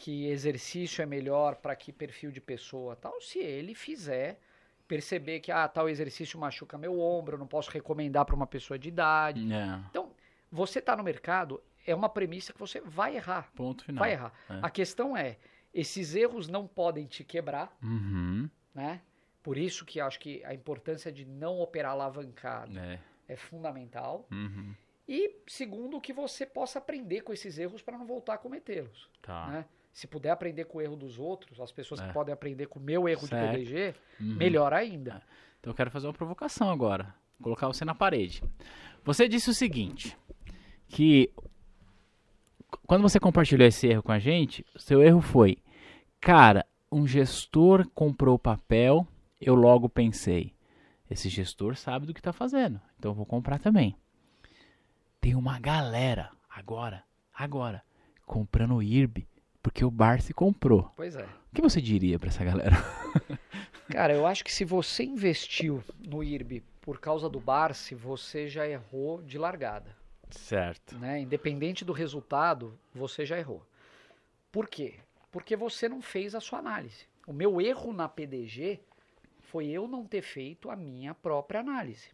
que 0.00 0.26
exercício 0.26 1.02
é 1.02 1.06
melhor 1.06 1.56
para 1.56 1.74
que 1.76 1.92
perfil 1.92 2.30
de 2.30 2.40
pessoa 2.40 2.96
tal 2.96 3.20
se 3.20 3.38
ele 3.38 3.74
fizer 3.74 4.40
perceber 4.86 5.40
que 5.40 5.52
ah, 5.52 5.68
tal 5.68 5.88
exercício 5.88 6.38
machuca 6.38 6.78
meu 6.78 6.98
ombro, 6.98 7.34
eu 7.34 7.38
não 7.38 7.46
posso 7.46 7.70
recomendar 7.70 8.24
para 8.24 8.34
uma 8.34 8.46
pessoa 8.46 8.78
de 8.78 8.88
idade. 8.88 9.40
É, 9.52 9.80
Então, 9.90 10.12
você 10.50 10.78
está 10.78 10.96
no 10.96 11.02
mercado 11.04 11.62
é 11.86 11.94
uma 11.94 12.08
premissa 12.08 12.52
que 12.52 12.58
você 12.58 12.80
vai 12.80 13.16
errar. 13.16 13.50
ponto 13.54 13.84
final. 13.84 13.98
Vai 14.00 14.12
errar. 14.12 14.32
É. 14.48 14.58
A 14.62 14.70
questão 14.70 15.14
é, 15.16 15.36
esses 15.74 16.14
erros 16.14 16.48
não 16.48 16.66
podem 16.66 17.06
te 17.06 17.22
quebrar, 17.24 17.76
Uhum. 17.82 18.48
né? 18.74 19.02
Por 19.42 19.56
isso 19.58 19.84
que 19.84 20.00
acho 20.00 20.18
que 20.20 20.42
a 20.44 20.52
importância 20.54 21.10
de 21.12 21.24
não 21.24 21.58
operar 21.60 21.92
alavancado 21.92 22.78
É. 22.78 22.98
é 23.28 23.36
fundamental. 23.36 24.26
Uhum. 24.30 24.74
E 25.06 25.36
segundo, 25.46 26.00
que 26.00 26.12
você 26.12 26.44
possa 26.44 26.78
aprender 26.78 27.22
com 27.22 27.32
esses 27.32 27.58
erros 27.58 27.80
para 27.82 27.96
não 27.96 28.06
voltar 28.06 28.34
a 28.34 28.38
cometê-los. 28.38 29.08
Tá. 29.22 29.46
Né? 29.48 29.64
Se 29.98 30.06
puder 30.06 30.30
aprender 30.30 30.66
com 30.66 30.78
o 30.78 30.80
erro 30.80 30.94
dos 30.94 31.18
outros, 31.18 31.60
as 31.60 31.72
pessoas 31.72 31.98
É. 32.00 32.06
que 32.06 32.12
podem 32.12 32.32
aprender 32.32 32.66
com 32.66 32.78
o 32.78 32.82
meu 32.82 33.08
erro 33.08 33.26
Certo. 33.26 33.50
de 33.58 33.64
PDG, 33.64 33.94
Uhum. 34.20 34.36
melhor 34.36 34.72
ainda. 34.72 35.20
Então 35.58 35.72
eu 35.72 35.74
quero 35.74 35.90
fazer 35.90 36.06
uma 36.06 36.12
provocação 36.12 36.70
agora. 36.70 37.12
Colocar 37.42 37.66
você 37.66 37.84
na 37.84 37.96
parede. 37.96 38.40
Você 39.02 39.26
disse 39.28 39.50
o 39.50 39.52
seguinte: 39.52 40.16
que 40.86 41.32
quando 42.86 43.02
você 43.02 43.18
compartilhou 43.18 43.66
esse 43.66 43.88
erro 43.88 44.04
com 44.04 44.12
a 44.12 44.20
gente, 44.20 44.64
seu 44.76 45.02
erro 45.02 45.20
foi, 45.20 45.56
cara, 46.20 46.64
um 46.92 47.04
gestor 47.04 47.84
comprou 47.92 48.38
papel, 48.38 49.04
eu 49.40 49.56
logo 49.56 49.88
pensei, 49.88 50.54
esse 51.10 51.28
gestor 51.28 51.74
sabe 51.74 52.06
do 52.06 52.14
que 52.14 52.20
está 52.20 52.32
fazendo, 52.32 52.80
então 52.96 53.10
eu 53.10 53.16
vou 53.16 53.26
comprar 53.26 53.58
também. 53.58 53.96
Tem 55.20 55.34
uma 55.34 55.58
galera 55.58 56.30
agora, 56.48 57.02
agora, 57.34 57.82
comprando 58.24 58.80
IRB 58.80 59.26
porque 59.68 59.84
o 59.84 59.90
Barsi 59.90 60.32
comprou. 60.32 60.90
Pois 60.96 61.14
é. 61.14 61.24
O 61.24 61.54
que 61.54 61.60
você 61.60 61.78
diria 61.78 62.18
para 62.18 62.30
essa 62.30 62.42
galera? 62.42 62.74
Cara, 63.92 64.14
eu 64.14 64.26
acho 64.26 64.42
que 64.42 64.50
se 64.50 64.64
você 64.64 65.04
investiu 65.04 65.84
no 65.98 66.24
IRB 66.24 66.62
por 66.80 66.98
causa 66.98 67.28
do 67.28 67.38
Barsi, 67.38 67.94
você 67.94 68.48
já 68.48 68.66
errou 68.66 69.20
de 69.20 69.36
largada. 69.36 69.94
Certo. 70.30 70.96
né? 70.96 71.20
Independente 71.20 71.84
do 71.84 71.92
resultado, 71.92 72.78
você 72.94 73.26
já 73.26 73.38
errou. 73.38 73.62
Por 74.50 74.68
quê? 74.68 74.94
Porque 75.30 75.54
você 75.54 75.86
não 75.86 76.00
fez 76.00 76.34
a 76.34 76.40
sua 76.40 76.60
análise. 76.60 77.06
O 77.26 77.32
meu 77.34 77.60
erro 77.60 77.92
na 77.92 78.08
PDG 78.08 78.80
foi 79.40 79.66
eu 79.66 79.86
não 79.86 80.06
ter 80.06 80.22
feito 80.22 80.70
a 80.70 80.76
minha 80.76 81.14
própria 81.14 81.60
análise. 81.60 82.08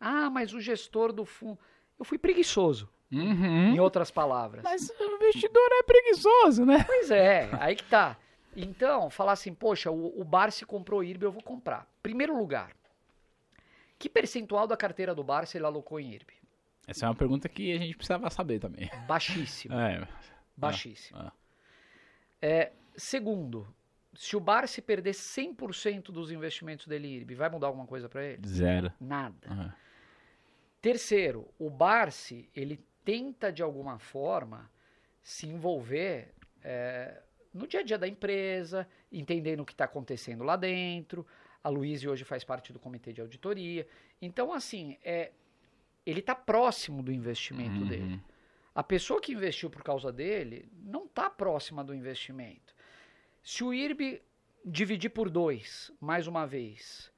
Ah, 0.00 0.28
mas 0.28 0.52
o 0.52 0.60
gestor 0.60 1.12
do 1.12 1.24
fundo. 1.24 1.58
Eu 1.98 2.04
fui 2.04 2.18
preguiçoso. 2.18 2.88
Uhum. 3.12 3.74
Em 3.74 3.80
outras 3.80 4.10
palavras. 4.10 4.62
Mas 4.64 4.90
o 4.90 5.04
investidor 5.16 5.68
é 5.72 5.82
preguiçoso, 5.82 6.64
né? 6.64 6.84
Pois 6.84 7.10
é, 7.10 7.48
aí 7.60 7.76
que 7.76 7.84
tá. 7.84 8.16
Então, 8.56 9.10
falar 9.10 9.32
assim, 9.32 9.54
poxa, 9.54 9.90
o, 9.90 10.18
o 10.20 10.24
Barsi 10.24 10.64
comprou 10.64 11.04
IRB, 11.04 11.26
eu 11.26 11.32
vou 11.32 11.42
comprar. 11.42 11.86
Primeiro 12.02 12.36
lugar, 12.36 12.72
que 13.98 14.08
percentual 14.08 14.66
da 14.66 14.76
carteira 14.76 15.14
do 15.14 15.22
Barsi 15.22 15.58
ele 15.58 15.66
alocou 15.66 16.00
em 16.00 16.12
IRB? 16.12 16.32
Essa 16.86 17.06
é 17.06 17.08
uma 17.08 17.14
pergunta 17.14 17.48
que 17.48 17.72
a 17.72 17.78
gente 17.78 17.96
precisava 17.96 18.30
saber 18.30 18.60
também. 18.60 18.88
Baixíssimo. 19.06 19.74
É. 19.74 20.06
Baixíssimo. 20.56 21.18
ah. 21.18 21.32
É, 22.40 22.72
segundo, 22.96 23.66
se 24.14 24.36
o 24.36 24.40
Barsi 24.40 24.80
perder 24.80 25.12
100% 25.12 26.04
dos 26.04 26.30
investimentos 26.30 26.86
dele 26.86 27.08
em 27.08 27.14
IRB, 27.16 27.34
vai 27.34 27.50
mudar 27.50 27.66
alguma 27.66 27.86
coisa 27.86 28.08
para 28.08 28.24
ele? 28.24 28.46
Zero. 28.46 28.92
Nada. 29.00 29.48
Ah. 29.48 29.74
Terceiro, 30.80 31.48
o 31.58 31.68
Barsi, 31.68 32.48
ele 32.54 32.80
tenta 33.06 33.52
de 33.52 33.62
alguma 33.62 33.98
forma 34.00 34.68
se 35.22 35.46
envolver 35.46 36.34
é, 36.62 37.22
no 37.54 37.66
dia 37.66 37.80
a 37.80 37.82
dia 37.84 37.96
da 37.96 38.08
empresa, 38.08 38.86
entendendo 39.12 39.60
o 39.60 39.64
que 39.64 39.72
está 39.72 39.84
acontecendo 39.84 40.42
lá 40.42 40.56
dentro. 40.56 41.24
A 41.62 41.68
Luísa 41.68 42.10
hoje 42.10 42.24
faz 42.24 42.42
parte 42.42 42.72
do 42.72 42.80
comitê 42.80 43.12
de 43.12 43.20
auditoria. 43.20 43.86
Então, 44.20 44.52
assim, 44.52 44.98
é, 45.04 45.30
ele 46.04 46.18
está 46.18 46.34
próximo 46.34 47.00
do 47.00 47.12
investimento 47.12 47.80
Uhum. 47.80 47.86
dele. 47.88 48.20
A 48.74 48.82
pessoa 48.82 49.20
que 49.20 49.32
investiu 49.32 49.70
por 49.70 49.82
causa 49.84 50.12
dele 50.12 50.68
não 50.82 51.04
está 51.04 51.30
próxima 51.30 51.84
do 51.84 51.94
investimento. 51.94 52.74
Se 53.42 53.62
o 53.62 53.72
IRB 53.72 54.20
dividir 54.64 55.10
por 55.10 55.30
dois, 55.30 55.92
mais 56.00 56.26
uma 56.26 56.44
vez, 56.44 57.10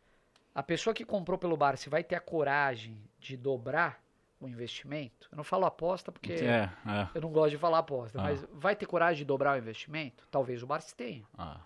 a 0.54 0.62
pessoa 0.62 0.92
que 0.92 1.04
comprou 1.04 1.38
pelo 1.38 1.56
Barsi 1.56 1.88
vai 1.88 2.04
ter 2.04 2.14
a 2.14 2.20
coragem 2.20 3.02
de 3.18 3.36
dobrar 3.38 4.06
o 4.40 4.48
investimento? 4.48 5.28
Eu 5.32 5.36
não 5.36 5.44
falo 5.44 5.66
aposta 5.66 6.12
porque 6.12 6.32
É, 6.32 6.70
é. 6.86 7.08
eu 7.14 7.20
não 7.20 7.30
gosto 7.30 7.50
de 7.50 7.58
falar 7.58 7.78
aposta, 7.78 8.18
Ah. 8.20 8.22
mas 8.22 8.44
vai 8.52 8.74
ter 8.76 8.86
coragem 8.86 9.18
de 9.18 9.24
dobrar 9.24 9.54
o 9.56 9.58
investimento? 9.58 10.26
Talvez 10.30 10.62
o 10.62 10.66
Barsi 10.66 10.94
tenha. 10.94 11.24
Ah. 11.36 11.60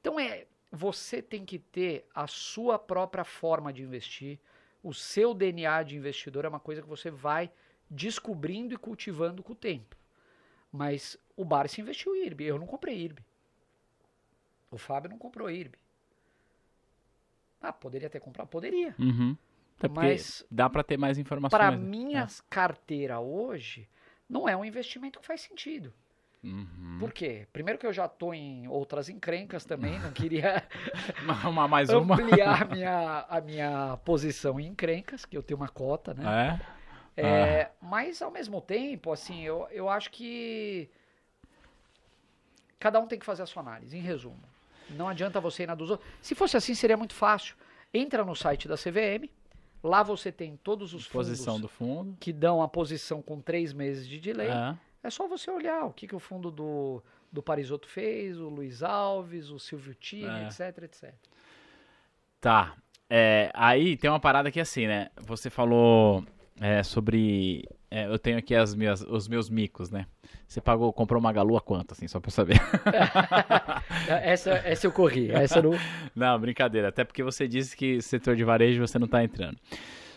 Então 0.00 0.18
é, 0.18 0.46
você 0.70 1.20
tem 1.22 1.44
que 1.44 1.58
ter 1.58 2.06
a 2.14 2.26
sua 2.26 2.78
própria 2.78 3.24
forma 3.24 3.72
de 3.72 3.82
investir, 3.82 4.38
o 4.82 4.94
seu 4.94 5.34
DNA 5.34 5.82
de 5.82 5.96
investidor 5.96 6.44
é 6.44 6.48
uma 6.48 6.60
coisa 6.60 6.80
que 6.82 6.88
você 6.88 7.10
vai 7.10 7.50
descobrindo 7.90 8.74
e 8.74 8.76
cultivando 8.76 9.42
com 9.42 9.52
o 9.52 9.56
tempo. 9.56 9.96
Mas 10.70 11.16
o 11.36 11.44
Barsi 11.44 11.80
investiu 11.80 12.14
em 12.14 12.24
IRB, 12.24 12.44
eu 12.44 12.58
não 12.58 12.66
comprei 12.66 12.96
IRB. 12.98 13.22
O 14.70 14.76
Fábio 14.78 15.10
não 15.10 15.18
comprou 15.18 15.50
IRB. 15.50 15.78
Ah, 17.60 17.72
poderia 17.72 18.08
ter 18.10 18.20
comprado? 18.20 18.48
Poderia. 18.48 18.94
Uhum. 18.98 19.36
Até 19.78 19.88
Mas 19.88 20.44
dá 20.50 20.68
pra 20.68 20.82
ter 20.82 20.96
mais 20.96 21.18
informações. 21.18 21.56
para 21.58 21.70
né? 21.70 21.76
minha 21.76 22.26
carteira 22.50 23.20
hoje, 23.20 23.88
não 24.28 24.48
é 24.48 24.56
um 24.56 24.64
investimento 24.64 25.20
que 25.20 25.26
faz 25.26 25.40
sentido. 25.40 25.92
Uhum. 26.42 26.96
Por 27.00 27.12
quê? 27.12 27.46
Primeiro 27.52 27.78
que 27.78 27.86
eu 27.86 27.92
já 27.92 28.06
estou 28.06 28.32
em 28.32 28.68
outras 28.68 29.08
encrencas 29.08 29.64
também, 29.64 29.98
não 29.98 30.12
queria 30.12 30.62
Uma, 31.44 31.66
mais 31.66 31.90
uma. 31.90 32.14
ampliar 32.14 32.62
a 32.62 32.64
minha, 32.64 33.26
a 33.28 33.40
minha 33.40 33.98
posição 34.04 34.58
em 34.60 34.66
encrencas, 34.66 35.24
que 35.24 35.36
eu 35.36 35.42
tenho 35.42 35.58
uma 35.58 35.68
cota, 35.68 36.14
né? 36.14 36.60
É? 37.16 37.20
É, 37.20 37.70
Mas 37.80 38.22
ao 38.22 38.30
mesmo 38.30 38.60
tempo, 38.60 39.10
assim, 39.10 39.42
eu, 39.42 39.66
eu 39.72 39.88
acho 39.88 40.10
que 40.10 40.88
cada 42.78 43.00
um 43.00 43.08
tem 43.08 43.18
que 43.18 43.26
fazer 43.26 43.42
a 43.42 43.46
sua 43.46 43.62
análise, 43.62 43.96
em 43.96 44.00
resumo. 44.00 44.40
Não 44.90 45.08
adianta 45.08 45.40
você 45.40 45.64
ir 45.64 45.66
na 45.66 45.74
dos 45.74 45.90
outros. 45.90 46.08
Se 46.22 46.34
fosse 46.34 46.56
assim, 46.56 46.74
seria 46.74 46.96
muito 46.96 47.14
fácil. 47.14 47.56
Entra 47.92 48.24
no 48.24 48.36
site 48.36 48.68
da 48.68 48.76
CVM, 48.76 49.28
lá 49.82 50.02
você 50.02 50.30
tem 50.32 50.56
todos 50.56 50.94
os 50.94 51.06
Posição 51.06 51.54
fundos 51.54 51.62
do 51.62 51.68
fundo. 51.68 52.16
que 52.20 52.32
dão 52.32 52.62
a 52.62 52.68
posição 52.68 53.20
com 53.22 53.40
três 53.40 53.72
meses 53.72 54.06
de 54.06 54.18
delay. 54.20 54.48
É. 54.48 54.76
É 55.02 55.10
só 55.10 55.26
você 55.28 55.50
olhar 55.50 55.84
o 55.84 55.92
que, 55.92 56.06
que 56.08 56.16
o 56.16 56.18
fundo 56.18 56.50
do, 56.50 57.02
do 57.30 57.42
Parisotto 57.42 57.88
fez, 57.88 58.38
o 58.40 58.48
Luiz 58.48 58.82
Alves, 58.82 59.48
o 59.50 59.58
Silvio 59.58 59.94
Time, 59.94 60.26
É. 60.28 60.46
etc, 60.48 60.82
etc. 60.82 61.14
Tá. 62.40 62.76
É, 63.10 63.50
aí 63.54 63.96
tem 63.96 64.10
uma 64.10 64.20
parada 64.20 64.50
que 64.50 64.60
assim, 64.60 64.86
né? 64.86 65.08
Você 65.22 65.48
falou 65.50 66.24
é, 66.60 66.82
sobre. 66.82 67.64
É, 67.90 68.06
eu 68.06 68.18
tenho 68.18 68.38
aqui 68.38 68.54
as 68.54 68.74
minhas, 68.74 69.00
os 69.02 69.28
meus 69.28 69.48
micos, 69.48 69.90
né? 69.90 70.06
Você 70.46 70.60
pagou, 70.60 70.92
comprou 70.92 71.18
uma 71.20 71.32
galua 71.32 71.60
quanto, 71.60 71.92
assim, 71.92 72.06
só 72.06 72.20
pra 72.20 72.28
eu 72.28 72.32
saber? 72.32 72.60
essa, 74.22 74.50
essa 74.64 74.86
eu 74.86 74.92
corri, 74.92 75.30
essa 75.30 75.62
não... 75.62 75.72
Não, 76.14 76.38
brincadeira. 76.38 76.88
Até 76.88 77.04
porque 77.04 77.22
você 77.22 77.48
disse 77.48 77.76
que 77.76 78.00
setor 78.02 78.36
de 78.36 78.44
varejo 78.44 78.86
você 78.86 78.98
não 78.98 79.08
tá 79.08 79.24
entrando. 79.24 79.56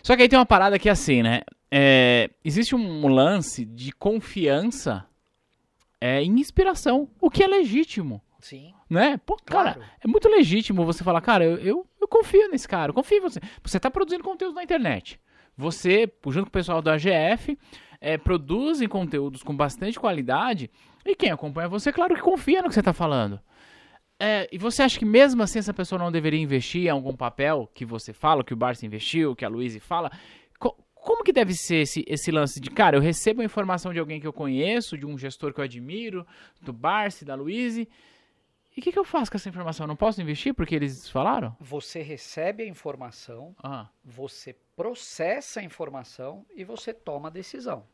Só 0.04 0.16
que 0.16 0.24
aí 0.24 0.30
tem 0.30 0.38
uma 0.38 0.46
parada 0.46 0.78
que 0.78 0.90
é 0.90 0.92
assim, 0.92 1.22
né? 1.22 1.42
É, 1.72 2.30
existe 2.44 2.76
um 2.76 3.08
lance 3.08 3.64
de 3.64 3.92
confiança 3.94 5.06
é, 6.00 6.22
em 6.22 6.40
inspiração, 6.40 7.08
o 7.22 7.30
que 7.30 7.44
é 7.44 7.48
legítimo, 7.48 8.22
Sim, 8.40 8.74
né? 8.90 9.18
Pô, 9.26 9.38
cara, 9.46 9.76
claro. 9.76 9.90
é 10.04 10.08
muito 10.08 10.28
legítimo 10.28 10.84
você 10.84 11.04
falar, 11.04 11.22
cara, 11.22 11.46
eu, 11.46 11.58
eu, 11.58 11.88
eu 12.02 12.08
confio 12.08 12.50
nesse 12.50 12.68
cara, 12.68 12.90
eu 12.90 12.94
confio 12.94 13.20
em 13.20 13.22
você. 13.22 13.40
Você 13.64 13.80
tá 13.80 13.90
produzindo 13.90 14.24
conteúdo 14.24 14.56
na 14.56 14.64
internet. 14.64 15.20
Você, 15.58 16.12
junto 16.28 16.44
com 16.44 16.50
o 16.50 16.52
pessoal 16.52 16.82
da 16.82 16.94
AGF, 16.94 17.58
é, 18.00 18.18
produzem 18.18 18.88
conteúdos 18.88 19.44
com 19.44 19.56
bastante 19.56 20.00
qualidade 20.00 20.70
e 21.06 21.16
quem 21.16 21.30
acompanha 21.32 21.68
você, 21.68 21.92
claro 21.92 22.16
que 22.16 22.22
confia 22.22 22.62
no 22.62 22.68
que 22.70 22.74
você 22.74 22.82
tá 22.84 22.94
falando. 22.94 23.40
É, 24.20 24.48
e 24.52 24.58
você 24.58 24.84
acha 24.84 25.00
que 25.00 25.06
mesmo 25.06 25.42
assim 25.42 25.60
essa 25.60 25.74
pessoa 25.74 25.98
não 25.98 26.12
deveria 26.12 26.40
investir 26.40 26.86
em 26.86 26.90
algum 26.90 27.16
papel 27.16 27.70
que 27.74 27.84
você 27.84 28.14
fala, 28.14 28.44
que 28.44 28.54
o 28.54 28.58
Barça 28.58 28.86
investiu, 28.86 29.36
que 29.36 29.44
a 29.44 29.50
Luísa 29.50 29.80
fala? 29.80 30.12
Co- 30.60 30.78
como 30.94 31.24
que 31.24 31.34
deve 31.34 31.54
ser 31.56 31.78
esse, 31.78 32.04
esse 32.08 32.30
lance 32.32 32.60
de, 32.60 32.70
cara, 32.70 32.96
eu 32.98 33.02
recebo 33.02 33.42
a 33.42 33.46
informação 33.46 33.92
de 33.92 33.98
alguém 34.00 34.20
que 34.22 34.28
eu 34.28 34.34
conheço, 34.34 34.96
de 34.96 35.08
um 35.08 35.18
gestor 35.18 35.52
que 35.54 35.60
eu 35.60 35.64
admiro, 35.64 36.26
do 36.62 36.72
Barça, 36.72 37.26
da 37.26 37.34
Luísa, 37.34 37.82
e 37.82 38.80
o 38.80 38.82
que, 38.84 38.92
que 38.92 39.00
eu 39.00 39.04
faço 39.04 39.30
com 39.32 39.38
essa 39.38 39.50
informação? 39.50 39.84
Eu 39.86 39.88
não 39.90 39.96
posso 39.98 40.22
investir 40.22 40.54
porque 40.54 40.76
eles 40.76 41.10
falaram? 41.10 41.58
Você 41.60 42.02
recebe 42.04 42.64
a 42.64 42.68
informação, 42.68 43.56
Ah, 43.64 43.90
você 44.06 44.56
processa 44.82 45.60
a 45.60 45.64
informação 45.64 46.44
e 46.56 46.64
você 46.64 46.92
toma 46.92 47.28
a 47.28 47.32
decisão. 47.32 47.86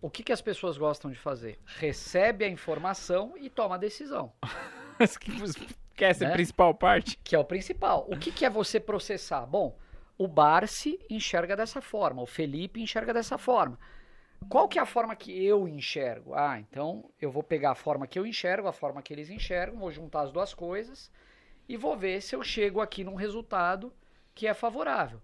O 0.00 0.08
que, 0.08 0.22
que 0.22 0.32
as 0.32 0.40
pessoas 0.40 0.78
gostam 0.78 1.10
de 1.10 1.18
fazer? 1.18 1.58
Recebe 1.64 2.44
a 2.44 2.48
informação 2.48 3.34
e 3.36 3.50
toma 3.50 3.74
a 3.74 3.78
decisão, 3.78 4.32
que 5.96 6.04
essa 6.04 6.22
é 6.22 6.26
a 6.26 6.30
Né? 6.30 6.34
principal 6.36 6.72
parte? 6.72 7.18
que 7.24 7.34
é 7.34 7.38
o 7.38 7.44
principal. 7.44 8.06
O 8.08 8.16
que, 8.16 8.30
que 8.30 8.44
é 8.44 8.50
você 8.50 8.78
processar? 8.78 9.44
Bom, 9.44 9.76
o 10.16 10.28
Barsi 10.28 11.00
enxerga 11.10 11.56
dessa 11.56 11.80
forma, 11.80 12.22
o 12.22 12.26
Felipe 12.26 12.80
enxerga 12.80 13.12
dessa 13.12 13.36
forma. 13.36 13.76
Qual 14.48 14.68
que 14.68 14.78
é 14.78 14.82
a 14.82 14.86
forma 14.86 15.16
que 15.16 15.32
eu 15.44 15.66
enxergo? 15.66 16.32
Ah, 16.34 16.60
então 16.60 17.10
eu 17.20 17.32
vou 17.32 17.42
pegar 17.42 17.72
a 17.72 17.74
forma 17.74 18.06
que 18.06 18.16
eu 18.20 18.24
enxergo, 18.24 18.68
a 18.68 18.72
forma 18.72 19.02
que 19.02 19.12
eles 19.12 19.30
enxergam, 19.30 19.80
vou 19.80 19.90
juntar 19.90 20.20
as 20.22 20.30
duas 20.30 20.54
coisas 20.54 21.10
e 21.68 21.76
vou 21.76 21.96
ver 21.96 22.20
se 22.20 22.36
eu 22.36 22.42
chego 22.44 22.80
aqui 22.80 23.02
num 23.02 23.16
resultado 23.16 23.92
que 24.32 24.46
é 24.46 24.54
favorável. 24.54 25.20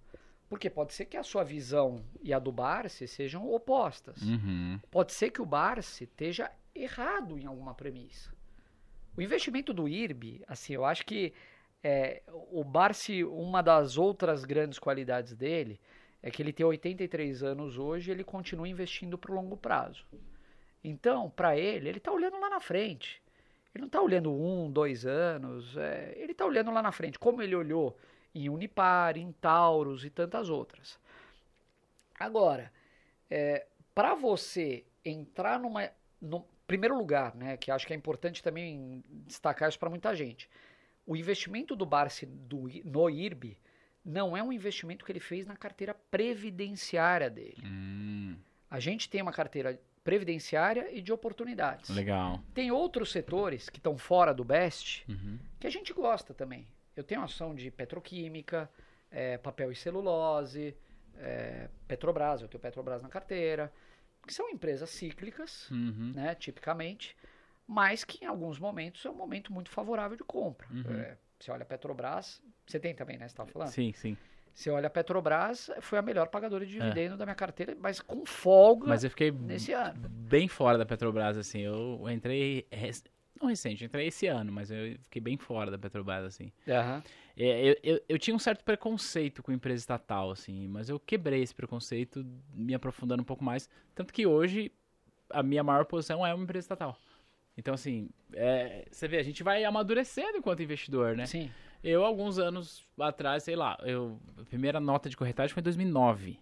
Porque 0.50 0.68
pode 0.68 0.92
ser 0.92 1.04
que 1.04 1.16
a 1.16 1.22
sua 1.22 1.44
visão 1.44 2.04
e 2.20 2.34
a 2.34 2.38
do 2.40 2.50
Barsi 2.50 3.06
sejam 3.06 3.48
opostas. 3.48 4.20
Uhum. 4.20 4.80
Pode 4.90 5.12
ser 5.12 5.30
que 5.30 5.40
o 5.40 5.46
Barsi 5.46 6.02
esteja 6.02 6.50
errado 6.74 7.38
em 7.38 7.46
alguma 7.46 7.72
premissa. 7.72 8.34
O 9.16 9.22
investimento 9.22 9.72
do 9.72 9.88
IRB, 9.88 10.42
assim, 10.48 10.72
eu 10.72 10.84
acho 10.84 11.06
que 11.06 11.32
é, 11.84 12.20
o 12.50 12.64
Barsi, 12.64 13.22
uma 13.22 13.62
das 13.62 13.96
outras 13.96 14.44
grandes 14.44 14.80
qualidades 14.80 15.36
dele 15.36 15.80
é 16.20 16.32
que 16.32 16.42
ele 16.42 16.52
tem 16.52 16.66
83 16.66 17.44
anos 17.44 17.78
hoje 17.78 18.10
e 18.10 18.12
ele 18.12 18.24
continua 18.24 18.68
investindo 18.68 19.16
para 19.16 19.30
o 19.30 19.34
longo 19.36 19.56
prazo. 19.56 20.04
Então, 20.82 21.30
para 21.30 21.56
ele, 21.56 21.88
ele 21.88 21.98
está 21.98 22.10
olhando 22.10 22.40
lá 22.40 22.50
na 22.50 22.60
frente. 22.60 23.22
Ele 23.72 23.82
não 23.82 23.86
está 23.86 24.02
olhando 24.02 24.32
um, 24.32 24.68
dois 24.68 25.06
anos, 25.06 25.76
é, 25.76 26.12
ele 26.16 26.32
está 26.32 26.44
olhando 26.44 26.72
lá 26.72 26.82
na 26.82 26.90
frente, 26.90 27.20
como 27.20 27.40
ele 27.40 27.54
olhou 27.54 27.96
em 28.34 28.48
Unipar, 28.48 29.16
em 29.16 29.32
Taurus 29.32 30.04
e 30.04 30.10
tantas 30.10 30.48
outras. 30.48 30.98
Agora, 32.18 32.72
para 33.94 34.14
você 34.14 34.84
entrar 35.04 35.58
numa. 35.58 35.88
No 36.20 36.44
primeiro 36.66 36.96
lugar, 36.96 37.34
né, 37.34 37.56
que 37.56 37.70
acho 37.70 37.86
que 37.86 37.92
é 37.92 37.96
importante 37.96 38.42
também 38.42 39.02
destacar 39.26 39.68
isso 39.68 39.78
para 39.78 39.88
muita 39.90 40.14
gente. 40.14 40.48
O 41.06 41.16
investimento 41.16 41.74
do 41.74 41.84
Barsi 41.86 42.26
do, 42.26 42.68
no 42.84 43.08
IRB 43.10 43.56
não 44.04 44.36
é 44.36 44.42
um 44.42 44.52
investimento 44.52 45.04
que 45.04 45.10
ele 45.10 45.18
fez 45.18 45.46
na 45.46 45.56
carteira 45.56 45.94
previdenciária 46.10 47.28
dele. 47.30 47.60
Hum, 47.64 48.36
A 48.70 48.78
gente 48.78 49.08
tem 49.08 49.20
uma 49.22 49.32
carteira 49.32 49.80
previdenciária 50.04 50.88
e 50.94 51.00
de 51.00 51.12
oportunidades. 51.12 51.90
legal. 51.90 52.40
Tem 52.54 52.70
outros 52.70 53.10
setores 53.10 53.68
que 53.68 53.78
estão 53.78 53.96
fora 53.98 54.32
do 54.32 54.44
BEST 54.44 55.04
Uhum. 55.08 55.38
que 55.58 55.66
a 55.66 55.70
gente 55.70 55.92
gosta 55.92 56.32
também. 56.34 56.66
Eu 56.96 57.04
tenho 57.04 57.22
ação 57.22 57.54
de 57.54 57.70
petroquímica, 57.70 58.68
eh, 59.10 59.38
papel 59.38 59.70
e 59.72 59.76
celulose, 59.76 60.76
eh, 61.16 61.68
Petrobras, 61.86 62.42
eu 62.42 62.48
tenho 62.48 62.60
Petrobras 62.60 63.02
na 63.02 63.08
carteira, 63.08 63.72
que 64.26 64.34
são 64.34 64.48
empresas 64.50 64.90
cíclicas, 64.90 65.70
Uhum. 65.70 66.12
né, 66.14 66.34
tipicamente, 66.34 67.16
mas 67.66 68.04
que 68.04 68.24
em 68.24 68.28
alguns 68.28 68.58
momentos 68.58 69.04
é 69.04 69.10
um 69.10 69.14
momento 69.14 69.52
muito 69.52 69.70
favorável 69.70 70.16
de 70.16 70.24
compra. 70.24 70.66
Uhum. 70.70 71.00
Eh, 71.00 71.16
você 71.38 71.50
olha 71.50 71.62
a 71.62 71.66
Petrobras, 71.66 72.42
você 72.66 72.78
tem 72.78 72.94
também, 72.94 73.16
né, 73.16 73.26
você 73.28 73.32
estava 73.32 73.50
falando? 73.50 73.68
Sim, 73.68 73.92
sim. 73.92 74.16
Você 74.52 74.68
olha 74.68 74.88
a 74.88 74.90
Petrobras, 74.90 75.70
foi 75.80 75.98
a 75.98 76.02
melhor 76.02 76.28
pagadora 76.28 76.66
de 76.66 76.72
dividendo 76.72 77.16
da 77.16 77.24
minha 77.24 77.36
carteira, 77.36 77.74
mas 77.78 78.00
com 78.00 78.26
folga 78.26 78.88
Mas 78.88 79.04
eu 79.04 79.10
fiquei 79.10 79.30
nesse 79.30 79.72
ano. 79.72 80.06
bem 80.08 80.48
fora 80.48 80.76
da 80.76 80.84
Petrobras, 80.84 81.38
assim. 81.38 81.60
Eu 81.60 82.04
entrei. 82.10 82.66
Não 83.40 83.48
recente, 83.48 83.84
entrei 83.84 84.08
esse 84.08 84.26
ano, 84.26 84.52
mas 84.52 84.70
eu 84.70 84.98
fiquei 85.02 85.20
bem 85.20 85.36
fora 85.36 85.70
da 85.70 85.78
Petrobras, 85.78 86.24
assim. 86.24 86.52
É, 87.36 87.70
eu, 87.70 87.76
eu, 87.82 88.00
eu 88.08 88.18
tinha 88.18 88.34
um 88.34 88.38
certo 88.38 88.64
preconceito 88.64 89.42
com 89.42 89.52
empresa 89.52 89.80
estatal, 89.80 90.30
assim, 90.30 90.68
mas 90.68 90.88
eu 90.88 90.98
quebrei 91.00 91.42
esse 91.42 91.54
preconceito, 91.54 92.24
me 92.52 92.74
aprofundando 92.74 93.22
um 93.22 93.24
pouco 93.24 93.42
mais. 93.42 93.68
Tanto 93.94 94.12
que 94.12 94.26
hoje 94.26 94.70
a 95.30 95.42
minha 95.42 95.62
maior 95.62 95.84
posição 95.84 96.26
é 96.26 96.34
uma 96.34 96.44
empresa 96.44 96.64
estatal. 96.64 96.98
Então, 97.56 97.74
assim, 97.74 98.08
é, 98.32 98.86
você 98.90 99.06
vê, 99.08 99.18
a 99.18 99.22
gente 99.22 99.42
vai 99.42 99.64
amadurecendo 99.64 100.38
enquanto 100.38 100.62
investidor, 100.62 101.16
né? 101.16 101.26
Sim. 101.26 101.50
Eu, 101.82 102.04
alguns 102.04 102.38
anos 102.38 102.84
atrás, 102.98 103.42
sei 103.42 103.56
lá, 103.56 103.78
eu, 103.82 104.20
a 104.38 104.44
primeira 104.44 104.80
nota 104.80 105.08
de 105.08 105.16
corretagem 105.16 105.52
foi 105.52 105.60
em 105.60 105.64
2009. 105.64 106.38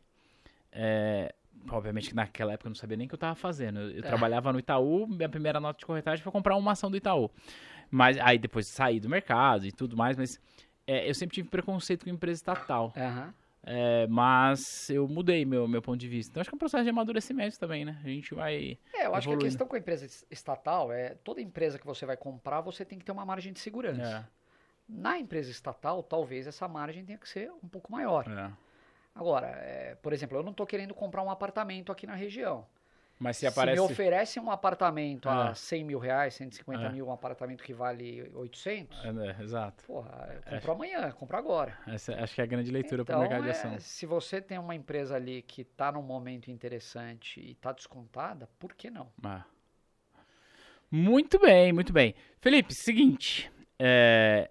É, 0.73 1.35
obviamente 1.70 2.09
que 2.10 2.14
naquela 2.14 2.52
época 2.52 2.68
eu 2.68 2.70
não 2.70 2.76
sabia 2.76 2.97
nem 2.97 3.06
o 3.06 3.09
que 3.09 3.14
eu 3.14 3.18
estava 3.18 3.35
fazendo. 3.35 3.80
Eu, 3.80 3.90
eu 3.90 4.02
trabalhava 4.02 4.52
no 4.52 4.59
Itaú, 4.59 5.06
minha 5.06 5.28
primeira 5.28 5.59
nota 5.60 5.78
de 5.78 5.86
corretagem 5.86 6.22
foi 6.22 6.32
comprar 6.32 6.56
uma 6.56 6.72
ação 6.72 6.90
do 6.90 6.97
Itaú. 6.97 7.30
Mas 7.90 8.18
aí 8.18 8.39
depois 8.39 8.68
saí 8.68 9.01
do 9.01 9.09
mercado 9.09 9.66
e 9.66 9.72
tudo 9.72 9.97
mais, 9.97 10.16
mas 10.16 10.40
é, 10.86 11.09
eu 11.09 11.14
sempre 11.14 11.35
tive 11.35 11.48
preconceito 11.48 12.05
com 12.05 12.10
empresa 12.10 12.39
estatal. 12.39 12.93
Aham. 12.97 13.35
É, 13.70 14.06
mas 14.06 14.89
eu 14.89 15.06
mudei 15.09 15.44
meu, 15.44 15.66
meu 15.68 15.82
ponto 15.82 15.98
de 15.98 16.09
vista. 16.09 16.30
Então 16.30 16.40
acho 16.40 16.48
que 16.48 16.55
é 16.55 16.56
um 16.56 16.59
processo 16.59 16.85
de 16.85 16.90
amadurecimento 16.90 17.59
também, 17.59 17.85
né? 17.85 18.01
A 18.02 18.09
gente 18.09 18.32
vai. 18.35 18.78
É, 18.94 19.05
eu 19.06 19.14
acho 19.14 19.26
que 19.26 19.32
a 19.32 19.35
Evoluindo. 19.35 19.44
questão 19.44 19.66
com 19.66 19.76
a 19.76 19.78
empresa 19.78 20.06
es- 20.06 20.24
estatal 20.30 20.90
é 20.93 21.16
toda 21.22 21.40
empresa 21.43 21.78
que 21.78 21.85
você 21.85 22.06
vai 22.06 22.16
comprar, 22.16 22.60
você 22.60 22.85
tem 22.85 22.98
que 22.98 23.05
ter 23.05 23.12
uma 23.12 23.26
margem 23.26 23.52
de 23.52 23.59
segurança. 23.59 24.26
É, 24.26 24.39
Na 24.89 25.18
empresa 25.18 25.51
estatal, 25.51 26.02
talvez 26.02 26.47
essa 26.47 26.66
margem 26.68 27.05
tenha 27.05 27.18
que 27.18 27.28
ser 27.28 27.51
um 27.62 27.68
pouco 27.68 27.90
maior. 27.93 28.26
é. 28.28 28.51
Agora, 29.19 29.49
é, 29.49 29.97
por 30.01 30.12
exemplo, 30.12 30.39
eu 30.39 30.43
não 30.45 30.53
estou 30.53 30.65
querendo 30.65 30.95
comprar 30.95 31.23
um 31.24 31.31
apartamento 31.31 31.90
aqui 31.90 32.07
na 32.07 32.15
região. 32.15 32.65
Mas 33.19 33.36
se 33.36 33.40
Se 33.40 33.47
aparece. 33.49 33.81
me 33.81 33.85
oferecem 33.85 34.40
um 34.40 34.49
apartamento 34.49 35.28
a 35.28 35.49
É. 35.51 35.55
100 35.55 35.82
mil 35.85 35.99
reais, 35.99 36.35
150 36.35 36.85
É. 36.85 36.89
mil, 36.93 37.09
um 37.09 37.12
apartamento 37.12 37.65
que 37.65 37.74
vale 37.74 38.31
800, 38.32 39.05
É, 39.05 39.12
né, 39.12 39.36
exato. 39.40 39.82
porra, 39.85 40.40
eu 40.47 40.53
compro 40.53 40.70
amanhã, 40.73 41.11
compro 41.11 41.36
agora. 41.36 41.77
Essa, 41.89 42.15
acho 42.23 42.36
que 42.36 42.40
é 42.40 42.45
a 42.45 42.47
grande 42.47 42.70
leitura 42.70 43.05
para 43.05 43.16
Então, 43.16 43.27
o 43.27 43.28
mercado 43.28 43.43
de 43.43 43.49
é, 43.49 43.53
ação. 43.53 43.77
se 43.81 44.07
você 44.07 44.40
tem 44.40 44.57
uma 44.57 44.73
empresa 44.77 45.16
ali 45.16 45.43
que 45.43 45.62
está 45.62 45.90
num 45.90 46.01
momento 46.03 46.49
interessante 46.49 47.40
e 47.40 47.51
está 47.51 47.73
descontada, 47.73 48.49
por 48.57 48.73
que 48.73 48.89
não? 48.89 49.11
Ah. 49.24 49.43
Muito 50.90 51.39
bem, 51.40 51.73
muito 51.73 51.93
bem. 51.93 52.15
Felipe, 52.40 52.73
seguinte. 52.73 53.51
é, 53.81 54.49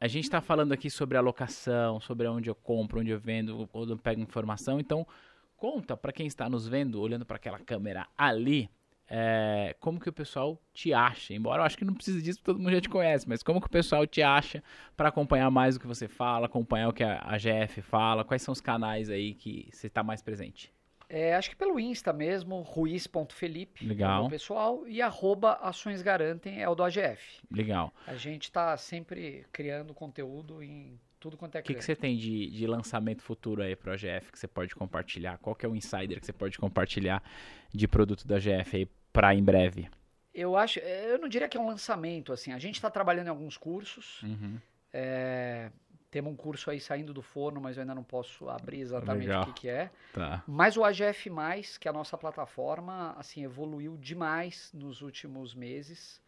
a 0.00 0.08
gente 0.08 0.24
está 0.24 0.40
falando 0.40 0.72
aqui 0.72 0.88
sobre 0.88 1.18
alocação, 1.18 2.00
sobre 2.00 2.26
onde 2.26 2.48
eu 2.48 2.54
compro, 2.54 3.00
onde 3.00 3.10
eu 3.10 3.20
vendo, 3.20 3.68
onde 3.74 3.92
eu 3.92 3.98
pego 3.98 4.22
informação. 4.22 4.80
Então, 4.80 5.06
conta 5.58 5.94
para 5.94 6.10
quem 6.10 6.26
está 6.26 6.48
nos 6.48 6.66
vendo, 6.66 6.98
olhando 6.98 7.26
para 7.26 7.36
aquela 7.36 7.58
câmera 7.58 8.06
ali, 8.16 8.70
é, 9.06 9.76
como 9.78 10.00
que 10.00 10.08
o 10.08 10.12
pessoal 10.12 10.58
te 10.72 10.94
acha. 10.94 11.34
Embora 11.34 11.60
eu 11.60 11.66
acho 11.66 11.76
que 11.76 11.84
não 11.84 11.92
precisa 11.92 12.22
disso, 12.22 12.40
todo 12.42 12.58
mundo 12.58 12.72
já 12.72 12.80
te 12.80 12.88
conhece, 12.88 13.28
mas 13.28 13.42
como 13.42 13.60
que 13.60 13.66
o 13.66 13.70
pessoal 13.70 14.06
te 14.06 14.22
acha 14.22 14.64
para 14.96 15.10
acompanhar 15.10 15.50
mais 15.50 15.76
o 15.76 15.80
que 15.80 15.86
você 15.86 16.08
fala, 16.08 16.46
acompanhar 16.46 16.88
o 16.88 16.92
que 16.94 17.04
a, 17.04 17.20
a 17.22 17.36
GF 17.36 17.82
fala, 17.82 18.24
quais 18.24 18.40
são 18.40 18.52
os 18.52 18.60
canais 18.60 19.10
aí 19.10 19.34
que 19.34 19.68
você 19.70 19.88
está 19.88 20.02
mais 20.02 20.22
presente? 20.22 20.72
É, 21.12 21.34
acho 21.34 21.50
que 21.50 21.56
pelo 21.56 21.78
Insta 21.80 22.12
mesmo, 22.12 22.60
ruiz.felipe, 22.62 23.84
Legal. 23.84 24.22
é 24.22 24.26
o 24.26 24.30
pessoal, 24.30 24.86
e 24.86 25.02
arroba 25.02 25.54
ações 25.54 26.02
garantem 26.02 26.62
é 26.62 26.68
o 26.68 26.74
do 26.74 26.84
AGF. 26.84 27.40
Legal. 27.50 27.92
A 28.06 28.14
gente 28.14 28.44
está 28.44 28.76
sempre 28.76 29.44
criando 29.52 29.92
conteúdo 29.92 30.62
em 30.62 30.98
tudo 31.18 31.36
quanto 31.36 31.56
é 31.56 31.60
O 31.60 31.62
que, 31.64 31.74
que 31.74 31.84
você 31.84 31.96
tem 31.96 32.16
de, 32.16 32.48
de 32.50 32.66
lançamento 32.66 33.22
futuro 33.22 33.60
aí 33.60 33.74
pro 33.74 33.92
GF 33.96 34.30
que 34.30 34.38
você 34.38 34.46
pode 34.46 34.74
compartilhar? 34.74 35.36
Qual 35.38 35.54
que 35.56 35.66
é 35.66 35.68
o 35.68 35.74
insider 35.74 36.20
que 36.20 36.24
você 36.26 36.32
pode 36.32 36.56
compartilhar 36.56 37.22
de 37.74 37.88
produto 37.88 38.26
da 38.26 38.38
GF 38.38 38.76
aí 38.76 38.86
para 39.12 39.34
em 39.34 39.42
breve? 39.42 39.88
Eu 40.32 40.56
acho, 40.56 40.78
eu 40.78 41.18
não 41.18 41.28
diria 41.28 41.48
que 41.48 41.56
é 41.56 41.60
um 41.60 41.66
lançamento, 41.66 42.32
assim, 42.32 42.52
a 42.52 42.58
gente 42.58 42.76
está 42.76 42.88
trabalhando 42.88 43.26
em 43.26 43.30
alguns 43.30 43.56
cursos, 43.56 44.22
Uhum. 44.22 44.58
é, 44.92 45.70
temos 46.10 46.32
um 46.32 46.36
curso 46.36 46.70
aí 46.70 46.80
saindo 46.80 47.14
do 47.14 47.22
forno, 47.22 47.60
mas 47.60 47.76
eu 47.76 47.82
ainda 47.82 47.94
não 47.94 48.02
posso 48.02 48.48
abrir 48.48 48.80
exatamente 48.80 49.26
Legal. 49.26 49.42
o 49.42 49.46
que, 49.46 49.52
que 49.52 49.68
é. 49.68 49.90
Tá. 50.12 50.42
Mas 50.46 50.76
o 50.76 50.84
AGF+, 50.84 51.30
que 51.78 51.86
é 51.86 51.90
a 51.90 51.94
nossa 51.94 52.18
plataforma, 52.18 53.14
assim, 53.16 53.44
evoluiu 53.44 53.96
demais 53.96 54.70
nos 54.74 55.02
últimos 55.02 55.54
meses. 55.54 56.20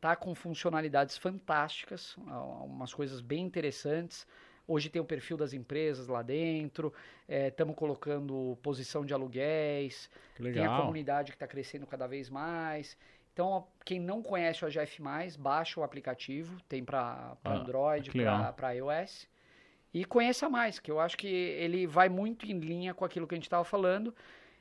Tá 0.00 0.16
com 0.16 0.34
funcionalidades 0.34 1.16
fantásticas, 1.16 2.16
umas 2.16 2.92
coisas 2.92 3.20
bem 3.20 3.44
interessantes. 3.44 4.26
Hoje 4.66 4.88
tem 4.88 5.00
o 5.00 5.04
perfil 5.04 5.36
das 5.36 5.52
empresas 5.52 6.08
lá 6.08 6.22
dentro, 6.22 6.92
estamos 7.28 7.76
colocando 7.76 8.58
posição 8.62 9.04
de 9.04 9.14
aluguéis, 9.14 10.10
tem 10.36 10.64
a 10.64 10.76
comunidade 10.76 11.30
que 11.30 11.36
está 11.36 11.46
crescendo 11.46 11.86
cada 11.86 12.08
vez 12.08 12.28
mais. 12.28 12.96
Então, 13.32 13.66
quem 13.84 13.98
não 13.98 14.22
conhece 14.22 14.64
o 14.64 14.68
AGF+, 14.68 15.02
baixa 15.38 15.80
o 15.80 15.82
aplicativo, 15.82 16.60
tem 16.68 16.84
para 16.84 17.36
Ah, 17.44 17.54
Android, 17.54 18.10
para 18.52 18.72
iOS. 18.72 19.26
E 19.94 20.04
conheça 20.04 20.48
mais, 20.48 20.78
que 20.78 20.90
eu 20.90 21.00
acho 21.00 21.16
que 21.16 21.26
ele 21.26 21.86
vai 21.86 22.08
muito 22.08 22.46
em 22.46 22.58
linha 22.58 22.94
com 22.94 23.04
aquilo 23.04 23.26
que 23.26 23.34
a 23.34 23.36
gente 23.36 23.44
estava 23.44 23.64
falando, 23.64 24.14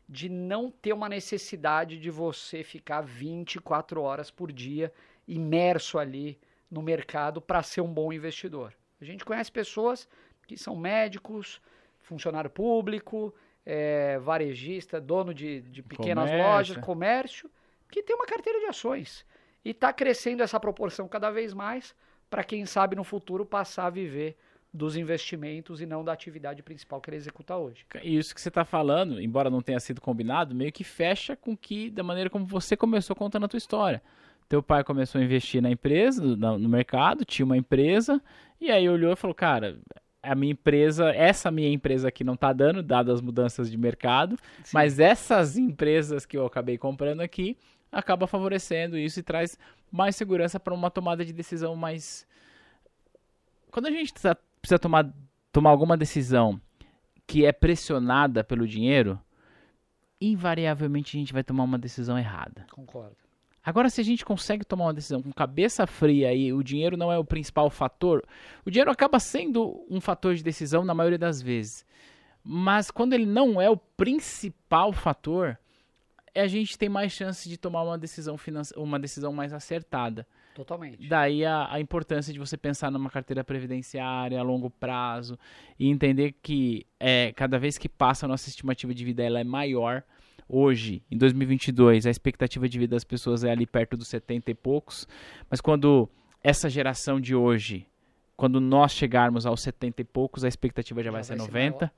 de 0.07 0.27
não 0.27 0.69
ter 0.69 0.91
uma 0.93 1.07
necessidade 1.07 1.97
de 1.97 2.09
você 2.09 2.63
ficar 2.63 3.01
24 3.01 4.01
horas 4.01 4.29
por 4.29 4.51
dia 4.51 4.91
imerso 5.27 5.97
ali 5.97 6.37
no 6.69 6.81
mercado 6.81 7.41
para 7.41 7.63
ser 7.63 7.81
um 7.81 7.93
bom 7.93 8.11
investidor. 8.11 8.73
A 8.99 9.05
gente 9.05 9.23
conhece 9.23 9.51
pessoas 9.51 10.07
que 10.47 10.57
são 10.57 10.75
médicos, 10.75 11.61
funcionário 11.99 12.49
público, 12.49 13.33
é, 13.65 14.19
varejista, 14.19 14.99
dono 14.99 15.33
de, 15.33 15.61
de 15.61 15.81
pequenas 15.81 16.29
Comércio. 16.29 16.51
lojas, 16.51 16.77
comércio, 16.77 17.51
que 17.91 18.01
tem 18.01 18.15
uma 18.15 18.25
carteira 18.25 18.59
de 18.59 18.65
ações. 18.65 19.25
E 19.63 19.69
está 19.69 19.93
crescendo 19.93 20.41
essa 20.41 20.59
proporção 20.59 21.07
cada 21.07 21.29
vez 21.29 21.53
mais 21.53 21.93
para 22.29 22.43
quem 22.43 22.65
sabe 22.65 22.95
no 22.95 23.03
futuro 23.03 23.45
passar 23.45 23.87
a 23.87 23.89
viver 23.89 24.37
dos 24.73 24.95
investimentos 24.95 25.81
e 25.81 25.85
não 25.85 26.03
da 26.03 26.13
atividade 26.13 26.63
principal 26.63 27.01
que 27.01 27.09
ele 27.09 27.17
executa 27.17 27.57
hoje. 27.57 27.85
Isso 28.03 28.33
que 28.33 28.39
você 28.39 28.47
está 28.47 28.63
falando, 28.63 29.21
embora 29.21 29.49
não 29.49 29.61
tenha 29.61 29.79
sido 29.79 29.99
combinado, 29.99 30.55
meio 30.55 30.71
que 30.71 30.83
fecha 30.83 31.35
com 31.35 31.55
que 31.57 31.89
da 31.89 32.03
maneira 32.03 32.29
como 32.29 32.45
você 32.45 32.77
começou 32.77 33.15
contando 33.15 33.45
a 33.45 33.49
tua 33.49 33.57
história. 33.57 34.01
Teu 34.47 34.63
pai 34.63 34.83
começou 34.83 35.19
a 35.19 35.23
investir 35.23 35.61
na 35.61 35.69
empresa, 35.69 36.21
no, 36.23 36.69
mercado, 36.69 37.23
tinha 37.25 37.45
uma 37.45 37.57
empresa, 37.57 38.21
e 38.59 38.69
aí 38.69 38.87
olhou 38.89 39.13
e 39.13 39.15
falou, 39.15 39.33
cara, 39.33 39.77
a 40.21 40.35
minha 40.35 40.51
empresa, 40.51 41.09
essa 41.11 41.49
minha 41.49 41.69
empresa 41.69 42.07
aqui 42.07 42.23
não 42.23 42.35
tá 42.35 42.51
dando, 42.53 42.83
dadas 42.83 43.15
as 43.15 43.21
mudanças 43.21 43.71
de 43.71 43.77
mercado, 43.77 44.37
mas 44.73 44.99
essas 44.99 45.57
empresas 45.57 46.25
que 46.25 46.37
eu 46.37 46.45
acabei 46.45 46.77
comprando 46.77 47.21
aqui, 47.21 47.57
acaba 47.91 48.27
favorecendo 48.27 48.97
isso 48.97 49.19
e 49.19 49.23
traz 49.23 49.57
mais 49.91 50.15
segurança 50.15 50.59
para 50.59 50.73
uma 50.73 50.89
tomada 50.89 51.25
de 51.25 51.33
decisão 51.33 51.75
mais... 51.75 52.25
Quando 53.69 53.87
a 53.87 53.91
gente 53.91 54.13
tá- 54.13 54.37
precisa 54.61 54.79
tomar, 54.79 55.11
tomar 55.51 55.69
alguma 55.69 55.97
decisão 55.97 56.59
que 57.25 57.45
é 57.45 57.51
pressionada 57.51 58.43
pelo 58.43 58.67
dinheiro, 58.67 59.19
invariavelmente 60.19 61.17
a 61.17 61.19
gente 61.19 61.33
vai 61.33 61.43
tomar 61.43 61.63
uma 61.63 61.79
decisão 61.79 62.17
errada. 62.17 62.65
Concordo. 62.71 63.15
Agora, 63.63 63.89
se 63.89 64.01
a 64.01 64.03
gente 64.03 64.25
consegue 64.25 64.65
tomar 64.65 64.85
uma 64.85 64.93
decisão 64.93 65.21
com 65.21 65.31
cabeça 65.31 65.85
fria 65.85 66.33
e 66.33 66.51
o 66.51 66.63
dinheiro 66.63 66.97
não 66.97 67.11
é 67.11 67.17
o 67.17 67.23
principal 67.23 67.69
fator, 67.69 68.23
o 68.65 68.71
dinheiro 68.71 68.89
acaba 68.89 69.19
sendo 69.19 69.85
um 69.89 70.01
fator 70.01 70.33
de 70.33 70.43
decisão 70.43 70.83
na 70.83 70.95
maioria 70.95 71.19
das 71.19 71.41
vezes. 71.41 71.85
Mas 72.43 72.89
quando 72.89 73.13
ele 73.13 73.25
não 73.25 73.61
é 73.61 73.69
o 73.69 73.77
principal 73.77 74.91
fator, 74.91 75.59
a 76.35 76.47
gente 76.47 76.77
tem 76.77 76.87
mais 76.89 77.11
chance 77.11 77.47
de 77.49 77.57
tomar 77.57 77.83
uma 77.83 77.97
decisão, 77.97 78.37
finance- 78.37 78.73
uma 78.77 78.99
decisão 78.99 79.33
mais 79.33 79.53
acertada. 79.53 80.25
Totalmente. 80.55 81.07
Daí 81.07 81.45
a, 81.45 81.71
a 81.73 81.79
importância 81.79 82.31
de 82.33 82.39
você 82.39 82.57
pensar 82.57 82.91
numa 82.91 83.09
carteira 83.09 83.43
previdenciária 83.43 84.39
a 84.39 84.43
longo 84.43 84.69
prazo 84.69 85.37
e 85.79 85.89
entender 85.89 86.35
que 86.41 86.85
é, 86.99 87.31
cada 87.33 87.57
vez 87.57 87.77
que 87.77 87.87
passa 87.89 88.25
a 88.25 88.29
nossa 88.29 88.49
estimativa 88.49 88.93
de 88.93 89.03
vida 89.05 89.23
ela 89.23 89.39
é 89.39 89.43
maior. 89.43 90.03
Hoje, 90.47 91.01
em 91.09 91.17
2022, 91.17 92.05
a 92.05 92.09
expectativa 92.09 92.67
de 92.67 92.77
vida 92.77 92.95
das 92.95 93.05
pessoas 93.05 93.43
é 93.45 93.51
ali 93.51 93.65
perto 93.65 93.95
dos 93.95 94.09
70 94.09 94.51
e 94.51 94.53
poucos, 94.53 95.07
mas 95.49 95.61
quando 95.61 96.09
essa 96.43 96.69
geração 96.69 97.21
de 97.21 97.33
hoje, 97.33 97.87
quando 98.35 98.59
nós 98.59 98.91
chegarmos 98.91 99.45
aos 99.45 99.61
70 99.61 100.01
e 100.01 100.03
poucos, 100.03 100.43
a 100.43 100.49
expectativa 100.49 100.99
já, 101.01 101.05
Já 101.05 101.11
vai 101.11 101.21
vai 101.21 101.23
ser 101.23 101.35
90. 101.37 101.91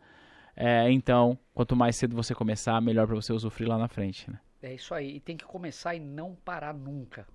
É, 0.56 0.90
então, 0.92 1.38
quanto 1.54 1.76
mais 1.76 1.96
cedo 1.96 2.16
você 2.16 2.36
começar, 2.36 2.80
melhor 2.82 3.08
para 3.08 3.16
você 3.16 3.34
usufruir 3.34 3.70
lá 3.70 3.78
na 3.78 3.88
frente. 3.88 4.30
Né? 4.30 4.40
É 4.62 4.74
isso 4.74 4.94
aí. 4.94 5.16
E 5.16 5.20
tem 5.20 5.36
que 5.36 5.46
começar 5.46 5.96
e 5.96 6.00
não 6.00 6.36
parar 6.36 6.74
nunca. 6.74 7.28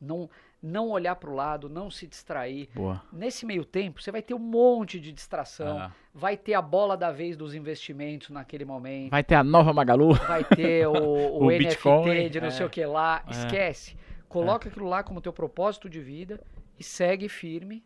Não, 0.00 0.30
não 0.62 0.90
olhar 0.90 1.16
para 1.16 1.30
o 1.30 1.34
lado, 1.34 1.68
não 1.68 1.90
se 1.90 2.06
distrair. 2.06 2.68
Boa. 2.74 3.02
Nesse 3.12 3.44
meio 3.44 3.64
tempo, 3.64 4.00
você 4.00 4.12
vai 4.12 4.22
ter 4.22 4.34
um 4.34 4.38
monte 4.38 5.00
de 5.00 5.12
distração. 5.12 5.78
Ah, 5.78 5.92
Vai 6.14 6.36
ter 6.36 6.54
a 6.54 6.62
bola 6.62 6.96
da 6.96 7.10
vez 7.12 7.36
dos 7.36 7.54
investimentos 7.54 8.30
naquele 8.30 8.64
momento. 8.64 9.10
vai 9.10 9.22
ter 9.24 9.34
a 9.36 9.44
nova 9.44 9.72
Magalu. 9.72 10.14
Vai 10.14 10.44
ter 10.44 10.86
o, 10.86 10.92
o, 11.38 11.44
O 11.44 11.50
NFT 11.50 11.58
Bitcoin, 11.58 12.28
de 12.30 12.40
não 12.40 12.48
é. 12.48 12.50
sei 12.50 12.66
o 12.66 12.70
que 12.70 12.84
lá. 12.84 13.22
É. 13.26 13.30
Esquece. 13.30 13.96
Coloca 14.28 14.68
aquilo 14.68 14.86
lá 14.86 15.02
como 15.02 15.20
teu 15.20 15.32
propósito 15.32 15.88
de 15.88 16.00
vida 16.00 16.40
e 16.78 16.84
segue 16.84 17.28
firme. 17.28 17.82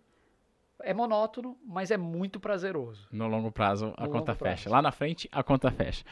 É 0.85 0.93
monótono, 0.95 1.57
mas 1.67 1.91
é 1.91 1.97
muito 1.97 2.39
prazeroso. 2.41 3.07
No 3.13 3.27
longo 3.29 3.51
prazo, 3.53 3.93
a 3.97 4.05
No 4.07 4.11
conta 4.13 4.35
fecha. 4.35 4.45
prazo. 4.65 4.71
Lá 4.71 4.83
na 4.83 4.93
frente, 4.93 5.29
a 5.33 5.43
conta 5.43 5.71
fecha. 5.71 6.05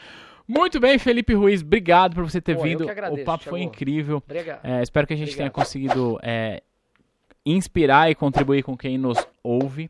Muito 0.47 0.79
bem, 0.79 0.97
Felipe 0.97 1.33
Ruiz, 1.33 1.61
obrigado 1.61 2.15
por 2.15 2.29
você 2.29 2.41
ter 2.41 2.55
Pô, 2.55 2.61
eu 2.61 2.63
vindo. 2.63 2.85
que 2.85 2.91
agradeço, 2.91 3.21
o 3.21 3.25
papo 3.25 3.43
foi 3.45 3.61
incrível. 3.61 4.17
Obrigado. 4.17 4.65
É, 4.65 4.81
espero 4.81 5.05
que 5.07 5.13
a 5.13 5.15
gente 5.17 5.29
Obrigado. 5.29 5.37
tenha 5.45 5.51
conseguido 5.51 6.19
é, 6.23 6.61
inspirar 7.45 8.09
e 8.11 8.15
contribuir 8.15 8.63
com 8.63 8.75
quem 8.77 8.97
nos 8.97 9.17
ouve. 9.43 9.89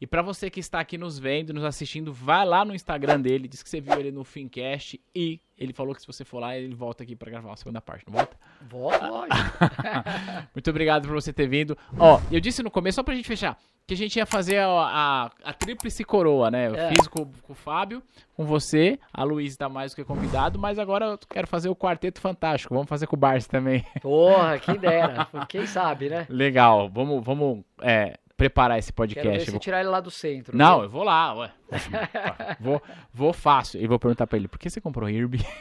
E 0.00 0.06
para 0.06 0.22
você 0.22 0.48
que 0.48 0.60
está 0.60 0.78
aqui 0.78 0.96
nos 0.96 1.18
vendo, 1.18 1.52
nos 1.52 1.64
assistindo, 1.64 2.12
vai 2.12 2.44
lá 2.46 2.64
no 2.64 2.74
Instagram 2.74 3.20
dele, 3.20 3.48
diz 3.48 3.62
que 3.62 3.68
você 3.68 3.80
viu 3.80 3.98
ele 3.98 4.12
no 4.12 4.22
Fincast 4.22 5.00
e 5.14 5.40
ele 5.58 5.72
falou 5.72 5.92
que 5.94 6.00
se 6.00 6.06
você 6.06 6.24
for 6.24 6.38
lá, 6.38 6.56
ele 6.56 6.72
volta 6.74 7.02
aqui 7.02 7.16
para 7.16 7.30
gravar 7.32 7.52
a 7.52 7.56
segunda 7.56 7.80
parte, 7.80 8.04
não 8.06 8.14
volta? 8.14 8.36
Volta, 8.68 9.08
lógico. 9.08 9.34
Muito 10.54 10.70
obrigado 10.70 11.08
por 11.08 11.14
você 11.14 11.32
ter 11.32 11.48
vindo. 11.48 11.76
Ó, 11.98 12.20
eu 12.30 12.38
disse 12.40 12.62
no 12.62 12.70
começo, 12.70 12.96
só 12.96 13.02
pra 13.02 13.14
gente 13.14 13.26
fechar, 13.26 13.58
que 13.86 13.94
a 13.94 13.96
gente 13.96 14.16
ia 14.16 14.24
fazer 14.26 14.58
a, 14.58 14.68
a, 14.68 15.30
a 15.44 15.52
tríplice 15.52 16.04
coroa, 16.04 16.48
né? 16.50 16.68
Eu 16.68 16.76
É. 16.76 16.88
fiz 16.90 17.08
com, 17.08 17.24
com 17.42 17.52
o 17.52 17.56
Fábio, 17.56 18.00
com 18.36 18.44
você, 18.44 19.00
a 19.12 19.24
Luiz 19.24 19.56
tá 19.56 19.68
mais 19.68 19.90
do 19.92 19.96
que 19.96 20.04
convidado, 20.04 20.60
mas 20.60 20.78
agora 20.78 21.06
eu 21.06 21.18
quero 21.28 21.48
fazer 21.48 21.68
o 21.68 21.74
quarteto 21.76 22.20
fantástico. 22.20 22.72
Vamos 22.72 22.88
fazer 22.88 23.08
com 23.08 23.16
o 23.16 23.18
Barça 23.18 23.48
também. 23.48 23.84
Porra, 24.00 24.60
que 24.60 24.78
dera. 24.78 25.26
Quem 25.48 25.66
sabe, 25.66 26.08
né? 26.08 26.24
Legal, 26.28 26.88
vamos, 26.88 27.24
vamos 27.24 27.64
é, 27.82 28.16
preparar 28.38 28.78
esse 28.78 28.90
Quero 28.92 29.08
ver 29.08 29.14
podcast. 29.14 29.38
Eu 29.40 29.44
se 29.44 29.50
vou- 29.50 29.60
tirar 29.60 29.80
ele 29.80 29.88
lá 29.90 30.00
do 30.00 30.10
centro. 30.10 30.56
Não, 30.56 30.76
viu? 30.76 30.84
eu 30.84 30.88
vou 30.90 31.04
lá, 31.04 31.34
ué. 31.34 31.50
vou, 32.58 32.82
vou 33.12 33.32
fácil. 33.34 33.82
E 33.82 33.86
vou 33.86 33.98
perguntar 33.98 34.26
pra 34.26 34.38
ele, 34.38 34.48
por 34.48 34.58
que 34.58 34.70
você 34.70 34.80
comprou 34.80 35.10
Irby? 35.10 35.44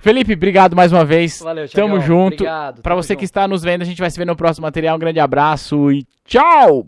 Felipe, 0.00 0.32
obrigado 0.34 0.74
mais 0.74 0.92
uma 0.92 1.04
vez. 1.04 1.40
Valeu, 1.40 1.68
Tamo 1.68 1.94
Thiagão. 1.94 2.00
junto. 2.06 2.34
Obrigado. 2.34 2.82
Pra 2.82 2.90
tamo 2.90 3.02
você 3.02 3.12
junto. 3.14 3.18
que 3.20 3.24
está 3.24 3.46
nos 3.46 3.62
vendo, 3.62 3.82
a 3.82 3.84
gente 3.84 4.00
vai 4.00 4.10
se 4.10 4.18
ver 4.18 4.24
no 4.26 4.36
próximo 4.36 4.66
material. 4.66 4.96
Um 4.96 4.98
grande 4.98 5.20
abraço 5.20 5.90
e 5.92 6.04
tchau! 6.24 6.86